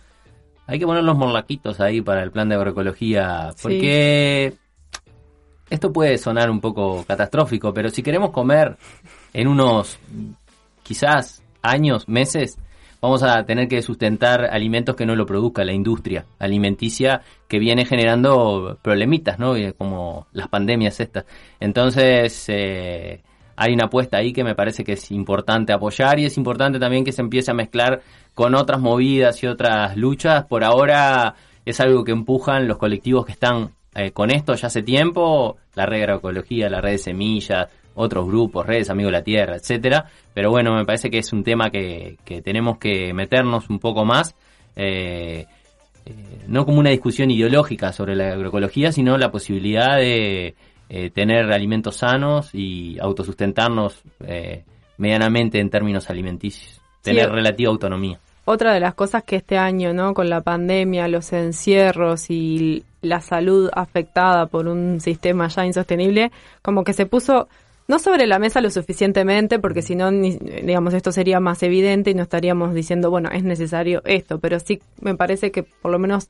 Hay 0.66 0.80
que 0.80 0.86
poner 0.88 1.04
los 1.04 1.16
morlaquitos 1.16 1.80
ahí 1.80 2.02
para 2.02 2.24
el 2.24 2.32
plan 2.32 2.50
de 2.50 2.56
agroecología, 2.56 3.52
porque 3.62 4.56
esto 5.70 5.94
puede 5.94 6.18
sonar 6.18 6.50
un 6.50 6.60
poco 6.60 7.06
catastrófico, 7.08 7.72
pero 7.72 7.90
si 7.90 8.02
queremos 8.02 8.32
comer 8.32 8.78
en 9.32 9.48
unos 9.48 10.00
quizás 10.82 11.44
años, 11.62 12.10
meses, 12.10 12.58
vamos 13.00 13.22
a 13.22 13.46
tener 13.46 13.68
que 13.68 13.84
sustentar 13.84 14.46
alimentos 14.46 14.96
que 14.96 15.06
no 15.06 15.16
lo 15.16 15.28
produzca 15.28 15.64
la 15.64 15.74
industria 15.74 16.26
alimenticia 16.40 17.22
que 17.48 17.60
viene 17.60 17.86
generando 17.86 18.80
problemitas, 18.82 19.38
¿no? 19.38 19.54
Como 19.78 20.26
las 20.32 20.48
pandemias 20.48 21.00
estas. 21.00 21.26
Entonces, 21.60 22.46
eh, 22.48 23.22
hay 23.56 23.74
una 23.74 23.86
apuesta 23.86 24.18
ahí 24.18 24.34
que 24.34 24.44
me 24.44 24.56
parece 24.56 24.84
que 24.84 24.94
es 24.94 25.12
importante 25.12 25.74
apoyar 25.74 26.20
y 26.20 26.26
es 26.26 26.38
importante 26.38 26.80
también 26.80 27.04
que 27.04 27.12
se 27.12 27.22
empiece 27.22 27.52
a 27.52 27.54
mezclar 27.54 28.02
con 28.34 28.56
otras 28.56 28.82
movidas 28.82 29.42
y 29.44 29.48
otras 29.48 29.96
luchas. 29.96 30.46
Por 30.46 30.64
ahora 30.64 31.36
es 31.66 31.80
algo 31.80 32.04
que 32.04 32.12
empujan 32.12 32.68
los 32.68 32.78
colectivos 32.78 33.26
que 33.26 33.32
están 33.32 33.72
eh, 33.96 34.12
con 34.12 34.30
esto 34.30 34.54
ya 34.56 34.68
hace 34.68 34.84
tiempo, 34.84 35.58
la 35.74 35.86
red 35.86 35.98
de 35.98 36.04
agroecología, 36.04 36.70
la 36.70 36.82
red 36.82 36.92
de 36.92 36.98
semillas, 36.98 37.68
otros 37.96 38.28
grupos, 38.28 38.66
redes 38.66 38.90
Amigos 38.90 39.14
de 39.14 39.18
la 39.20 39.24
Tierra, 39.24 39.56
etcétera. 39.56 40.10
Pero 40.34 40.52
bueno, 40.52 40.76
me 40.76 40.86
parece 40.86 41.10
que 41.10 41.20
es 41.20 41.32
un 41.32 41.44
tema 41.44 41.70
que, 41.70 42.18
que 42.26 42.42
tenemos 42.42 42.78
que 42.78 43.14
meternos 43.14 43.70
un 43.70 43.80
poco 43.80 44.04
más. 44.04 44.36
Eh, 44.76 45.46
eh, 46.06 46.14
no 46.48 46.66
como 46.66 46.80
una 46.80 46.90
discusión 46.90 47.32
ideológica 47.32 47.94
sobre 47.94 48.16
la 48.16 48.34
agroecología, 48.34 48.92
sino 48.92 49.18
la 49.18 49.32
posibilidad 49.32 49.98
de 49.98 50.56
eh, 50.90 51.10
tener 51.10 51.52
alimentos 51.52 51.98
sanos 51.98 52.50
y 52.54 52.98
autosustentarnos 53.00 54.04
medianamente 54.98 55.60
en 55.60 55.70
términos 55.70 56.10
alimenticios, 56.10 56.82
tener 57.02 57.30
relativa 57.30 57.70
autonomía. 57.70 58.20
Otra 58.46 58.74
de 58.74 58.80
las 58.80 58.94
cosas 58.94 59.24
que 59.24 59.38
este 59.38 59.58
año, 59.58 59.92
¿no? 59.94 60.14
Con 60.14 60.30
la 60.30 60.42
pandemia, 60.42 61.08
los 61.08 61.34
encierros 61.34 62.30
y 62.30 62.84
la 63.02 63.20
salud 63.20 63.70
afectada 63.74 64.46
por 64.46 64.68
un 64.68 65.00
sistema 65.00 65.48
ya 65.48 65.66
insostenible, 65.66 66.32
como 66.62 66.84
que 66.84 66.94
se 66.94 67.08
puso 67.08 67.48
no 67.88 68.00
sobre 68.00 68.28
la 68.28 68.40
mesa 68.40 68.62
lo 68.62 68.70
suficientemente, 68.70 69.60
porque 69.60 69.82
si 69.82 69.96
no, 69.96 70.12
digamos, 70.12 70.94
esto 70.94 71.12
sería 71.12 71.40
más 71.40 71.62
evidente 71.64 72.12
y 72.12 72.14
no 72.14 72.24
estaríamos 72.24 72.74
diciendo, 72.74 73.10
bueno, 73.10 73.30
es 73.32 73.44
necesario 73.44 74.02
esto, 74.06 74.40
pero 74.40 74.60
sí 74.60 74.80
me 75.02 75.16
parece 75.16 75.52
que 75.52 75.64
por 75.64 75.92
lo 75.92 76.00
menos 76.00 76.30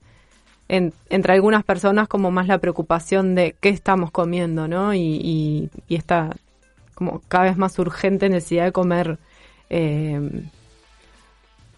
entre 0.67 1.33
algunas 1.33 1.63
personas 1.63 2.07
como 2.07 2.31
más 2.31 2.47
la 2.47 2.57
preocupación 2.57 3.35
de 3.35 3.55
qué 3.59 3.69
estamos 3.69 4.11
comiendo, 4.11 4.67
¿no? 4.67 4.93
Y, 4.93 5.69
y, 5.87 5.95
esta 5.95 6.35
como 6.95 7.21
cada 7.27 7.45
vez 7.45 7.57
más 7.57 7.77
urgente 7.77 8.29
necesidad 8.29 8.65
de 8.65 8.71
comer 8.71 9.19
eh, 9.69 10.19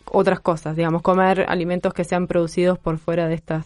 otras 0.06 0.40
cosas, 0.40 0.76
digamos, 0.76 1.02
comer 1.02 1.46
alimentos 1.50 1.94
que 1.94 2.04
sean 2.04 2.28
producidos 2.28 2.78
por 2.80 2.98
fuera 2.98 3.28
de 3.28 3.36
estos 3.36 3.66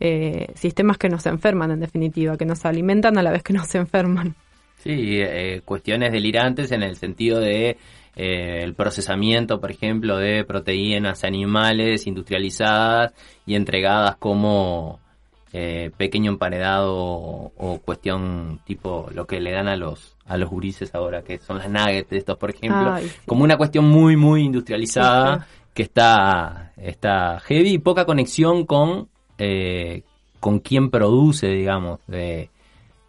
eh, 0.00 0.48
sistemas 0.54 0.98
que 0.98 1.08
nos 1.08 1.26
enferman 1.26 1.70
en 1.70 1.80
definitiva, 1.80 2.36
que 2.36 2.46
nos 2.46 2.64
alimentan 2.64 3.18
a 3.18 3.22
la 3.22 3.30
vez 3.30 3.42
que 3.42 3.52
nos 3.52 3.72
enferman. 3.76 4.34
Sí, 4.78 5.20
eh, 5.20 5.60
cuestiones 5.64 6.10
delirantes 6.10 6.72
en 6.72 6.82
el 6.82 6.96
sentido 6.96 7.38
de 7.38 7.76
eh, 8.16 8.60
el 8.62 8.74
procesamiento, 8.74 9.60
por 9.60 9.70
ejemplo, 9.70 10.16
de 10.16 10.44
proteínas 10.44 11.24
animales 11.24 12.06
industrializadas 12.06 13.12
y 13.46 13.54
entregadas 13.54 14.16
como 14.16 15.00
eh, 15.52 15.90
pequeño 15.96 16.32
emparedado 16.32 16.94
o, 16.94 17.80
cuestión 17.84 18.60
tipo 18.64 19.08
lo 19.14 19.26
que 19.26 19.40
le 19.40 19.52
dan 19.52 19.68
a 19.68 19.76
los 19.76 20.16
a 20.26 20.36
los 20.36 20.48
gurises 20.48 20.94
ahora, 20.94 21.22
que 21.22 21.38
son 21.38 21.58
las 21.58 21.68
nuggets 21.68 22.12
estos, 22.12 22.38
por 22.38 22.50
ejemplo, 22.50 22.96
como 23.26 23.44
una 23.44 23.56
cuestión 23.56 23.86
muy, 23.86 24.16
muy 24.16 24.44
industrializada 24.44 25.46
que 25.74 25.82
está, 25.82 26.72
está 26.76 27.40
heavy 27.40 27.74
y 27.74 27.78
poca 27.78 28.06
conexión 28.06 28.64
con, 28.64 29.08
con 30.40 30.60
quién 30.60 30.90
produce, 30.90 31.48
digamos, 31.48 32.00
de 32.06 32.50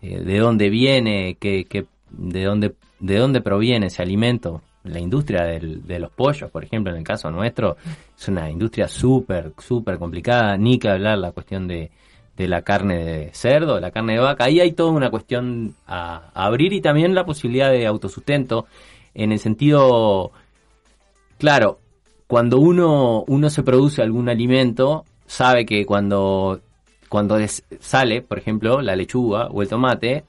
eh, 0.04 0.20
de 0.20 0.38
dónde 0.38 0.70
viene, 0.70 1.38
qué, 1.40 1.66
de, 2.10 2.44
dónde, 2.44 2.76
de 3.00 3.18
dónde 3.18 3.40
proviene 3.40 3.88
ese 3.88 4.02
alimento. 4.02 4.62
La 4.84 5.00
industria 5.00 5.44
de 5.44 6.00
los 6.00 6.12
pollos, 6.12 6.52
por 6.52 6.64
ejemplo, 6.64 6.92
en 6.92 7.00
el 7.00 7.04
caso 7.04 7.32
nuestro, 7.32 7.78
es 8.18 8.28
una 8.28 8.50
industria 8.50 8.88
súper, 8.88 9.54
súper 9.58 9.98
complicada. 9.98 10.58
Ni 10.58 10.78
que 10.78 10.90
hablar 10.90 11.18
la 11.20 11.32
cuestión 11.32 11.68
de, 11.68 11.90
de 12.38 12.48
la 12.48 12.64
carne 12.64 13.04
de 13.04 13.30
cerdo, 13.34 13.80
la 13.80 13.92
carne 13.92 14.14
de 14.14 14.20
vaca. 14.20 14.46
Ahí 14.46 14.60
hay 14.60 14.72
toda 14.72 14.92
una 14.92 15.10
cuestión 15.10 15.76
a, 15.88 16.32
abrir 16.34 16.74
y 16.74 16.82
también 16.82 17.14
la 17.16 17.26
posibilidad 17.26 17.72
de 17.72 17.86
autosustento 17.86 18.66
en 19.14 19.32
el 19.32 19.40
sentido, 19.40 20.32
claro, 21.38 21.80
cuando 22.28 22.58
uno, 22.58 23.24
uno 23.28 23.50
se 23.50 23.64
produce 23.64 24.02
algún 24.02 24.30
alimento, 24.30 25.06
sabe 25.28 25.66
que 25.66 25.86
cuando 25.86 26.60
cuando 27.10 27.38
sale, 27.80 28.24
por 28.24 28.40
ejemplo, 28.40 28.82
la 28.82 28.96
lechuga 28.96 29.46
o 29.46 29.62
el 29.62 29.68
tomate, 29.68 30.24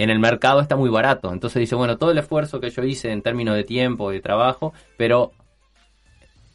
en 0.00 0.08
el 0.08 0.18
mercado 0.18 0.60
está 0.60 0.76
muy 0.76 0.88
barato. 0.88 1.30
Entonces 1.30 1.60
dice, 1.60 1.74
bueno, 1.74 1.98
todo 1.98 2.10
el 2.10 2.16
esfuerzo 2.16 2.58
que 2.58 2.70
yo 2.70 2.82
hice 2.84 3.12
en 3.12 3.20
términos 3.20 3.54
de 3.54 3.64
tiempo, 3.64 4.10
de 4.10 4.20
trabajo, 4.20 4.72
pero 4.96 5.32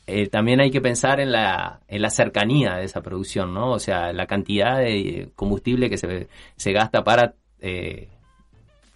eh, 0.08 0.28
también 0.30 0.62
hay 0.62 0.72
que 0.72 0.82
pensar 0.82 1.20
en 1.20 1.32
la, 1.32 1.80
en 1.88 2.02
la 2.02 2.10
cercanía 2.10 2.78
de 2.78 2.86
esa 2.86 3.02
producción, 3.02 3.54
¿no? 3.54 3.70
O 3.72 3.78
sea, 3.78 4.12
la 4.14 4.26
cantidad 4.26 4.80
de 4.80 5.30
combustible 5.36 5.92
que 5.92 5.98
se, 6.00 6.28
se 6.56 6.72
gasta 6.72 7.04
para 7.04 7.36
eh, 7.60 8.10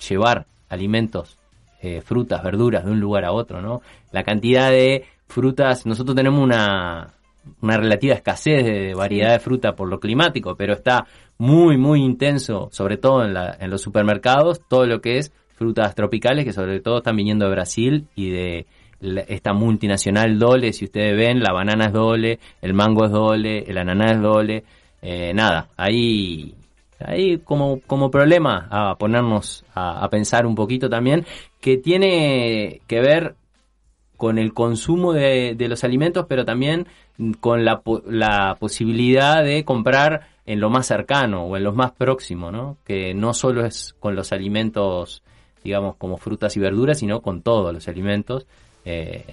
llevar 0.09 0.47
alimentos, 0.67 1.37
eh, 1.83 2.01
frutas, 2.01 2.41
verduras 2.41 2.85
de 2.85 2.91
un 2.91 2.99
lugar 2.99 3.25
a 3.25 3.31
otro, 3.31 3.61
¿no? 3.61 3.83
La 4.11 4.23
cantidad 4.23 4.71
de 4.71 5.05
frutas, 5.27 5.85
nosotros 5.85 6.15
tenemos 6.15 6.43
una, 6.43 7.13
una 7.61 7.77
relativa 7.77 8.15
escasez 8.15 8.63
de 8.63 8.93
variedad 8.93 9.33
de 9.33 9.39
fruta 9.39 9.73
por 9.73 9.89
lo 9.89 9.99
climático, 9.99 10.55
pero 10.55 10.73
está 10.73 11.05
muy, 11.37 11.77
muy 11.77 12.01
intenso, 12.01 12.69
sobre 12.71 12.97
todo 12.97 13.23
en, 13.23 13.33
la, 13.33 13.57
en 13.59 13.69
los 13.69 13.81
supermercados, 13.81 14.61
todo 14.67 14.85
lo 14.85 15.01
que 15.01 15.17
es 15.17 15.31
frutas 15.55 15.93
tropicales, 15.95 16.45
que 16.45 16.53
sobre 16.53 16.79
todo 16.79 16.99
están 16.99 17.15
viniendo 17.15 17.45
de 17.45 17.51
Brasil 17.51 18.07
y 18.15 18.29
de 18.29 18.65
esta 19.27 19.53
multinacional 19.53 20.37
Dole, 20.37 20.73
si 20.73 20.85
ustedes 20.85 21.15
ven, 21.15 21.39
la 21.39 21.53
banana 21.53 21.87
es 21.87 21.93
Dole, 21.93 22.39
el 22.61 22.73
mango 22.73 23.05
es 23.05 23.11
Dole, 23.11 23.63
el 23.67 23.77
ananá 23.77 24.11
es 24.11 24.21
Dole, 24.21 24.63
eh, 25.01 25.33
nada, 25.33 25.69
ahí, 25.77 26.53
ahí 26.99 27.37
como, 27.37 27.79
como 27.87 28.11
problema 28.11 28.67
a 28.69 28.95
ponernos 28.95 29.63
a, 29.73 30.03
a 30.03 30.09
pensar 30.09 30.45
un 30.45 30.55
poquito 30.55 30.89
también, 30.89 31.25
que 31.61 31.77
tiene 31.77 32.81
que 32.87 32.99
ver 32.99 33.35
con 34.19 34.37
el 34.37 34.53
consumo 34.53 35.13
de, 35.13 35.55
de 35.55 35.69
los 35.69 35.85
alimentos, 35.85 36.25
pero 36.27 36.43
también 36.43 36.87
con 37.39 37.63
la, 37.63 37.81
la 38.05 38.57
posibilidad 38.59 39.41
de 39.41 39.63
comprar 39.63 40.27
en 40.45 40.59
lo 40.59 40.69
más 40.69 40.87
cercano 40.87 41.45
o 41.45 41.55
en 41.55 41.63
lo 41.63 41.71
más 41.71 41.93
próximo, 41.93 42.51
¿no? 42.51 42.75
Que 42.83 43.13
no 43.13 43.33
solo 43.33 43.65
es 43.65 43.95
con 43.97 44.15
los 44.15 44.33
alimentos, 44.33 45.23
digamos, 45.63 45.95
como 45.95 46.17
frutas 46.17 46.57
y 46.57 46.59
verduras, 46.59 46.99
sino 46.99 47.21
con 47.21 47.41
todos 47.41 47.73
los 47.73 47.87
alimentos. 47.87 48.45
Eh, 48.83 49.23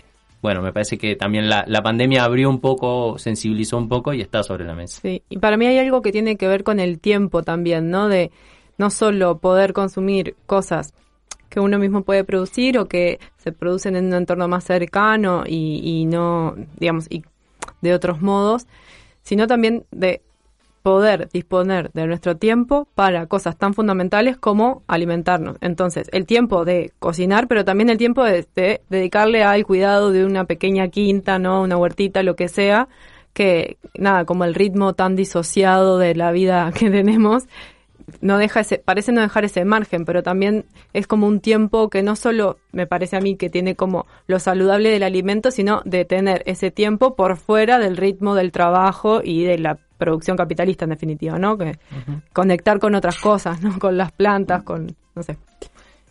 bueno, 0.41 0.63
me 0.63 0.73
parece 0.73 0.99
que 0.99 1.17
también 1.17 1.49
la, 1.49 1.65
la, 1.67 1.83
pandemia 1.83 2.23
abrió 2.23 2.49
un 2.49 2.61
poco, 2.61 3.19
sensibilizó 3.19 3.79
un 3.79 3.89
poco 3.89 4.15
y 4.15 4.21
está 4.21 4.45
sobre 4.45 4.65
la 4.65 4.77
mesa. 4.77 5.01
Sí, 5.03 5.21
y 5.29 5.39
para 5.39 5.57
mí 5.57 5.67
hay 5.67 5.79
algo 5.79 6.01
que 6.01 6.13
tiene 6.13 6.37
que 6.37 6.47
ver 6.47 6.63
con 6.63 6.79
el 6.79 7.01
tiempo 7.01 7.43
también, 7.43 7.91
¿no? 7.91 8.07
De 8.07 8.31
no 8.79 8.91
solo 8.91 9.39
poder 9.39 9.73
consumir 9.73 10.37
cosas 10.47 10.95
que 11.49 11.61
uno 11.61 11.79
mismo 11.79 12.03
puede 12.03 12.25
producir 12.25 12.79
o 12.79 12.87
que 12.87 13.19
se 13.37 13.53
producen 13.53 13.97
en 13.97 14.07
un 14.07 14.15
entorno 14.15 14.49
más 14.49 14.65
cercano 14.65 15.45
y, 15.47 15.81
y 15.83 16.07
no, 16.07 16.55
digamos, 16.79 17.07
y 17.11 17.25
de 17.81 17.95
otros 17.95 18.21
modos, 18.21 18.67
sino 19.23 19.47
también 19.47 19.85
de 19.91 20.23
poder 20.87 21.29
disponer 21.33 21.91
de 21.95 22.07
nuestro 22.07 22.37
tiempo 22.37 22.87
para 22.95 23.27
cosas 23.27 23.59
tan 23.59 23.75
fundamentales 23.75 24.37
como 24.37 24.85
alimentarnos. 24.87 25.57
Entonces, 25.61 26.09
el 26.13 26.27
tiempo 26.27 26.65
de 26.65 26.93
cocinar, 27.01 27.49
pero 27.49 27.65
también 27.65 27.91
el 27.91 27.99
tiempo 27.99 28.23
de, 28.23 28.47
dedicarle 28.89 29.43
al 29.43 29.67
cuidado 29.67 30.13
de 30.13 30.25
una 30.25 30.45
pequeña 30.45 30.87
quinta, 30.87 31.41
¿no? 31.41 31.63
Una 31.63 31.77
huertita, 31.77 32.23
lo 32.23 32.37
que 32.37 32.47
sea, 32.47 32.87
que 33.33 33.79
nada, 33.99 34.25
como 34.27 34.45
el 34.45 34.55
ritmo 34.55 34.93
tan 34.93 35.17
disociado 35.17 35.99
de 35.99 36.15
la 36.15 36.31
vida 36.31 36.71
que 36.79 36.89
tenemos, 36.89 37.49
no 38.21 38.39
deja 38.39 38.61
ese, 38.61 38.79
parece 38.79 39.13
no 39.13 39.21
dejar 39.21 39.45
ese 39.45 39.65
margen, 39.65 40.05
pero 40.05 40.23
también 40.23 40.65
es 40.93 41.07
como 41.07 41.27
un 41.27 41.41
tiempo 41.41 41.91
que 41.91 42.03
no 42.03 42.17
solo 42.17 42.59
me 42.73 42.87
parece 42.87 43.17
a 43.17 43.21
mí 43.21 43.37
que 43.37 43.51
tiene 43.51 43.75
como 43.75 44.07
lo 44.27 44.39
saludable 44.39 44.91
del 44.91 45.03
alimento, 45.03 45.51
sino 45.51 45.83
de 45.85 46.05
tener 46.05 46.43
ese 46.47 46.71
tiempo 46.71 47.17
por 47.17 47.37
fuera 47.37 47.79
del 47.79 47.97
ritmo 47.97 48.35
del 48.35 48.53
trabajo 48.53 49.21
y 49.23 49.45
de 49.45 49.59
la 49.59 49.79
producción 49.99 50.37
capitalista 50.37 50.85
en 50.85 50.91
definitiva, 50.91 51.39
¿no? 51.39 51.57
Que 51.59 51.79
conectar 52.33 52.79
con 52.79 52.95
otras 52.95 53.19
cosas, 53.19 53.63
¿no? 53.63 53.79
Con 53.79 53.97
las 53.97 54.13
plantas, 54.13 54.63
con, 54.63 54.95
no 55.15 55.23
sé. 55.23 55.37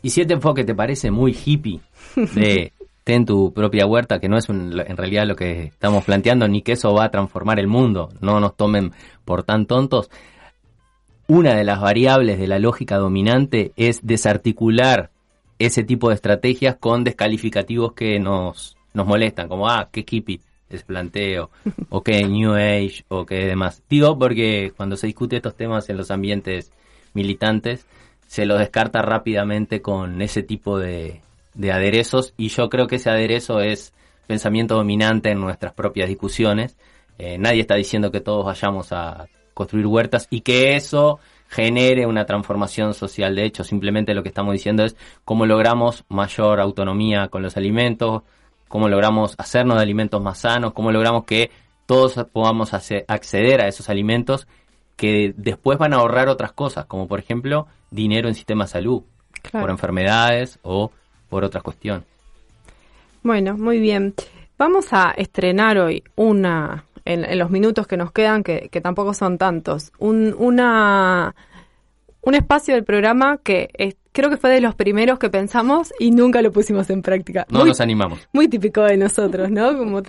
Y 0.02 0.10
si 0.10 0.22
este 0.22 0.34
enfoque 0.34 0.64
te 0.64 0.76
parece 0.76 1.12
muy 1.12 1.32
hippie 1.34 1.82
de 2.36 2.74
ten 3.04 3.24
tu 3.24 3.54
propia 3.54 3.86
huerta, 3.86 4.20
que 4.20 4.28
no 4.28 4.38
es 4.38 4.50
en 4.50 4.98
realidad 4.98 5.26
lo 5.28 5.36
que 5.36 5.66
estamos 5.66 6.04
planteando, 6.04 6.48
ni 6.48 6.62
que 6.62 6.74
eso 6.74 6.94
va 6.94 7.06
a 7.06 7.12
transformar 7.12 7.60
el 7.60 7.68
mundo, 7.68 8.10
no 8.20 8.40
nos 8.40 8.58
tomen 8.58 8.92
por 9.24 9.44
tan 9.44 9.68
tontos, 9.68 10.10
una 11.28 11.56
de 11.56 11.64
las 11.64 11.82
variables 11.82 12.40
de 12.40 12.48
la 12.48 12.60
lógica 12.60 12.98
dominante 12.98 13.72
es 13.76 14.06
desarticular 14.06 15.10
ese 15.58 15.84
tipo 15.84 16.10
de 16.10 16.16
estrategias 16.16 16.76
con 16.76 17.04
descalificativos 17.04 17.94
que 17.94 18.20
nos, 18.20 18.78
nos 18.94 19.08
molestan, 19.08 19.48
como, 19.48 19.70
ah, 19.70 19.90
qué 19.92 20.06
hippie 20.10 20.42
ese 20.70 20.84
planteo, 20.84 21.50
o 21.90 22.04
qué 22.04 22.24
New 22.28 22.54
Age, 22.54 23.06
o 23.08 23.26
qué 23.26 23.46
demás. 23.46 23.82
Digo 23.90 24.18
porque 24.18 24.74
cuando 24.76 24.98
se 24.98 25.08
discute 25.08 25.38
estos 25.38 25.56
temas 25.56 25.90
en 25.90 25.98
los 25.98 26.12
ambientes 26.12 26.72
militantes, 27.14 27.86
se 28.28 28.46
los 28.46 28.60
descarta 28.60 29.02
rápidamente 29.02 29.82
con 29.82 30.22
ese 30.22 30.44
tipo 30.44 30.78
de, 30.78 31.22
de 31.54 31.72
aderezos, 31.72 32.34
y 32.38 32.50
yo 32.50 32.70
creo 32.70 32.88
que 32.88 32.98
ese 32.98 33.10
aderezo 33.10 33.62
es 33.62 33.94
pensamiento 34.28 34.76
dominante 34.76 35.32
en 35.32 35.40
nuestras 35.40 35.74
propias 35.74 36.10
discusiones. 36.10 36.76
Eh, 37.18 37.38
nadie 37.38 37.62
está 37.62 37.76
diciendo 37.76 38.12
que 38.12 38.22
todos 38.22 38.46
vayamos 38.46 38.92
a 38.92 39.28
construir 39.56 39.88
huertas 39.88 40.28
y 40.30 40.42
que 40.42 40.76
eso 40.76 41.20
genere 41.48 42.06
una 42.06 42.26
transformación 42.26 42.94
social. 42.94 43.36
De 43.36 43.46
hecho, 43.46 43.64
simplemente 43.64 44.14
lo 44.14 44.22
que 44.22 44.30
estamos 44.30 44.54
diciendo 44.54 44.84
es 44.84 44.96
cómo 45.24 45.48
logramos 45.48 46.04
mayor 46.10 46.60
autonomía 46.60 47.30
con 47.30 47.42
los 47.42 47.58
alimentos, 47.58 48.22
cómo 48.68 48.90
logramos 48.90 49.34
hacernos 49.40 49.78
de 49.78 49.84
alimentos 49.84 50.22
más 50.22 50.40
sanos, 50.40 50.74
cómo 50.74 50.92
logramos 50.92 51.24
que 51.24 51.50
todos 51.88 52.16
podamos 52.32 52.74
acceder 52.74 53.62
a 53.62 53.68
esos 53.68 53.90
alimentos 53.90 54.48
que 54.96 55.34
después 55.38 55.78
van 55.78 55.94
a 55.94 55.98
ahorrar 55.98 56.30
otras 56.30 56.52
cosas, 56.52 56.86
como 56.86 57.08
por 57.08 57.20
ejemplo 57.20 57.68
dinero 57.92 58.28
en 58.28 58.36
sistema 58.36 58.66
de 58.66 58.72
salud, 58.72 59.04
por 59.52 59.70
enfermedades 59.70 60.60
o 60.62 60.92
por 61.30 61.44
otras 61.44 61.64
cuestiones. 61.64 62.04
Bueno, 63.24 63.58
muy 63.58 63.80
bien. 63.80 64.14
Vamos 64.58 64.94
a 64.94 65.12
estrenar 65.18 65.78
hoy 65.78 66.04
una, 66.16 66.85
en, 67.06 67.38
los 67.38 67.50
minutos 67.50 67.88
que 67.88 67.98
nos 67.98 68.12
quedan, 68.12 68.44
que, 68.44 68.70
tampoco 68.82 69.14
son 69.14 69.38
tantos, 69.38 69.92
un, 70.00 70.36
una, 70.38 71.36
un 72.22 72.36
espacio 72.36 72.74
del 72.74 72.84
programa 72.84 73.40
que 73.44 73.70
creo 74.12 74.30
que 74.30 74.38
fue 74.38 74.50
de 74.50 74.62
los 74.62 74.76
primeros 74.76 75.20
que 75.20 75.30
pensamos 75.30 75.94
y 76.00 76.12
nunca 76.12 76.42
lo 76.42 76.52
pusimos 76.52 76.90
en 76.90 77.02
práctica. 77.02 77.46
No 77.50 77.66
nos 77.66 77.82
animamos. 77.82 78.28
Muy 78.34 78.48
típico 78.48 78.82
de 78.82 78.98
nosotros, 78.98 79.52
¿no? 79.52 79.78
Como 79.78 80.02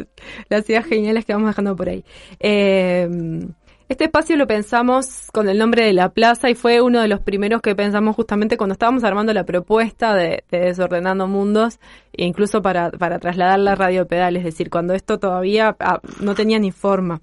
las 0.48 0.68
ideas 0.70 0.86
geniales 0.86 1.24
que 1.24 1.32
vamos 1.32 1.50
dejando 1.50 1.76
por 1.76 1.88
ahí. 1.88 2.04
Eh, 2.40 3.08
este 3.88 4.04
espacio 4.04 4.36
lo 4.36 4.48
pensamos 4.48 5.30
con 5.32 5.48
el 5.48 5.58
nombre 5.58 5.84
de 5.84 5.92
la 5.92 6.08
plaza 6.08 6.50
y 6.50 6.56
fue 6.56 6.80
uno 6.80 7.00
de 7.00 7.06
los 7.06 7.20
primeros 7.20 7.62
que 7.62 7.76
pensamos 7.76 8.16
justamente 8.16 8.56
cuando 8.56 8.72
estábamos 8.72 9.04
armando 9.04 9.32
la 9.32 9.44
propuesta 9.44 10.14
de, 10.14 10.42
Desordenando 10.50 11.28
Mundos, 11.28 11.78
e 12.12 12.24
incluso 12.24 12.62
para, 12.62 12.90
para 12.90 13.20
trasladar 13.20 13.60
la 13.60 13.76
radio 13.76 14.06
pedal, 14.06 14.36
es 14.36 14.44
decir, 14.44 14.70
cuando 14.70 14.94
esto 14.94 15.18
todavía 15.18 15.76
ah, 15.78 16.00
no 16.20 16.34
tenía 16.34 16.58
ni 16.58 16.72
forma. 16.72 17.20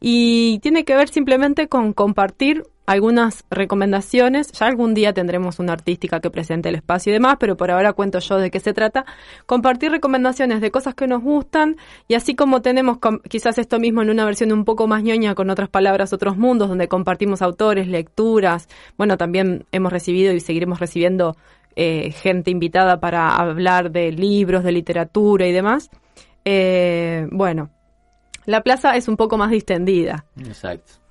Y 0.00 0.58
tiene 0.60 0.84
que 0.84 0.96
ver 0.96 1.08
simplemente 1.08 1.68
con 1.68 1.92
compartir 1.92 2.64
algunas 2.86 3.44
recomendaciones. 3.50 4.52
Ya 4.52 4.66
algún 4.66 4.94
día 4.94 5.12
tendremos 5.12 5.58
una 5.58 5.72
artística 5.72 6.20
que 6.20 6.30
presente 6.30 6.68
el 6.68 6.76
espacio 6.76 7.10
y 7.10 7.14
demás, 7.14 7.36
pero 7.38 7.56
por 7.56 7.70
ahora 7.70 7.92
cuento 7.92 8.20
yo 8.20 8.38
de 8.38 8.50
qué 8.50 8.60
se 8.60 8.72
trata. 8.72 9.04
Compartir 9.44 9.90
recomendaciones 9.90 10.60
de 10.60 10.70
cosas 10.70 10.94
que 10.94 11.06
nos 11.06 11.22
gustan 11.22 11.76
y 12.08 12.14
así 12.14 12.34
como 12.34 12.62
tenemos 12.62 12.98
quizás 13.28 13.58
esto 13.58 13.78
mismo 13.78 14.02
en 14.02 14.10
una 14.10 14.24
versión 14.24 14.52
un 14.52 14.64
poco 14.64 14.86
más 14.86 15.02
ñoña, 15.02 15.34
con 15.34 15.50
otras 15.50 15.68
palabras, 15.68 16.12
otros 16.12 16.36
mundos, 16.36 16.68
donde 16.68 16.88
compartimos 16.88 17.42
autores, 17.42 17.88
lecturas. 17.88 18.68
Bueno, 18.96 19.16
también 19.16 19.66
hemos 19.72 19.92
recibido 19.92 20.32
y 20.32 20.40
seguiremos 20.40 20.78
recibiendo 20.78 21.36
eh, 21.74 22.12
gente 22.12 22.50
invitada 22.50 23.00
para 23.00 23.36
hablar 23.36 23.90
de 23.90 24.12
libros, 24.12 24.64
de 24.64 24.72
literatura 24.72 25.46
y 25.46 25.52
demás. 25.52 25.90
Eh, 26.44 27.26
bueno, 27.32 27.70
la 28.44 28.62
plaza 28.62 28.96
es 28.96 29.08
un 29.08 29.16
poco 29.16 29.36
más 29.36 29.50
distendida. 29.50 30.24
Exacto. 30.38 31.05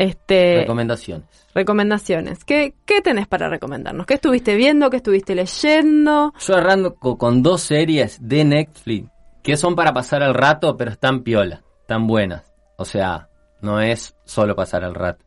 Este, 0.00 0.60
recomendaciones. 0.60 1.28
Recomendaciones. 1.54 2.42
¿Qué, 2.46 2.72
¿Qué 2.86 3.02
tenés 3.02 3.26
para 3.26 3.50
recomendarnos? 3.50 4.06
¿Qué 4.06 4.14
estuviste 4.14 4.54
viendo? 4.54 4.88
¿Qué 4.88 4.96
estuviste 4.96 5.34
leyendo? 5.34 6.32
Yo 6.40 6.56
arranco 6.56 7.18
con 7.18 7.42
dos 7.42 7.60
series 7.60 8.16
de 8.26 8.46
Netflix 8.46 9.10
que 9.42 9.58
son 9.58 9.74
para 9.74 9.92
pasar 9.92 10.22
el 10.22 10.32
rato, 10.32 10.78
pero 10.78 10.90
están 10.90 11.20
piola, 11.22 11.62
tan 11.86 12.06
buenas. 12.06 12.50
O 12.78 12.86
sea, 12.86 13.28
no 13.60 13.82
es 13.82 14.16
solo 14.24 14.56
pasar 14.56 14.84
el 14.84 14.94
rato. 14.94 15.26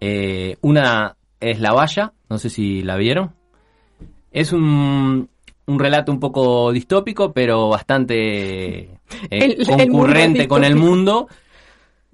Eh, 0.00 0.56
una 0.60 1.16
es 1.38 1.60
La 1.60 1.72
Valla, 1.72 2.14
no 2.28 2.38
sé 2.38 2.50
si 2.50 2.82
la 2.82 2.96
vieron. 2.96 3.36
Es 4.32 4.52
un, 4.52 5.30
un 5.66 5.78
relato 5.78 6.10
un 6.10 6.18
poco 6.18 6.72
distópico, 6.72 7.32
pero 7.32 7.68
bastante 7.68 8.98
eh, 9.30 9.64
concurrente 9.64 10.48
con 10.48 10.64
el 10.64 10.74
mundo 10.74 11.28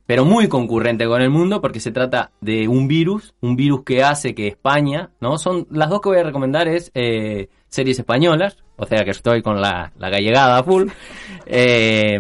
pero 0.07 0.25
muy 0.25 0.49
concurrente 0.49 1.07
con 1.07 1.23
el 1.23 1.31
mundo 1.31 1.61
porque 1.61 1.81
se 1.81 1.93
trata 1.93 2.31
de 2.41 2.69
un 2.69 2.89
virus, 2.89 3.35
un 3.41 3.57
virus 3.57 3.85
que 3.85 4.03
hace 4.03 4.35
que 4.35 4.49
España, 4.49 5.11
¿no? 5.21 5.39
Son 5.39 5.67
las 5.71 5.89
dos 5.89 6.01
que 6.01 6.11
voy 6.11 6.19
a 6.19 6.25
recomendar 6.25 6.69
es 6.69 6.91
eh, 6.95 7.49
series 7.69 7.99
españolas, 7.99 8.59
o 8.77 8.87
sea 8.87 9.05
que 9.05 9.11
estoy 9.11 9.43
con 9.43 9.61
la, 9.61 9.93
la 9.99 10.11
gallegada 10.11 10.63
full. 10.63 10.89
Eh, 11.47 12.19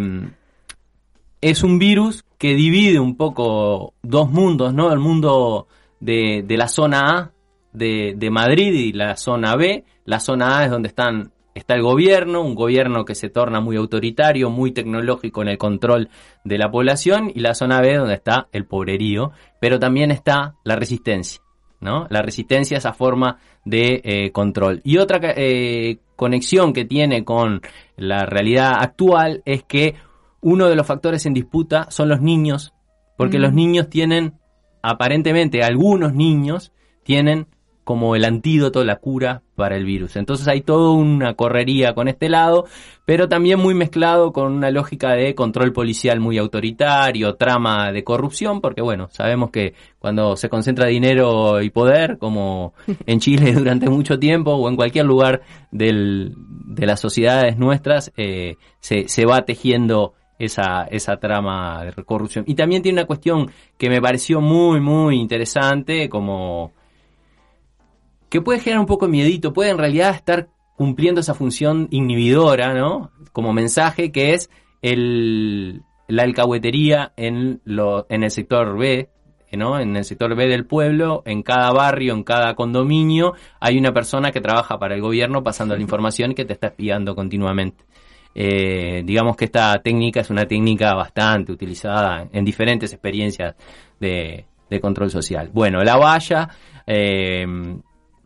es 1.40 1.62
un 1.62 1.78
virus 1.78 2.24
que 2.36 2.54
divide 2.54 2.98
un 2.98 3.16
poco 3.16 3.94
dos 4.02 4.30
mundos, 4.30 4.74
¿no? 4.74 4.92
El 4.92 4.98
mundo 4.98 5.66
de, 6.00 6.42
de 6.46 6.56
la 6.56 6.68
zona 6.68 7.00
A 7.00 7.30
de, 7.72 8.14
de 8.16 8.30
Madrid 8.30 8.72
y 8.72 8.92
la 8.92 9.16
zona 9.16 9.56
B. 9.56 9.84
La 10.04 10.20
zona 10.20 10.58
A 10.58 10.64
es 10.64 10.70
donde 10.70 10.88
están 10.88 11.32
está 11.54 11.74
el 11.74 11.82
gobierno, 11.82 12.42
un 12.42 12.54
gobierno 12.54 13.04
que 13.04 13.14
se 13.14 13.30
torna 13.30 13.60
muy 13.60 13.76
autoritario, 13.76 14.50
muy 14.50 14.72
tecnológico 14.72 15.42
en 15.42 15.48
el 15.48 15.58
control 15.58 16.10
de 16.44 16.58
la 16.58 16.70
población, 16.70 17.30
y 17.34 17.40
la 17.40 17.54
zona 17.54 17.80
B 17.80 17.96
donde 17.96 18.14
está 18.14 18.48
el 18.52 18.66
pobrerío, 18.66 19.32
pero 19.60 19.78
también 19.78 20.10
está 20.10 20.56
la 20.64 20.76
resistencia, 20.76 21.40
¿no? 21.80 22.06
La 22.10 22.22
resistencia, 22.22 22.78
esa 22.78 22.92
forma 22.92 23.38
de 23.64 24.00
eh, 24.04 24.32
control. 24.32 24.80
Y 24.84 24.98
otra 24.98 25.20
eh, 25.22 25.98
conexión 26.16 26.72
que 26.72 26.84
tiene 26.84 27.24
con 27.24 27.62
la 27.96 28.26
realidad 28.26 28.74
actual 28.78 29.42
es 29.44 29.62
que 29.62 29.94
uno 30.40 30.68
de 30.68 30.76
los 30.76 30.86
factores 30.86 31.24
en 31.24 31.34
disputa 31.34 31.86
son 31.90 32.08
los 32.08 32.20
niños, 32.20 32.74
porque 33.16 33.38
los 33.38 33.52
mm. 33.52 33.56
niños 33.56 33.88
tienen, 33.88 34.34
aparentemente 34.82 35.62
algunos 35.62 36.12
niños 36.12 36.72
tienen 37.04 37.46
como 37.84 38.16
el 38.16 38.24
antídoto, 38.24 38.82
la 38.82 38.96
cura 38.96 39.42
para 39.54 39.76
el 39.76 39.84
virus. 39.84 40.16
Entonces 40.16 40.48
hay 40.48 40.62
toda 40.62 40.90
una 40.90 41.34
correría 41.34 41.94
con 41.94 42.08
este 42.08 42.28
lado, 42.28 42.64
pero 43.04 43.28
también 43.28 43.60
muy 43.60 43.74
mezclado 43.74 44.32
con 44.32 44.52
una 44.52 44.70
lógica 44.70 45.12
de 45.12 45.34
control 45.34 45.72
policial 45.72 46.18
muy 46.18 46.38
autoritario, 46.38 47.36
trama 47.36 47.92
de 47.92 48.02
corrupción, 48.02 48.60
porque 48.60 48.80
bueno, 48.80 49.08
sabemos 49.10 49.50
que 49.50 49.74
cuando 49.98 50.36
se 50.36 50.48
concentra 50.48 50.88
dinero 50.88 51.60
y 51.60 51.70
poder, 51.70 52.18
como 52.18 52.72
en 53.06 53.20
Chile 53.20 53.52
durante 53.52 53.88
mucho 53.88 54.18
tiempo 54.18 54.52
o 54.52 54.68
en 54.68 54.76
cualquier 54.76 55.04
lugar 55.04 55.42
del, 55.70 56.34
de 56.36 56.86
las 56.86 57.00
sociedades 57.00 57.58
nuestras, 57.58 58.12
eh, 58.16 58.56
se, 58.80 59.08
se 59.08 59.26
va 59.26 59.44
tejiendo 59.44 60.14
esa, 60.38 60.84
esa 60.84 61.18
trama 61.18 61.84
de 61.84 62.04
corrupción. 62.04 62.44
Y 62.46 62.54
también 62.54 62.82
tiene 62.82 63.00
una 63.00 63.06
cuestión 63.06 63.50
que 63.76 63.88
me 63.88 64.00
pareció 64.00 64.40
muy, 64.40 64.80
muy 64.80 65.16
interesante, 65.16 66.08
como 66.08 66.72
que 68.34 68.40
puede 68.40 68.58
generar 68.58 68.80
un 68.80 68.86
poco 68.86 69.06
de 69.06 69.12
miedito, 69.12 69.52
puede 69.52 69.70
en 69.70 69.78
realidad 69.78 70.12
estar 70.12 70.48
cumpliendo 70.74 71.20
esa 71.20 71.34
función 71.34 71.86
inhibidora, 71.92 72.74
¿no? 72.74 73.12
Como 73.30 73.52
mensaje 73.52 74.10
que 74.10 74.34
es 74.34 74.50
el, 74.82 75.82
la 76.08 76.24
alcahuetería 76.24 77.12
en, 77.16 77.60
lo, 77.64 78.06
en 78.08 78.24
el 78.24 78.32
sector 78.32 78.76
B, 78.76 79.08
¿no? 79.52 79.78
En 79.78 79.94
el 79.94 80.04
sector 80.04 80.34
B 80.34 80.48
del 80.48 80.66
pueblo, 80.66 81.22
en 81.26 81.44
cada 81.44 81.70
barrio, 81.70 82.12
en 82.12 82.24
cada 82.24 82.56
condominio, 82.56 83.34
hay 83.60 83.78
una 83.78 83.92
persona 83.92 84.32
que 84.32 84.40
trabaja 84.40 84.80
para 84.80 84.96
el 84.96 85.00
gobierno 85.00 85.44
pasando 85.44 85.76
la 85.76 85.82
información 85.82 86.34
que 86.34 86.44
te 86.44 86.54
está 86.54 86.66
espiando 86.66 87.14
continuamente. 87.14 87.84
Eh, 88.34 89.04
digamos 89.04 89.36
que 89.36 89.44
esta 89.44 89.80
técnica 89.80 90.22
es 90.22 90.30
una 90.30 90.44
técnica 90.44 90.92
bastante 90.94 91.52
utilizada 91.52 92.26
en 92.32 92.44
diferentes 92.44 92.92
experiencias 92.92 93.54
de, 94.00 94.44
de 94.68 94.80
control 94.80 95.08
social. 95.10 95.50
Bueno, 95.52 95.84
la 95.84 95.96
valla, 95.96 96.48
eh, 96.84 97.46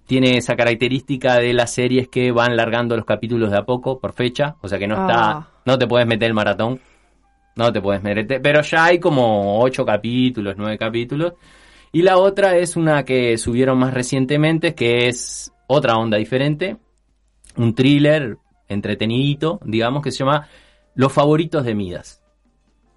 tiene 0.08 0.38
esa 0.38 0.56
característica 0.56 1.34
de 1.34 1.52
las 1.52 1.74
series 1.74 2.08
que 2.08 2.32
van 2.32 2.56
largando 2.56 2.96
los 2.96 3.04
capítulos 3.04 3.50
de 3.50 3.58
a 3.58 3.66
poco 3.66 4.00
por 4.00 4.14
fecha, 4.14 4.56
o 4.62 4.66
sea 4.66 4.78
que 4.78 4.88
no 4.88 4.94
está, 4.94 5.30
ah. 5.30 5.48
no 5.66 5.78
te 5.78 5.86
puedes 5.86 6.06
meter 6.06 6.28
el 6.28 6.34
maratón, 6.34 6.80
no 7.54 7.70
te 7.70 7.82
puedes 7.82 8.02
meter, 8.02 8.40
pero 8.40 8.62
ya 8.62 8.86
hay 8.86 8.98
como 8.98 9.60
ocho 9.60 9.84
capítulos, 9.84 10.54
nueve 10.56 10.78
capítulos. 10.78 11.34
Y 11.92 12.00
la 12.00 12.16
otra 12.16 12.56
es 12.56 12.74
una 12.74 13.04
que 13.04 13.36
subieron 13.36 13.78
más 13.78 13.92
recientemente, 13.92 14.74
que 14.74 15.08
es 15.08 15.52
otra 15.66 15.98
onda 15.98 16.16
diferente, 16.16 16.78
un 17.58 17.74
thriller 17.74 18.38
entretenidito, 18.66 19.60
digamos, 19.62 20.02
que 20.02 20.10
se 20.10 20.24
llama 20.24 20.48
Los 20.94 21.12
favoritos 21.12 21.64
de 21.66 21.74
Midas, 21.74 22.22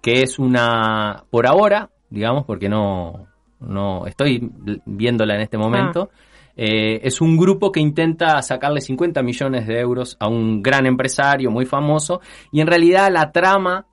que 0.00 0.22
es 0.22 0.38
una, 0.38 1.24
por 1.28 1.46
ahora, 1.46 1.90
digamos, 2.08 2.46
porque 2.46 2.70
no, 2.70 3.26
no 3.60 4.06
estoy 4.06 4.50
viéndola 4.86 5.34
en 5.34 5.42
este 5.42 5.58
momento. 5.58 6.10
Ah. 6.10 6.31
Eh, 6.56 7.00
es 7.02 7.20
un 7.20 7.36
grupo 7.36 7.72
que 7.72 7.80
intenta 7.80 8.40
sacarle 8.42 8.80
50 8.80 9.22
millones 9.22 9.66
de 9.66 9.80
euros 9.80 10.16
a 10.20 10.28
un 10.28 10.62
gran 10.62 10.86
empresario 10.86 11.50
muy 11.50 11.64
famoso 11.64 12.20
y 12.50 12.60
en 12.60 12.66
realidad 12.66 13.10
la 13.10 13.32
trama 13.32 13.86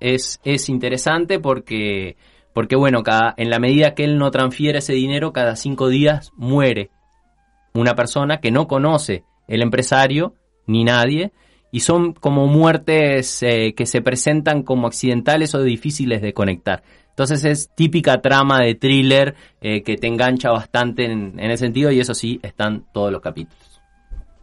es, 0.00 0.40
es 0.44 0.68
interesante 0.68 1.38
porque, 1.38 2.16
porque 2.54 2.76
bueno, 2.76 3.02
cada, 3.02 3.34
en 3.36 3.50
la 3.50 3.58
medida 3.58 3.94
que 3.94 4.04
él 4.04 4.18
no 4.18 4.30
transfiere 4.30 4.78
ese 4.78 4.94
dinero, 4.94 5.32
cada 5.32 5.56
cinco 5.56 5.88
días 5.88 6.32
muere 6.36 6.90
una 7.74 7.94
persona 7.94 8.38
que 8.38 8.50
no 8.50 8.66
conoce 8.66 9.24
el 9.46 9.62
empresario 9.62 10.34
ni 10.66 10.84
nadie. 10.84 11.32
Y 11.76 11.80
son 11.80 12.14
como 12.14 12.46
muertes 12.46 13.42
eh, 13.42 13.74
que 13.76 13.84
se 13.84 14.00
presentan 14.00 14.62
como 14.62 14.86
accidentales 14.86 15.54
o 15.54 15.62
difíciles 15.62 16.22
de 16.22 16.32
conectar. 16.32 16.82
Entonces 17.10 17.44
es 17.44 17.68
típica 17.74 18.22
trama 18.22 18.60
de 18.62 18.76
thriller 18.76 19.34
eh, 19.60 19.82
que 19.82 19.98
te 19.98 20.06
engancha 20.06 20.50
bastante 20.50 21.04
en, 21.04 21.38
en 21.38 21.50
ese 21.50 21.66
sentido 21.66 21.90
y 21.92 22.00
eso 22.00 22.14
sí, 22.14 22.40
están 22.42 22.86
todos 22.94 23.12
los 23.12 23.20
capítulos. 23.20 23.82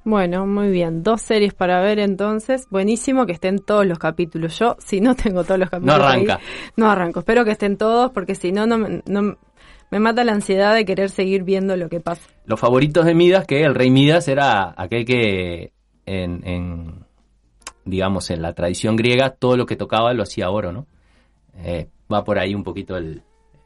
Bueno, 0.04 0.46
muy 0.46 0.70
bien. 0.70 1.02
Dos 1.02 1.24
series 1.24 1.56
para 1.56 1.82
ver 1.82 1.98
entonces. 1.98 2.68
Buenísimo 2.70 3.26
que 3.26 3.32
estén 3.32 3.58
todos 3.58 3.88
los 3.88 3.98
capítulos. 3.98 4.60
Yo, 4.60 4.76
si 4.78 5.02
no 5.02 5.16
tengo 5.16 5.44
todos 5.44 5.60
los 5.60 5.72
capítulos. 5.72 5.98
No 5.98 6.06
arranca. 6.06 6.40
no 6.78 6.92
arranco. 6.92 7.22
Espero 7.22 7.46
que 7.46 7.52
estén 7.52 7.78
todos 7.78 8.12
porque 8.12 8.36
si 8.36 8.52
no, 8.52 8.68
no, 8.68 8.78
no, 8.78 9.38
me 9.90 10.00
mata 10.00 10.24
la 10.24 10.34
ansiedad 10.34 10.76
de 10.76 10.86
querer 10.86 11.10
seguir 11.10 11.42
viendo 11.42 11.76
lo 11.78 11.90
que 11.90 12.00
pasa. 12.00 12.30
Los 12.46 12.60
favoritos 12.60 13.06
de 13.06 13.16
Midas, 13.16 13.48
que 13.48 13.64
el 13.64 13.74
rey 13.74 13.90
Midas 13.90 14.28
era 14.28 14.76
aquel 14.78 15.04
que 15.06 15.72
en, 16.06 16.46
en 16.46 17.03
digamos, 17.86 18.30
en 18.30 18.42
la 18.42 18.54
tradición 18.54 18.96
griega, 18.96 19.32
todo 19.32 19.58
lo 19.58 19.66
que 19.66 19.76
tocaba 19.76 20.14
lo 20.14 20.24
hacía 20.24 20.50
oro, 20.50 20.72
¿no? 20.72 20.88
Eh, 21.58 21.88
va 22.12 22.24
por 22.24 22.40
ahí 22.40 22.56
un 22.56 22.64
poquito 22.64 22.98
el, 22.98 23.22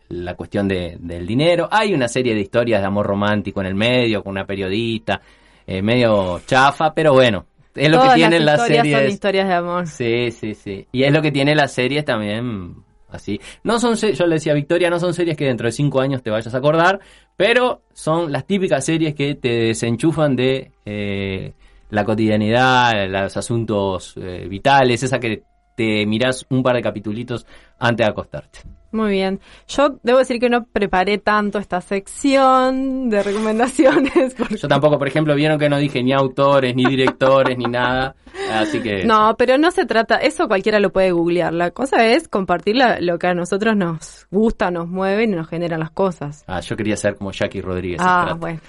la 0.09 0.35
cuestión 0.35 0.67
de, 0.67 0.97
del 0.99 1.25
dinero. 1.25 1.67
Hay 1.71 1.93
una 1.93 2.07
serie 2.07 2.33
de 2.33 2.41
historias 2.41 2.81
de 2.81 2.87
amor 2.87 3.05
romántico 3.05 3.61
en 3.61 3.67
el 3.67 3.75
medio, 3.75 4.23
con 4.23 4.31
una 4.31 4.45
periodista 4.45 5.21
eh, 5.65 5.81
medio 5.81 6.41
chafa, 6.45 6.93
pero 6.93 7.13
bueno, 7.13 7.45
es 7.75 7.89
lo 7.89 8.01
que 8.01 8.15
tienen 8.15 8.45
las, 8.45 8.59
las 8.59 8.67
series. 8.67 8.97
Son 8.97 9.09
historias 9.09 9.47
de 9.47 9.53
amor. 9.53 9.87
Sí, 9.87 10.31
sí, 10.31 10.53
sí. 10.53 10.87
Y 10.91 11.03
es 11.03 11.11
lo 11.11 11.21
que 11.21 11.31
tiene 11.31 11.55
las 11.55 11.73
series 11.73 12.05
también. 12.05 12.75
Así. 13.09 13.39
No 13.63 13.79
son, 13.79 13.95
yo 13.95 14.27
le 14.27 14.35
decía 14.35 14.51
a 14.51 14.55
Victoria, 14.55 14.89
no 14.89 14.99
son 14.99 15.13
series 15.13 15.37
que 15.37 15.45
dentro 15.45 15.65
de 15.65 15.71
cinco 15.71 16.01
años 16.01 16.21
te 16.21 16.29
vayas 16.29 16.53
a 16.53 16.57
acordar, 16.57 16.99
pero 17.37 17.83
son 17.93 18.33
las 18.33 18.45
típicas 18.45 18.83
series 18.83 19.15
que 19.15 19.35
te 19.35 19.47
desenchufan 19.47 20.35
de 20.35 20.71
eh, 20.85 21.53
la 21.89 22.05
cotidianidad, 22.05 23.07
los 23.07 23.37
asuntos 23.37 24.15
eh, 24.17 24.47
vitales, 24.49 25.03
esa 25.03 25.19
que 25.19 25.43
te 25.75 26.05
mirás 26.05 26.45
un 26.49 26.63
par 26.63 26.75
de 26.75 26.81
capitulitos 26.81 27.45
antes 27.79 28.05
de 28.05 28.11
acostarte. 28.11 28.59
Muy 28.91 29.11
bien. 29.11 29.39
Yo 29.67 29.99
debo 30.01 30.19
decir 30.19 30.39
que 30.39 30.49
no 30.49 30.63
preparé 30.65 31.17
tanto 31.17 31.59
esta 31.59 31.81
sección 31.81 33.09
de 33.09 33.21
recomendaciones. 33.21 34.35
Yo 34.61 34.67
tampoco, 34.67 34.97
por 34.97 35.07
ejemplo, 35.07 35.35
vieron 35.35 35.59
que 35.59 35.69
no 35.69 35.77
dije 35.77 36.01
ni 36.01 36.13
autores, 36.13 36.73
ni 36.73 36.85
directores, 36.85 37.57
ni 37.57 37.65
nada. 37.65 38.15
Así 38.51 38.81
que... 38.81 39.03
No, 39.03 39.35
pero 39.37 39.57
no 39.57 39.71
se 39.71 39.85
trata, 39.85 40.15
eso 40.15 40.47
cualquiera 40.47 40.79
lo 40.79 40.91
puede 40.91 41.11
googlear. 41.11 41.53
La 41.53 41.71
cosa 41.71 42.07
es 42.07 42.27
compartir 42.27 42.77
lo 43.01 43.19
que 43.19 43.27
a 43.27 43.33
nosotros 43.33 43.75
nos 43.75 44.25
gusta, 44.31 44.71
nos 44.71 44.87
mueve 44.87 45.23
y 45.23 45.27
nos 45.27 45.47
generan 45.47 45.81
las 45.81 45.91
cosas. 45.91 46.43
Ah, 46.47 46.61
yo 46.61 46.77
quería 46.77 46.95
ser 46.95 47.17
como 47.17 47.31
Jackie 47.31 47.61
Rodríguez. 47.61 47.99
Ah, 48.01 48.35
bueno. 48.39 48.59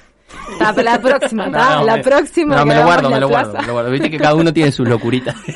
La, 0.61 0.73
la 0.83 1.01
próxima, 1.01 1.47
no, 1.47 1.85
la 1.85 2.01
próxima. 2.03 2.57
No, 2.57 2.67
me 2.67 2.75
lo 2.75 2.85
guardo, 2.85 3.11
me 3.11 3.21
lo 3.21 3.29
guardo, 3.29 3.59
me 3.59 3.67
lo 3.67 3.73
guardo. 3.73 3.91
Viste 3.91 4.11
que 4.11 4.19
cada 4.19 4.35
uno 4.35 4.53
tiene 4.53 4.73
sus 4.73 4.89
locuritas. 4.89 5.37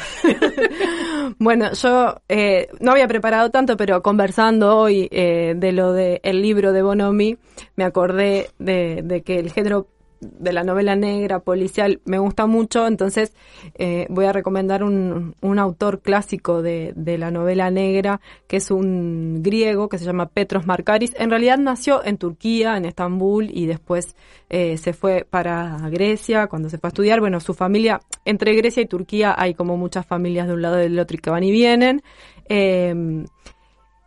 Bueno, 1.38 1.72
yo 1.72 2.16
eh, 2.28 2.68
no 2.80 2.92
había 2.92 3.08
preparado 3.08 3.50
tanto, 3.50 3.76
pero 3.76 4.02
conversando 4.02 4.76
hoy 4.76 5.08
eh, 5.10 5.54
de 5.56 5.72
lo 5.72 5.92
del 5.92 6.20
el 6.22 6.42
libro 6.42 6.72
de 6.72 6.82
Bonomi, 6.82 7.38
me 7.74 7.84
acordé 7.84 8.50
de, 8.58 9.00
de 9.02 9.22
que 9.22 9.38
el 9.38 9.50
género 9.50 9.88
de 10.22 10.52
la 10.52 10.62
novela 10.62 10.94
negra 10.94 11.40
policial 11.40 12.00
me 12.04 12.18
gusta 12.18 12.46
mucho, 12.46 12.86
entonces 12.86 13.32
eh, 13.74 14.06
voy 14.08 14.26
a 14.26 14.32
recomendar 14.32 14.84
un, 14.84 15.34
un 15.40 15.58
autor 15.58 16.00
clásico 16.00 16.62
de, 16.62 16.92
de, 16.94 17.18
la 17.18 17.30
novela 17.30 17.70
negra, 17.70 18.20
que 18.46 18.56
es 18.58 18.70
un 18.70 19.42
griego 19.42 19.88
que 19.88 19.98
se 19.98 20.04
llama 20.04 20.26
Petros 20.26 20.66
Markaris. 20.66 21.14
En 21.18 21.30
realidad 21.30 21.58
nació 21.58 22.04
en 22.04 22.18
Turquía, 22.18 22.76
en 22.76 22.84
Estambul, 22.84 23.50
y 23.52 23.66
después 23.66 24.14
eh, 24.48 24.78
se 24.78 24.92
fue 24.92 25.26
para 25.28 25.78
Grecia 25.90 26.46
cuando 26.46 26.68
se 26.68 26.78
fue 26.78 26.88
a 26.88 26.90
estudiar. 26.90 27.20
Bueno, 27.20 27.40
su 27.40 27.54
familia, 27.54 28.00
entre 28.24 28.54
Grecia 28.54 28.82
y 28.82 28.86
Turquía 28.86 29.34
hay 29.36 29.54
como 29.54 29.76
muchas 29.76 30.06
familias 30.06 30.46
de 30.46 30.54
un 30.54 30.62
lado 30.62 30.78
y 30.78 30.82
del 30.82 30.98
otro 30.98 31.18
que 31.18 31.30
van 31.30 31.44
y 31.44 31.50
vienen. 31.50 32.02
Eh, 32.48 33.24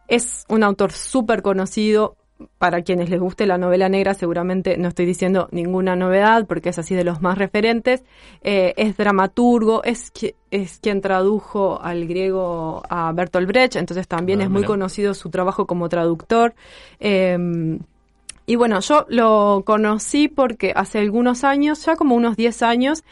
es 0.08 0.46
un 0.50 0.64
autor 0.64 0.92
súper 0.92 1.42
conocido, 1.42 2.16
para 2.58 2.82
quienes 2.82 3.10
les 3.10 3.20
guste 3.20 3.46
la 3.46 3.58
novela 3.58 3.88
negra, 3.90 4.14
seguramente 4.14 4.78
no 4.78 4.90
estoy 4.90 5.06
diciendo 5.06 5.48
ninguna 5.52 5.96
novedad 5.96 6.46
porque 6.48 6.70
es 6.70 6.80
así 6.80 6.94
de 6.94 7.04
los 7.04 7.22
más 7.22 7.38
referentes. 7.38 8.04
Eh, 8.42 8.74
es 8.78 8.98
dramaturgo, 8.98 9.84
es, 9.84 10.12
es 10.52 10.80
quien 10.80 11.02
tradujo 11.02 11.80
al 11.82 12.08
griego 12.08 12.84
a 12.90 13.12
Bertolt 13.14 13.48
Brecht, 13.48 13.76
entonces 13.78 14.08
también 14.08 14.42
ah, 14.42 14.46
es 14.46 14.50
muy 14.50 14.64
conocido 14.64 15.14
su 15.14 15.30
trabajo 15.30 15.66
como 15.66 15.88
traductor. 15.90 16.54
Eh, 17.00 17.78
y 18.48 18.56
bueno, 18.56 18.80
yo 18.80 19.06
lo 19.10 19.64
conocí 19.66 20.28
porque 20.28 20.72
hace 20.76 21.00
algunos 21.00 21.44
años, 21.44 21.84
ya 21.84 21.96
como 21.96 22.16
unos 22.16 22.36
10 22.38 22.62
años, 22.62 23.04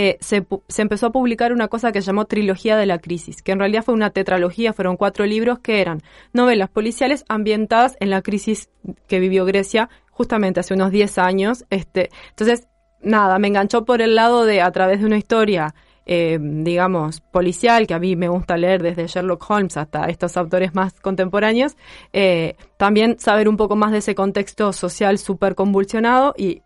eh, 0.00 0.16
se, 0.20 0.46
empezó 0.80 1.06
a 1.06 1.10
publicar 1.10 1.52
una 1.52 1.66
cosa 1.66 1.90
que 1.90 2.02
se 2.02 2.06
llamó 2.06 2.26
Trilogía 2.26 2.76
de 2.76 2.86
la 2.86 3.00
Crisis, 3.00 3.42
que 3.42 3.50
en 3.50 3.58
realidad 3.58 3.82
fue 3.82 3.94
una 3.94 4.10
tetralogía, 4.10 4.72
fueron 4.72 4.96
cuatro 4.96 5.26
libros 5.26 5.58
que 5.58 5.80
eran 5.80 6.02
novelas 6.32 6.70
policiales 6.70 7.24
ambientadas 7.28 7.96
en 7.98 8.10
la 8.10 8.22
crisis 8.22 8.70
que 9.08 9.18
vivió 9.18 9.44
Grecia 9.44 9.90
justamente 10.12 10.60
hace 10.60 10.74
unos 10.74 10.92
10 10.92 11.18
años. 11.18 11.64
Este, 11.70 12.10
entonces, 12.28 12.68
nada, 13.02 13.40
me 13.40 13.48
enganchó 13.48 13.84
por 13.84 14.00
el 14.00 14.14
lado 14.14 14.44
de 14.44 14.60
a 14.60 14.70
través 14.70 15.00
de 15.00 15.06
una 15.06 15.18
historia 15.18 15.74
eh, 16.06 16.38
digamos, 16.40 17.20
policial, 17.20 17.86
que 17.88 17.92
a 17.92 17.98
mí 17.98 18.14
me 18.14 18.28
gusta 18.28 18.56
leer 18.56 18.82
desde 18.82 19.08
Sherlock 19.08 19.44
Holmes 19.50 19.76
hasta 19.76 20.06
estos 20.06 20.36
autores 20.36 20.74
más 20.74 20.98
contemporáneos, 21.00 21.76
eh, 22.14 22.54
también 22.78 23.18
saber 23.18 23.46
un 23.46 23.58
poco 23.58 23.76
más 23.76 23.92
de 23.92 23.98
ese 23.98 24.14
contexto 24.14 24.72
social 24.72 25.18
súper 25.18 25.54
convulsionado 25.54 26.34
y 26.38 26.62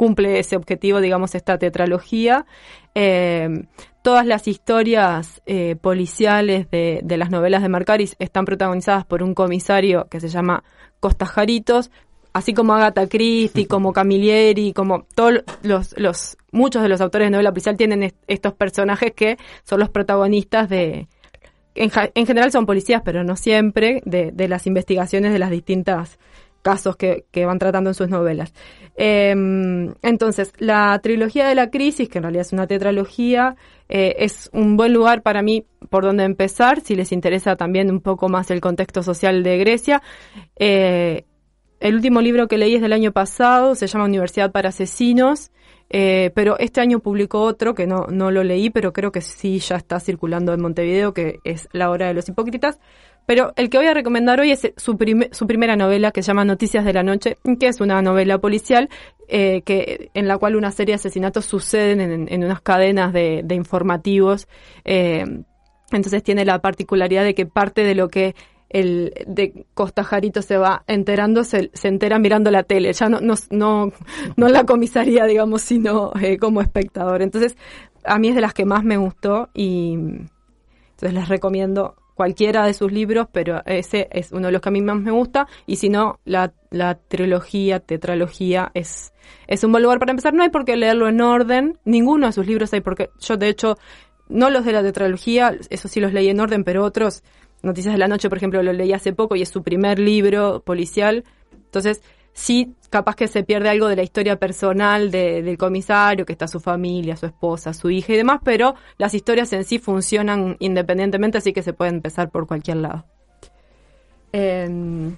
cumple 0.00 0.38
ese 0.38 0.56
objetivo, 0.56 1.02
digamos, 1.02 1.34
esta 1.34 1.58
tetralogía. 1.58 2.46
Eh, 2.94 3.66
todas 4.00 4.24
las 4.24 4.48
historias 4.48 5.42
eh, 5.44 5.76
policiales 5.78 6.70
de, 6.70 7.00
de, 7.04 7.18
las 7.18 7.30
novelas 7.30 7.60
de 7.60 7.68
Marcaris 7.68 8.16
están 8.18 8.46
protagonizadas 8.46 9.04
por 9.04 9.22
un 9.22 9.34
comisario 9.34 10.06
que 10.10 10.18
se 10.18 10.28
llama 10.28 10.64
Costa 11.00 11.26
Jaritos, 11.26 11.90
así 12.32 12.54
como 12.54 12.72
Agatha 12.72 13.08
Christie, 13.08 13.66
como 13.66 13.92
Camilleri, 13.98 14.72
como 14.72 15.04
todos 15.14 15.44
los, 15.62 15.94
los, 15.98 16.38
muchos 16.50 16.82
de 16.82 16.88
los 16.88 17.02
autores 17.02 17.26
de 17.26 17.32
novela 17.32 17.50
policial 17.50 17.76
tienen 17.76 18.02
est 18.02 18.16
estos 18.26 18.54
personajes 18.54 19.12
que 19.12 19.36
son 19.64 19.80
los 19.80 19.90
protagonistas 19.90 20.70
de, 20.70 21.08
en, 21.74 21.90
en, 22.14 22.26
general 22.26 22.50
son 22.52 22.64
policías, 22.64 23.02
pero 23.04 23.22
no 23.22 23.36
siempre, 23.36 24.00
de, 24.06 24.32
de 24.32 24.48
las 24.48 24.66
investigaciones 24.66 25.34
de 25.34 25.38
las 25.38 25.50
distintas 25.50 26.18
casos 26.62 26.96
que, 26.96 27.24
que, 27.30 27.46
van 27.46 27.58
tratando 27.58 27.90
en 27.90 27.94
sus 27.94 28.08
novelas. 28.08 28.52
Eh, 28.96 29.30
entonces, 30.02 30.52
la 30.58 30.98
trilogía 31.02 31.48
de 31.48 31.54
la 31.54 31.70
crisis, 31.70 32.08
que 32.08 32.18
en 32.18 32.24
realidad 32.24 32.42
es 32.42 32.52
una 32.52 32.66
tetralogía, 32.66 33.56
eh, 33.88 34.16
es 34.24 34.48
un 34.52 34.76
buen 34.76 34.92
lugar 34.92 35.22
para 35.22 35.42
mí 35.42 35.66
por 35.88 36.04
donde 36.04 36.24
empezar, 36.24 36.80
si 36.80 36.94
les 36.94 37.10
interesa 37.10 37.56
también 37.56 37.90
un 37.90 38.00
poco 38.00 38.28
más 38.28 38.50
el 38.52 38.60
contexto 38.60 39.02
social 39.02 39.42
de 39.42 39.58
Grecia. 39.58 40.00
Eh, 40.56 41.24
el 41.80 41.94
último 41.94 42.20
libro 42.20 42.46
que 42.46 42.58
leí 42.58 42.76
es 42.76 42.82
del 42.82 42.92
año 42.92 43.10
pasado, 43.10 43.74
se 43.74 43.86
llama 43.86 44.04
Universidad 44.04 44.52
para 44.52 44.68
Asesinos, 44.68 45.50
eh, 45.88 46.30
pero 46.36 46.56
este 46.58 46.80
año 46.80 47.00
publicó 47.00 47.40
otro 47.40 47.74
que 47.74 47.88
no, 47.88 48.06
no 48.08 48.30
lo 48.30 48.44
leí, 48.44 48.70
pero 48.70 48.92
creo 48.92 49.10
que 49.10 49.22
sí 49.22 49.58
ya 49.58 49.74
está 49.74 49.98
circulando 49.98 50.54
en 50.54 50.60
Montevideo, 50.60 51.12
que 51.12 51.40
es 51.42 51.68
La 51.72 51.90
Hora 51.90 52.06
de 52.06 52.14
los 52.14 52.28
Hipócritas. 52.28 52.78
Pero 53.30 53.52
el 53.54 53.70
que 53.70 53.78
voy 53.78 53.86
a 53.86 53.94
recomendar 53.94 54.40
hoy 54.40 54.50
es 54.50 54.72
su, 54.76 54.96
prim 54.96 55.22
su 55.30 55.46
primera 55.46 55.76
novela 55.76 56.10
que 56.10 56.20
se 56.20 56.26
llama 56.26 56.44
Noticias 56.44 56.84
de 56.84 56.92
la 56.92 57.04
Noche, 57.04 57.38
que 57.60 57.68
es 57.68 57.80
una 57.80 58.02
novela 58.02 58.38
policial 58.38 58.88
eh, 59.28 59.62
que, 59.62 60.10
en 60.14 60.26
la 60.26 60.36
cual 60.36 60.56
una 60.56 60.72
serie 60.72 60.94
de 60.94 60.96
asesinatos 60.96 61.44
suceden 61.44 62.00
en, 62.28 62.44
unas 62.44 62.60
cadenas 62.60 63.12
de, 63.12 63.44
informativos. 63.50 64.48
Eh, 64.84 65.24
entonces 65.92 66.24
tiene 66.24 66.44
la 66.44 66.60
particularidad 66.60 67.22
de 67.22 67.36
que 67.36 67.46
parte 67.46 67.84
de 67.84 67.94
lo 67.94 68.08
que 68.08 68.34
el 68.68 69.14
de 69.28 69.64
Costa 69.74 70.02
Jarito 70.02 70.42
se 70.42 70.56
va 70.56 70.82
enterando, 70.88 71.44
se, 71.44 71.70
se 71.72 71.86
entera 71.86 72.18
mirando 72.18 72.50
la 72.50 72.64
tele, 72.64 72.92
ya 72.92 73.08
no, 73.08 73.20
no, 73.20 73.34
no, 73.50 73.92
no 74.36 74.48
la 74.48 74.64
comisaría, 74.64 75.24
digamos, 75.26 75.62
sino 75.62 76.10
eh, 76.20 76.36
como 76.36 76.62
espectador. 76.62 77.22
Entonces, 77.22 77.56
a 78.02 78.18
mí 78.18 78.30
es 78.30 78.34
de 78.34 78.40
las 78.40 78.54
que 78.54 78.64
más 78.64 78.82
me 78.82 78.96
gustó 78.96 79.50
y 79.54 79.92
entonces 79.92 81.14
les 81.14 81.28
recomiendo 81.28 81.94
cualquiera 82.20 82.66
de 82.66 82.74
sus 82.74 82.92
libros, 82.92 83.28
pero 83.32 83.62
ese 83.64 84.06
es 84.12 84.30
uno 84.30 84.48
de 84.48 84.52
los 84.52 84.60
que 84.60 84.68
a 84.68 84.72
mí 84.72 84.82
más 84.82 85.00
me 85.00 85.10
gusta, 85.10 85.48
y 85.66 85.76
si 85.76 85.88
no, 85.88 86.20
la, 86.26 86.52
la 86.68 86.96
trilogía, 86.96 87.80
tetralogía, 87.80 88.70
es, 88.74 89.14
es 89.46 89.64
un 89.64 89.72
buen 89.72 89.82
lugar 89.82 90.00
para 90.00 90.10
empezar. 90.10 90.34
No 90.34 90.42
hay 90.42 90.50
por 90.50 90.66
qué 90.66 90.76
leerlo 90.76 91.08
en 91.08 91.22
orden, 91.22 91.78
ninguno 91.86 92.26
de 92.26 92.34
sus 92.34 92.46
libros 92.46 92.74
hay 92.74 92.82
porque 92.82 93.08
yo 93.20 93.38
de 93.38 93.48
hecho, 93.48 93.78
no 94.28 94.50
los 94.50 94.66
de 94.66 94.72
la 94.72 94.82
tetralogía, 94.82 95.56
eso 95.70 95.88
sí 95.88 95.98
los 95.98 96.12
leí 96.12 96.28
en 96.28 96.40
orden, 96.40 96.62
pero 96.62 96.84
otros, 96.84 97.22
Noticias 97.62 97.94
de 97.94 97.98
la 97.98 98.06
Noche, 98.06 98.28
por 98.28 98.36
ejemplo, 98.36 98.62
lo 98.62 98.74
leí 98.74 98.92
hace 98.92 99.14
poco 99.14 99.34
y 99.34 99.40
es 99.40 99.48
su 99.48 99.62
primer 99.62 99.98
libro 99.98 100.60
policial, 100.60 101.24
entonces 101.54 102.02
sí, 102.32 102.74
capaz 102.90 103.14
que 103.16 103.28
se 103.28 103.42
pierde 103.44 103.68
algo 103.68 103.88
de 103.88 103.96
la 103.96 104.02
historia 104.02 104.36
personal 104.38 105.10
de, 105.10 105.42
del 105.42 105.56
comisario, 105.58 106.24
que 106.26 106.32
está 106.32 106.48
su 106.48 106.60
familia, 106.60 107.16
su 107.16 107.26
esposa, 107.26 107.72
su 107.72 107.90
hija 107.90 108.12
y 108.12 108.16
demás, 108.16 108.40
pero 108.44 108.74
las 108.98 109.14
historias 109.14 109.52
en 109.52 109.64
sí 109.64 109.78
funcionan 109.78 110.56
independientemente, 110.60 111.38
así 111.38 111.52
que 111.52 111.62
se 111.62 111.72
puede 111.72 111.90
empezar 111.90 112.30
por 112.30 112.46
cualquier 112.46 112.78
lado. 112.78 113.04
Eh, 114.32 115.16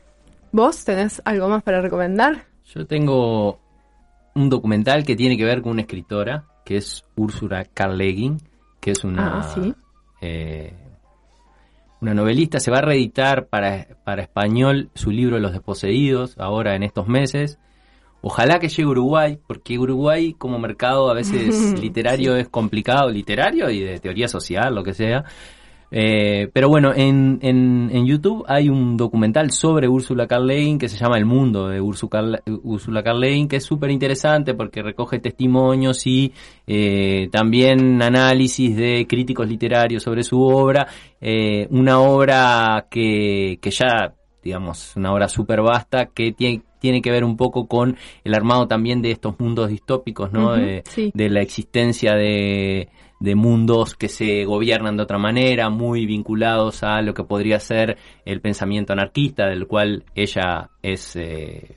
¿Vos 0.53 0.85
tenés 0.85 1.23
algo 1.25 1.49
más 1.49 1.63
para 1.63 1.81
recomendar? 1.81 2.47
Yo 2.67 2.87
tengo 2.87 3.59
un 4.35 4.49
documental 4.49 5.05
que 5.05 5.17
tiene 5.17 5.37
que 5.37 5.45
ver 5.45 5.63
con 5.63 5.73
una 5.73 5.83
escritora 5.83 6.45
que 6.65 6.77
es 6.77 7.05
Úrsula 7.17 7.65
Carlegin, 7.65 8.39
que 8.81 8.93
es 8.93 9.05
una, 9.05 9.39
Ah, 9.41 9.43
sí. 9.55 9.75
eh, 10.21 10.75
una 12.03 12.15
novelista. 12.15 12.61
Se 12.61 12.71
va 12.71 12.79
a 12.79 12.83
reeditar 12.83 13.47
para, 13.47 13.87
para 14.05 14.23
español 14.23 14.91
su 14.95 15.11
libro 15.11 15.39
Los 15.39 15.53
Desposeídos, 15.53 16.37
ahora 16.37 16.75
en 16.75 16.83
estos 16.83 17.07
meses. 17.07 17.59
Ojalá 18.21 18.59
que 18.59 18.69
llegue 18.69 18.87
Uruguay, 18.87 19.39
porque 19.47 19.79
Uruguay 19.79 20.35
como 20.35 20.59
mercado 20.59 21.11
a 21.11 21.15
veces 21.15 21.73
literario 21.81 22.37
es 22.37 22.49
complicado, 22.49 23.09
literario 23.09 23.71
y 23.71 23.81
de 23.81 23.99
teoría 24.01 24.29
social, 24.29 24.75
lo 24.75 24.83
que 24.83 24.95
sea. 24.95 25.25
Eh, 25.95 26.49
pero 26.55 26.71
bueno, 26.71 26.95
en, 26.97 27.39
en, 27.43 27.91
en 27.93 28.07
YouTube 28.07 28.47
hay 28.49 28.71
un 28.71 28.97
documental 28.97 29.51
sobre 29.51 29.89
Úrsula 29.89 30.27
Guin 30.27 30.79
que 30.79 30.89
se 30.89 30.97
llama 30.97 31.19
El 31.19 31.27
Mundo 31.27 31.69
de 31.69 31.83
Úrsula, 31.83 32.41
Guin, 32.47 33.47
que 33.47 33.57
es 33.57 33.65
súper 33.65 33.91
interesante 33.91 34.55
porque 34.55 34.83
recoge 34.83 35.19
testimonios 35.19 36.07
y 36.07 36.33
eh, 36.67 37.29
también 37.31 38.01
análisis 38.01 38.75
de 38.75 39.07
críticos 39.07 39.47
literarios 39.47 40.03
sobre 40.03 40.23
su 40.23 40.41
obra. 40.41 40.87
Eh, 41.21 41.69
una 41.71 42.01
obra 42.01 42.87
que, 42.91 43.59
que 43.61 43.71
ya, 43.71 44.15
digamos, 44.43 44.97
una 44.97 45.13
obra 45.13 45.29
súper 45.29 45.61
vasta 45.61 46.07
que 46.07 46.33
tiene 46.33 46.63
tiene 46.83 47.01
que 47.01 47.13
ver 47.13 47.23
un 47.23 47.37
poco 47.37 47.69
con 47.69 47.97
el 48.25 48.35
armado 48.35 48.67
también 48.67 49.03
de 49.03 49.13
estos 49.13 49.39
mundos 49.39 49.69
distópicos, 49.69 50.33
¿no? 50.33 50.49
Ujú, 50.49 50.61
de, 50.61 50.83
sí. 50.87 51.13
de 51.15 51.31
la 51.31 51.41
existencia 51.41 52.15
de, 52.17 52.89
de 53.23 53.35
mundos 53.35 53.95
que 53.95 54.09
se 54.09 54.45
gobiernan 54.45 54.97
de 54.97 55.05
otra 55.05 55.19
manera, 55.19 55.71
muy 55.71 56.07
vinculados 56.07 56.83
a 56.83 57.01
lo 57.03 57.15
que 57.15 57.25
podría 57.25 57.61
ser 57.61 57.97
el 58.25 58.41
pensamiento 58.41 58.93
anarquista, 58.93 59.47
del 59.47 59.67
cual 59.67 60.05
ella 60.15 60.71
es 60.83 61.15
eh, 61.17 61.77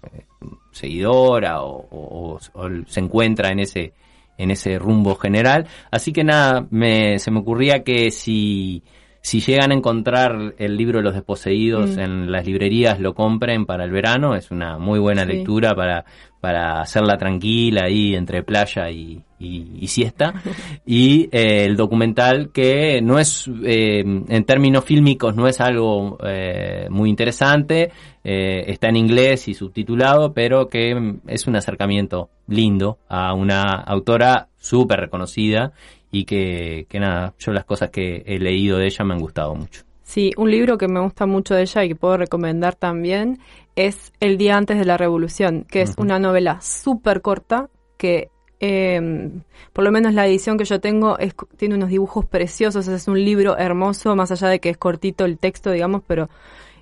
seguidora 0.71 1.61
o, 1.61 1.87
o- 1.91 2.39
se 2.87 2.99
encuentra 2.99 3.49
en 3.51 3.59
ese 3.59 3.93
en 4.37 4.51
ese 4.51 4.77
rumbo 4.79 5.15
general. 5.15 5.65
Así 5.91 6.11
que 6.11 6.25
nada, 6.25 6.67
me, 6.69 7.19
se 7.19 7.31
me 7.31 7.39
ocurría 7.39 7.83
que 7.85 8.11
si, 8.11 8.83
si 9.25 9.39
llegan 9.39 9.71
a 9.71 9.75
encontrar 9.75 10.53
el 10.59 10.77
libro 10.77 10.99
de 10.99 11.03
los 11.03 11.15
desposeídos 11.15 11.95
Mm. 11.95 11.99
en 11.99 12.31
las 12.31 12.45
librerías, 12.45 12.99
lo 12.99 13.15
compren 13.15 13.65
para 13.65 13.83
el 13.83 13.89
verano. 13.91 14.35
Es 14.35 14.51
una 14.51 14.77
muy 14.77 14.99
buena 14.99 15.23
Sí. 15.23 15.29
lectura 15.29 15.73
para, 15.73 16.05
para 16.39 16.79
hacerla 16.81 17.17
tranquila 17.17 17.85
ahí 17.85 18.13
entre 18.15 18.43
playa 18.43 18.91
y, 18.91 19.23
y- 19.39 19.71
y 19.79 19.87
siesta. 19.87 20.31
Y 20.85 21.27
eh, 21.31 21.65
el 21.65 21.75
documental 21.75 22.51
que 22.53 23.01
no 23.01 23.17
es, 23.17 23.49
eh, 23.63 24.01
en 24.05 24.43
términos 24.45 24.85
fílmicos, 24.85 25.35
no 25.35 25.47
es 25.47 25.59
algo 25.59 26.19
eh, 26.23 26.85
muy 26.91 27.09
interesante. 27.09 27.89
eh, 28.27 28.71
está 28.71 28.89
en 28.89 28.95
inglés 28.95 29.47
y 29.47 29.53
subtitulado, 29.53 30.33
pero 30.33 30.67
que 30.67 31.15
es 31.27 31.45
un 31.47 31.55
acercamiento 31.55 32.29
lindo 32.47 32.97
a 33.07 33.33
una 33.35 33.61
autora 33.85 34.47
súper 34.57 34.99
reconocida 34.99 35.73
y 36.15 36.23
que, 36.23 36.85
que 36.87 36.99
nada, 36.99 37.33
yo 37.37 37.51
las 37.51 37.65
cosas 37.65 37.89
que 37.89 38.23
he 38.25 38.39
leído 38.39 38.77
de 38.77 38.85
ella 38.85 39.03
me 39.03 39.13
han 39.13 39.19
gustado 39.19 39.53
mucho. 39.53 39.83
Sí, 40.03 40.31
un 40.37 40.49
libro 40.49 40.77
que 40.77 40.87
me 40.87 41.01
gusta 41.01 41.25
mucho 41.25 41.55
de 41.55 41.63
ella 41.63 41.83
y 41.83 41.89
que 41.89 41.95
puedo 41.95 42.15
recomendar 42.15 42.75
también 42.75 43.39
es 43.75 44.13
El 44.21 44.37
día 44.37 44.55
antes 44.55 44.77
de 44.77 44.85
la 44.85 44.97
revolución, 44.97 45.65
que 45.69 45.81
es 45.81 45.95
una 45.97 46.17
novela 46.17 46.61
súper 46.61 47.21
corta 47.21 47.69
que 47.97 48.29
eh, 48.61 49.31
por 49.73 49.83
lo 49.83 49.91
menos 49.91 50.13
la 50.13 50.25
edición 50.25 50.57
que 50.57 50.63
yo 50.63 50.79
tengo 50.79 51.19
es, 51.19 51.35
tiene 51.57 51.75
unos 51.75 51.89
dibujos 51.89 52.25
preciosos, 52.25 52.87
es 52.87 53.07
un 53.09 53.23
libro 53.23 53.57
hermoso, 53.57 54.15
más 54.15 54.31
allá 54.31 54.47
de 54.47 54.59
que 54.59 54.69
es 54.69 54.77
cortito 54.77 55.25
el 55.25 55.37
texto, 55.37 55.71
digamos, 55.71 56.01
pero 56.07 56.29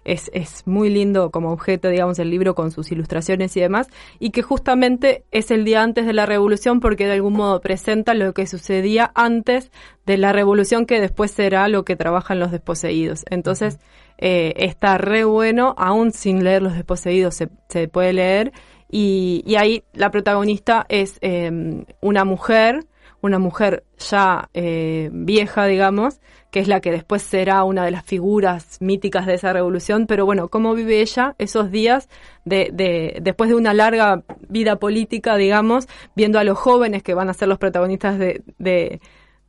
es, 0.06 0.30
es 0.34 0.66
muy 0.66 0.90
lindo 0.90 1.32
como 1.32 1.52
objeto, 1.52 1.90
digamos, 1.90 2.20
el 2.20 2.30
libro 2.30 2.56
con 2.56 2.72
sus 2.72 2.92
ilustraciones 2.92 3.56
y 3.58 3.62
demás, 3.62 3.88
y 4.20 4.32
que 4.32 4.42
justamente 4.42 5.24
es 5.32 5.52
el 5.52 5.66
día 5.66 5.84
antes 5.84 6.06
de 6.06 6.14
la 6.14 6.26
revolución 6.26 6.80
porque 6.80 7.06
de 7.06 7.14
algún 7.14 7.34
modo 7.34 7.62
presenta 7.62 8.14
lo 8.14 8.34
que 8.34 8.48
sucedía 8.48 9.12
antes 9.16 9.72
de 10.06 10.18
la 10.18 10.34
revolución 10.34 10.86
que 10.86 11.00
después 11.00 11.32
será 11.32 11.68
lo 11.68 11.86
que 11.86 11.96
trabajan 11.96 12.40
los 12.40 12.52
desposeídos. 12.52 13.26
Entonces, 13.30 13.80
eh, 14.18 14.54
está 14.58 14.98
re 14.98 15.24
bueno, 15.24 15.74
aún 15.78 16.12
sin 16.12 16.44
leer 16.44 16.62
los 16.62 16.74
desposeídos 16.74 17.36
se, 17.36 17.50
se 17.70 17.88
puede 17.88 18.14
leer, 18.14 18.52
y, 18.90 19.42
y 19.46 19.56
ahí 19.56 19.84
la 19.94 20.12
protagonista 20.12 20.86
es 20.88 21.18
eh, 21.22 21.84
una 22.00 22.26
mujer, 22.26 22.86
una 23.24 23.40
mujer 23.40 23.86
ya 23.98 24.50
eh, 24.54 25.10
vieja, 25.14 25.66
digamos, 25.66 26.20
que 26.52 26.60
es 26.60 26.68
la 26.68 26.82
que 26.82 26.92
después 26.92 27.24
será 27.24 27.64
una 27.64 27.86
de 27.86 27.92
las 27.92 28.04
figuras 28.04 28.78
míticas 28.82 29.26
de 29.26 29.36
esa 29.36 29.54
revolución, 29.54 30.06
pero 30.08 30.26
bueno, 30.26 30.50
cómo 30.50 30.76
vive 30.76 31.02
ella 31.02 31.34
esos 31.40 31.72
días 31.72 32.10
de, 32.44 32.70
de 32.74 33.18
después 33.22 33.50
de 33.50 33.56
una 33.56 33.74
larga 33.74 34.24
vida 34.50 34.76
política, 34.76 35.38
digamos, 35.38 35.88
viendo 36.16 36.38
a 36.38 36.44
los 36.44 36.60
jóvenes 36.60 37.02
que 37.02 37.14
van 37.14 37.30
a 37.30 37.34
ser 37.34 37.48
los 37.48 37.58
protagonistas 37.58 38.20
de, 38.20 38.44
de, 38.60 39.00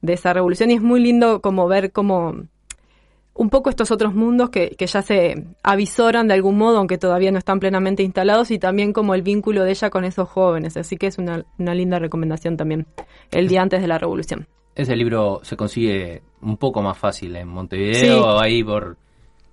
de 0.01 0.13
esa 0.13 0.33
revolución, 0.33 0.71
y 0.71 0.75
es 0.75 0.83
muy 0.83 1.01
lindo 1.01 1.41
como 1.43 1.67
ver 1.67 1.91
cómo 1.91 2.45
un 3.35 3.51
poco 3.51 3.69
estos 3.71 3.91
otros 3.91 4.15
mundos 4.15 4.51
que, 4.51 4.71
que 4.79 4.87
ya 4.87 5.03
se 5.03 5.45
avisoran 5.63 6.29
de 6.29 6.35
algún 6.35 6.57
modo, 6.57 6.79
aunque 6.79 6.99
todavía 6.99 7.33
no 7.33 7.39
están 7.39 7.59
plenamente 7.61 8.03
instalados, 8.03 8.51
y 8.51 8.59
también 8.59 8.93
como 8.93 9.15
el 9.15 9.23
vínculo 9.23 9.65
de 9.65 9.71
ella 9.73 9.91
con 9.91 10.05
esos 10.05 10.29
jóvenes. 10.29 10.77
Así 10.77 10.97
que 10.97 11.09
es 11.09 11.19
una, 11.19 11.45
una 11.59 11.75
linda 11.75 11.99
recomendación 11.99 12.57
también, 12.57 12.87
el 13.33 13.49
día 13.49 13.63
antes 13.63 13.81
de 13.81 13.89
la 13.89 13.99
revolución. 13.99 14.47
Ese 14.77 14.97
libro 14.97 15.41
se 15.43 15.57
consigue 15.57 16.23
un 16.43 16.57
poco 16.57 16.83
más 16.83 16.97
fácil 16.99 17.35
en 17.37 17.49
Montevideo, 17.49 18.17
Sí. 18.17 18.21
o 18.25 18.41
ahí 18.41 18.63
por 18.65 18.97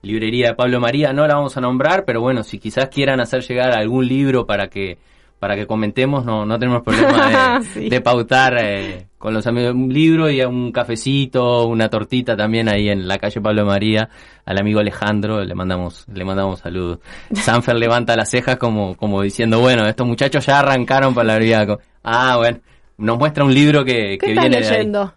librería 0.04 0.50
de 0.50 0.56
Pablo 0.56 0.80
María, 0.80 1.14
no 1.14 1.28
la 1.28 1.36
vamos 1.36 1.56
a 1.58 1.62
nombrar, 1.62 2.06
pero 2.06 2.22
bueno, 2.22 2.44
si 2.44 2.58
quizás 2.58 2.90
quieran 2.90 3.20
hacer 3.20 3.42
llegar 3.44 3.72
algún 3.78 4.08
libro 4.08 4.46
para 4.48 4.68
que 4.68 4.98
para 5.40 5.56
que 5.56 5.66
comentemos, 5.66 6.24
no, 6.24 6.46
no 6.46 6.60
tenemos 6.60 6.84
problema 6.84 7.60
de, 7.60 7.66
Sí. 7.74 7.90
de 7.90 8.00
pautar 8.02 8.58
eh, 8.64 9.08
con 9.22 9.34
los 9.34 9.46
amigos 9.48 9.74
un 9.76 9.94
libro 9.94 10.30
y 10.30 10.42
un 10.42 10.72
cafecito, 10.72 11.68
una 11.68 11.88
tortita 11.90 12.36
también 12.36 12.68
ahí 12.68 12.90
en 12.90 13.08
la 13.08 13.18
calle 13.20 13.40
Pablo 13.40 13.66
María, 13.66 14.10
al 14.46 14.58
amigo 14.58 14.80
Alejandro, 14.80 15.44
le 15.46 15.54
mandamos, 15.56 16.06
le 16.12 16.26
mandamos 16.26 16.60
saludos. 16.60 17.00
Sanfer 17.34 17.76
levanta 17.76 18.16
las 18.18 18.30
cejas 18.30 18.58
como, 18.58 18.96
como 18.98 19.22
diciendo, 19.22 19.60
bueno, 19.60 19.88
estos 19.88 20.06
muchachos 20.08 20.46
ya 20.46 20.60
arrancaron 20.60 21.14
para 21.14 21.28
la 21.34 21.38
vida. 21.40 21.78
Ah, 22.04 22.36
bueno, 22.38 22.60
nos 22.98 23.18
muestra 23.20 23.44
un 23.46 23.54
libro 23.54 23.86
que, 23.86 24.18
¿Qué 24.18 24.26
que 24.28 24.32
viene 24.34 24.50
de 24.50 24.58
ahí. 24.58 24.72
leyendo? 24.72 25.14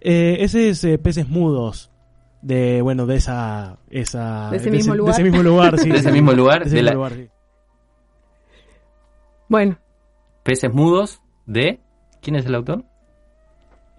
Eh, 0.00 0.36
ese 0.40 0.70
es 0.70 0.82
eh, 0.84 0.96
Peces 0.96 1.28
Mudos. 1.28 1.88
De, 2.42 2.80
bueno, 2.80 3.04
de 3.04 3.16
esa... 3.16 3.76
esa 3.90 4.48
¿De 4.50 4.56
ese 4.56 4.70
mismo 4.70 4.92
De 4.94 4.98
lugar? 4.98 5.14
ese 5.14 5.22
mismo 5.24 5.42
lugar, 5.42 5.78
sí. 5.78 5.88
¿De 5.90 5.96
ese 5.98 6.08
sí. 6.08 6.12
mismo 6.14 6.32
lugar? 6.32 6.60
De 6.60 6.66
ese 6.68 6.76
De 6.76 6.82
mismo 6.82 6.90
la- 6.90 7.08
lugar, 7.10 7.12
sí. 7.12 7.28
Bueno, 9.48 9.78
Peces 10.42 10.72
mudos 10.72 11.20
de... 11.46 11.80
¿Quién 12.22 12.36
es 12.36 12.46
el 12.46 12.54
autor? 12.54 12.84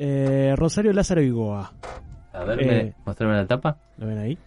Eh, 0.03 0.55
Rosario 0.57 0.93
Lázaro 0.93 1.21
Igoa. 1.21 1.71
A 2.33 2.43
ver, 2.43 2.59
Eh, 2.63 2.65
me- 2.65 2.93
mostrarme 3.05 3.35
la 3.35 3.45
tapa. 3.45 3.77
¿Lo 3.97 4.07
ven 4.07 4.17
ahí? 4.17 4.37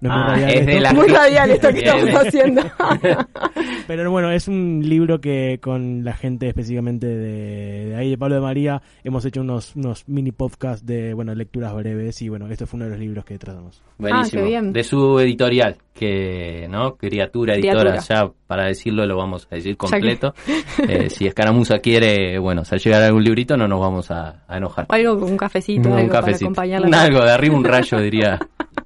No 0.00 0.10
es 0.10 0.14
Ah, 0.14 0.18
muy 0.28 0.34
radial 0.42 0.50
es 0.58 0.66
de 0.66 0.72
esto. 0.72 0.82
la- 0.82 0.92
muy 0.92 1.08
radial 1.08 1.50
esto 1.50 1.68
que 1.70 1.78
estamos 1.84 2.14
haciendo. 2.26 2.62
Pero 3.86 4.10
bueno, 4.10 4.30
es 4.30 4.48
un 4.48 4.80
libro 4.84 5.20
que 5.20 5.58
con 5.62 6.04
la 6.04 6.12
gente 6.14 6.48
específicamente 6.48 7.06
de, 7.06 7.86
de 7.90 7.96
ahí, 7.96 8.10
de 8.10 8.18
Pablo 8.18 8.36
de 8.36 8.40
María, 8.40 8.82
hemos 9.02 9.24
hecho 9.24 9.40
unos, 9.40 9.74
unos 9.76 10.06
mini 10.08 10.30
podcasts 10.32 10.84
de, 10.86 11.14
bueno, 11.14 11.34
lecturas 11.34 11.74
breves 11.74 12.20
y 12.22 12.28
bueno, 12.28 12.48
este 12.48 12.66
fue 12.66 12.76
uno 12.78 12.84
de 12.84 12.90
los 12.92 13.00
libros 13.00 13.24
que 13.24 13.38
tratamos. 13.38 13.82
Buenísimo. 13.98 14.42
Ah, 14.42 14.44
qué 14.44 14.48
bien. 14.48 14.72
De 14.72 14.84
su 14.84 15.18
editorial, 15.18 15.76
que, 15.94 16.68
¿no? 16.70 16.96
Criatura 16.96 17.54
Editora, 17.54 17.80
Criatura. 17.92 18.00
ya 18.26 18.30
para 18.46 18.66
decirlo 18.66 19.04
lo 19.06 19.16
vamos 19.16 19.48
a 19.50 19.54
decir 19.54 19.72
que- 19.72 19.78
completo. 19.78 20.34
Eh, 20.88 21.10
si 21.10 21.26
Escaramuza 21.26 21.80
quiere, 21.80 22.38
bueno, 22.38 22.64
si 22.64 22.76
llegar 22.78 23.02
algún 23.02 23.24
librito 23.24 23.56
no 23.56 23.66
nos 23.66 23.80
vamos 23.80 24.10
a, 24.12 24.44
a 24.46 24.56
enojar. 24.58 24.86
O 24.88 24.92
algo 24.92 25.18
con 25.18 25.32
un 25.32 25.36
cafecito, 25.36 25.88
un 25.88 25.96
algo 25.98 26.08
para 26.08 26.20
cafecito. 26.20 26.44
acompañar 26.46 26.84
Un 26.84 26.90
la 26.92 27.02
algo 27.02 27.20
de 27.24 27.30
arriba 27.32 27.56
un 27.56 27.64
rayo, 27.64 27.98
diría, 27.98 28.38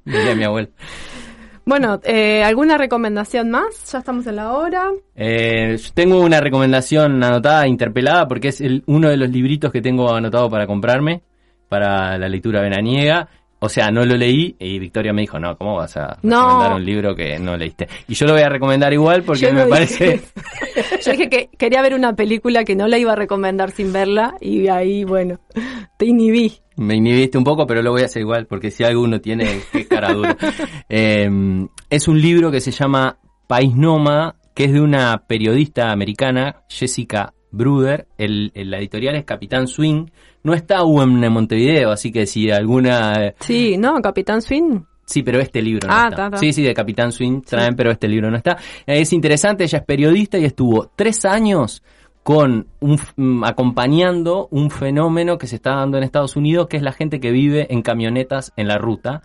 diría 0.05 0.35
mi 0.35 0.43
abuelo. 0.43 0.69
Bueno, 1.65 1.99
eh, 2.03 2.43
¿alguna 2.43 2.77
recomendación 2.77 3.49
más? 3.49 3.89
Ya 3.91 3.99
estamos 3.99 4.27
en 4.27 4.35
la 4.35 4.51
hora. 4.51 4.91
Eh, 5.15 5.77
yo 5.81 5.89
tengo 5.93 6.19
una 6.19 6.41
recomendación 6.41 7.23
anotada, 7.23 7.67
interpelada, 7.67 8.27
porque 8.27 8.49
es 8.49 8.59
el- 8.59 8.83
uno 8.87 9.09
de 9.09 9.15
los 9.15 9.29
libritos 9.29 9.71
que 9.71 9.81
tengo 9.81 10.13
anotado 10.13 10.49
para 10.49 10.67
comprarme 10.67 11.21
para 11.69 12.17
la 12.17 12.27
lectura 12.27 12.61
veraniega. 12.61 13.29
O 13.65 13.69
sea, 13.69 13.91
no 13.91 14.05
lo 14.05 14.17
leí 14.17 14.57
y 14.59 14.77
Victoria 14.77 15.13
me 15.13 15.21
dijo, 15.21 15.39
no, 15.39 15.57
¿cómo 15.57 15.75
vas 15.77 15.95
a 15.95 16.17
No. 16.21 16.41
recomendar 16.41 16.73
un 16.75 16.83
libro 16.85 17.15
que 17.15 17.39
no 17.39 17.55
leíste? 17.55 17.87
Y 18.09 18.13
yo 18.13 18.25
lo 18.25 18.33
voy 18.33 18.41
a 18.41 18.49
recomendar 18.49 18.91
igual 18.91 19.23
porque 19.23 19.43
Yo 19.43 19.53
me 19.53 19.65
parece... 19.67 20.19
Yo 21.05 21.11
dije 21.11 21.29
que 21.29 21.49
quería 21.57 21.81
ver 21.81 21.93
una 21.93 22.13
película 22.13 22.65
que 22.65 22.75
no 22.75 22.87
la 22.87 22.97
iba 22.97 23.13
a 23.13 23.15
recomendar 23.15 23.71
sin 23.71 23.93
verla 23.93 24.35
y 24.41 24.67
ahí, 24.67 25.05
bueno, 25.05 25.39
te 25.97 26.05
inhibí. 26.07 26.53
Me 26.75 26.95
inhibiste 26.95 27.37
un 27.37 27.45
poco, 27.45 27.65
pero 27.65 27.81
lo 27.81 27.91
voy 27.91 28.01
a 28.01 28.05
hacer 28.05 28.21
igual, 28.23 28.47
porque 28.47 28.69
si 28.69 28.83
alguno 28.83 29.21
tiene 29.21 29.61
que 29.71 29.87
cara 29.87 30.11
dura. 30.13 30.35
Eh, 30.89 31.29
es 31.89 32.07
un 32.09 32.21
libro 32.21 32.51
que 32.51 32.59
se 32.59 32.71
llama 32.71 33.17
País 33.47 33.73
Nómada, 33.75 34.35
que 34.53 34.65
es 34.65 34.73
de 34.73 34.81
una 34.81 35.23
periodista 35.25 35.91
americana, 35.91 36.63
Jessica 36.67 37.33
Bruder. 37.51 38.07
El, 38.17 38.51
el- 38.55 38.69
la 38.71 38.79
editorial 38.79 39.15
es 39.15 39.23
Capitán 39.23 39.67
Swing. 39.67 40.07
No 40.43 40.53
está 40.53 40.77
aún 40.79 41.23
en 41.23 41.31
Montevideo, 41.31 41.91
así 41.91 42.11
que 42.11 42.25
si 42.27 42.51
alguna... 42.51 43.13
eh, 43.27 43.35
Sí, 43.39 43.77
¿no? 43.77 44.01
Capitán 44.01 44.41
Swing. 44.41 44.81
Sí, 45.05 45.21
pero 45.23 45.39
este 45.39 45.61
libro 45.61 45.87
no 45.87 45.93
Ah, 45.93 46.05
está. 46.09 46.15
ta, 46.15 46.29
ta. 46.31 46.37
Sí, 46.37 46.53
sí, 46.53 46.63
de 46.63 46.73
Capitán 46.73 47.11
Swing 47.11 47.41
traen, 47.41 47.75
pero 47.75 47.91
este 47.91 48.07
libro 48.07 48.29
no 48.31 48.37
está. 48.37 48.57
Eh, 48.85 49.01
Es 49.01 49.11
interesante, 49.13 49.63
ella 49.65 49.79
es 49.79 49.85
periodista 49.85 50.37
y 50.37 50.45
estuvo 50.45 50.89
tres 50.95 51.25
años 51.25 51.83
con 52.23 52.67
un, 52.79 52.97
mm, 53.17 53.43
acompañando 53.43 54.47
un 54.51 54.69
fenómeno 54.69 55.37
que 55.37 55.45
se 55.47 55.57
está 55.57 55.75
dando 55.75 55.97
en 55.97 56.03
Estados 56.05 56.37
Unidos, 56.37 56.67
que 56.67 56.77
es 56.77 56.83
la 56.83 56.93
gente 56.93 57.19
que 57.19 57.31
vive 57.31 57.67
en 57.69 57.81
camionetas 57.81 58.53
en 58.55 58.69
la 58.69 58.77
ruta, 58.77 59.21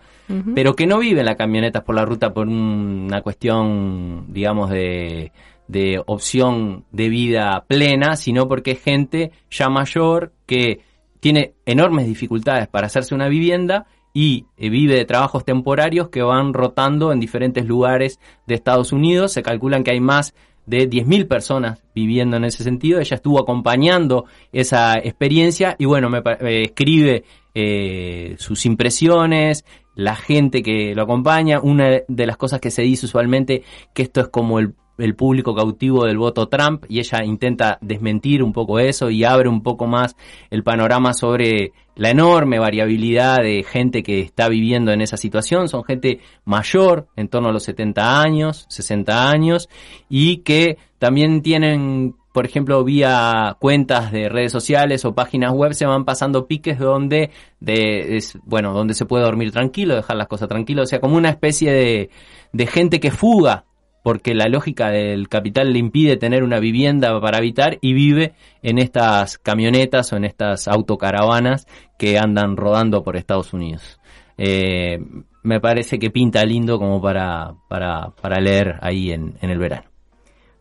pero 0.53 0.75
que 0.75 0.85
no 0.85 0.99
vive 0.99 1.21
en 1.21 1.25
la 1.25 1.35
camioneta 1.35 1.83
por 1.85 1.95
la 1.95 2.03
ruta 2.05 2.33
por 2.33 2.47
un- 2.49 3.05
una 3.07 3.21
cuestión, 3.21 4.25
digamos, 4.33 4.69
de, 4.69 5.31
de 5.69 6.01
opción 6.07 6.83
de 6.91 7.07
vida 7.09 7.63
plena, 7.67 8.15
sino 8.17 8.47
porque 8.49 8.71
es 8.71 8.81
gente 8.83 9.31
ya 9.49 9.69
mayor 9.69 10.33
que 10.45 10.81
tiene 11.19 11.53
enormes 11.65 12.07
dificultades 12.07 12.67
para 12.67 12.87
hacerse 12.87 13.15
una 13.15 13.27
vivienda 13.27 13.87
y 14.13 14.45
eh, 14.57 14.69
vive 14.69 14.95
de 14.95 15.05
trabajos 15.05 15.45
temporarios 15.45 16.09
que 16.09 16.21
van 16.21 16.53
rotando 16.53 17.11
en 17.11 17.19
diferentes 17.19 17.65
lugares 17.65 18.19
de 18.47 18.55
Estados 18.55 18.91
Unidos. 18.91 19.31
Se 19.33 19.43
calculan 19.43 19.83
que 19.83 19.91
hay 19.91 19.99
más 19.99 20.33
de 20.65 20.89
10.000 20.89 21.27
personas 21.27 21.83
viviendo 21.95 22.37
en 22.37 22.45
ese 22.45 22.63
sentido. 22.63 22.99
Ella 22.99 23.15
estuvo 23.15 23.39
acompañando 23.39 24.25
esa 24.51 24.97
experiencia 24.97 25.75
y 25.79 25.85
bueno, 25.85 26.09
me 26.09 26.19
eh, 26.19 26.63
escribe 26.65 27.23
eh, 27.55 28.35
sus 28.37 28.65
impresiones, 28.65 29.65
la 29.95 30.15
gente 30.15 30.61
que 30.61 30.93
lo 30.95 31.03
acompaña. 31.03 31.59
Una 31.59 32.01
de 32.07 32.25
las 32.27 32.37
cosas 32.37 32.59
que 32.59 32.71
se 32.71 32.83
dice 32.83 33.05
usualmente 33.05 33.63
que 33.93 34.03
esto 34.03 34.21
es 34.21 34.27
como 34.27 34.59
el, 34.59 34.75
el 34.99 35.15
público 35.15 35.55
cautivo 35.55 36.05
del 36.05 36.17
voto 36.17 36.47
Trump 36.47 36.85
y 36.89 36.99
ella 36.99 37.23
intenta 37.23 37.77
desmentir 37.81 38.43
un 38.43 38.53
poco 38.53 38.79
eso 38.79 39.09
y 39.09 39.23
abre 39.23 39.49
un 39.49 39.63
poco 39.63 39.87
más 39.87 40.15
el 40.49 40.63
panorama 40.63 41.13
sobre 41.13 41.73
la 41.99 42.11
enorme 42.11 42.59
variabilidad 42.59 43.39
de 43.43 43.63
gente 43.63 44.03
que 44.03 44.21
está 44.21 44.47
viviendo 44.47 44.93
en 44.93 45.01
esa 45.01 45.17
situación. 45.17 45.67
Son 45.67 45.83
gente 45.83 46.21
mayor, 46.45 47.07
en 47.17 47.27
torno 47.27 47.49
a 47.49 47.51
los 47.51 47.63
70 47.63 48.21
años, 48.21 48.65
60 48.69 49.29
años, 49.29 49.67
y 50.07 50.37
que 50.37 50.77
también 50.97 51.41
tienen, 51.41 52.15
por 52.31 52.45
ejemplo, 52.45 52.81
vía 52.85 53.57
cuentas 53.59 54.13
de 54.13 54.29
redes 54.29 54.53
sociales 54.53 55.03
o 55.03 55.13
páginas 55.13 55.51
web, 55.51 55.73
se 55.73 55.85
van 55.85 56.05
pasando 56.05 56.47
piques 56.47 56.79
donde, 56.79 57.31
de, 57.59 58.15
es, 58.15 58.39
bueno, 58.45 58.73
donde 58.73 58.93
se 58.93 59.05
puede 59.05 59.25
dormir 59.25 59.51
tranquilo, 59.51 59.95
dejar 59.95 60.15
las 60.15 60.29
cosas 60.29 60.47
tranquilas, 60.47 60.83
o 60.83 60.87
sea, 60.87 61.01
como 61.01 61.17
una 61.17 61.29
especie 61.29 61.73
de, 61.73 62.09
de 62.53 62.67
gente 62.67 63.01
que 63.01 63.11
fuga 63.11 63.65
porque 64.03 64.33
la 64.33 64.47
lógica 64.47 64.89
del 64.89 65.27
capital 65.29 65.73
le 65.73 65.79
impide 65.79 66.17
tener 66.17 66.43
una 66.43 66.59
vivienda 66.59 67.19
para 67.21 67.37
habitar 67.37 67.77
y 67.81 67.93
vive 67.93 68.33
en 68.61 68.77
estas 68.77 69.37
camionetas 69.37 70.13
o 70.13 70.17
en 70.17 70.25
estas 70.25 70.67
autocaravanas 70.67 71.67
que 71.97 72.17
andan 72.17 72.57
rodando 72.57 73.03
por 73.03 73.17
Estados 73.17 73.53
Unidos. 73.53 73.99
Eh, 74.37 74.99
me 75.43 75.59
parece 75.59 75.99
que 75.99 76.11
pinta 76.11 76.45
lindo 76.45 76.79
como 76.79 77.01
para, 77.01 77.55
para, 77.67 78.11
para 78.21 78.39
leer 78.39 78.75
ahí 78.81 79.11
en, 79.11 79.37
en 79.41 79.49
el 79.49 79.59
verano. 79.59 79.89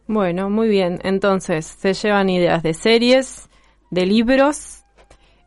Bueno, 0.07 0.49
muy 0.49 0.69
bien. 0.69 0.99
Entonces, 1.05 1.67
se 1.67 1.93
llevan 1.93 2.31
ideas 2.31 2.63
de 2.63 2.73
series, 2.75 3.49
de 3.91 4.07
libros, 4.07 4.85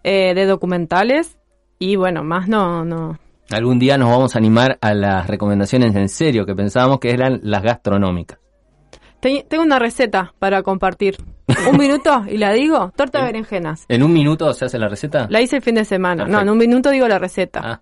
eh, 0.03 0.33
de 0.33 0.45
documentales 0.45 1.37
y 1.79 1.95
bueno, 1.95 2.23
más 2.23 2.47
no, 2.47 2.85
no. 2.85 3.17
Algún 3.53 3.79
día 3.79 3.97
nos 3.97 4.09
vamos 4.09 4.35
a 4.35 4.39
animar 4.39 4.77
a 4.81 4.93
las 4.93 5.27
recomendaciones 5.27 5.95
en 5.95 6.07
serio 6.09 6.45
que 6.45 6.55
pensábamos 6.55 6.99
que 6.99 7.11
eran 7.11 7.39
las 7.43 7.61
gastronómicas. 7.63 8.39
Te- 9.19 9.45
tengo 9.47 9.63
una 9.63 9.77
receta 9.77 10.33
para 10.39 10.63
compartir. 10.63 11.17
Un 11.69 11.77
minuto 11.77 12.23
y 12.27 12.37
la 12.37 12.53
digo. 12.53 12.91
Torta 12.95 13.19
de 13.19 13.25
berenjenas. 13.25 13.85
¿En 13.89 14.03
un 14.03 14.13
minuto 14.13 14.53
se 14.53 14.65
hace 14.65 14.79
la 14.79 14.87
receta? 14.87 15.27
La 15.29 15.41
hice 15.41 15.57
el 15.57 15.61
fin 15.61 15.75
de 15.75 15.85
semana. 15.85 16.25
No, 16.25 16.39
en 16.41 16.49
un 16.49 16.57
minuto 16.57 16.89
digo 16.89 17.07
la 17.07 17.19
receta. 17.19 17.61
Ah. 17.63 17.81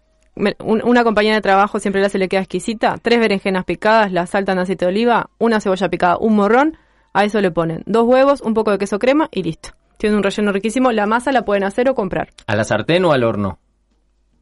Una 0.59 1.03
compañía 1.03 1.33
de 1.33 1.41
trabajo 1.41 1.79
siempre 1.79 2.01
la 2.01 2.09
se 2.09 2.17
le 2.17 2.27
queda 2.29 2.41
exquisita. 2.41 2.97
Tres 3.01 3.19
berenjenas 3.19 3.65
picadas, 3.65 4.11
la 4.11 4.25
saltan 4.25 4.57
en 4.57 4.63
aceite 4.63 4.85
de 4.85 4.89
oliva, 4.91 5.29
una 5.37 5.59
cebolla 5.59 5.89
picada, 5.89 6.17
un 6.17 6.35
morrón. 6.35 6.77
A 7.13 7.25
eso 7.25 7.41
le 7.41 7.51
ponen 7.51 7.83
dos 7.85 8.05
huevos, 8.05 8.41
un 8.41 8.53
poco 8.53 8.71
de 8.71 8.77
queso 8.77 8.99
crema 8.99 9.29
y 9.31 9.43
listo. 9.43 9.69
Tiene 9.97 10.15
un 10.15 10.23
relleno 10.23 10.51
riquísimo. 10.51 10.91
La 10.91 11.05
masa 11.05 11.31
la 11.31 11.43
pueden 11.43 11.63
hacer 11.63 11.89
o 11.89 11.95
comprar. 11.95 12.29
¿A 12.47 12.55
la 12.55 12.63
sartén 12.63 13.03
o 13.05 13.11
al 13.11 13.23
horno? 13.23 13.59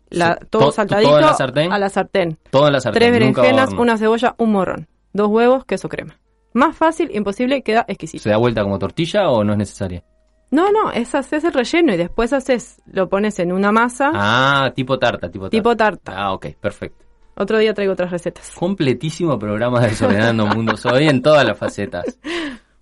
La, 0.10 0.36
todo 0.36 0.66
to- 0.68 0.72
saltadito 0.72 1.10
¿Todo 1.10 1.20
en 1.20 1.26
la 1.26 1.34
sartén? 1.34 1.72
a 1.74 1.80
la 1.80 1.90
sartén. 1.90 2.38
Todo 2.50 2.68
en 2.68 2.74
la 2.74 2.80
sartén. 2.82 3.00
Tres 3.00 3.12
berenjenas, 3.12 3.74
una 3.74 3.98
cebolla, 3.98 4.36
un 4.38 4.52
morrón. 4.52 4.88
Dos 5.14 5.28
huevos, 5.30 5.66
queso 5.66 5.90
crema. 5.90 6.18
Más 6.54 6.76
fácil, 6.76 7.10
imposible, 7.14 7.62
queda 7.62 7.86
exquisito. 7.88 8.24
¿Se 8.24 8.30
da 8.30 8.38
vuelta 8.38 8.64
como 8.64 8.80
tortilla 8.80 9.30
o 9.30 9.44
no 9.44 9.52
es 9.54 9.58
necesaria? 9.60 10.04
No, 10.50 10.72
no, 10.72 10.92
es 10.92 11.14
haces 11.14 11.44
el 11.44 11.52
relleno 11.54 11.94
y 11.94 11.98
después 11.98 12.32
haces, 12.32 12.82
lo 12.86 13.10
pones 13.10 13.38
en 13.40 13.52
una 13.52 13.72
masa, 13.74 14.12
Ah, 14.14 14.72
tipo 14.74 14.98
tarta, 14.98 15.30
tipo 15.30 15.46
tarta. 15.46 15.58
tipo 15.58 15.76
tarta. 15.76 16.14
Ah, 16.16 16.34
ok, 16.34 16.48
perfecto. 16.60 17.04
Otro 17.36 17.58
día 17.60 17.74
traigo 17.74 17.94
otras 17.94 18.10
recetas. 18.12 18.52
Completísimo 18.58 19.38
programa 19.38 19.82
de 19.82 19.88
Desordenando 19.90 20.46
Mundos 20.48 20.86
hoy 20.86 21.08
en 21.10 21.22
todas 21.22 21.46
las 21.46 21.58
facetas. 21.58 22.18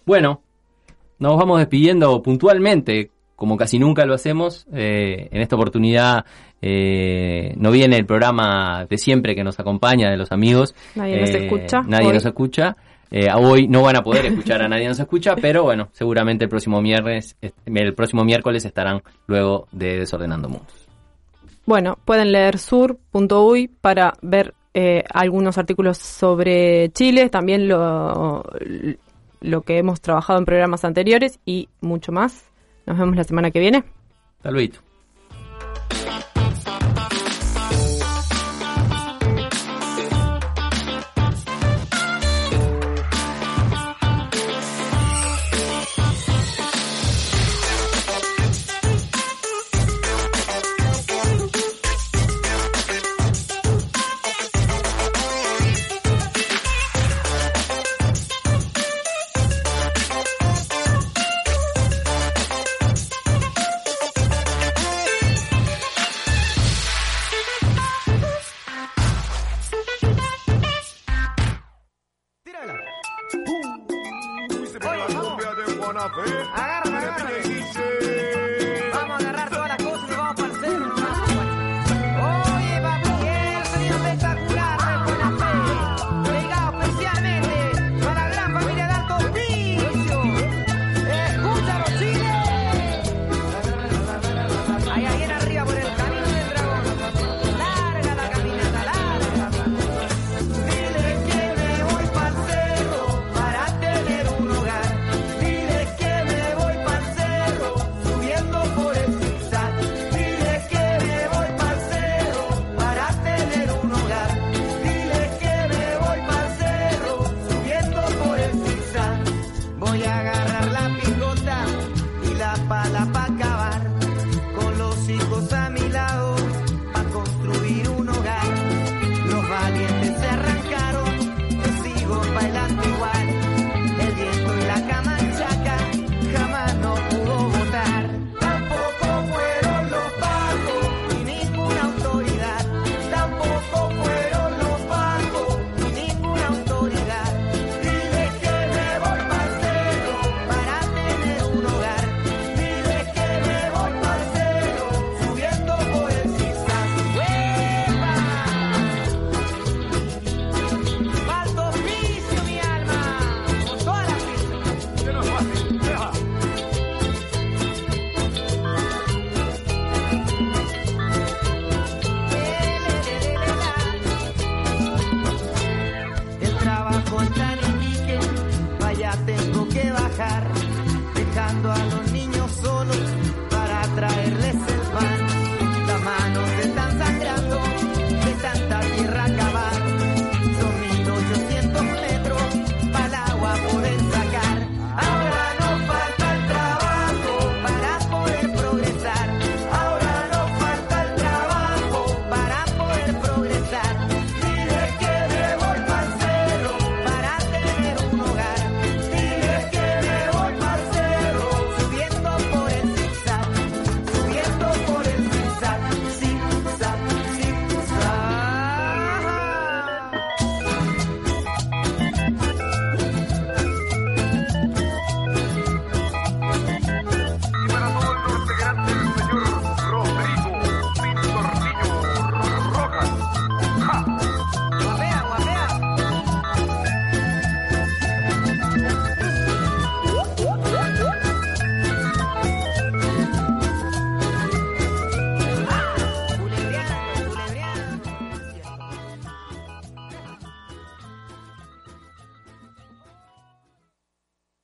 Bueno, 0.05 0.41
nos 1.17 1.37
vamos 1.37 1.57
despidiendo 1.59 2.21
puntualmente, 2.21 3.11
como 3.35 3.57
casi 3.57 3.79
nunca 3.79 4.05
lo 4.05 4.13
hacemos. 4.13 4.65
Eh, 4.73 5.29
en 5.31 5.41
esta 5.41 5.55
oportunidad 5.55 6.25
eh, 6.61 7.53
no 7.57 7.71
viene 7.71 7.97
el 7.97 8.05
programa 8.05 8.85
de 8.89 8.97
siempre 8.97 9.35
que 9.35 9.43
nos 9.43 9.59
acompaña, 9.59 10.09
de 10.09 10.17
los 10.17 10.31
amigos. 10.31 10.73
Nadie 10.95 11.19
nos 11.21 11.29
Eh, 11.29 11.45
escucha 11.45 11.81
Nadie 11.81 12.07
hoy. 12.07 12.13
nos 12.13 12.25
escucha. 12.25 12.75
Hoy 13.37 13.67
no 13.69 13.81
van 13.81 13.95
a 13.95 14.01
poder 14.01 14.25
escuchar 14.25 14.61
a 14.61 14.67
Nadie 14.67 14.87
nos 14.89 14.99
escucha, 14.99 15.35
pero 15.41 15.63
bueno, 15.63 15.87
seguramente 15.93 16.43
el 16.45 16.49
próximo 16.49 16.81
miércoles, 16.81 17.37
el 17.65 17.93
próximo 17.93 18.25
miércoles 18.25 18.65
estarán 18.65 19.01
luego 19.27 19.67
de 19.71 19.99
Desordenando 19.99 20.49
Mundos. 20.49 20.87
Bueno, 21.65 21.97
pueden 22.03 22.31
leer 22.31 22.57
sur.uy 22.59 23.69
para 23.81 24.13
ver 24.21 24.53
eh, 24.73 25.03
algunos 25.13 25.57
artículos 25.57 25.97
sobre 25.97 26.89
Chile, 26.91 27.29
también 27.29 27.67
lo, 27.69 28.43
lo 29.39 29.61
que 29.61 29.77
hemos 29.77 30.01
trabajado 30.01 30.37
en 30.39 30.45
programas 30.45 30.83
anteriores 30.83 31.39
y 31.45 31.69
mucho 31.79 32.11
más. 32.11 32.51
Nos 32.85 32.97
vemos 32.97 33.15
la 33.15 33.23
semana 33.23 33.51
que 33.51 33.59
viene. 33.59 33.83
Hasta 34.37 34.51